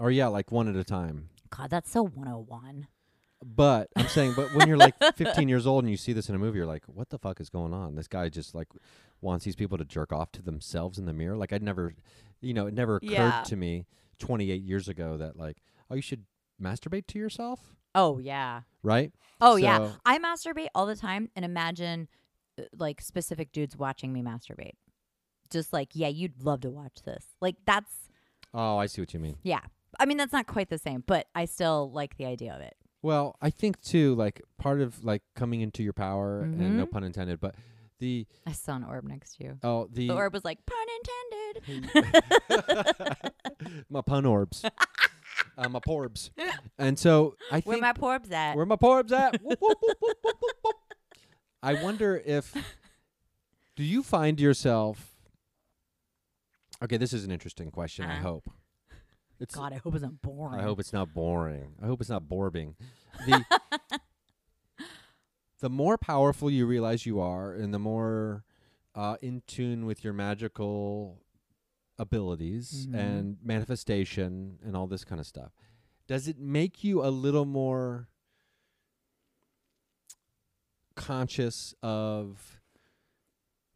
or 0.00 0.10
yeah, 0.10 0.26
like 0.26 0.50
one 0.50 0.66
at 0.66 0.74
a 0.74 0.82
time. 0.82 1.28
God, 1.50 1.70
that's 1.70 1.92
so 1.92 2.02
101. 2.02 2.88
But 3.44 3.88
I'm 3.96 4.08
saying, 4.08 4.32
but 4.34 4.52
when 4.54 4.66
you're 4.66 4.76
like 4.76 4.94
15 5.16 5.48
years 5.48 5.66
old 5.66 5.84
and 5.84 5.90
you 5.90 5.96
see 5.96 6.12
this 6.12 6.28
in 6.28 6.34
a 6.34 6.38
movie, 6.38 6.58
you're 6.58 6.66
like, 6.66 6.84
what 6.86 7.10
the 7.10 7.18
fuck 7.18 7.40
is 7.40 7.48
going 7.50 7.72
on? 7.72 7.94
This 7.94 8.08
guy 8.08 8.28
just 8.28 8.54
like 8.54 8.68
wants 9.20 9.44
these 9.44 9.54
people 9.56 9.78
to 9.78 9.84
jerk 9.84 10.12
off 10.12 10.32
to 10.32 10.42
themselves 10.42 10.98
in 10.98 11.06
the 11.06 11.12
mirror. 11.12 11.36
Like 11.36 11.52
I'd 11.52 11.62
never, 11.62 11.94
you 12.40 12.52
know, 12.54 12.66
it 12.66 12.74
never 12.74 12.96
occurred 12.96 13.10
Yeah. 13.10 13.42
to 13.46 13.56
me 13.56 13.86
28 14.18 14.62
years 14.62 14.88
ago 14.88 15.16
that 15.18 15.36
like, 15.36 15.58
oh, 15.90 15.94
you 15.94 16.02
should 16.02 16.24
masturbate 16.60 17.06
to 17.08 17.18
yourself, 17.18 17.60
Oh 17.94 18.18
yeah. 18.18 18.62
right? 18.82 19.12
Oh 19.40 19.54
yeah. 19.56 19.90
I 20.04 20.18
masturbate 20.18 20.66
all 20.74 20.86
the 20.86 20.96
time 20.96 21.30
and 21.36 21.44
imagine 21.44 22.08
uh, 22.58 22.64
like 22.76 23.00
specific 23.00 23.52
dudes 23.52 23.76
watching 23.76 24.12
me 24.12 24.20
masturbate. 24.22 24.72
Just 25.50 25.72
like, 25.72 25.90
yeah, 25.94 26.08
you'd 26.08 26.42
love 26.42 26.62
to 26.62 26.70
watch 26.70 27.02
this. 27.04 27.24
Like 27.40 27.54
that's 27.66 27.92
Oh, 28.52 28.78
I 28.78 28.86
see 28.86 29.00
what 29.00 29.14
you 29.14 29.20
mean. 29.20 29.36
yeah. 29.44 29.60
I 30.00 30.06
mean 30.06 30.16
that's 30.16 30.32
not 30.32 30.46
quite 30.48 30.68
the 30.70 30.78
same, 30.78 31.04
but 31.06 31.28
I 31.36 31.44
still 31.44 31.90
like 31.92 32.16
the 32.16 32.26
idea 32.26 32.52
of 32.54 32.60
it. 32.60 32.74
Well, 33.02 33.36
I 33.40 33.50
think 33.50 33.80
too, 33.80 34.14
like 34.16 34.42
part 34.58 34.80
of 34.80 35.04
like 35.04 35.22
coming 35.36 35.60
into 35.60 35.82
your 35.82 35.92
power, 35.92 36.42
and 36.42 36.76
no 36.76 36.84
Mhm. 36.86 36.90
pun 36.90 37.04
intended, 37.04 37.40
but 37.40 37.54
the 38.00 38.26
I 38.46 38.52
saw 38.52 38.76
an 38.76 38.84
orb 38.84 39.04
next 39.04 39.36
to 39.36 39.44
you. 39.44 39.58
oh 39.62 39.86
the 39.92 40.08
The 40.08 40.14
orb 40.14 40.32
was 40.32 40.44
like, 40.44 40.58
pun 40.66 40.86
intended. 40.98 41.84
my 43.90 44.00
pun 44.02 44.24
orbs, 44.26 44.64
uh, 45.56 45.68
my 45.68 45.80
porbs, 45.80 46.30
and 46.78 46.98
so 46.98 47.36
I 47.50 47.60
Where 47.60 47.74
think 47.76 47.82
my 47.82 47.92
porbs 47.92 48.30
at? 48.32 48.56
Where 48.56 48.66
my 48.66 48.76
porbs 48.76 49.12
at? 49.12 49.40
Whoop, 49.40 49.58
whoop, 49.60 49.80
whoop. 50.00 50.76
I 51.62 51.74
wonder 51.74 52.20
if 52.24 52.54
do 53.76 53.82
you 53.84 54.02
find 54.02 54.40
yourself 54.40 55.14
Okay, 56.80 56.96
this 56.96 57.12
is 57.12 57.24
an 57.24 57.32
interesting 57.32 57.72
question, 57.72 58.04
I 58.04 58.14
Uh-huh. 58.18 58.22
hope. 58.28 58.50
It's 59.40 59.54
God, 59.54 59.72
I 59.72 59.76
hope 59.76 59.94
it's 59.94 60.02
not 60.02 60.20
boring. 60.20 60.60
I 60.60 60.64
hope 60.64 60.80
it's 60.80 60.92
not 60.92 61.14
boring. 61.14 61.74
I 61.82 61.86
hope 61.86 62.00
it's 62.00 62.10
not 62.10 62.24
borbing. 62.24 62.74
The 63.26 63.44
the 65.60 65.68
more 65.70 65.98
powerful 65.98 66.48
you 66.50 66.66
realize 66.66 67.04
you 67.04 67.18
are 67.18 67.52
and 67.52 67.74
the 67.74 67.78
more 67.80 68.44
uh, 68.94 69.16
in 69.20 69.42
tune 69.48 69.86
with 69.86 70.04
your 70.04 70.12
magical 70.12 71.20
abilities 71.98 72.86
Mhm. 72.86 72.94
and 72.94 73.36
manifestation 73.42 74.58
and 74.62 74.76
all 74.76 74.86
this 74.86 75.04
kind 75.04 75.20
of 75.20 75.26
stuff, 75.26 75.50
does 76.06 76.28
it 76.28 76.38
make 76.38 76.84
you 76.84 77.04
a 77.04 77.10
little 77.10 77.44
more 77.44 78.06
conscious 80.94 81.74
of 81.82 82.60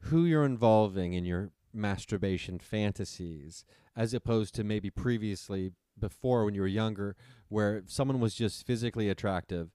who 0.03 0.25
you're 0.25 0.45
involving 0.45 1.13
in 1.15 1.25
your 1.25 1.51
masturbation 1.73 2.59
fantasies 2.59 3.65
as 3.97 4.15
opposed 4.15 4.55
to 4.55 4.65
maybe 4.65 4.91
previously 4.91 5.73
before 5.99 6.45
when 6.45 6.55
you 6.55 6.61
were 6.61 6.67
younger 6.67 7.15
where 7.49 7.79
if 7.79 7.91
someone 7.91 8.19
was 8.21 8.35
just 8.35 8.67
physically 8.67 9.09
attractive 9.09 9.71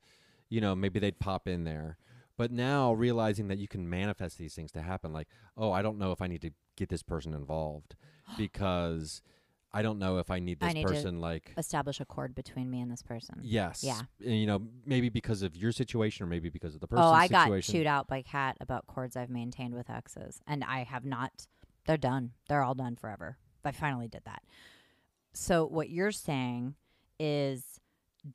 you 0.50 0.60
know 0.60 0.76
maybe 0.76 1.00
they'd 1.00 1.20
pop 1.20 1.48
in 1.48 1.64
there 1.64 1.98
but 2.38 2.52
now 2.52 2.94
realizing 2.94 3.48
that 3.48 3.58
you 3.58 3.68
can 3.68 3.90
manifest 3.90 4.38
these 4.38 4.54
things 4.56 4.72
to 4.72 4.82
happen 4.82 5.14
like 5.14 5.28
oh 5.56 5.72
i 5.72 5.82
don't 5.82 5.98
know 5.98 6.12
if 6.12 6.22
i 6.22 6.28
need 6.28 6.42
to 6.42 6.52
get 6.76 6.90
this 6.90 7.04
person 7.04 7.34
involved 7.34 7.96
because 8.38 9.22
i 9.74 9.82
don't 9.84 10.00
know 10.00 10.18
if 10.18 10.32
i 10.32 10.40
need 10.40 10.58
I 10.62 10.68
this 10.68 10.74
need 10.76 10.88
to 10.88 10.94
person 10.94 11.20
like 11.20 11.54
Establish 11.58 12.00
a 12.00 12.06
cord 12.06 12.34
between 12.34 12.70
me 12.72 12.82
and 12.82 12.92
this 12.92 13.04
person. 13.04 13.40
yes 13.44 13.84
Yeah. 13.84 14.02
and, 14.26 14.36
you 14.40 14.48
know 14.48 14.62
maybe 14.86 15.10
because 15.10 15.44
of 15.44 15.56
your 15.56 15.72
situation 15.72 16.24
or 16.24 16.28
maybe 16.28 16.50
because 16.50 16.74
of 16.74 16.82
the 16.82 16.88
oh, 16.88 16.96
person's 16.96 17.06
Oh, 17.06 17.14
I 17.14 17.28
got 17.28 17.44
situation 17.46 17.74
chewed 17.76 17.88
out 17.88 18.08
by 18.08 18.22
Kat 18.24 18.58
about 18.60 18.88
cords 18.88 19.16
I've 19.16 19.30
maintained 19.30 19.76
with 19.76 19.90
exes, 19.90 20.42
and 20.48 20.64
I 20.64 20.84
have 20.84 21.06
not. 21.06 21.48
They're 21.88 21.98
done. 21.98 22.32
They're 22.48 22.62
all 22.62 22.76
done 22.76 22.96
forever. 22.96 23.38
I 23.66 23.72
finally 23.72 24.08
did 24.08 24.22
that. 24.26 24.44
So 25.34 25.66
what 25.66 25.90
you're 25.90 26.12
saying 26.12 26.76
is, 27.20 27.80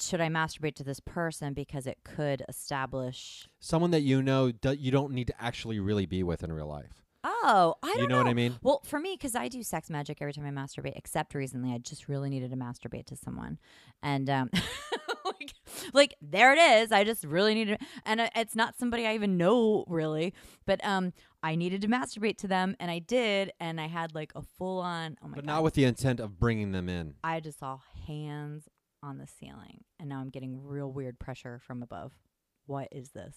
should 0.00 0.20
I 0.20 0.28
masturbate 0.28 0.74
to 0.76 0.84
this 0.84 1.00
person 1.00 1.52
because 1.54 1.86
it 1.86 1.98
could 2.04 2.42
establish? 2.48 3.48
someone 3.60 3.90
that 3.92 4.00
you 4.02 4.22
know 4.22 4.50
do, 4.52 4.72
you 4.72 4.90
don't 4.90 5.12
need 5.12 5.26
to 5.28 5.42
actually 5.42 5.78
really 5.80 6.06
be 6.06 6.22
with 6.22 6.42
in 6.42 6.52
real 6.52 6.66
life 6.66 7.02
Oh, 7.24 7.76
I 7.82 7.92
don't 7.92 8.00
you 8.02 8.08
know, 8.08 8.18
what 8.18 8.26
i 8.26 8.34
mean 8.34 8.58
Well, 8.62 8.82
for 8.84 8.98
me, 8.98 9.14
because 9.16 9.36
I 9.36 9.46
do 9.48 9.62
sex 9.62 9.88
magic 9.88 10.18
every 10.20 10.32
time 10.32 10.44
I 10.44 10.50
masturbate, 10.50 10.96
except 10.96 11.34
recently, 11.34 11.72
I 11.72 11.78
just 11.78 12.08
really 12.08 12.28
needed 12.30 12.50
to 12.50 12.56
masturbate 12.56 13.06
to 13.06 13.16
someone, 13.16 13.58
and 14.02 14.28
um, 14.28 14.50
like, 15.24 15.52
like 15.92 16.14
there 16.20 16.52
it 16.52 16.58
is. 16.58 16.90
I 16.90 17.04
just 17.04 17.22
really 17.24 17.54
needed, 17.54 17.80
and 18.04 18.20
uh, 18.22 18.28
it's 18.34 18.56
not 18.56 18.76
somebody 18.76 19.06
I 19.06 19.14
even 19.14 19.36
know 19.36 19.84
really, 19.86 20.34
but 20.66 20.84
um, 20.84 21.12
I 21.42 21.56
needed 21.56 21.80
to 21.82 21.88
masturbate 21.88 22.38
to 22.38 22.48
them, 22.48 22.76
and 22.78 22.90
I 22.90 23.00
did, 23.00 23.52
and 23.58 23.80
I 23.80 23.88
had 23.88 24.14
like 24.14 24.32
a 24.34 24.42
full 24.42 24.78
on. 24.78 25.16
Oh 25.22 25.28
my 25.28 25.30
god. 25.30 25.34
but 25.36 25.46
god! 25.46 25.52
not 25.52 25.62
with 25.62 25.74
the 25.74 25.84
intent 25.84 26.20
of 26.20 26.38
bringing 26.38 26.72
them 26.72 26.88
in 26.88 27.14
I 27.24 27.40
just 27.40 27.58
saw 27.58 27.78
hands 28.06 28.68
on 29.02 29.18
the 29.18 29.26
ceiling, 29.26 29.84
and 29.98 30.08
now 30.08 30.20
I'm 30.20 30.30
getting 30.30 30.64
real 30.64 30.92
weird 30.92 31.18
pressure 31.18 31.60
from 31.66 31.82
above. 31.82 32.12
What 32.66 32.88
is 32.92 33.10
this? 33.10 33.36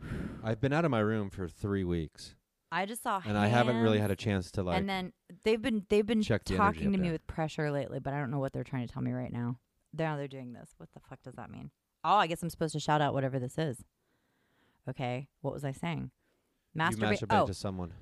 i've 0.44 0.60
been 0.60 0.72
out 0.72 0.84
of 0.84 0.90
my 0.90 1.00
room 1.00 1.28
for 1.28 1.46
three 1.46 1.84
weeks 1.84 2.34
I 2.72 2.86
just 2.86 3.02
saw, 3.02 3.20
and 3.26 3.36
i 3.36 3.48
haven't 3.48 3.76
really 3.82 3.98
had 3.98 4.10
a 4.10 4.16
chance 4.16 4.50
to 4.52 4.62
like 4.62 4.78
and 4.78 4.88
then 4.88 5.12
they've 5.44 5.60
been 5.60 5.84
they've 5.88 6.06
been 6.06 6.22
talking 6.22 6.92
to 6.92 6.98
me 6.98 7.10
with 7.10 7.26
pressure 7.26 7.70
lately, 7.70 7.98
but 7.98 8.14
I 8.14 8.18
don't 8.18 8.30
know 8.30 8.38
what 8.38 8.52
they're 8.52 8.64
trying 8.64 8.86
to 8.86 8.92
tell 8.92 9.02
me 9.02 9.12
right 9.12 9.32
now. 9.32 9.58
Now 9.92 10.16
they're 10.16 10.28
doing 10.28 10.52
this. 10.52 10.70
What 10.76 10.90
the 10.94 11.00
fuck 11.00 11.20
does 11.22 11.34
that 11.34 11.50
mean? 11.50 11.70
Oh, 12.04 12.14
I 12.16 12.28
guess 12.28 12.42
I'm 12.42 12.50
supposed 12.50 12.72
to 12.74 12.80
shout 12.80 13.00
out 13.00 13.12
whatever 13.12 13.38
this 13.38 13.58
is. 13.58 13.84
Okay, 14.88 15.28
what 15.40 15.52
was 15.52 15.64
I 15.64 15.72
saying? 15.72 16.12
Masturbate 16.76 17.24
Oh, 17.30 17.46
to 17.46 17.54
someone 17.54 17.92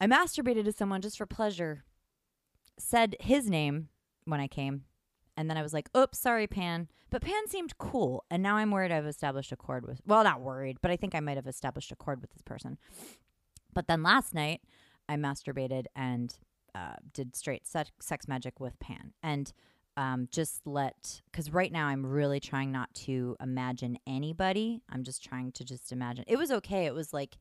I 0.00 0.06
masturbated 0.06 0.64
to 0.64 0.72
someone 0.72 1.00
just 1.00 1.16
for 1.16 1.26
pleasure. 1.26 1.84
Said 2.78 3.14
his 3.20 3.48
name 3.48 3.88
when 4.24 4.40
I 4.40 4.48
came, 4.48 4.84
and 5.36 5.48
then 5.48 5.56
I 5.56 5.62
was 5.62 5.72
like, 5.72 5.88
"Oops, 5.96 6.18
sorry, 6.18 6.46
Pan." 6.46 6.88
But 7.10 7.22
Pan 7.22 7.46
seemed 7.46 7.76
cool, 7.78 8.24
and 8.30 8.42
now 8.42 8.56
I'm 8.56 8.70
worried 8.70 8.90
I've 8.90 9.06
established 9.06 9.52
a 9.52 9.56
cord 9.56 9.86
with. 9.86 10.00
Well, 10.06 10.24
not 10.24 10.40
worried, 10.40 10.78
but 10.80 10.90
I 10.90 10.96
think 10.96 11.14
I 11.14 11.20
might 11.20 11.36
have 11.36 11.46
established 11.46 11.92
a 11.92 11.96
cord 11.96 12.20
with 12.20 12.30
this 12.30 12.42
person. 12.42 12.78
But 13.72 13.86
then 13.86 14.02
last 14.02 14.34
night, 14.34 14.62
I 15.08 15.16
masturbated 15.16 15.84
and 15.94 16.34
uh, 16.74 16.94
did 17.12 17.36
straight 17.36 17.66
sex, 17.66 17.90
sex 18.00 18.26
magic 18.26 18.58
with 18.58 18.80
Pan, 18.80 19.12
and 19.22 19.52
um, 19.96 20.28
just 20.30 20.66
let 20.66 21.22
because 21.30 21.52
right 21.52 21.70
now 21.70 21.86
I'm 21.86 22.04
really 22.04 22.40
trying 22.40 22.72
not 22.72 22.92
to 22.94 23.36
imagine 23.40 23.98
anybody. 24.06 24.80
I'm 24.90 25.04
just 25.04 25.22
trying 25.22 25.52
to 25.52 25.64
just 25.64 25.92
imagine. 25.92 26.24
It 26.26 26.36
was 26.36 26.50
okay. 26.50 26.86
It 26.86 26.94
was 26.94 27.12
like 27.12 27.36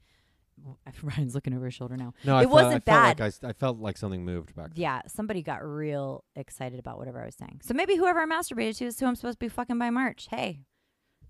Ryan's 1.03 1.35
looking 1.35 1.53
over 1.53 1.65
his 1.65 1.73
shoulder 1.73 1.97
now. 1.97 2.13
no 2.23 2.37
It 2.37 2.41
felt, 2.43 2.51
wasn't 2.53 2.67
I 2.67 2.79
felt 2.79 2.85
bad. 2.85 3.19
like 3.19 3.33
I, 3.43 3.47
I 3.49 3.53
felt 3.53 3.77
like 3.79 3.97
something 3.97 4.23
moved 4.25 4.55
back 4.55 4.73
there. 4.73 4.81
Yeah, 4.81 5.01
somebody 5.07 5.41
got 5.41 5.63
real 5.63 6.23
excited 6.35 6.79
about 6.79 6.97
whatever 6.97 7.21
I 7.21 7.25
was 7.25 7.35
saying. 7.35 7.61
So 7.63 7.73
maybe 7.73 7.95
whoever 7.95 8.19
I 8.19 8.25
masturbated 8.25 8.77
to 8.77 8.85
is 8.85 8.99
who 8.99 9.05
I'm 9.05 9.15
supposed 9.15 9.39
to 9.39 9.45
be 9.45 9.49
fucking 9.49 9.77
by 9.77 9.89
March. 9.89 10.27
Hey, 10.29 10.65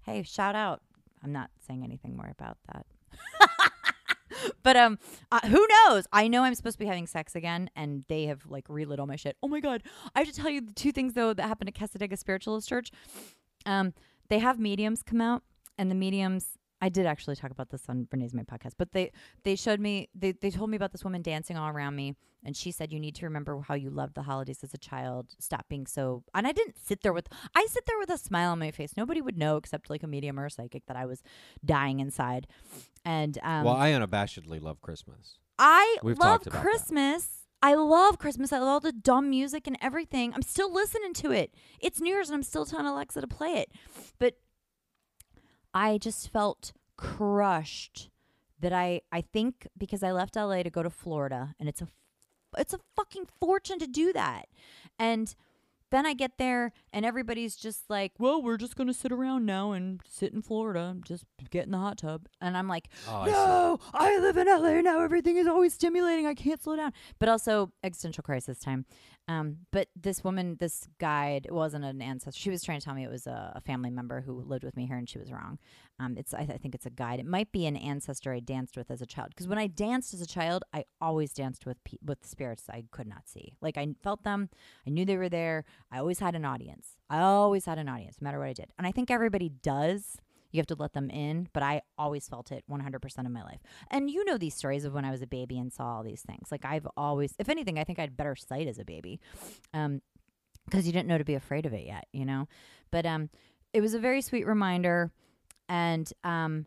hey, 0.06 0.24
shout 0.24 0.56
out. 0.56 0.82
I'm 1.24 1.32
not 1.32 1.52
saying 1.66 1.84
anything 1.84 2.16
more 2.18 2.30
about 2.32 2.58
that. 2.74 2.86
but 4.64 4.76
um, 4.76 4.98
uh, 5.32 5.40
who 5.48 5.66
knows? 5.88 6.08
I 6.12 6.28
know 6.28 6.44
I'm 6.44 6.56
supposed 6.56 6.76
to 6.76 6.80
be 6.80 6.86
having 6.88 7.08
sex 7.08 7.36
again, 7.36 7.70
and 7.76 8.04
they 8.08 8.26
have 8.26 8.46
like 8.48 8.66
relit 8.70 9.00
all 9.00 9.06
my 9.08 9.16
shit. 9.16 9.38
Oh 9.44 9.48
my 9.48 9.60
god! 9.60 9.84
I 10.16 10.20
have 10.20 10.28
to 10.28 10.34
tell 10.34 10.50
you 10.50 10.62
the 10.62 10.74
two 10.74 10.92
things 10.92 11.14
though 11.14 11.34
that 11.34 11.48
happened 11.48 11.70
at 11.70 11.76
Cassadaga 11.76 12.18
Spiritualist 12.18 12.68
Church. 12.68 12.92
Um, 13.66 13.94
they 14.30 14.40
have 14.40 14.60
mediums 14.60 15.04
come 15.04 15.22
out, 15.22 15.44
and 15.78 15.92
the 15.92 15.96
mediums. 15.96 16.58
I 16.82 16.90
did 16.90 17.06
actually 17.06 17.36
talk 17.36 17.52
about 17.52 17.70
this 17.70 17.84
on 17.88 18.08
Renee's 18.12 18.34
My 18.34 18.44
podcast, 18.44 18.74
but 18.78 18.92
they 18.92 19.12
they 19.44 19.56
showed 19.56 19.80
me 19.80 20.10
they 20.16 20.32
they 20.32 20.50
told 20.50 20.70
me 20.70 20.78
about 20.78 20.92
this 20.92 21.04
woman 21.04 21.22
dancing 21.22 21.58
all 21.58 21.70
around 21.70 21.96
me, 21.96 22.16
and 22.44 22.56
she 22.56 22.72
said 22.72 22.92
you 22.92 23.00
need 23.00 23.16
to 23.16 23.26
remember 23.26 23.62
how 23.68 23.76
you 23.76 23.90
loved 23.90 24.16
the 24.16 24.24
holidays 24.24 24.60
as 24.64 24.74
a 24.74 24.78
child. 24.78 25.36
Stop 25.40 25.68
being 25.70 25.86
so. 25.86 26.24
And 26.34 26.48
I 26.48 26.52
didn't 26.52 26.78
sit 26.84 27.02
there 27.02 27.14
with 27.14 27.28
I 27.56 27.66
sit 27.70 27.86
there 27.86 28.00
with 28.00 28.10
a 28.10 28.18
smile 28.18 28.52
on 28.52 28.60
my 28.60 28.72
face. 28.72 28.94
Nobody 28.98 29.22
would 29.22 29.38
know 29.38 29.58
except 29.58 29.90
like 29.90 30.04
a 30.04 30.08
medium 30.08 30.40
or 30.40 30.48
a 30.48 30.52
psychic 30.52 30.86
that 30.88 30.98
I 30.98 31.06
was 31.06 31.22
dying 31.64 32.00
inside. 32.00 32.48
And 33.04 33.40
um, 33.42 33.64
well 33.66 33.76
i 33.76 33.90
unabashedly 33.92 34.62
love 34.62 34.80
christmas 34.80 35.40
I 35.64 35.98
We've 36.02 36.18
love 36.18 36.42
about 36.42 36.54
that. 36.54 36.62
Christmas. 36.62 37.46
I 37.62 37.76
love 37.76 38.18
Christmas. 38.18 38.52
I 38.52 38.58
love 38.58 38.68
all 38.68 38.80
the 38.80 38.92
dumb 38.92 39.30
music 39.30 39.68
and 39.68 39.78
everything. 39.80 40.34
I'm 40.34 40.42
still 40.42 40.74
listening 40.74 41.14
to 41.16 41.32
it. 41.32 41.54
It's 41.80 42.02
New 42.02 42.12
Year's 42.12 42.30
and 42.30 42.36
I'm 42.36 42.44
still 42.44 42.66
telling 42.66 42.88
Alexa 42.88 43.22
to 43.22 43.28
play 43.28 43.54
it. 43.54 43.72
But 44.18 44.38
I 45.74 45.98
just 45.98 46.32
felt 46.32 46.74
crushed 46.98 48.10
that 48.60 48.74
I 48.74 49.02
I 49.12 49.22
think 49.22 49.68
because 49.78 50.04
I 50.04 50.12
left 50.12 50.36
LA 50.36 50.64
to 50.64 50.70
go 50.70 50.84
to 50.84 50.90
Florida 50.90 51.56
and 51.60 51.68
it's 51.68 51.82
a 51.82 51.88
it's 52.58 52.74
a 52.74 52.80
fucking 52.96 53.28
fortune 53.40 53.80
to 53.80 53.88
do 53.88 54.14
that. 54.14 54.48
And 55.00 55.34
then 55.92 56.06
I 56.06 56.14
get 56.14 56.38
there 56.38 56.72
and 56.92 57.06
everybody's 57.06 57.56
just 57.56 57.90
like, 57.90 58.14
"Well, 58.18 58.42
we're 58.42 58.58
just 58.58 58.76
going 58.76 58.88
to 58.88 58.94
sit 58.94 59.12
around 59.12 59.46
now 59.46 59.72
and 59.74 60.02
sit 60.08 60.34
in 60.34 60.42
Florida, 60.42 60.96
just 61.06 61.26
get 61.50 61.66
in 61.66 61.72
the 61.72 61.78
hot 61.78 61.98
tub." 62.00 62.28
And 62.42 62.58
I'm 62.58 62.68
like, 62.68 62.90
Oh, 63.08 63.16
I 63.22 63.26
"No, 63.30 63.80
I 63.94 64.20
live 64.20 64.38
in 64.38 64.48
LA 64.48 64.82
now. 64.82 65.02
Everything 65.02 65.38
is 65.38 65.48
always 65.48 65.74
stimulating. 65.74 66.26
I 66.26 66.34
can't 66.34 66.62
slow 66.62 66.76
down." 66.76 66.94
But 67.20 67.30
also 67.30 67.72
existential 67.84 68.24
crisis 68.24 68.60
time. 68.60 68.86
Um, 69.28 69.58
but 69.72 69.88
this 69.96 70.24
woman, 70.24 70.58
this 70.60 70.88
guide, 71.00 71.46
it 71.46 71.54
wasn't 71.54 71.86
an 71.86 72.02
ancestor. 72.02 72.38
She 72.40 72.50
was 72.50 72.64
trying 72.64 72.80
to 72.80 72.86
tell 72.86 72.96
me 72.96 73.04
it 73.04 73.10
was 73.12 73.28
a, 73.28 73.54
a 73.56 73.62
family 73.62 73.92
member 73.92 74.22
who 74.22 74.42
lived 74.42 74.64
with 74.64 74.76
me 74.76 74.88
here, 74.88 74.98
and 74.98 75.08
she 75.08 75.20
was 75.20 75.32
wrong. 75.32 75.60
Um, 76.00 76.18
it's 76.18 76.34
I, 76.34 76.40
th- 76.40 76.52
I 76.52 76.58
think 76.58 76.74
it's 76.74 76.88
a 76.88 76.90
guide. 76.90 77.20
It 77.20 77.26
might 77.28 77.52
be 77.52 77.66
an 77.68 77.78
ancestor 77.78 78.34
I 78.34 78.40
danced 78.40 78.76
with 78.76 78.90
as 78.90 79.02
a 79.02 79.06
child. 79.06 79.30
Because 79.30 79.48
when 79.48 79.60
I 79.60 79.68
danced 79.68 80.14
as 80.16 80.22
a 80.22 80.26
child, 80.28 80.64
I 80.74 80.86
always 81.00 81.32
danced 81.34 81.66
with 81.66 81.82
pe- 81.84 81.98
with 82.04 82.26
spirits 82.26 82.64
I 82.70 82.86
could 82.92 83.08
not 83.08 83.28
see. 83.30 83.54
Like 83.62 83.78
I 83.78 83.88
felt 84.04 84.24
them. 84.24 84.50
I 84.86 84.90
knew 84.90 85.06
they 85.06 85.18
were 85.18 85.30
there. 85.30 85.64
I 85.92 86.00
always 86.00 86.20
had 86.20 86.36
an 86.36 86.46
audience. 86.46 86.98
I 87.10 87.20
always 87.20 87.66
had 87.66 87.78
an 87.78 87.90
audience, 87.90 88.18
no 88.20 88.26
matter 88.26 88.40
what 88.40 88.48
I 88.48 88.54
did. 88.54 88.72
And 88.78 88.86
I 88.88 88.92
think 88.92 89.10
everybody 89.10 89.50
does. 89.50 90.18
You 90.52 90.60
have 90.60 90.68
to 90.68 90.76
let 90.76 90.94
them 90.94 91.10
in, 91.10 91.48
but 91.54 91.64
I 91.64 91.82
always 91.98 92.28
felt 92.28 92.52
it 92.52 92.66
100% 92.70 93.20
of 93.20 93.32
my 93.32 93.44
life. 93.44 93.62
And 93.90 94.10
you 94.10 94.26
know 94.26 94.38
these 94.38 94.54
stories 94.54 94.84
of 94.84 94.94
when 94.94 95.06
I 95.06 95.12
was 95.12 95.22
a 95.22 95.28
baby 95.28 95.58
and 95.58 95.72
saw 95.72 95.96
all 95.96 96.04
these 96.04 96.22
things. 96.22 96.52
Like 96.52 96.66
I've 96.66 96.88
always, 96.98 97.34
if 97.40 97.48
anything, 97.48 97.80
I 97.80 97.86
think 97.86 98.00
I 98.00 98.02
had 98.02 98.18
better 98.18 98.36
sight 98.36 98.68
as 98.68 98.78
a 98.78 98.84
baby, 98.84 99.22
um, 99.74 100.02
because 100.66 100.86
you 100.86 100.92
didn't 100.92 101.08
know 101.08 101.18
to 101.18 101.24
be 101.24 101.36
afraid 101.36 101.66
of 101.66 101.74
it 101.74 101.86
yet, 101.86 102.08
you 102.12 102.26
know. 102.26 102.48
But 102.92 103.06
um, 103.06 103.30
it 103.74 103.82
was 103.82 103.94
a 103.94 104.00
very 104.00 104.22
sweet 104.22 104.46
reminder. 104.46 105.12
And 105.70 106.12
um, 106.24 106.66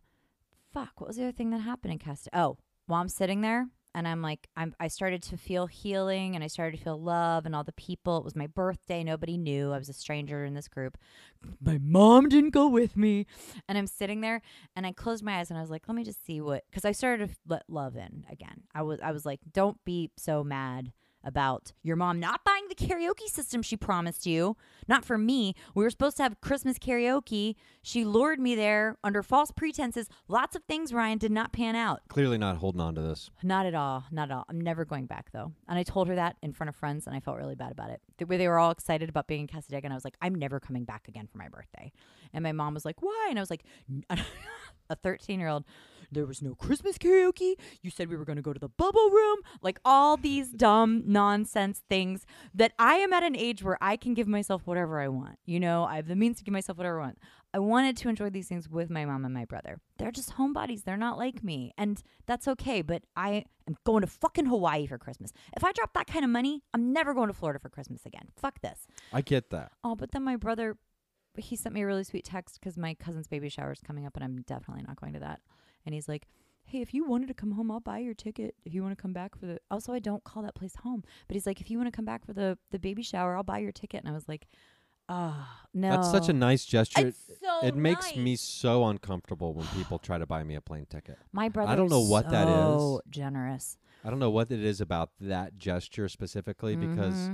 fuck, 0.72 1.00
what 1.00 1.08
was 1.08 1.16
the 1.16 1.24
other 1.24 1.32
thing 1.32 1.50
that 1.50 1.60
happened 1.60 1.92
in 1.92 1.98
Cast? 1.98 2.28
Oh, 2.32 2.56
while 2.86 3.00
I'm 3.00 3.08
sitting 3.08 3.42
there 3.42 3.68
and 3.94 4.08
I'm 4.08 4.22
like, 4.22 4.48
I'm, 4.56 4.74
I 4.80 4.88
started 4.88 5.22
to 5.24 5.36
feel 5.36 5.66
healing 5.66 6.34
and 6.34 6.42
I 6.42 6.48
started 6.48 6.78
to 6.78 6.82
feel 6.82 7.00
love 7.00 7.46
and 7.46 7.54
all 7.54 7.64
the 7.64 7.72
people. 7.72 8.18
It 8.18 8.24
was 8.24 8.34
my 8.34 8.46
birthday. 8.46 9.04
Nobody 9.04 9.36
knew. 9.36 9.72
I 9.72 9.78
was 9.78 9.88
a 9.88 9.92
stranger 9.92 10.44
in 10.44 10.54
this 10.54 10.68
group. 10.68 10.98
My 11.60 11.78
mom 11.82 12.28
didn't 12.28 12.50
go 12.50 12.68
with 12.68 12.96
me. 12.96 13.26
And 13.68 13.78
I'm 13.78 13.86
sitting 13.86 14.20
there 14.20 14.42
and 14.74 14.86
I 14.86 14.92
closed 14.92 15.22
my 15.22 15.38
eyes 15.38 15.50
and 15.50 15.58
I 15.58 15.62
was 15.62 15.70
like, 15.70 15.84
let 15.86 15.94
me 15.94 16.04
just 16.04 16.24
see 16.26 16.40
what, 16.40 16.64
because 16.70 16.84
I 16.84 16.92
started 16.92 17.28
to 17.28 17.36
let 17.46 17.62
love 17.68 17.96
in 17.96 18.24
again. 18.30 18.62
I 18.74 18.82
was, 18.82 19.00
I 19.00 19.12
was 19.12 19.24
like, 19.24 19.40
don't 19.52 19.78
be 19.84 20.10
so 20.16 20.42
mad 20.42 20.92
about 21.24 21.72
your 21.82 21.96
mom 21.96 22.20
not 22.20 22.44
buying 22.44 22.66
the 22.68 22.74
karaoke 22.74 23.26
system 23.26 23.62
she 23.62 23.76
promised 23.76 24.26
you. 24.26 24.56
Not 24.86 25.04
for 25.04 25.16
me. 25.16 25.54
We 25.74 25.84
were 25.84 25.90
supposed 25.90 26.16
to 26.18 26.22
have 26.22 26.40
Christmas 26.40 26.78
karaoke. 26.78 27.56
She 27.82 28.04
lured 28.04 28.38
me 28.38 28.54
there 28.54 28.98
under 29.02 29.22
false 29.22 29.50
pretenses. 29.50 30.08
Lots 30.28 30.54
of 30.56 30.62
things, 30.64 30.92
Ryan, 30.92 31.18
did 31.18 31.32
not 31.32 31.52
pan 31.52 31.76
out. 31.76 32.02
Clearly 32.08 32.38
not 32.38 32.56
holding 32.56 32.80
on 32.80 32.94
to 32.94 33.00
this. 33.00 33.30
Not 33.42 33.66
at 33.66 33.74
all. 33.74 34.04
Not 34.10 34.30
at 34.30 34.36
all. 34.36 34.44
I'm 34.48 34.60
never 34.60 34.84
going 34.84 35.06
back 35.06 35.30
though. 35.32 35.52
And 35.68 35.78
I 35.78 35.82
told 35.82 36.08
her 36.08 36.14
that 36.14 36.36
in 36.42 36.52
front 36.52 36.68
of 36.68 36.76
friends, 36.76 37.06
and 37.06 37.16
I 37.16 37.20
felt 37.20 37.38
really 37.38 37.54
bad 37.54 37.72
about 37.72 37.90
it. 37.90 38.00
The 38.18 38.26
way 38.26 38.36
they 38.36 38.48
were 38.48 38.58
all 38.58 38.70
excited 38.70 39.08
about 39.08 39.26
being 39.26 39.42
in 39.42 39.46
Cassadaga, 39.46 39.84
and 39.84 39.92
I 39.92 39.96
was 39.96 40.04
like, 40.04 40.16
I'm 40.20 40.34
never 40.34 40.60
coming 40.60 40.84
back 40.84 41.08
again 41.08 41.26
for 41.26 41.38
my 41.38 41.48
birthday. 41.48 41.92
And 42.32 42.42
my 42.42 42.52
mom 42.52 42.74
was 42.74 42.84
like, 42.84 43.02
Why? 43.02 43.28
And 43.30 43.38
I 43.38 43.42
was 43.42 43.50
like, 43.50 43.64
a 44.90 44.96
13 44.96 45.40
year 45.40 45.48
old. 45.48 45.64
There 46.10 46.26
was 46.26 46.42
no 46.42 46.54
Christmas 46.54 46.98
karaoke. 46.98 47.54
You 47.82 47.90
said 47.90 48.08
we 48.08 48.16
were 48.16 48.24
going 48.24 48.36
to 48.36 48.42
go 48.42 48.52
to 48.52 48.60
the 48.60 48.68
bubble 48.68 49.10
room. 49.10 49.38
Like 49.62 49.78
all 49.84 50.16
these 50.16 50.50
dumb 50.56 51.02
nonsense 51.06 51.82
things 51.88 52.26
that 52.54 52.72
I 52.78 52.94
am 52.96 53.12
at 53.12 53.22
an 53.22 53.36
age 53.36 53.62
where 53.62 53.78
I 53.80 53.96
can 53.96 54.14
give 54.14 54.28
myself 54.28 54.62
whatever 54.64 55.00
I 55.00 55.08
want. 55.08 55.38
You 55.44 55.60
know, 55.60 55.84
I 55.84 55.96
have 55.96 56.08
the 56.08 56.16
means 56.16 56.38
to 56.38 56.44
give 56.44 56.52
myself 56.52 56.78
whatever 56.78 57.00
I 57.00 57.04
want. 57.04 57.18
I 57.54 57.60
wanted 57.60 57.96
to 57.98 58.08
enjoy 58.08 58.30
these 58.30 58.48
things 58.48 58.68
with 58.68 58.90
my 58.90 59.04
mom 59.04 59.24
and 59.24 59.32
my 59.32 59.44
brother. 59.44 59.78
They're 59.98 60.10
just 60.10 60.34
homebodies. 60.34 60.82
They're 60.82 60.96
not 60.96 61.18
like 61.18 61.44
me. 61.44 61.72
And 61.78 62.02
that's 62.26 62.48
okay. 62.48 62.82
But 62.82 63.04
I 63.16 63.44
am 63.68 63.76
going 63.84 64.00
to 64.00 64.08
fucking 64.08 64.46
Hawaii 64.46 64.88
for 64.88 64.98
Christmas. 64.98 65.32
If 65.56 65.62
I 65.62 65.70
drop 65.70 65.94
that 65.94 66.08
kind 66.08 66.24
of 66.24 66.32
money, 66.32 66.64
I'm 66.74 66.92
never 66.92 67.14
going 67.14 67.28
to 67.28 67.32
Florida 67.32 67.60
for 67.60 67.68
Christmas 67.68 68.04
again. 68.04 68.26
Fuck 68.36 68.60
this. 68.60 68.88
I 69.12 69.20
get 69.20 69.50
that. 69.50 69.70
Oh, 69.84 69.94
but 69.94 70.10
then 70.10 70.24
my 70.24 70.34
brother, 70.34 70.76
he 71.36 71.54
sent 71.54 71.76
me 71.76 71.82
a 71.82 71.86
really 71.86 72.02
sweet 72.02 72.24
text 72.24 72.58
because 72.58 72.76
my 72.76 72.92
cousin's 72.94 73.28
baby 73.28 73.48
shower 73.48 73.70
is 73.70 73.80
coming 73.80 74.04
up 74.04 74.16
and 74.16 74.24
I'm 74.24 74.42
definitely 74.42 74.82
not 74.84 75.00
going 75.00 75.12
to 75.12 75.20
that. 75.20 75.40
And 75.86 75.94
he's 75.94 76.08
like, 76.08 76.26
hey, 76.64 76.80
if 76.80 76.94
you 76.94 77.04
wanted 77.04 77.28
to 77.28 77.34
come 77.34 77.52
home, 77.52 77.70
I'll 77.70 77.80
buy 77.80 77.98
your 77.98 78.14
ticket. 78.14 78.54
If 78.64 78.72
you 78.74 78.82
want 78.82 78.96
to 78.96 79.00
come 79.02 79.12
back 79.12 79.38
for 79.38 79.46
the, 79.46 79.58
also, 79.70 79.92
I 79.92 79.98
don't 79.98 80.24
call 80.24 80.42
that 80.42 80.54
place 80.54 80.76
home. 80.76 81.04
But 81.28 81.34
he's 81.34 81.46
like, 81.46 81.60
if 81.60 81.70
you 81.70 81.76
want 81.78 81.88
to 81.92 81.96
come 81.96 82.04
back 82.06 82.24
for 82.24 82.32
the, 82.32 82.58
the 82.70 82.78
baby 82.78 83.02
shower, 83.02 83.36
I'll 83.36 83.42
buy 83.42 83.58
your 83.58 83.72
ticket. 83.72 84.00
And 84.00 84.08
I 84.08 84.12
was 84.12 84.28
like, 84.28 84.46
oh, 85.08 85.46
no. 85.74 85.90
That's 85.90 86.10
such 86.10 86.28
a 86.28 86.32
nice 86.32 86.64
gesture. 86.64 87.08
It's 87.08 87.18
so 87.42 87.60
it 87.66 87.76
makes 87.76 88.16
me 88.16 88.36
so 88.36 88.86
uncomfortable 88.86 89.52
when 89.52 89.66
people 89.68 89.98
try 89.98 90.18
to 90.18 90.26
buy 90.26 90.42
me 90.42 90.54
a 90.54 90.60
plane 90.60 90.86
ticket. 90.88 91.18
My 91.32 91.48
brother 91.48 91.72
I 91.72 91.76
don't 91.76 91.90
know 91.90 92.02
is 92.02 92.08
what 92.08 92.30
that 92.30 92.46
so 92.46 93.02
generous. 93.10 93.76
I 94.04 94.10
don't 94.10 94.18
know 94.18 94.30
what 94.30 94.50
it 94.50 94.62
is 94.62 94.80
about 94.80 95.10
that 95.20 95.58
gesture 95.58 96.08
specifically 96.08 96.76
because 96.76 97.30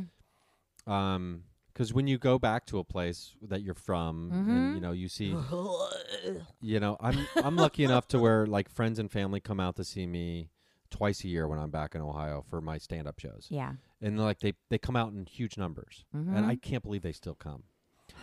Mhm. 0.86 0.92
um 0.92 1.44
because 1.80 1.94
when 1.94 2.06
you 2.06 2.18
go 2.18 2.38
back 2.38 2.66
to 2.66 2.78
a 2.78 2.84
place 2.84 3.34
that 3.40 3.62
you're 3.62 3.72
from 3.74 4.30
and 4.46 4.74
you 4.74 4.80
Mhm. 4.80 4.82
know 4.82 4.92
you 4.92 5.08
see 5.08 5.34
you 6.60 6.78
know 6.78 6.98
I'm 7.00 7.26
I'm 7.42 7.56
lucky 7.56 7.84
enough 7.84 8.06
to 8.08 8.18
where 8.18 8.46
like 8.46 8.68
friends 8.68 8.98
and 8.98 9.10
family 9.10 9.40
come 9.40 9.58
out 9.58 9.76
to 9.76 9.84
see 9.84 10.06
me 10.06 10.50
twice 10.90 11.24
a 11.24 11.28
year 11.28 11.48
when 11.48 11.58
I'm 11.58 11.70
back 11.70 11.94
in 11.94 12.02
Ohio 12.02 12.44
for 12.50 12.60
my 12.60 12.76
stand 12.76 13.08
up 13.08 13.18
shows. 13.18 13.46
yeah. 13.48 13.72
And 14.02 14.18
like 14.20 14.40
they 14.40 14.52
they 14.68 14.76
come 14.76 14.94
out 14.94 15.12
in 15.12 15.24
huge 15.24 15.56
numbers. 15.56 16.04
And 16.12 16.44
I 16.44 16.56
Mhm. 16.56 16.62
can't 16.62 16.82
believe 16.82 17.00
they 17.00 17.12
still 17.12 17.34
come. 17.34 17.62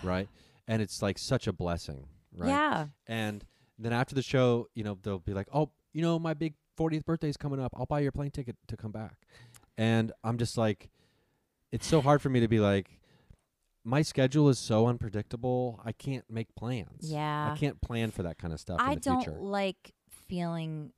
Right? 0.04 0.30
And 0.68 0.80
it's 0.82 1.02
like 1.02 1.18
such 1.18 1.48
a 1.48 1.54
blessing, 1.54 2.08
right? 2.38 2.50
Yeah. 2.50 2.88
And 3.08 3.44
then 3.80 3.92
after 3.94 4.14
the 4.14 4.22
show, 4.22 4.68
you 4.76 4.84
know, 4.84 5.00
they'll 5.02 5.18
be 5.20 5.34
like, 5.34 5.48
"Oh, 5.52 5.72
you 5.94 6.02
know, 6.04 6.20
my 6.20 6.34
big 6.36 6.54
40th 6.76 7.06
birthday 7.06 7.30
is 7.30 7.38
coming 7.38 7.60
up. 7.60 7.74
I'll 7.76 7.86
buy 7.88 8.02
your 8.02 8.12
plane 8.12 8.30
ticket 8.32 8.56
to 8.68 8.78
come 8.78 8.92
back." 8.92 9.16
And 9.78 10.12
I'm 10.24 10.38
just 10.38 10.58
like 10.60 10.90
it's 11.72 11.88
so 11.88 12.02
hard 12.02 12.22
for 12.22 12.30
me 12.30 12.40
to 12.42 12.48
be 12.48 12.60
like 12.60 13.00
my 13.88 14.02
schedule 14.02 14.50
is 14.50 14.60
so 14.60 14.88
unpredictable. 14.88 15.80
I 15.84 15.94
can't 15.94 16.26
make 16.30 16.54
plans. 16.56 17.10
Yeah. 17.10 17.54
I 17.54 17.58
can't 17.58 17.80
plan 17.82 18.12
for 18.12 18.24
that 18.24 18.38
kind 18.38 18.54
of 18.54 18.60
stuff 18.60 18.82
I 18.82 18.92
in 18.92 18.96
the 18.96 19.02
don't 19.02 19.24
future. 19.24 19.38
like 19.40 19.94
feeling 20.10 20.92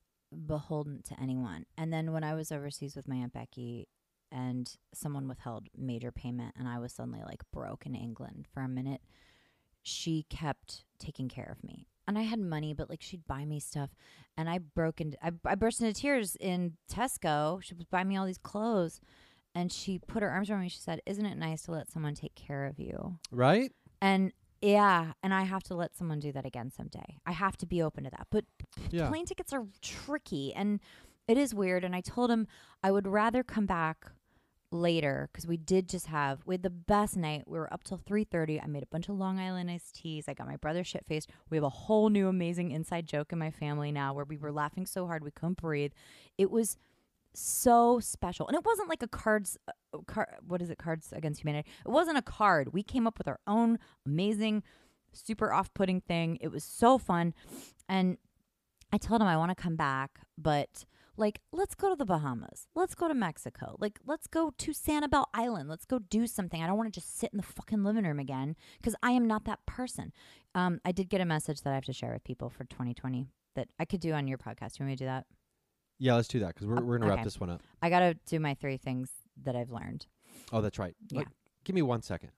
beholden 0.47 1.03
to 1.03 1.19
anyone. 1.21 1.65
And 1.77 1.93
then 1.93 2.13
when 2.13 2.23
I 2.23 2.33
was 2.33 2.51
overseas 2.51 2.95
with 2.95 3.07
my 3.07 3.17
aunt 3.17 3.33
Becky 3.33 3.87
and 4.31 4.71
someone 4.91 5.27
withheld 5.27 5.67
major 5.77 6.11
payment 6.11 6.55
and 6.57 6.67
I 6.67 6.79
was 6.79 6.91
suddenly 6.93 7.21
like 7.23 7.43
broke 7.53 7.85
in 7.85 7.93
England 7.93 8.47
for 8.51 8.61
a 8.61 8.68
minute, 8.68 9.01
she 9.84 10.26
kept 10.27 10.84
taking 10.97 11.30
care 11.30 11.55
of 11.55 11.64
me. 11.64 11.85
And 12.07 12.18
I 12.18 12.23
had 12.23 12.39
money, 12.39 12.73
but 12.73 12.89
like 12.89 13.03
she'd 13.03 13.27
buy 13.27 13.45
me 13.45 13.59
stuff, 13.59 13.91
and 14.35 14.49
I 14.49 14.57
broke 14.57 14.99
into 14.99 15.15
I, 15.23 15.30
I 15.45 15.53
burst 15.53 15.80
into 15.80 15.93
tears 15.93 16.35
in 16.39 16.73
Tesco. 16.91 17.61
She 17.61 17.76
would 17.76 17.88
buy 17.91 18.03
me 18.03 18.18
all 18.18 18.26
these 18.26 18.39
clothes, 18.39 18.99
and 19.55 19.71
she 19.71 19.99
put 19.99 20.23
her 20.23 20.30
arms 20.30 20.49
around 20.49 20.61
me. 20.61 20.69
She 20.69 20.80
said, 20.80 21.01
"Isn't 21.05 21.26
it 21.26 21.38
nice 21.38 21.63
to 21.63 21.71
let 21.71 21.89
someone 21.91 22.15
take 22.15 22.35
care 22.35 22.65
of 22.65 22.80
you?" 22.80 23.17
right? 23.31 23.71
And 24.01 24.31
yeah, 24.61 25.13
and 25.23 25.34
I 25.34 25.43
have 25.43 25.63
to 25.63 25.76
let 25.76 25.95
someone 25.95 26.19
do 26.19 26.31
that 26.34 26.45
again 26.45 26.69
someday. 26.71 27.17
I 27.26 27.31
have 27.31 27.55
to 27.57 27.65
be 27.65 27.81
open 27.81 28.03
to 28.03 28.09
that. 28.09 28.27
But 28.30 28.45
Yeah. 28.91 29.07
plane 29.09 29.26
tickets 29.26 29.53
are 29.53 29.65
tricky 29.81 30.53
and 30.53 30.80
it 31.27 31.38
is 31.38 31.53
weird. 31.53 31.84
And 31.84 31.95
I 31.95 32.01
told 32.01 32.30
him 32.31 32.47
I 32.84 32.91
would 32.91 33.07
rather 33.07 33.43
come 33.43 33.65
back 33.65 34.11
later 34.71 35.30
because 35.31 35.47
we 35.47 35.57
did 35.57 35.89
just 35.89 36.05
have 36.07 36.45
we 36.45 36.53
had 36.53 36.61
the 36.63 36.69
best 36.69 37.17
night. 37.17 37.43
We 37.47 37.57
were 37.57 37.71
up 37.73 37.84
till 37.84 37.97
three 37.97 38.23
thirty. 38.23 38.61
I 38.61 38.67
made 38.67 38.84
a 38.84 38.88
bunch 38.88 39.09
of 39.09 39.17
Long 39.17 39.39
Island 39.39 39.71
iced 39.71 39.95
teas. 39.95 40.26
I 40.27 40.34
got 40.34 40.47
my 40.47 40.57
brother 40.57 40.84
shit 40.84 41.05
faced. 41.07 41.30
We 41.49 41.57
have 41.57 41.63
a 41.63 41.69
whole 41.69 42.09
new 42.09 42.27
amazing 42.27 42.71
inside 42.71 43.07
joke 43.07 43.31
in 43.34 43.39
my 43.39 43.49
family 43.51 43.91
now 43.91 44.13
where 44.13 44.26
we 44.26 44.38
were 44.38 44.51
laughing 44.51 44.85
so 44.85 45.07
hard 45.07 45.23
we 45.23 45.31
couldn't 45.31 45.57
breathe. 45.57 45.91
It 46.38 46.51
was 46.51 46.77
so 47.34 47.99
special, 47.99 48.47
and 48.47 48.56
it 48.56 48.65
wasn't 48.65 48.89
like 48.89 49.03
a 49.03 49.07
cards. 49.07 49.57
Uh, 49.68 49.99
car, 50.07 50.38
what 50.45 50.61
is 50.61 50.69
it? 50.69 50.77
Cards 50.77 51.14
Against 51.14 51.41
Humanity. 51.41 51.69
It 51.85 51.89
wasn't 51.89 52.18
a 52.18 52.22
card. 52.22 52.73
We 52.73 52.84
came 52.84 53.07
up 53.07 53.18
with 53.18 53.27
our 53.27 53.39
own 53.47 53.80
amazing, 54.06 54.64
super 55.14 55.51
off-putting 55.53 56.01
thing. 56.01 56.38
It 56.41 56.49
was 56.49 56.64
so 56.64 56.97
fun, 56.97 57.34
and 57.88 58.18
I 58.91 58.97
told 58.97 59.22
him 59.22 59.27
I 59.27 59.38
want 59.38 59.49
to 59.49 59.61
come 59.61 59.76
back, 59.76 60.19
but 60.38 60.85
like, 61.19 61.41
let's 61.51 61.76
go 61.76 61.89
to 61.89 61.95
the 61.95 62.06
Bahamas. 62.06 62.68
Let's 62.76 62.95
go 62.95 63.07
to 63.07 63.14
Mexico. 63.14 63.76
Like, 63.77 63.99
let's 64.06 64.26
go 64.26 64.53
to 64.57 64.72
Sanibel 64.72 65.26
Island. 65.34 65.69
Let's 65.69 65.85
go 65.85 65.99
do 65.99 66.26
something. 66.26 66.64
I 66.64 66.68
don't 66.68 66.77
want 66.77 66.91
to 66.91 66.99
just 66.99 67.19
sit 67.19 67.31
in 67.34 67.38
the 67.38 67.43
fucking 67.43 67.84
living 67.84 68.06
room 68.06 68.19
again 68.19 68.56
because 68.77 68.95
I 69.03 69.11
am 69.11 69.27
not 69.27 69.43
that 69.45 69.65
person. 69.65 70.14
Um, 70.56 70.80
I 70.85 70.93
did 70.93 71.10
get 71.10 71.19
a 71.19 71.26
message 71.26 71.61
that 71.61 71.72
I 71.72 71.76
have 71.76 71.84
to 71.85 71.93
share 71.93 72.14
with 72.14 72.23
people 72.23 72.49
for 72.49 72.64
2020 72.64 73.27
that 73.56 73.68
I 73.77 73.85
could 73.85 73.99
do 73.99 74.14
on 74.14 74.27
your 74.27 74.38
podcast. 74.38 74.80
You 74.80 74.85
want 74.85 74.91
me 74.91 74.95
to 74.95 75.03
do 75.03 75.06
that? 75.06 75.26
Yeah, 75.99 76.15
let's 76.15 76.27
do 76.30 76.39
that 76.39 76.55
because 76.55 76.65
we're 76.67 76.81
we're 76.81 76.97
gonna 76.97 77.09
wrap 77.09 77.19
Okay. 77.19 77.26
this 77.26 77.39
one 77.39 77.49
up. 77.49 77.61
I 77.81 77.89
got 77.89 77.99
to 77.99 78.13
do 78.26 78.39
my 78.39 78.53
three 78.55 78.77
things 78.77 79.09
that 79.43 79.55
I've 79.55 79.69
learned. 79.69 80.05
Oh, 80.51 80.61
that's 80.61 80.80
right. 80.80 80.95
Yeah. 81.09 81.23
Give 81.65 81.76
me 81.76 81.81
one 81.81 82.01
second. 82.01 82.31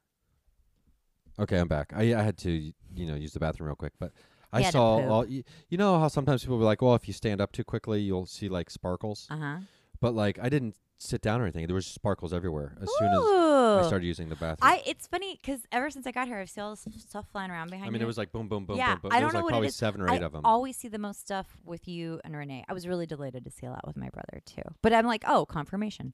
Okay, 1.39 1.57
I'm 1.59 1.67
back. 1.67 1.93
I 1.95 2.15
I 2.15 2.21
had 2.23 2.37
to 2.39 2.49
y- 2.51 2.73
you 2.93 3.05
know 3.07 3.15
use 3.15 3.33
the 3.33 3.39
bathroom 3.39 3.67
real 3.67 3.75
quick, 3.75 3.93
but 3.99 4.11
I 4.51 4.59
You 4.59 4.63
had 4.65 4.71
to 4.71 4.77
saw 4.77 4.99
poop. 4.99 5.09
all. 5.11 5.25
You, 5.25 5.43
you 5.69 5.77
know 5.77 5.99
how 5.99 6.07
sometimes 6.07 6.43
people 6.43 6.57
be 6.57 6.65
like, 6.65 6.81
"Well, 6.81 6.95
if 6.95 7.07
you 7.07 7.13
stand 7.13 7.39
up 7.39 7.51
too 7.51 7.63
quickly, 7.63 8.01
you'll 8.01 8.25
see 8.25 8.49
like 8.49 8.69
sparkles." 8.69 9.27
Uh 9.29 9.37
huh. 9.37 9.57
But 9.99 10.13
like 10.15 10.39
I 10.41 10.49
didn't 10.49 10.75
sit 11.01 11.19
down 11.21 11.41
or 11.41 11.45
anything. 11.45 11.65
There 11.65 11.73
was 11.75 11.87
sparkles 11.87 12.31
everywhere 12.31 12.77
as 12.79 12.87
soon 12.99 13.07
as 13.11 13.19
I 13.19 13.81
Ooh. 13.81 13.87
started 13.87 14.05
using 14.05 14.29
the 14.29 14.35
bathroom. 14.35 14.57
I 14.61 14.83
it's 14.85 15.07
funny 15.07 15.39
because 15.41 15.61
ever 15.71 15.89
since 15.89 16.05
I 16.05 16.11
got 16.11 16.27
here, 16.27 16.37
I've 16.37 16.49
seen 16.49 16.63
all 16.63 16.71
this 16.71 16.85
stuff 16.99 17.25
flying 17.31 17.49
around 17.49 17.69
behind 17.71 17.83
me. 17.83 17.87
I 17.87 17.89
mean, 17.91 18.01
you. 18.01 18.05
it 18.05 18.07
was 18.07 18.17
like 18.17 18.31
boom, 18.31 18.47
boom, 18.47 18.65
boom, 18.65 18.77
Yeah, 18.77 18.93
boom, 18.95 19.01
boom. 19.03 19.11
I 19.11 19.15
There 19.15 19.21
don't 19.21 19.27
was 19.27 19.33
know 19.33 19.39
like 19.39 19.43
what 19.45 19.49
it 19.49 19.53
probably 19.53 19.67
is. 19.69 19.75
seven 19.75 20.01
or 20.01 20.09
I 20.09 20.15
eight 20.17 20.21
of 20.21 20.31
them. 20.31 20.41
always 20.45 20.77
see 20.77 20.87
the 20.87 20.99
most 20.99 21.19
stuff 21.21 21.57
with 21.65 21.87
you 21.87 22.21
and 22.23 22.35
Renee. 22.35 22.63
I 22.69 22.73
was 22.73 22.87
really 22.87 23.07
delighted 23.07 23.43
to 23.45 23.51
see 23.51 23.65
a 23.65 23.71
lot 23.71 23.85
with 23.87 23.97
my 23.97 24.09
brother 24.09 24.41
too. 24.45 24.61
But 24.83 24.93
I'm 24.93 25.07
like, 25.07 25.23
oh, 25.27 25.45
confirmation. 25.45 26.13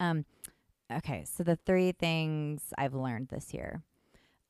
Um, 0.00 0.24
okay, 0.92 1.24
so 1.24 1.44
the 1.44 1.56
three 1.56 1.92
things 1.92 2.72
I've 2.76 2.94
learned 2.94 3.28
this 3.28 3.54
year. 3.54 3.82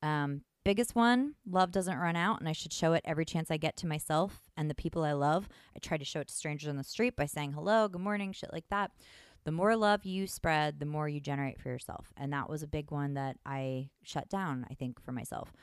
Um, 0.01 0.41
biggest 0.63 0.95
one, 0.95 1.35
love 1.47 1.71
doesn't 1.71 1.97
run 1.97 2.15
out, 2.15 2.39
and 2.39 2.49
I 2.49 2.53
should 2.53 2.73
show 2.73 2.93
it 2.93 3.03
every 3.05 3.23
chance 3.25 3.51
I 3.51 3.57
get 3.57 3.77
to 3.77 3.87
myself 3.87 4.41
and 4.57 4.67
the 4.67 4.75
people 4.75 5.03
I 5.03 5.13
love. 5.13 5.47
I 5.75 5.79
try 5.79 5.97
to 5.97 6.05
show 6.05 6.21
it 6.21 6.27
to 6.29 6.33
strangers 6.33 6.69
on 6.69 6.75
the 6.77 6.83
street 6.83 7.15
by 7.15 7.27
saying 7.27 7.53
hello, 7.53 7.87
good 7.87 8.01
morning, 8.01 8.31
shit 8.33 8.51
like 8.51 8.65
that. 8.71 8.89
The 9.45 9.51
more 9.51 9.75
love 9.75 10.05
you 10.05 10.27
spread, 10.27 10.79
the 10.79 10.85
more 10.85 11.07
you 11.07 11.19
generate 11.19 11.61
for 11.61 11.69
yourself, 11.69 12.11
and 12.17 12.33
that 12.33 12.49
was 12.49 12.63
a 12.63 12.67
big 12.67 12.91
one 12.91 13.13
that 13.13 13.37
I 13.45 13.89
shut 14.03 14.27
down. 14.27 14.65
I 14.69 14.73
think 14.73 14.99
for 14.99 15.11
myself. 15.11 15.53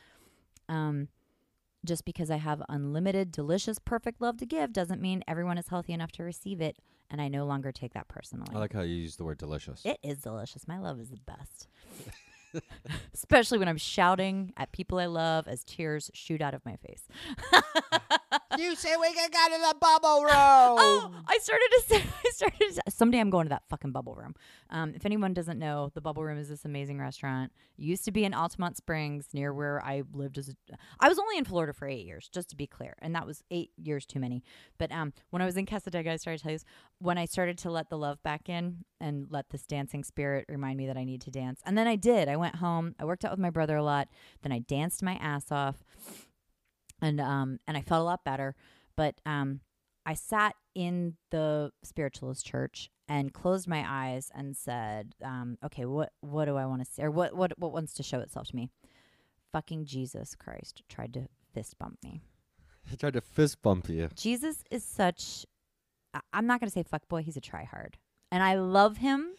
Um, 0.68 1.08
just 1.84 2.04
because 2.04 2.30
I 2.30 2.36
have 2.36 2.62
unlimited, 2.68 3.32
delicious, 3.32 3.80
perfect 3.80 4.20
love 4.20 4.36
to 4.38 4.46
give 4.46 4.72
doesn't 4.72 5.00
mean 5.00 5.24
everyone 5.26 5.58
is 5.58 5.66
healthy 5.68 5.92
enough 5.92 6.12
to 6.12 6.22
receive 6.22 6.60
it, 6.60 6.76
and 7.10 7.20
I 7.20 7.26
no 7.26 7.44
longer 7.44 7.72
take 7.72 7.92
that 7.94 8.06
personally. 8.06 8.46
I 8.54 8.58
like 8.58 8.72
how 8.72 8.82
you 8.82 8.94
use 8.94 9.16
the 9.16 9.24
word 9.24 9.38
delicious. 9.38 9.82
it 9.84 9.98
is 10.02 10.18
delicious. 10.18 10.68
My 10.68 10.78
love 10.78 11.00
is 11.00 11.10
the 11.10 11.18
best. 11.26 11.66
Especially 13.14 13.58
when 13.58 13.68
I'm 13.68 13.76
shouting 13.76 14.52
at 14.56 14.72
people 14.72 14.98
I 14.98 15.06
love 15.06 15.48
as 15.48 15.64
tears 15.64 16.10
shoot 16.14 16.40
out 16.40 16.54
of 16.54 16.64
my 16.64 16.76
face. 16.76 17.06
you 18.58 18.74
say 18.74 18.96
we 19.00 19.12
can 19.12 19.30
go 19.30 19.56
to 19.56 19.62
the 19.62 19.74
bubble 19.80 20.22
room. 20.22 20.32
Oh, 20.32 21.10
I 21.26 21.38
started 21.38 21.68
to 21.70 21.82
say, 21.88 21.96
I 22.26 22.30
started 22.30 22.58
to 22.58 22.72
say, 22.74 22.80
someday 22.88 23.18
I'm 23.18 23.30
going 23.30 23.46
to 23.46 23.50
that 23.50 23.62
fucking 23.68 23.92
bubble 23.92 24.14
room. 24.14 24.34
Um, 24.70 24.92
if 24.94 25.04
anyone 25.06 25.34
doesn't 25.34 25.58
know, 25.58 25.90
the 25.94 26.00
bubble 26.00 26.24
room 26.24 26.38
is 26.38 26.48
this 26.48 26.64
amazing 26.64 26.98
restaurant. 26.98 27.52
It 27.78 27.82
used 27.82 28.04
to 28.04 28.12
be 28.12 28.24
in 28.24 28.32
Altamonte 28.32 28.76
Springs 28.76 29.28
near 29.32 29.52
where 29.52 29.84
I 29.84 30.02
lived 30.12 30.38
as 30.38 30.48
a, 30.48 30.52
I 31.00 31.08
was 31.08 31.18
only 31.18 31.38
in 31.38 31.44
Florida 31.44 31.72
for 31.72 31.88
eight 31.88 32.06
years, 32.06 32.28
just 32.32 32.50
to 32.50 32.56
be 32.56 32.66
clear. 32.66 32.94
And 33.00 33.14
that 33.14 33.26
was 33.26 33.42
eight 33.50 33.70
years 33.76 34.06
too 34.06 34.20
many. 34.20 34.42
But 34.78 34.92
um, 34.92 35.12
when 35.30 35.42
I 35.42 35.46
was 35.46 35.56
in 35.56 35.66
Cassadaga, 35.66 36.08
I 36.08 36.16
started 36.16 36.38
to 36.38 36.42
tell 36.42 36.52
you, 36.52 36.58
this, 36.58 36.64
when 36.98 37.18
I 37.18 37.24
started 37.24 37.58
to 37.58 37.70
let 37.70 37.90
the 37.90 37.98
love 37.98 38.22
back 38.22 38.48
in 38.48 38.84
and 39.00 39.26
let 39.30 39.50
this 39.50 39.66
dancing 39.66 40.04
spirit 40.04 40.46
remind 40.48 40.78
me 40.78 40.86
that 40.86 40.96
I 40.96 41.04
need 41.04 41.20
to 41.22 41.30
dance. 41.30 41.60
And 41.66 41.76
then 41.76 41.86
I 41.86 41.96
did. 41.96 42.28
I 42.28 42.36
went 42.42 42.56
home. 42.56 42.94
I 43.00 43.04
worked 43.04 43.24
out 43.24 43.30
with 43.30 43.40
my 43.40 43.50
brother 43.50 43.76
a 43.76 43.82
lot. 43.82 44.08
Then 44.42 44.52
I 44.52 44.58
danced 44.60 45.02
my 45.02 45.14
ass 45.14 45.50
off 45.50 45.82
and 47.00 47.20
um 47.20 47.58
and 47.66 47.76
I 47.76 47.82
felt 47.82 48.00
a 48.00 48.04
lot 48.04 48.24
better. 48.24 48.54
But 48.96 49.14
um 49.26 49.60
I 50.04 50.14
sat 50.14 50.54
in 50.74 51.16
the 51.30 51.70
spiritualist 51.84 52.44
church 52.44 52.90
and 53.08 53.32
closed 53.32 53.68
my 53.68 53.84
eyes 53.86 54.30
and 54.34 54.56
said, 54.56 55.14
um, 55.22 55.58
okay, 55.64 55.84
what 55.84 56.10
what 56.20 56.46
do 56.46 56.56
I 56.56 56.66
want 56.66 56.84
to 56.84 56.90
see 56.90 57.02
or 57.02 57.10
what 57.10 57.34
what 57.36 57.52
what 57.58 57.72
wants 57.72 57.92
to 57.94 58.02
show 58.02 58.20
itself 58.20 58.48
to 58.48 58.56
me? 58.56 58.68
Fucking 59.52 59.84
Jesus 59.84 60.34
Christ 60.34 60.82
tried 60.88 61.12
to 61.14 61.28
fist 61.54 61.78
bump 61.78 61.98
me. 62.02 62.20
He 62.88 62.96
tried 62.96 63.12
to 63.14 63.20
fist 63.20 63.62
bump 63.62 63.88
you. 63.88 64.08
Jesus 64.16 64.64
is 64.70 64.82
such 64.84 65.46
I- 66.14 66.20
I'm 66.32 66.46
not 66.46 66.58
gonna 66.60 66.70
say 66.70 66.82
fuck 66.82 67.06
boy, 67.08 67.22
he's 67.22 67.36
a 67.36 67.40
tryhard. 67.40 67.94
And 68.32 68.42
I 68.42 68.54
love 68.54 68.96
him. 68.96 69.34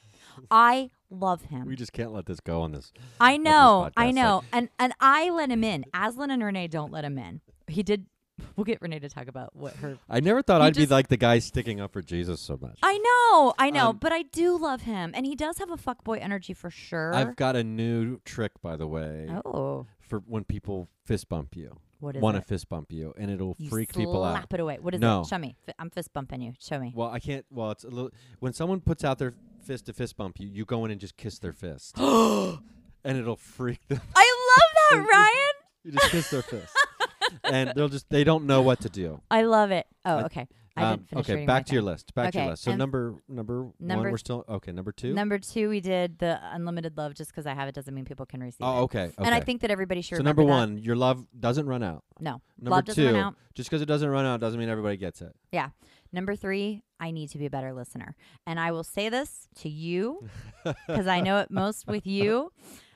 I 0.52 0.92
love 1.14 1.44
him. 1.45 1.65
We 1.68 1.76
just 1.76 1.94
can't 1.94 2.11
let 2.14 2.26
this 2.26 2.40
go 2.40 2.61
on 2.61 2.72
this. 2.72 2.91
I 3.19 3.38
know, 3.38 3.85
podcast, 3.90 3.94
I 3.98 4.06
like- 4.07 4.15
know, 4.15 4.44
and 4.52 4.69
and 4.80 4.94
I 4.99 5.30
let 5.30 5.49
him 5.49 5.64
in. 5.64 5.85
Aslan 5.94 6.31
and 6.31 6.44
Renee 6.44 6.68
don't 6.68 6.91
let 6.91 7.06
him 7.06 7.18
in. 7.18 7.41
He 7.68 7.84
did. 7.84 8.06
We'll 8.56 8.65
get 8.65 8.81
Renee 8.81 8.98
to 8.99 9.10
talk 9.10 9.27
about 9.27 9.56
what 9.56 9.76
her. 9.76 9.98
I 10.10 10.19
never 10.19 10.41
thought 10.41 10.60
I'd 10.61 10.76
be 10.76 10.88
like 10.88 11.07
the 11.07 11.18
guy 11.18 11.38
sticking 11.40 11.80
up 11.80 11.94
for 11.94 12.02
Jesus 12.02 12.41
so 12.41 12.57
much. 12.60 12.77
I 12.81 12.98
know, 12.98 13.53
I 13.60 13.69
know, 13.69 13.90
Um, 13.90 13.98
but 13.98 14.11
I 14.11 14.23
do 14.23 14.57
love 14.57 14.81
him, 14.81 15.11
and 15.14 15.26
he 15.26 15.35
does 15.35 15.60
have 15.60 15.69
a 15.69 15.77
fuckboy 15.77 16.19
energy 16.19 16.53
for 16.53 16.72
sure. 16.72 17.14
I've 17.14 17.35
got 17.35 17.56
a 17.56 17.64
new 17.64 18.19
trick, 18.26 18.52
by 18.61 18.76
the 18.76 18.88
way, 18.88 19.27
oh, 19.45 19.85
for 19.99 20.19
when 20.27 20.44
people 20.45 20.90
fist 21.06 21.30
bump 21.30 21.56
you, 21.56 21.77
what 21.99 22.15
is 22.15 22.22
want 22.23 22.35
to 22.35 22.41
fist 22.41 22.68
bump 22.69 22.91
you, 22.91 23.14
and 23.18 23.30
it'll 23.30 23.56
You 23.60 23.69
freak 23.69 23.94
people 23.94 24.23
out. 24.23 24.34
Slap 24.34 24.53
it 24.56 24.60
away. 24.60 24.77
What 24.81 24.95
is 24.95 24.99
No. 25.02 25.22
it? 25.22 25.27
Show 25.27 25.38
me. 25.38 25.56
F- 25.68 25.76
I'm 25.77 25.91
fist 25.91 26.11
bumping 26.14 26.41
you. 26.41 26.53
Show 26.60 26.80
me. 26.80 26.91
Well, 26.95 27.10
I 27.10 27.19
can't. 27.19 27.45
Well, 27.52 27.69
it's 27.72 27.84
a 27.84 27.90
little. 27.90 28.11
When 28.40 28.52
someone 28.53 28.81
puts 28.81 29.03
out 29.03 29.19
their 29.19 29.34
fist 29.64 29.85
to 29.88 29.94
fist 29.94 30.18
bump 30.18 30.40
you, 30.40 30.48
you 30.48 30.65
go 30.65 30.85
in 30.85 30.91
and 30.91 30.99
just 30.99 31.18
kiss 31.18 31.40
their 31.40 31.53
fist, 31.53 31.98
and 31.98 32.60
it'll 33.18 33.35
freak 33.35 33.88
them. 33.88 34.02
I 34.15 34.38
love 34.57 35.06
that, 35.06 35.10
Ryan. 35.11 35.53
You 35.85 35.91
just 35.91 36.11
kiss 36.11 36.30
their 36.30 36.41
fist, 36.41 36.76
and 37.44 37.73
they'll 37.76 37.90
just 37.90 38.10
they 38.10 38.23
don't 38.23 38.45
know 38.45 38.61
what 38.61 38.81
to 38.81 38.90
do. 38.90 39.22
I 39.30 39.41
love 39.44 39.72
it. 39.72 39.85
Oh, 40.06 40.18
I- 40.18 40.23
okay. 40.26 40.48
I 40.76 40.81
Um, 40.85 40.98
didn't 40.98 41.10
finish 41.10 41.26
okay, 41.26 41.34
reading 41.34 41.45
back 41.45 41.65
to 41.68 41.73
your 41.73 41.84
thing. 41.84 41.85
list. 41.91 42.15
Back 42.15 42.23
to 42.31 42.38
Okay, 42.40 42.44
your 42.45 42.52
list. 42.53 42.64
So 42.64 42.72
and 42.72 42.80
number 42.80 43.14
number 43.30 43.68
number 43.80 44.03
one, 44.06 44.11
we're 44.11 44.18
still 44.18 44.44
okay. 44.49 44.72
Number 44.72 44.91
two. 44.91 45.14
Number 45.14 45.38
two, 45.38 45.69
we 45.69 45.80
did 45.81 46.18
the 46.18 46.40
unlimited 46.52 46.98
love. 46.98 47.14
Just 47.14 47.30
because 47.30 47.45
I 47.45 47.53
have 47.53 47.68
it 47.68 47.76
doesn't 47.76 47.94
mean 47.94 48.06
people 48.06 48.26
can 48.26 48.41
receive 48.41 48.57
oh, 48.61 48.80
it. 48.80 48.81
okay. 48.85 49.03
okay. 49.03 49.14
And 49.19 49.35
I 49.35 49.40
think 49.40 49.61
that 49.61 49.69
everybody 49.69 50.02
should. 50.02 50.15
so. 50.15 50.22
remember 50.22 50.41
Number 50.41 50.52
that. 50.52 50.73
one, 50.73 50.77
your 50.80 50.95
love 50.95 51.27
doesn't 51.40 51.68
run 51.68 51.84
out. 51.84 52.03
no, 52.19 52.41
Number 52.60 52.72
love 52.72 52.85
doesn't 52.85 53.03
two, 53.03 53.14
run 53.14 53.22
out. 53.23 53.35
just 53.53 53.69
because 53.69 53.84
it 53.84 53.85
doesn't 53.85 54.10
run 54.10 54.26
out 54.26 54.40
doesn't 54.40 54.60
mean 54.60 54.68
everybody 54.68 54.98
gets 54.98 55.22
it. 55.22 55.35
Number 56.14 56.35
three, 56.35 56.84
I 56.99 57.11
need 57.11 57.31
to 57.31 57.40
be 57.40 57.48
a 57.48 57.49
better 57.49 57.73
listener. 57.73 58.15
And 58.45 58.60
I 58.60 58.72
will 58.72 58.84
say 58.84 59.10
this 59.10 59.48
to 59.57 59.69
you 59.69 60.30
because 60.88 61.07
I 61.07 61.19
know 61.22 61.40
it 61.40 61.49
most 61.49 61.88
with 61.88 62.06
you. 62.06 62.52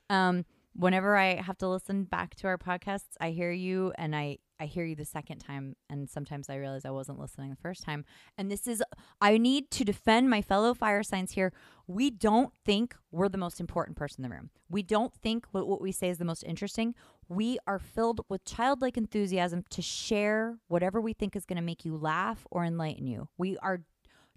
Um, 0.10 0.46
whenever 0.76 1.18
I 1.18 1.42
have 1.42 1.58
to 1.58 1.68
listen 1.68 2.04
back 2.04 2.36
to 2.36 2.48
our 2.48 2.58
podcasts, 2.58 3.18
I 3.20 3.32
hear 3.32 3.52
you 3.52 3.92
and 3.98 4.16
I, 4.16 4.38
I 4.60 4.68
hear 4.68 4.86
you 4.86 4.96
the 4.96 5.06
second 5.06 5.40
time. 5.40 5.76
And 5.90 6.08
sometimes 6.08 6.50
I 6.50 6.56
realize 6.56 6.86
I 6.86 6.92
wasn't 6.92 7.20
listening 7.20 7.50
the 7.50 7.56
first 7.56 7.84
time. 7.84 8.06
And 8.38 8.52
this 8.52 8.68
is, 8.68 8.84
I 9.20 9.40
need 9.40 9.72
to 9.72 9.84
defend 9.84 10.30
my 10.30 10.44
fellow 10.44 10.76
fire 10.76 11.02
signs 11.02 11.32
here. 11.32 11.52
We 11.88 12.12
don't 12.12 12.54
think 12.66 12.96
we're 13.12 13.30
the 13.30 13.38
most 13.40 13.60
important 13.60 13.98
person 13.98 14.24
in 14.24 14.30
the 14.30 14.36
room. 14.36 14.52
We 14.70 14.84
don't 14.84 15.14
think 15.14 15.48
what, 15.52 15.68
what 15.68 15.82
we 15.82 15.92
say 15.92 16.10
is 16.10 16.20
the 16.20 16.26
most 16.26 16.44
interesting. 16.44 16.94
We 17.30 17.58
are 17.68 17.80
filled 17.80 18.22
with 18.30 18.46
childlike 18.46 18.98
enthusiasm 18.98 19.64
to 19.72 19.82
share 19.82 20.58
whatever 20.68 21.02
we 21.02 21.14
think 21.14 21.36
is 21.36 21.46
going 21.46 21.58
to 21.58 21.64
make 21.64 21.84
you 21.84 21.96
laugh 21.96 22.48
or 22.50 22.64
enlighten 22.64 23.08
you. 23.08 23.28
We 23.38 23.58
are 23.58 23.82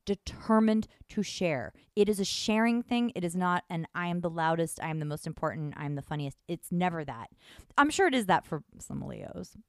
determined 0.05 0.89
to 1.11 1.23
share. 1.23 1.73
It 1.95 2.09
is 2.09 2.19
a 2.19 2.25
sharing 2.25 2.83
thing. 2.83 3.13
It 3.15 3.25
is 3.25 3.37
not 3.37 3.65
an 3.71 3.87
I 3.95 4.09
am 4.09 4.21
the 4.21 4.31
loudest, 4.31 4.83
I 4.83 4.91
am 4.91 4.99
the 4.99 5.05
most 5.05 5.27
important, 5.27 5.75
I 5.77 5.85
am 5.85 5.95
the 5.95 6.03
funniest. 6.03 6.39
It's 6.49 6.73
never 6.73 7.05
that. 7.05 7.29
I'm 7.79 7.91
sure 7.91 8.09
it 8.09 8.15
is 8.15 8.27
that 8.27 8.45
for 8.45 8.63
some 8.79 9.03
Leos. 9.03 9.57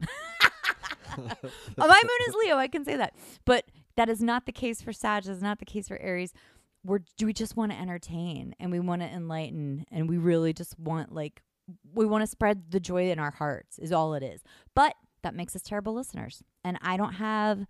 My 1.18 2.02
moon 2.04 2.28
is 2.28 2.36
Leo, 2.44 2.58
I 2.58 2.68
can 2.68 2.86
say 2.86 2.96
that. 2.96 3.14
But 3.46 3.66
that 3.98 4.10
is 4.10 4.22
not 4.22 4.46
the 4.46 4.52
case 4.52 4.82
for 4.82 4.94
Sag, 4.94 5.24
that 5.24 5.32
is 5.32 5.44
not 5.44 5.60
the 5.60 5.66
case 5.66 5.88
for 5.88 6.00
Aries. 6.00 6.34
We're 6.84 7.00
we 7.22 7.34
just 7.34 7.56
want 7.56 7.72
to 7.72 7.78
entertain 7.78 8.56
and 8.60 8.72
we 8.72 8.80
want 8.80 9.04
to 9.04 9.08
enlighten 9.08 9.86
and 9.92 10.10
we 10.10 10.18
really 10.18 10.54
just 10.54 10.80
want 10.80 11.14
like 11.14 11.44
we 11.94 12.06
want 12.06 12.22
to 12.22 12.28
spread 12.28 12.72
the 12.72 12.80
joy 12.80 13.10
in 13.10 13.20
our 13.20 13.32
hearts 13.32 13.80
is 13.80 13.92
all 13.92 14.14
it 14.14 14.24
is. 14.24 14.44
But 14.76 14.96
that 15.24 15.36
makes 15.36 15.56
us 15.56 15.62
terrible 15.62 15.94
listeners. 15.94 16.44
And 16.64 16.78
I 16.82 16.98
don't 16.98 17.14
have 17.14 17.66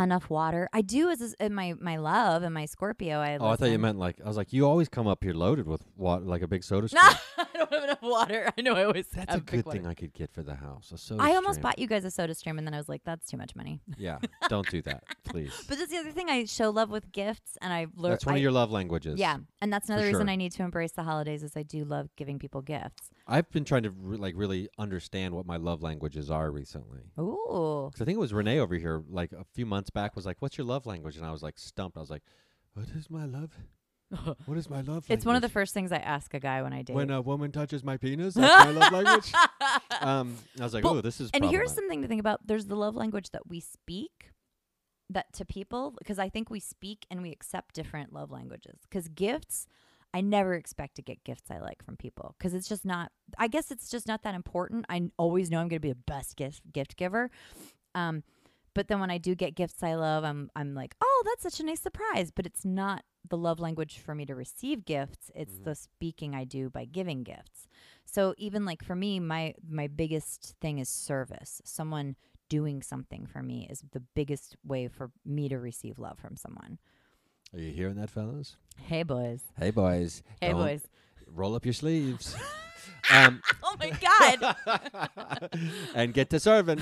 enough 0.00 0.28
water. 0.28 0.68
I 0.72 0.80
do 0.82 1.08
as 1.10 1.20
is- 1.20 1.34
in 1.34 1.54
my 1.54 1.74
my 1.80 1.96
love 1.96 2.42
and 2.42 2.52
my 2.52 2.66
Scorpio. 2.66 3.18
I 3.20 3.36
Oh, 3.38 3.46
I 3.48 3.56
thought 3.56 3.70
you 3.70 3.78
meant 3.78 3.98
like 3.98 4.20
I 4.24 4.26
was 4.28 4.36
like 4.36 4.52
you 4.52 4.66
always 4.66 4.88
come 4.88 5.06
up 5.06 5.22
here 5.22 5.34
loaded 5.34 5.66
with 5.66 5.84
water, 5.96 6.24
like 6.24 6.42
a 6.42 6.48
big 6.48 6.64
soda 6.64 6.88
No, 6.92 7.00
stream. 7.00 7.18
I 7.38 7.58
don't 7.58 7.72
have 7.72 7.84
enough 7.84 8.02
water. 8.02 8.50
I 8.58 8.60
know 8.62 8.74
I 8.74 8.84
always 8.84 9.06
That's 9.08 9.30
have 9.30 9.40
a 9.40 9.44
big 9.44 9.64
good 9.64 9.72
thing 9.72 9.82
water. 9.82 9.90
I 9.90 9.94
could 9.94 10.12
get 10.12 10.32
for 10.32 10.42
the 10.42 10.56
house. 10.56 10.90
A 10.92 10.98
soda 10.98 11.22
I 11.22 11.34
almost 11.36 11.60
bought 11.60 11.78
you 11.78 11.86
guys 11.86 12.04
a 12.04 12.10
soda 12.10 12.34
stream 12.34 12.58
and 12.58 12.66
then 12.66 12.74
I 12.74 12.78
was 12.78 12.88
like, 12.88 13.02
that's 13.04 13.26
too 13.26 13.36
much 13.36 13.54
money. 13.54 13.80
Yeah, 13.96 14.18
don't 14.48 14.68
do 14.68 14.82
that, 14.82 15.04
please. 15.24 15.52
But 15.68 15.78
that's 15.78 15.90
the 15.90 15.98
other 15.98 16.10
thing. 16.10 16.28
I 16.28 16.44
show 16.46 16.70
love 16.70 16.90
with 16.90 17.12
gifts 17.12 17.56
and 17.62 17.72
I 17.72 17.86
learned. 17.96 18.14
That's 18.14 18.26
one 18.26 18.34
of 18.34 18.42
your 18.42 18.50
love 18.52 18.70
languages. 18.72 19.18
Yeah, 19.20 19.38
and 19.62 19.72
that's 19.72 19.88
another 19.88 20.04
reason 20.04 20.26
sure. 20.26 20.30
I 20.30 20.36
need 20.36 20.52
to 20.52 20.62
embrace 20.62 20.92
the 20.92 21.04
holidays. 21.04 21.42
Is 21.44 21.56
I 21.56 21.62
do 21.62 21.84
love 21.84 22.08
giving 22.16 22.38
people 22.38 22.60
gifts. 22.62 23.10
I've 23.26 23.50
been 23.50 23.64
trying 23.64 23.84
to 23.84 23.90
re- 23.90 24.18
like 24.18 24.34
really 24.36 24.68
understand 24.78 25.34
what 25.34 25.46
my 25.46 25.56
love 25.56 25.82
languages 25.82 26.30
are 26.30 26.50
recently. 26.50 27.00
Ooh, 27.18 27.88
Because 27.90 28.02
I 28.02 28.04
think 28.04 28.16
it 28.16 28.20
was 28.20 28.34
Renee 28.34 28.58
over 28.58 28.74
here 28.74 29.02
like 29.08 29.32
a 29.32 29.44
few 29.54 29.64
months 29.66 29.90
back 29.90 30.14
was 30.14 30.26
like, 30.26 30.36
"What's 30.40 30.58
your 30.58 30.66
love 30.66 30.84
language?" 30.86 31.16
And 31.16 31.24
I 31.24 31.30
was 31.30 31.42
like 31.42 31.58
stumped. 31.58 31.96
I 31.96 32.00
was 32.00 32.10
like, 32.10 32.22
"What 32.74 32.88
is 32.96 33.08
my 33.10 33.24
love? 33.24 33.52
What 34.46 34.58
is 34.58 34.68
my 34.68 34.82
love?" 34.82 35.06
it's 35.08 35.24
one 35.24 35.36
of 35.36 35.42
the 35.42 35.48
first 35.48 35.72
things 35.72 35.90
I 35.90 35.96
ask 35.96 36.34
a 36.34 36.40
guy 36.40 36.62
when 36.62 36.72
I 36.72 36.82
date. 36.82 36.94
When 36.94 37.10
a 37.10 37.22
woman 37.22 37.50
touches 37.50 37.82
my 37.82 37.96
penis, 37.96 38.34
that's 38.34 38.64
my 38.66 38.70
love 38.72 38.92
language. 38.92 39.32
Um, 40.00 40.36
I 40.60 40.64
was 40.64 40.74
like, 40.74 40.84
"Oh, 40.84 41.00
this 41.00 41.20
is." 41.20 41.30
and 41.32 41.44
here's 41.44 41.72
something 41.72 42.02
to 42.02 42.08
think 42.08 42.20
about. 42.20 42.46
There's 42.46 42.66
the 42.66 42.76
love 42.76 42.94
language 42.94 43.30
that 43.30 43.48
we 43.48 43.60
speak 43.60 44.30
that 45.10 45.32
to 45.34 45.44
people 45.44 45.94
because 45.98 46.18
I 46.18 46.28
think 46.28 46.50
we 46.50 46.60
speak 46.60 47.06
and 47.10 47.22
we 47.22 47.30
accept 47.30 47.74
different 47.74 48.12
love 48.12 48.30
languages. 48.30 48.80
Because 48.82 49.08
gifts, 49.08 49.66
I 50.14 50.20
never 50.20 50.54
expect 50.54 50.94
to 50.96 51.02
get 51.02 51.24
gifts 51.24 51.50
I 51.50 51.58
like 51.58 51.82
from 51.84 51.96
people 51.96 52.34
because 52.38 52.54
it's 52.54 52.68
just 52.68 52.84
not. 52.84 53.10
I 53.36 53.48
guess 53.48 53.70
it's 53.70 53.90
just 53.90 54.06
not 54.06 54.22
that 54.22 54.34
important. 54.34 54.86
I 54.88 55.10
always 55.18 55.50
know 55.50 55.58
I'm 55.58 55.68
going 55.68 55.76
to 55.82 55.88
be 55.88 55.90
the 55.90 55.96
best 56.06 56.36
gift 56.36 56.62
gift 56.72 56.96
giver. 56.96 57.30
Um, 57.96 58.22
but 58.74 58.88
then 58.88 59.00
when 59.00 59.10
I 59.10 59.18
do 59.18 59.34
get 59.34 59.54
gifts 59.54 59.82
I 59.82 59.94
love, 59.94 60.24
I'm 60.24 60.50
I'm 60.54 60.74
like, 60.74 60.94
oh, 61.02 61.22
that's 61.26 61.42
such 61.42 61.60
a 61.60 61.64
nice 61.66 61.80
surprise. 61.80 62.30
But 62.30 62.46
it's 62.46 62.64
not 62.64 63.04
the 63.28 63.36
love 63.36 63.58
language 63.58 63.98
for 63.98 64.14
me 64.14 64.24
to 64.26 64.34
receive 64.34 64.84
gifts. 64.84 65.30
It's 65.34 65.54
Mhm. 65.58 65.64
the 65.64 65.74
speaking 65.74 66.34
I 66.34 66.44
do 66.44 66.70
by 66.70 66.84
giving 66.84 67.22
gifts. 67.24 67.66
So 68.04 68.34
even 68.38 68.64
like 68.64 68.82
for 68.84 68.94
me, 68.94 69.18
my 69.20 69.54
my 69.68 69.88
biggest 69.88 70.54
thing 70.60 70.78
is 70.78 70.88
service. 70.88 71.60
Someone 71.64 72.16
doing 72.48 72.82
something 72.82 73.26
for 73.26 73.42
me 73.42 73.66
is 73.70 73.82
the 73.92 74.00
biggest 74.00 74.56
way 74.62 74.86
for 74.86 75.10
me 75.24 75.48
to 75.48 75.58
receive 75.58 75.98
love 75.98 76.18
from 76.18 76.36
someone. 76.36 76.78
Are 77.54 77.60
you 77.60 77.70
hearing 77.72 77.94
that, 77.96 78.10
fellas? 78.10 78.56
Hey, 78.76 79.04
boys. 79.04 79.40
Hey, 79.58 79.70
boys. 79.70 80.22
Hey, 80.40 80.50
Don't 80.50 80.60
boys. 80.60 80.82
Roll 81.32 81.54
up 81.54 81.64
your 81.64 81.74
sleeves. 81.74 82.34
um, 83.12 83.40
Oh 83.62 83.76
my 83.78 83.90
God. 83.90 85.58
and 85.94 86.14
get 86.14 86.30
to 86.30 86.38
serving. 86.40 86.80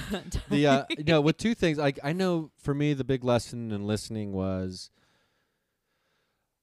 The 0.51 0.67
uh, 0.67 0.85
you 0.91 1.05
know, 1.05 1.21
with 1.23 1.37
two 1.39 1.55
things, 1.55 1.79
like 1.79 1.99
I 2.03 2.13
know 2.13 2.51
for 2.59 2.75
me, 2.75 2.93
the 2.93 3.05
big 3.05 3.25
lesson 3.25 3.71
in 3.73 3.87
listening 3.87 4.33
was 4.33 4.91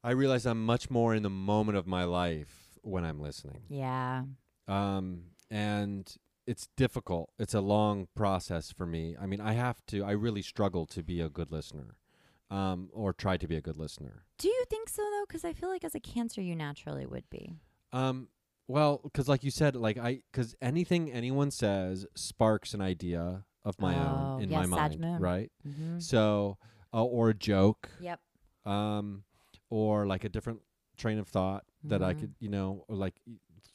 I 0.03 0.11
realized 0.11 0.45
I'm 0.45 0.63
much 0.65 0.89
more 0.89 1.15
in 1.15 1.23
the 1.23 1.29
moment 1.31 1.77
of 1.77 1.87
my 1.87 2.03
life 2.03 2.77
when 2.83 3.03
I'm 3.03 3.19
listening. 3.19 3.61
yeah. 3.69 4.23
um, 4.67 5.21
and 5.51 6.11
it's 6.45 6.67
difficult. 6.77 7.31
It's 7.39 7.53
a 7.55 7.61
long 7.61 8.07
process 8.15 8.71
for 8.71 8.85
me. 8.85 9.15
I 9.19 9.25
mean, 9.25 9.41
I 9.41 9.53
have 9.53 9.83
to. 9.87 10.03
I 10.03 10.11
really 10.11 10.41
struggle 10.43 10.85
to 10.87 11.01
be 11.03 11.21
a 11.21 11.29
good 11.29 11.51
listener, 11.51 11.95
um, 12.49 12.89
or 12.93 13.13
try 13.13 13.37
to 13.37 13.47
be 13.47 13.55
a 13.55 13.61
good 13.61 13.77
listener. 13.77 14.23
Do 14.37 14.47
you 14.47 14.63
think 14.69 14.89
so 14.89 15.01
though? 15.03 15.25
Because 15.27 15.45
I 15.45 15.53
feel 15.53 15.69
like 15.69 15.83
as 15.83 15.95
a 15.95 15.99
cancer, 15.99 16.41
you 16.41 16.55
naturally 16.55 17.05
would 17.05 17.29
be. 17.29 17.53
Um, 17.91 18.29
well, 18.67 18.99
because 19.03 19.27
like 19.27 19.43
you 19.43 19.51
said, 19.51 19.75
like 19.75 19.97
I, 19.97 20.21
because 20.31 20.55
anything 20.61 21.11
anyone 21.11 21.51
says 21.51 22.05
sparks 22.15 22.73
an 22.73 22.81
idea 22.81 23.45
of 23.65 23.79
my 23.79 23.97
Oh, 23.97 24.01
own 24.35 24.43
in 24.43 24.49
yeah, 24.51 24.59
my 24.59 24.65
mind, 24.65 24.99
Moon. 24.99 25.19
right? 25.21 25.51
Mm-hmm. 25.67 25.99
So, 25.99 26.57
uh, 26.93 27.03
or 27.03 27.29
a 27.29 27.33
joke, 27.33 27.89
Yep. 27.99 28.19
um, 28.65 29.23
or 29.69 30.05
like 30.05 30.23
a 30.23 30.29
different 30.29 30.61
train 30.97 31.19
of 31.19 31.27
thought 31.27 31.65
that 31.83 32.01
I 32.03 32.13
Mhm. 32.13 32.19
could, 32.19 32.35
you 32.39 32.49
know, 32.49 32.85
or 32.87 32.95
like 32.95 33.15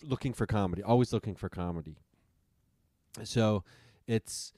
looking 0.03 0.33
for 0.33 0.47
comedy, 0.47 0.83
always 0.83 1.13
looking 1.13 1.35
for 1.35 1.49
comedy. 1.49 1.97
So 3.25 3.65
it's, 4.07 4.53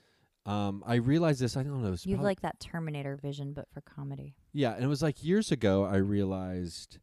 um, 0.47 0.85
I 0.87 0.95
realized 0.95 1.41
this. 1.41 1.57
I 1.57 1.63
don't 1.63 1.83
know. 1.83 1.97
You 2.05 2.17
have 2.17 2.25
like 2.25 2.41
that 2.43 2.61
Terminator 2.61 3.17
vision, 3.17 3.53
but 3.53 3.67
for 3.73 3.81
comedy. 3.81 4.35
yeah, 4.53 4.75
and 4.75 4.85
it 4.85 4.89
was 4.89 5.03
like 5.03 5.23
years 5.25 5.51
ago. 5.51 5.85
I 5.85 5.97
realized, 5.97 6.99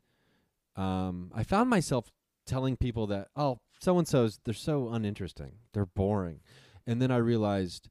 um, 0.75 1.31
I 1.35 1.43
found 1.43 1.69
myself 1.69 2.11
telling 2.45 2.77
people 2.77 3.05
that, 3.07 3.27
oh, 3.35 3.59
so 3.79 3.97
and 3.97 4.07
so's 4.07 4.39
they're 4.45 4.53
so 4.53 4.89
uninteresting, 4.89 5.55
they're 5.73 5.85
boring, 5.85 6.39
and 6.87 7.01
then 7.01 7.11
I 7.11 7.17
realized 7.17 7.89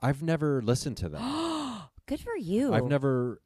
I've 0.00 0.22
never 0.22 0.62
listened 0.62 0.96
to 0.98 1.08
them. 1.08 1.22
Good 2.06 2.20
for 2.20 2.36
you. 2.36 2.72
I've 2.72 2.84
never 2.86 3.40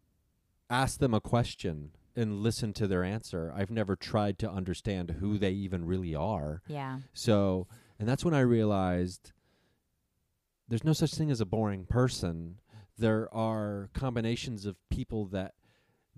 asked 0.71 1.01
them 1.01 1.15
a 1.15 1.21
question 1.21 1.93
and 2.17 2.41
listened 2.43 2.75
to 2.77 2.87
their 2.89 3.05
answer. 3.05 3.53
I've 3.55 3.71
never 3.71 3.95
tried 3.95 4.39
to 4.41 4.51
understand 4.51 5.17
who 5.21 5.39
they 5.39 5.53
even 5.53 5.85
really 5.85 6.15
are. 6.15 6.63
Yeah. 6.67 6.99
So, 7.13 7.69
and 7.99 8.09
that's 8.09 8.25
when 8.25 8.35
I 8.35 8.41
realized 8.41 9.33
there's 10.69 10.85
no 10.85 10.93
such 10.93 11.15
thing 11.15 11.31
as 11.31 11.41
a 11.41 11.47
boring 11.47 11.85
person. 11.85 12.61
There 12.99 13.33
are 13.35 13.91
combinations 13.95 14.67
of 14.67 14.77
people 14.91 15.27
that 15.27 15.55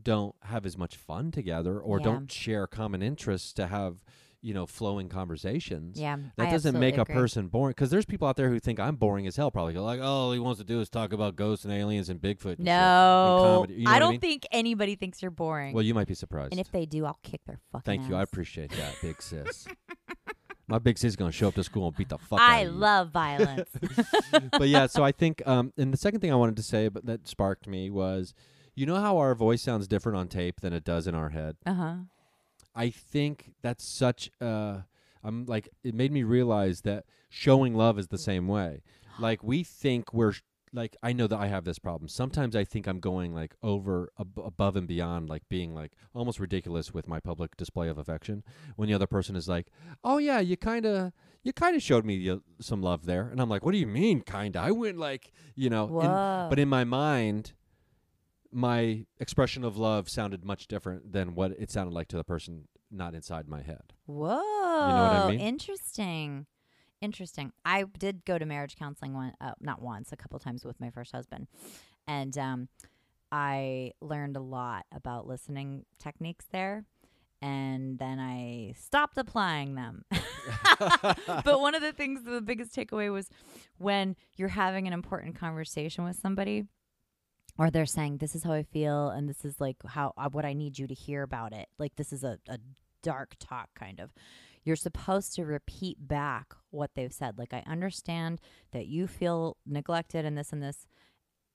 don't 0.02 0.34
have 0.44 0.64
as 0.64 0.78
much 0.78 0.96
fun 0.96 1.30
together 1.30 1.78
or 1.78 1.98
Yeah. 1.98 2.04
don't 2.04 2.32
share 2.32 2.66
common 2.66 3.02
interests 3.02 3.52
to 3.52 3.66
have, 3.66 4.02
you 4.40 4.54
know, 4.54 4.64
flowing 4.64 5.10
conversations. 5.10 6.00
Yeah. 6.00 6.16
That 6.36 6.48
I 6.48 6.50
doesn't 6.50 6.80
make 6.80 6.96
a 6.96 7.02
agree. 7.02 7.14
person 7.14 7.48
boring 7.48 7.72
because 7.72 7.90
there's 7.90 8.06
people 8.06 8.26
out 8.26 8.36
there 8.36 8.48
who 8.48 8.58
think 8.58 8.80
I'm 8.80 8.96
boring 8.96 9.26
as 9.26 9.36
hell. 9.36 9.50
Probably 9.50 9.74
like, 9.74 10.00
oh, 10.00 10.04
all 10.04 10.32
he 10.32 10.38
wants 10.38 10.58
to 10.58 10.64
do 10.64 10.80
is 10.80 10.88
talk 10.88 11.12
about 11.12 11.36
ghosts 11.36 11.66
and 11.66 11.74
aliens 11.74 12.08
and 12.08 12.18
Bigfoot. 12.18 12.44
and 12.56 12.58
shit." 12.60 12.64
No, 12.64 13.40
comedy, 13.66 13.74
you 13.74 13.84
know 13.84 13.90
I 13.90 13.98
don't 13.98 14.12
mean? 14.12 14.20
think 14.20 14.46
anybody 14.50 14.94
thinks 14.96 15.20
you're 15.20 15.30
boring. 15.30 15.74
Well, 15.74 15.84
you 15.84 15.92
might 15.92 16.08
be 16.08 16.14
surprised. 16.14 16.52
and 16.54 16.60
if 16.60 16.72
they 16.72 16.86
do, 16.86 17.04
I'll 17.04 17.18
kick 17.22 17.44
their 17.44 17.58
fucking. 17.70 17.84
Thank 17.84 18.08
you. 18.08 18.16
I 18.16 18.22
appreciate 18.22 18.70
that, 18.70 18.94
big 19.02 19.20
sis. 19.20 19.68
My 20.70 20.78
big 20.78 20.96
sis 20.98 21.08
is 21.10 21.16
gonna 21.16 21.32
show 21.32 21.48
up 21.48 21.54
to 21.56 21.64
school 21.64 21.88
and 21.88 21.96
beat 21.96 22.08
the 22.08 22.18
fuck 22.18 22.40
I 22.40 22.60
out 22.60 22.66
of 22.68 22.72
you. 22.72 22.78
love 22.78 23.10
violence. 23.12 23.68
but 24.52 24.68
yeah, 24.68 24.86
so 24.86 25.02
I 25.02 25.12
think, 25.12 25.42
um, 25.46 25.72
and 25.76 25.92
the 25.92 25.96
second 25.98 26.20
thing 26.20 26.32
I 26.32 26.36
wanted 26.36 26.56
to 26.56 26.62
say, 26.62 26.88
but 26.88 27.04
that 27.06 27.26
sparked 27.28 27.66
me 27.66 27.90
was, 27.90 28.32
you 28.74 28.86
know 28.86 28.96
how 28.96 29.18
our 29.18 29.34
voice 29.34 29.60
sounds 29.62 29.86
different 29.88 30.16
on 30.16 30.28
tape 30.28 30.60
than 30.60 30.72
it 30.72 30.84
does 30.84 31.06
in 31.06 31.14
our 31.14 31.30
head. 31.30 31.56
uh 31.66 31.74
huh. 31.74 31.94
I 32.74 32.88
think 32.90 33.50
that's 33.62 33.84
such. 33.84 34.30
Uh, 34.40 34.82
I'm 35.24 35.44
like, 35.46 35.68
it 35.82 35.92
made 35.92 36.12
me 36.12 36.22
realize 36.22 36.82
that 36.82 37.04
showing 37.28 37.74
love 37.74 37.98
is 37.98 38.08
the 38.08 38.16
same 38.16 38.46
way. 38.46 38.82
Like 39.18 39.42
we 39.42 39.64
think 39.64 40.14
we're 40.14 40.32
sh- 40.32 40.42
like, 40.72 40.96
I 41.02 41.12
know 41.12 41.26
that 41.26 41.38
I 41.38 41.46
have 41.48 41.64
this 41.64 41.78
problem. 41.78 42.08
Sometimes 42.08 42.54
I 42.54 42.64
think 42.64 42.86
I'm 42.86 43.00
going 43.00 43.34
like 43.34 43.54
over 43.62 44.10
ab- 44.18 44.38
above 44.38 44.76
and 44.76 44.86
beyond, 44.86 45.28
like 45.28 45.48
being 45.48 45.74
like 45.74 45.92
almost 46.14 46.38
ridiculous 46.38 46.94
with 46.94 47.08
my 47.08 47.18
public 47.20 47.56
display 47.56 47.88
of 47.88 47.98
affection. 47.98 48.42
When 48.76 48.88
the 48.88 48.94
other 48.94 49.06
person 49.06 49.34
is 49.36 49.48
like, 49.48 49.70
"Oh 50.04 50.18
yeah, 50.18 50.40
you 50.40 50.56
kind 50.56 50.86
of." 50.86 51.12
You 51.42 51.54
kind 51.54 51.74
of 51.74 51.80
showed 51.82 52.04
me 52.04 52.38
some 52.60 52.82
love 52.82 53.06
there, 53.06 53.26
and 53.28 53.40
I'm 53.40 53.48
like, 53.48 53.64
"What 53.64 53.72
do 53.72 53.78
you 53.78 53.86
mean, 53.86 54.20
kind 54.20 54.56
of?" 54.56 54.62
I 54.62 54.72
went 54.72 54.98
like, 54.98 55.32
you 55.54 55.70
know, 55.70 55.86
in- 56.00 56.06
but 56.50 56.58
in 56.58 56.68
my 56.68 56.84
mind, 56.84 57.54
my 58.52 59.06
expression 59.18 59.64
of 59.64 59.76
love 59.78 60.08
sounded 60.08 60.44
much 60.44 60.66
different 60.66 61.12
than 61.12 61.34
what 61.34 61.52
it 61.52 61.70
sounded 61.70 61.94
like 61.94 62.08
to 62.08 62.16
the 62.16 62.24
person 62.24 62.68
not 62.90 63.14
inside 63.14 63.48
my 63.48 63.62
head. 63.62 63.94
Whoa. 64.06 65.28
mean? 65.30 65.40
Interesting. 65.40 66.46
Interesting. 67.00 67.52
I 67.64 67.84
did 67.98 68.24
go 68.24 68.38
to 68.38 68.44
marriage 68.44 68.76
counseling 68.76 69.14
one, 69.14 69.32
uh, 69.40 69.52
not 69.60 69.80
once, 69.80 70.12
a 70.12 70.16
couple 70.16 70.38
times 70.38 70.64
with 70.64 70.78
my 70.80 70.90
first 70.90 71.12
husband, 71.12 71.46
and 72.06 72.36
um, 72.36 72.68
I 73.32 73.92
learned 74.00 74.36
a 74.36 74.40
lot 74.40 74.86
about 74.92 75.26
listening 75.26 75.84
techniques 75.98 76.46
there. 76.52 76.84
And 77.42 77.98
then 77.98 78.18
I 78.18 78.74
stopped 78.78 79.16
applying 79.16 79.74
them. 79.74 80.04
but 80.78 81.58
one 81.58 81.74
of 81.74 81.80
the 81.80 81.92
things, 81.92 82.22
the 82.22 82.42
biggest 82.42 82.76
takeaway 82.76 83.10
was 83.10 83.30
when 83.78 84.14
you're 84.36 84.48
having 84.48 84.86
an 84.86 84.92
important 84.92 85.36
conversation 85.36 86.04
with 86.04 86.16
somebody, 86.16 86.64
or 87.56 87.70
they're 87.70 87.86
saying, 87.86 88.18
"This 88.18 88.34
is 88.34 88.42
how 88.42 88.52
I 88.52 88.62
feel," 88.62 89.08
and 89.08 89.26
this 89.26 89.46
is 89.46 89.58
like 89.58 89.76
how 89.86 90.12
uh, 90.18 90.28
what 90.28 90.44
I 90.44 90.52
need 90.52 90.78
you 90.78 90.86
to 90.86 90.92
hear 90.92 91.22
about 91.22 91.54
it. 91.54 91.68
Like 91.78 91.96
this 91.96 92.12
is 92.12 92.24
a, 92.24 92.38
a 92.46 92.58
dark 93.02 93.36
talk, 93.38 93.70
kind 93.74 94.00
of. 94.00 94.10
You're 94.64 94.76
supposed 94.76 95.34
to 95.36 95.44
repeat 95.44 96.06
back 96.06 96.54
what 96.70 96.90
they've 96.94 97.12
said. 97.12 97.38
Like 97.38 97.52
I 97.52 97.62
understand 97.66 98.40
that 98.72 98.86
you 98.86 99.06
feel 99.06 99.56
neglected 99.66 100.24
and 100.24 100.36
this 100.36 100.52
and 100.52 100.62
this, 100.62 100.86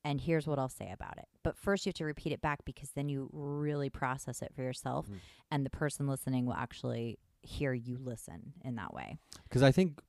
and 0.03 0.21
here's 0.21 0.47
what 0.47 0.59
I'll 0.59 0.69
say 0.69 0.91
about 0.91 1.17
it. 1.17 1.25
But 1.43 1.57
first, 1.57 1.85
you 1.85 1.89
have 1.89 1.95
to 1.95 2.05
repeat 2.05 2.31
it 2.33 2.41
back 2.41 2.65
because 2.65 2.91
then 2.91 3.09
you 3.09 3.29
really 3.31 3.89
process 3.89 4.41
it 4.41 4.53
for 4.55 4.61
yourself, 4.63 5.07
Mhm. 5.09 5.19
and 5.51 5.65
the 5.65 5.69
person 5.69 6.07
listening 6.07 6.45
will 6.45 6.53
actually 6.53 7.19
hear 7.43 7.73
you 7.73 7.97
listen 7.97 8.53
in 8.63 8.75
that 8.75 8.93
way. 8.93 9.17
Because 9.43 9.61
I 9.63 9.71
think 9.71 10.01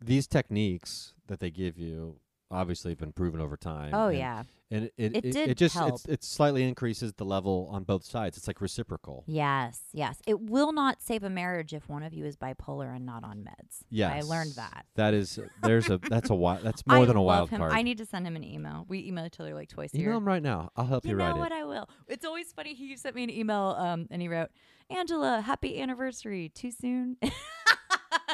these 0.00 0.26
techniques 0.26 1.14
that 1.28 1.38
they 1.40 1.50
give 1.50 1.78
you 1.78 2.20
obviously 2.50 2.94
been 2.94 3.12
proven 3.12 3.40
over 3.40 3.56
time. 3.56 3.90
Oh 3.94 4.08
and, 4.08 4.18
yeah, 4.18 4.42
and 4.70 4.84
it 4.96 5.14
It 5.16 5.24
it, 5.24 5.36
it 5.50 5.56
just 5.56 5.74
help. 5.74 5.94
it's, 5.94 6.04
it 6.06 6.24
slightly 6.24 6.62
increases 6.64 7.12
the 7.14 7.24
level 7.24 7.68
on 7.72 7.84
both 7.84 8.04
sides. 8.04 8.36
It's 8.36 8.46
like 8.46 8.60
reciprocal. 8.60 9.24
yes, 9.26 9.80
yes. 9.92 10.18
It 10.26 10.40
will 10.40 10.72
not 10.72 11.02
save 11.02 11.22
a 11.24 11.30
marriage 11.30 11.72
if 11.74 11.88
one 11.88 12.02
of 12.02 12.12
you 12.14 12.24
is 12.24 12.36
bipolar 12.36 12.94
and 12.94 13.04
not 13.06 13.24
on 13.24 13.38
meds. 13.38 13.80
Yes, 13.90 14.12
I 14.12 14.20
learned 14.28 14.52
that. 14.56 14.86
That 14.94 15.14
is 15.14 15.38
there's 15.62 15.88
a 15.90 15.98
that's 15.98 16.30
a 16.30 16.34
wild 16.34 16.62
that's 16.62 16.86
more 16.86 16.98
I 16.98 17.04
than 17.04 17.16
a 17.16 17.22
wild 17.22 17.50
him. 17.50 17.58
card. 17.58 17.72
I 17.72 17.82
need 17.82 17.98
to 17.98 18.06
send 18.06 18.26
him 18.26 18.36
an 18.36 18.44
email. 18.44 18.84
We 18.88 19.06
email 19.06 19.26
each 19.26 19.40
other 19.40 19.54
like 19.54 19.68
twice 19.68 19.92
a 19.94 19.96
Email 19.96 20.08
year. 20.10 20.16
him 20.16 20.24
right 20.26 20.42
now. 20.42 20.70
I'll 20.76 20.86
help 20.86 21.04
you, 21.04 21.16
write 21.16 21.24
it. 21.24 21.28
You 21.28 21.34
know 21.36 21.40
write 21.42 21.50
what? 21.50 21.58
it. 21.58 21.62
I 21.62 21.64
will. 21.64 21.88
It's 22.08 22.24
always 22.24 22.52
funny. 22.52 22.74
He 22.74 22.96
sent 22.96 23.14
me 23.16 23.24
an 23.24 23.30
email, 23.30 23.74
um, 23.78 24.06
and 24.10 24.20
he 24.22 24.28
wrote, 24.28 24.48
"Angela, 24.90 25.40
happy 25.40 25.80
anniversary. 25.80 26.50
Too 26.54 26.70
soon." 26.70 27.16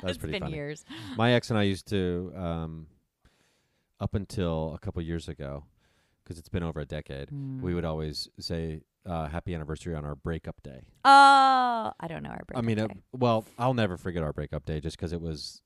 That's 0.03 0.13
it's 0.13 0.19
pretty 0.19 0.33
been 0.33 0.43
funny. 0.43 0.55
years. 0.55 0.85
My 1.17 1.33
ex 1.33 1.51
and 1.51 1.59
I 1.59 1.63
used 1.65 1.87
to, 1.89 2.33
um, 2.37 2.87
up 4.01 4.15
until 4.15 4.73
a 4.75 4.79
couple 4.79 5.03
years 5.03 5.29
ago, 5.29 5.65
because 6.25 6.39
it's 6.39 6.49
been 6.49 6.63
over 6.63 6.81
a 6.81 6.87
decade, 6.87 7.31
we 7.31 7.37
Mm. 7.73 7.75
would 7.75 7.85
always 7.85 8.29
say 8.39 8.83
uh, 9.07 9.29
"Happy 9.29 9.55
Anniversary" 9.55 9.95
on 9.95 10.05
our 10.05 10.15
breakup 10.15 10.63
day. 10.63 10.83
Oh, 11.05 11.93
I 11.99 12.07
don't 12.09 12.23
know 12.23 12.31
our 12.31 12.43
breakup 12.47 12.63
I 12.63 12.67
mean, 12.67 12.77
breakup 12.77 12.97
uh, 12.99 13.01
well, 13.19 13.45
I'll 13.59 13.75
never 13.75 13.97
forget 13.97 14.23
our 14.23 14.33
breakup 14.33 14.65
day, 14.67 14.81
just 14.81 14.97
because 14.97 15.13
it 15.13 15.21
was 15.21 15.63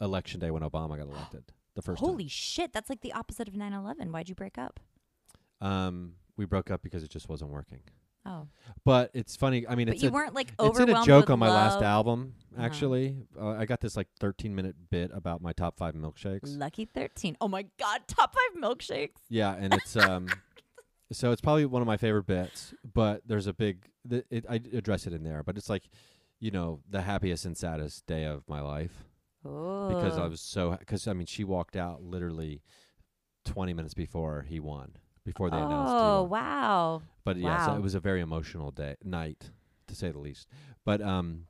election 0.00 0.40
day 0.40 0.50
when 0.50 0.62
Obama 0.62 0.96
got 0.98 1.08
elected. 1.08 1.44
The 1.74 1.82
first 1.82 1.98
Holy 1.98 2.28
shit, 2.28 2.72
that's 2.72 2.88
like 2.88 3.00
the 3.00 3.12
opposite 3.12 3.48
of 3.48 3.54
9/11. 3.54 4.12
Why'd 4.12 4.28
you 4.28 4.36
break 4.36 4.58
up? 4.58 4.78
Um, 5.60 6.14
we 6.36 6.44
broke 6.44 6.70
up 6.70 6.82
because 6.82 7.02
it 7.02 7.10
just 7.10 7.28
wasn't 7.28 7.50
working. 7.50 7.80
Oh, 8.26 8.48
But 8.84 9.10
it's 9.12 9.36
funny. 9.36 9.66
I 9.68 9.74
mean, 9.74 9.86
but 9.86 9.94
it's 9.94 10.02
you 10.02 10.08
a, 10.08 10.12
weren't 10.12 10.34
like 10.34 10.52
it's 10.58 10.78
in 10.78 10.88
a 10.88 11.04
joke 11.04 11.28
on 11.30 11.38
my 11.38 11.48
last 11.50 11.74
love? 11.74 11.82
album. 11.82 12.34
Uh-huh. 12.56 12.64
Actually, 12.64 13.16
uh, 13.38 13.48
I 13.48 13.66
got 13.66 13.80
this 13.80 13.96
like 13.96 14.08
13 14.20 14.54
minute 14.54 14.76
bit 14.90 15.10
about 15.12 15.42
my 15.42 15.52
top 15.52 15.76
five 15.76 15.94
milkshakes. 15.94 16.40
Lucky 16.58 16.84
13. 16.86 17.36
Oh 17.40 17.48
my 17.48 17.66
god, 17.78 18.02
top 18.06 18.34
5 18.54 18.62
milkshakes. 18.62 19.20
Yeah, 19.28 19.54
and 19.54 19.74
it's 19.74 19.96
um, 19.96 20.28
so 21.12 21.32
it's 21.32 21.40
probably 21.42 21.66
one 21.66 21.82
of 21.82 21.86
my 21.86 21.96
favorite 21.98 22.26
bits. 22.26 22.72
But 22.94 23.22
there's 23.26 23.46
a 23.46 23.52
big, 23.52 23.86
th- 24.08 24.24
it, 24.30 24.46
I 24.48 24.60
address 24.72 25.06
it 25.06 25.12
in 25.12 25.22
there. 25.24 25.42
But 25.42 25.56
it's 25.58 25.68
like, 25.68 25.84
you 26.40 26.50
know, 26.50 26.80
the 26.88 27.02
happiest 27.02 27.44
and 27.44 27.56
saddest 27.56 28.06
day 28.06 28.24
of 28.24 28.48
my 28.48 28.60
life 28.60 29.04
Oh. 29.46 29.88
because 29.94 30.16
I 30.16 30.26
was 30.26 30.40
so 30.40 30.76
because 30.78 31.06
I 31.06 31.12
mean 31.12 31.26
she 31.26 31.44
walked 31.44 31.76
out 31.76 32.02
literally 32.02 32.62
20 33.44 33.74
minutes 33.74 33.92
before 33.92 34.46
he 34.48 34.58
won 34.58 34.96
before 35.24 35.50
they 35.50 35.56
announced. 35.56 35.92
Oh, 35.94 36.22
wow. 36.24 37.02
But 37.24 37.36
yeah, 37.36 37.66
so 37.66 37.74
it 37.74 37.82
was 37.82 37.94
a 37.94 38.00
very 38.00 38.20
emotional 38.20 38.70
day 38.70 38.96
night 39.02 39.50
to 39.86 39.94
say 39.94 40.10
the 40.10 40.18
least. 40.18 40.48
But 40.84 41.00
um, 41.00 41.46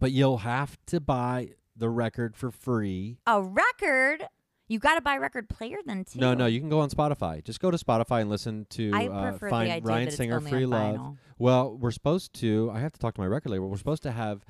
but 0.00 0.12
you'll 0.12 0.38
have 0.38 0.76
to 0.86 1.00
buy 1.00 1.50
the 1.76 1.88
record 1.88 2.36
for 2.36 2.50
free. 2.50 3.18
A 3.26 3.42
record? 3.42 4.26
You 4.66 4.78
got 4.78 4.94
to 4.94 5.02
buy 5.02 5.16
record 5.18 5.48
player 5.48 5.76
then 5.84 6.04
too. 6.04 6.18
No, 6.18 6.32
no, 6.32 6.46
you 6.46 6.58
can 6.58 6.70
go 6.70 6.80
on 6.80 6.88
Spotify. 6.88 7.44
Just 7.44 7.60
go 7.60 7.70
to 7.70 7.76
Spotify 7.76 8.22
and 8.22 8.30
listen 8.30 8.66
to 8.70 8.92
I 8.94 9.08
uh, 9.08 9.30
prefer 9.30 9.50
find 9.50 9.68
the 9.68 9.74
idea 9.74 9.88
Ryan 9.88 10.04
that 10.04 10.08
it's 10.08 10.16
Singer 10.16 10.36
only 10.36 10.50
Free 10.50 10.64
on 10.64 10.70
Love. 10.70 10.96
vinyl. 10.96 11.16
Well, 11.38 11.76
we're 11.76 11.90
supposed 11.90 12.32
to. 12.40 12.70
I 12.72 12.80
have 12.80 12.92
to 12.92 12.98
talk 12.98 13.14
to 13.14 13.20
my 13.20 13.26
record 13.26 13.50
label. 13.50 13.68
We're 13.68 13.76
supposed 13.76 14.02
to 14.04 14.12
have 14.12 14.42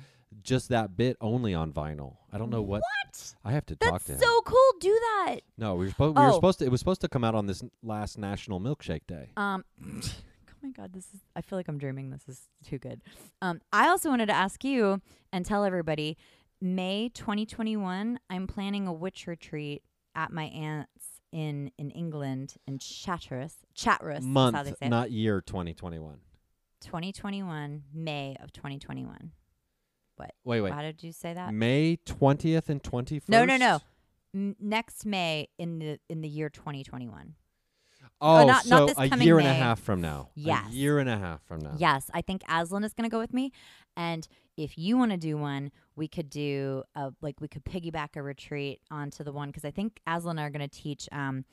just 0.45 0.69
that 0.69 0.95
bit 0.95 1.17
only 1.19 1.53
on 1.53 1.73
vinyl. 1.73 2.15
I 2.31 2.37
don't 2.37 2.49
know 2.49 2.61
what. 2.61 2.81
What? 2.81 3.35
I 3.43 3.51
have 3.51 3.65
to 3.67 3.75
talk 3.75 3.91
That's 3.93 4.05
to 4.05 4.11
him. 4.13 4.19
so 4.19 4.41
cool. 4.41 4.71
Do 4.79 4.89
that. 4.89 5.37
no, 5.57 5.75
we 5.75 5.85
were 5.85 5.91
supposed. 5.91 6.15
We 6.17 6.21
were 6.23 6.29
Oh. 6.29 6.35
supposed 6.35 6.59
to. 6.59 6.65
It 6.65 6.71
was 6.71 6.79
supposed 6.79 7.01
to 7.01 7.09
come 7.09 7.23
out 7.23 7.35
on 7.35 7.45
this 7.47 7.63
n- 7.63 7.71
last 7.83 8.17
National 8.17 8.59
Milkshake 8.59 9.07
Day. 9.07 9.31
Um, 9.37 9.63
oh 9.85 10.01
my 10.61 10.69
God, 10.71 10.93
this 10.93 11.05
is. 11.13 11.21
I 11.35 11.41
feel 11.41 11.57
like 11.57 11.67
I'm 11.67 11.77
dreaming. 11.77 12.09
This 12.11 12.27
is 12.27 12.47
too 12.65 12.77
good. 12.77 13.01
Um, 13.41 13.61
I 13.73 13.87
also 13.87 14.09
wanted 14.09 14.25
to 14.27 14.33
ask 14.33 14.63
you 14.63 15.01
and 15.33 15.45
tell 15.45 15.63
everybody. 15.63 16.17
May 16.61 17.09
2021, 17.13 18.19
I'm 18.29 18.47
planning 18.47 18.87
a 18.87 18.93
witch 18.93 19.27
retreat 19.27 19.83
at 20.15 20.31
my 20.31 20.45
aunt's 20.45 21.21
in 21.31 21.69
in 21.77 21.89
England 21.91 22.55
in 22.67 22.79
Chatteris. 22.79 23.53
Chatteris. 23.77 24.19
is 24.19 24.25
how 24.25 24.31
Month, 24.31 24.63
they 24.65 24.71
say 24.71 24.77
it. 24.83 24.89
not 24.89 25.11
year, 25.11 25.41
2021. 25.41 26.19
2021, 26.81 27.83
May 27.93 28.35
of 28.41 28.51
2021. 28.53 29.31
Wait, 30.17 30.61
wait. 30.61 30.73
How 30.73 30.81
did 30.81 31.03
you 31.03 31.11
say 31.11 31.33
that? 31.33 31.53
May 31.53 31.97
20th 32.05 32.69
and 32.69 32.81
21st. 32.81 33.29
No, 33.29 33.45
no, 33.45 33.57
no. 33.57 33.79
Next 34.59 35.05
May 35.05 35.47
in 35.57 35.79
the 35.79 35.99
in 36.09 36.21
the 36.21 36.27
year 36.27 36.49
2021. 36.49 37.35
Oh, 38.21 38.45
not- 38.45 38.47
not 38.47 38.63
so 38.63 38.85
this 38.87 38.97
a 38.97 39.17
year 39.17 39.39
and 39.39 39.47
a 39.47 39.53
half 39.53 39.79
from 39.79 40.01
now. 40.01 40.29
Yes. 40.35 40.69
A 40.69 40.75
year 40.75 40.99
and 40.99 41.09
a 41.09 41.17
half 41.17 41.41
from 41.43 41.59
now. 41.61 41.75
Yes, 41.77 42.09
I 42.13 42.21
think 42.21 42.43
Aslan 42.49 42.83
is 42.83 42.93
going 42.93 43.09
to 43.09 43.13
go 43.13 43.19
with 43.19 43.33
me. 43.33 43.51
And 43.97 44.27
if 44.57 44.77
you 44.77 44.97
want 44.97 45.11
to 45.11 45.17
do 45.17 45.37
one, 45.37 45.71
we 45.95 46.07
could 46.07 46.29
do 46.29 46.83
a, 46.95 47.11
like 47.21 47.39
we 47.41 47.47
could 47.47 47.65
piggyback 47.65 48.15
a 48.15 48.21
retreat 48.21 48.81
onto 48.91 49.23
the 49.23 49.31
one 49.31 49.49
because 49.49 49.65
I 49.65 49.71
think 49.71 49.99
Aslan 50.07 50.39
are 50.39 50.49
going 50.49 50.67
to 50.67 50.73
teach 50.81 51.07
um, 51.11 51.45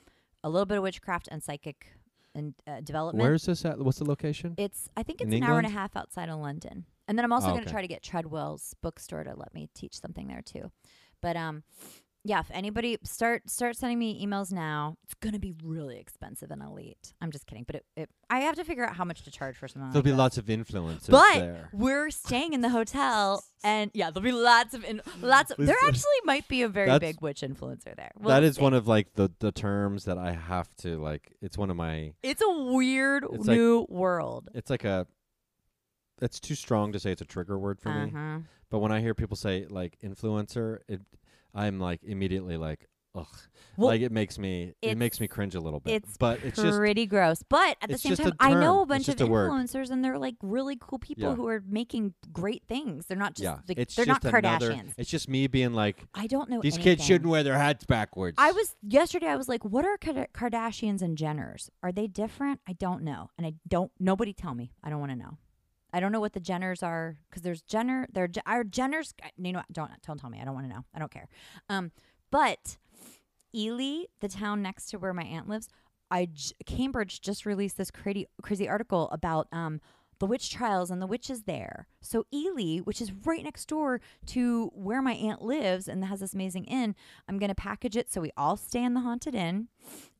a 0.44 0.48
little 0.50 0.66
bit 0.66 0.76
of 0.76 0.82
witchcraft 0.82 1.28
and 1.30 1.42
psychic 1.42 1.86
and 2.34 2.54
uh, 2.66 2.80
development. 2.80 3.22
Where's 3.22 3.44
this 3.44 3.64
at? 3.64 3.78
What's 3.78 3.98
the 3.98 4.04
location? 4.04 4.54
it's 4.56 4.88
I 4.96 5.02
think 5.02 5.20
In 5.20 5.28
it's 5.32 5.36
an 5.36 5.42
hour 5.44 5.58
and 5.58 5.66
a 5.66 5.70
half 5.70 5.96
outside 5.96 6.28
of 6.28 6.38
London. 6.38 6.86
And 7.12 7.18
then 7.18 7.26
I'm 7.26 7.32
also 7.32 7.48
Oh, 7.48 7.50
going 7.50 7.60
to 7.64 7.66
okay. 7.68 7.72
try 7.72 7.82
to 7.82 7.88
get 7.88 8.02
Treadwell's 8.02 8.74
bookstore 8.80 9.22
to 9.22 9.34
let 9.36 9.52
me 9.52 9.68
teach 9.74 10.00
something 10.00 10.28
there 10.28 10.40
too. 10.40 10.72
But 11.20 11.36
um 11.36 11.62
yeah, 12.24 12.40
if 12.40 12.50
anybody 12.52 12.96
start 13.02 13.50
start 13.50 13.76
sending 13.76 13.98
me 13.98 14.24
emails 14.24 14.50
now, 14.50 14.96
it's 15.04 15.12
gonna 15.14 15.38
be 15.38 15.52
really 15.62 15.98
expensive 15.98 16.50
and 16.50 16.62
elite. 16.62 17.12
I'm 17.20 17.30
just 17.32 17.46
kidding, 17.46 17.64
but 17.64 17.76
it, 17.76 17.84
it 17.98 18.08
I 18.30 18.38
have 18.40 18.54
to 18.56 18.64
figure 18.64 18.86
out 18.86 18.96
how 18.96 19.04
much 19.04 19.24
to 19.24 19.30
charge 19.30 19.56
for 19.58 19.68
something. 19.68 19.90
There'll 19.90 20.02
like 20.04 20.14
be 20.14 20.16
lots 20.16 20.38
of 20.38 20.46
influencers 20.46 21.10
But 21.10 21.34
there. 21.40 21.68
we're 21.74 22.08
staying 22.10 22.54
in 22.54 22.62
the 22.62 22.70
hotel, 22.70 23.44
and 23.62 23.90
yeah, 23.92 24.10
there'll 24.10 24.24
be 24.24 24.32
lots 24.32 24.72
of 24.72 24.82
in, 24.84 25.02
lots 25.20 25.50
of. 25.50 25.58
There 25.58 25.76
actually 25.86 26.20
might 26.24 26.48
be 26.48 26.62
a 26.62 26.68
very 26.68 26.98
big 26.98 27.20
witch 27.20 27.42
influencer 27.42 27.94
there. 27.94 28.12
that 28.24 28.42
is 28.42 28.58
one 28.58 28.72
of 28.72 28.88
like 28.88 29.12
the 29.14 29.30
the 29.40 29.52
terms 29.52 30.06
that 30.06 30.16
I 30.16 30.32
have 30.32 30.74
to 30.78 30.96
like. 30.98 31.34
It's 31.42 31.58
one 31.58 31.68
of 31.70 31.76
my. 31.76 32.14
It's 32.22 32.40
a 32.40 32.50
weird 32.72 33.26
It's 33.32 33.46
like- 33.46 33.56
new 33.58 33.84
world. 33.90 34.48
It's 34.54 34.70
like 34.70 34.84
a. 34.84 35.06
It's 36.22 36.40
too 36.40 36.54
strong 36.54 36.92
to 36.92 37.00
say 37.00 37.12
it's 37.12 37.20
a 37.22 37.26
trigger 37.26 37.58
word 37.58 37.80
for 37.80 37.90
me. 37.90 38.10
Uh-huh. 38.14 38.38
But 38.70 38.78
when 38.78 38.92
I 38.92 39.00
hear 39.00 39.14
people 39.14 39.36
say 39.36 39.66
like 39.68 39.98
influencer, 40.02 40.78
it, 40.88 41.00
I'm 41.54 41.78
like 41.78 42.00
immediately 42.04 42.56
like, 42.56 42.86
ugh. 43.14 43.26
Well, 43.76 43.88
like 43.88 44.02
it 44.02 44.12
makes 44.12 44.38
me 44.38 44.74
it 44.82 44.98
makes 44.98 45.18
me 45.20 45.28
cringe 45.28 45.54
a 45.54 45.60
little 45.60 45.80
bit. 45.80 45.94
it's 45.94 46.16
but 46.18 46.42
it's 46.44 46.60
just 46.60 46.78
pretty 46.78 47.06
gross. 47.06 47.42
But 47.42 47.76
at 47.80 47.90
the 47.90 47.98
same 47.98 48.16
time, 48.16 48.32
I 48.38 48.52
know 48.54 48.82
a 48.82 48.86
bunch 48.86 49.08
of 49.08 49.18
a 49.20 49.26
word. 49.26 49.50
influencers, 49.50 49.90
and 49.90 50.04
they're 50.04 50.18
like 50.18 50.36
really 50.42 50.76
cool 50.80 50.98
people 50.98 51.30
Yeah. 51.30 51.34
who 51.34 51.48
are 51.48 51.62
making 51.66 52.12
great 52.32 52.62
things. 52.68 53.06
They're 53.06 53.16
not 53.16 53.34
just 53.34 53.44
yeah. 53.44 53.58
like, 53.66 53.78
it's 53.78 53.94
they're 53.94 54.04
just 54.04 54.24
not 54.24 54.34
another. 54.34 54.70
Kardashians. 54.70 54.92
It's 54.98 55.10
just 55.10 55.28
me 55.28 55.46
being 55.46 55.72
like, 55.72 56.04
I 56.14 56.26
don't 56.26 56.50
know. 56.50 56.60
These 56.60 56.74
anything. 56.74 56.96
kids 56.96 57.04
shouldn't 57.06 57.30
wear 57.30 57.42
their 57.42 57.58
hats 57.58 57.84
backwards. 57.84 58.36
I 58.38 58.52
was 58.52 58.74
yesterday. 58.86 59.26
I 59.28 59.36
was 59.36 59.48
like, 59.48 59.64
"What 59.64 59.84
are 59.84 59.96
Kardashians 59.98 61.00
and 61.02 61.16
Jenners? 61.16 61.70
Are 61.82 61.92
they 61.92 62.06
different? 62.06 62.60
I 62.68 62.74
don't 62.74 63.02
know, 63.02 63.30
and 63.38 63.46
I 63.46 63.54
don't. 63.66 63.90
Nobody 63.98 64.32
tell 64.34 64.54
me. 64.54 64.72
I 64.84 64.90
don't 64.90 65.00
want 65.00 65.12
to 65.12 65.16
know. 65.16 65.38
I 65.92 66.00
don't 66.00 66.12
know 66.12 66.20
what 66.20 66.32
the 66.32 66.40
Jenners 66.40 66.82
are 66.82 67.16
because 67.28 67.42
there's 67.42 67.62
Jenner. 67.62 68.08
There 68.12 68.28
are 68.46 68.64
Jenners. 68.64 69.12
You 69.36 69.52
know, 69.52 69.62
don't 69.70 69.90
don't 70.06 70.18
tell 70.18 70.30
me. 70.30 70.40
I 70.40 70.44
don't 70.44 70.54
want 70.54 70.68
to 70.68 70.74
know. 70.74 70.84
I 70.94 70.98
don't 70.98 71.10
care. 71.10 71.28
Um, 71.68 71.92
but 72.30 72.78
Ely, 73.54 74.04
the 74.20 74.28
town 74.28 74.62
next 74.62 74.86
to 74.86 74.98
where 74.98 75.12
my 75.12 75.24
aunt 75.24 75.48
lives, 75.48 75.68
I 76.10 76.26
j- 76.32 76.54
Cambridge 76.66 77.20
just 77.20 77.44
released 77.44 77.76
this 77.76 77.90
crazy 77.90 78.26
crazy 78.42 78.68
article 78.68 79.10
about 79.10 79.48
um 79.52 79.80
the 80.18 80.26
witch 80.26 80.50
trials 80.50 80.90
and 80.90 81.02
the 81.02 81.06
witches 81.06 81.42
there. 81.42 81.88
So 82.00 82.26
Ely, 82.32 82.78
which 82.78 83.00
is 83.00 83.12
right 83.24 83.42
next 83.42 83.66
door 83.66 84.00
to 84.26 84.70
where 84.72 85.02
my 85.02 85.14
aunt 85.14 85.42
lives 85.42 85.88
and 85.88 86.04
has 86.04 86.20
this 86.20 86.32
amazing 86.32 86.64
inn, 86.66 86.94
I'm 87.28 87.38
gonna 87.38 87.56
package 87.56 87.96
it 87.96 88.12
so 88.12 88.20
we 88.20 88.30
all 88.36 88.56
stay 88.56 88.84
in 88.84 88.94
the 88.94 89.00
haunted 89.00 89.34
inn, 89.34 89.66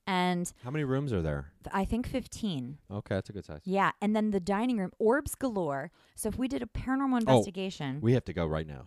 and 0.06 0.52
how 0.64 0.70
many 0.70 0.84
rooms 0.84 1.12
are 1.12 1.22
there? 1.22 1.52
I 1.72 1.84
think 1.84 2.06
15. 2.08 2.78
Okay, 2.90 3.14
that's 3.14 3.30
a 3.30 3.32
good 3.32 3.44
size. 3.44 3.60
Yeah, 3.64 3.92
and 4.00 4.14
then 4.16 4.30
the 4.30 4.40
dining 4.40 4.78
room, 4.78 4.92
orbs 4.98 5.34
galore. 5.34 5.90
So 6.14 6.28
if 6.28 6.36
we 6.36 6.48
did 6.48 6.62
a 6.62 6.66
paranormal 6.66 7.20
investigation, 7.20 8.00
We 8.00 8.12
have 8.14 8.24
to 8.26 8.32
go 8.32 8.46
right 8.46 8.66
now. 8.66 8.86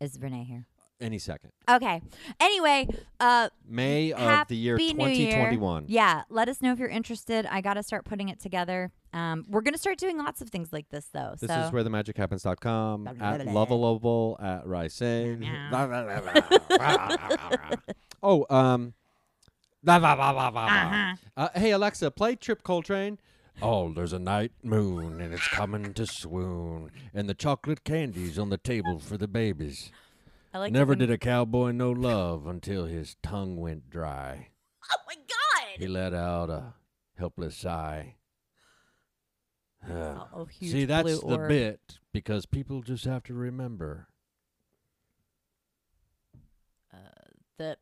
is 0.00 0.18
Renee 0.20 0.44
here? 0.44 0.66
Any 1.00 1.18
second. 1.18 1.50
Okay. 1.68 2.00
Anyway, 2.38 2.86
uh, 3.18 3.48
May 3.68 4.12
of 4.12 4.46
the 4.48 4.56
year 4.56 4.76
New 4.76 4.84
Year. 4.84 4.94
2021. 4.94 5.86
Yeah, 5.88 6.22
let 6.30 6.48
us 6.48 6.62
know 6.62 6.72
if 6.72 6.78
you're 6.78 6.88
interested. 6.88 7.46
I 7.46 7.60
got 7.60 7.74
to 7.74 7.82
start 7.82 8.04
putting 8.04 8.28
it 8.28 8.38
together. 8.40 8.92
Um, 9.12 9.44
we're 9.48 9.60
gonna 9.60 9.76
start 9.78 9.98
doing 9.98 10.18
lots 10.18 10.40
of 10.40 10.50
things 10.50 10.72
like 10.72 10.88
this 10.90 11.06
though. 11.12 11.34
This 11.38 11.48
so 11.50 11.60
is 11.60 11.72
where 11.72 11.82
the 11.84 11.90
magic 11.90 12.16
happens.com 12.16 13.04
Blah, 13.04 13.12
blah, 13.12 13.26
at 13.28 13.36
blah, 13.36 13.44
blah. 13.44 13.52
lovable 13.52 14.36
at 19.86 20.02
rising. 20.02 20.18
Meow. 20.18 20.36
oh, 20.36 20.48
um, 20.48 20.56
uh-huh. 20.56 21.16
uh, 21.36 21.48
hey 21.58 21.70
Alexa, 21.70 22.10
play 22.10 22.36
Trip 22.36 22.62
Coltrane. 22.62 23.18
Oh, 23.62 23.92
there's 23.92 24.12
a 24.12 24.18
night 24.18 24.52
moon 24.62 25.20
and 25.20 25.32
it's 25.32 25.46
coming 25.48 25.94
to 25.94 26.06
swoon, 26.06 26.90
and 27.12 27.28
the 27.28 27.34
chocolate 27.34 27.84
candies 27.84 28.38
on 28.38 28.50
the 28.50 28.58
table 28.58 28.98
for 28.98 29.16
the 29.16 29.28
babies. 29.28 29.90
I 30.52 30.58
like 30.58 30.72
Never 30.72 30.94
did 30.94 31.10
a 31.10 31.18
cowboy 31.18 31.72
know 31.72 31.90
love 31.90 32.46
until 32.46 32.86
his 32.86 33.16
tongue 33.22 33.56
went 33.56 33.90
dry. 33.90 34.48
Oh 34.92 34.96
my 35.06 35.14
god! 35.14 35.78
He 35.78 35.86
let 35.88 36.14
out 36.14 36.50
a 36.50 36.74
helpless 37.16 37.56
sigh. 37.56 38.16
Uh, 39.88 40.24
Oh, 40.32 40.44
huge 40.50 40.72
see, 40.72 40.84
that's 40.84 41.02
blue 41.02 41.16
the 41.16 41.38
orb. 41.40 41.48
bit 41.48 41.98
because 42.12 42.46
people 42.46 42.82
just 42.82 43.04
have 43.04 43.22
to 43.24 43.34
remember. 43.34 44.08
that 47.58 47.78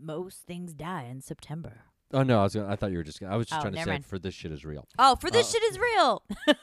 most 0.00 0.46
things 0.46 0.72
die 0.74 1.04
in 1.10 1.20
September. 1.20 1.82
Oh 2.12 2.22
no, 2.22 2.38
I 2.40 2.42
was 2.44 2.54
gonna, 2.54 2.68
I 2.72 2.76
thought 2.76 2.92
you 2.92 2.98
were 2.98 3.02
just 3.04 3.18
gonna, 3.20 3.32
I 3.34 3.36
was 3.36 3.46
just 3.48 3.58
Oh, 3.58 3.62
trying 3.62 3.72
to 3.72 3.78
never 3.78 3.88
say 3.88 3.92
mind. 3.94 4.06
for 4.06 4.18
this 4.18 4.32
shit 4.34 4.52
is 4.52 4.64
real. 4.64 4.86
Oh, 4.98 5.16
for 5.16 5.30
this 5.30 5.48
Uh, 5.48 5.58
shit 5.58 5.62
is 5.72 5.78
real. 5.78 6.22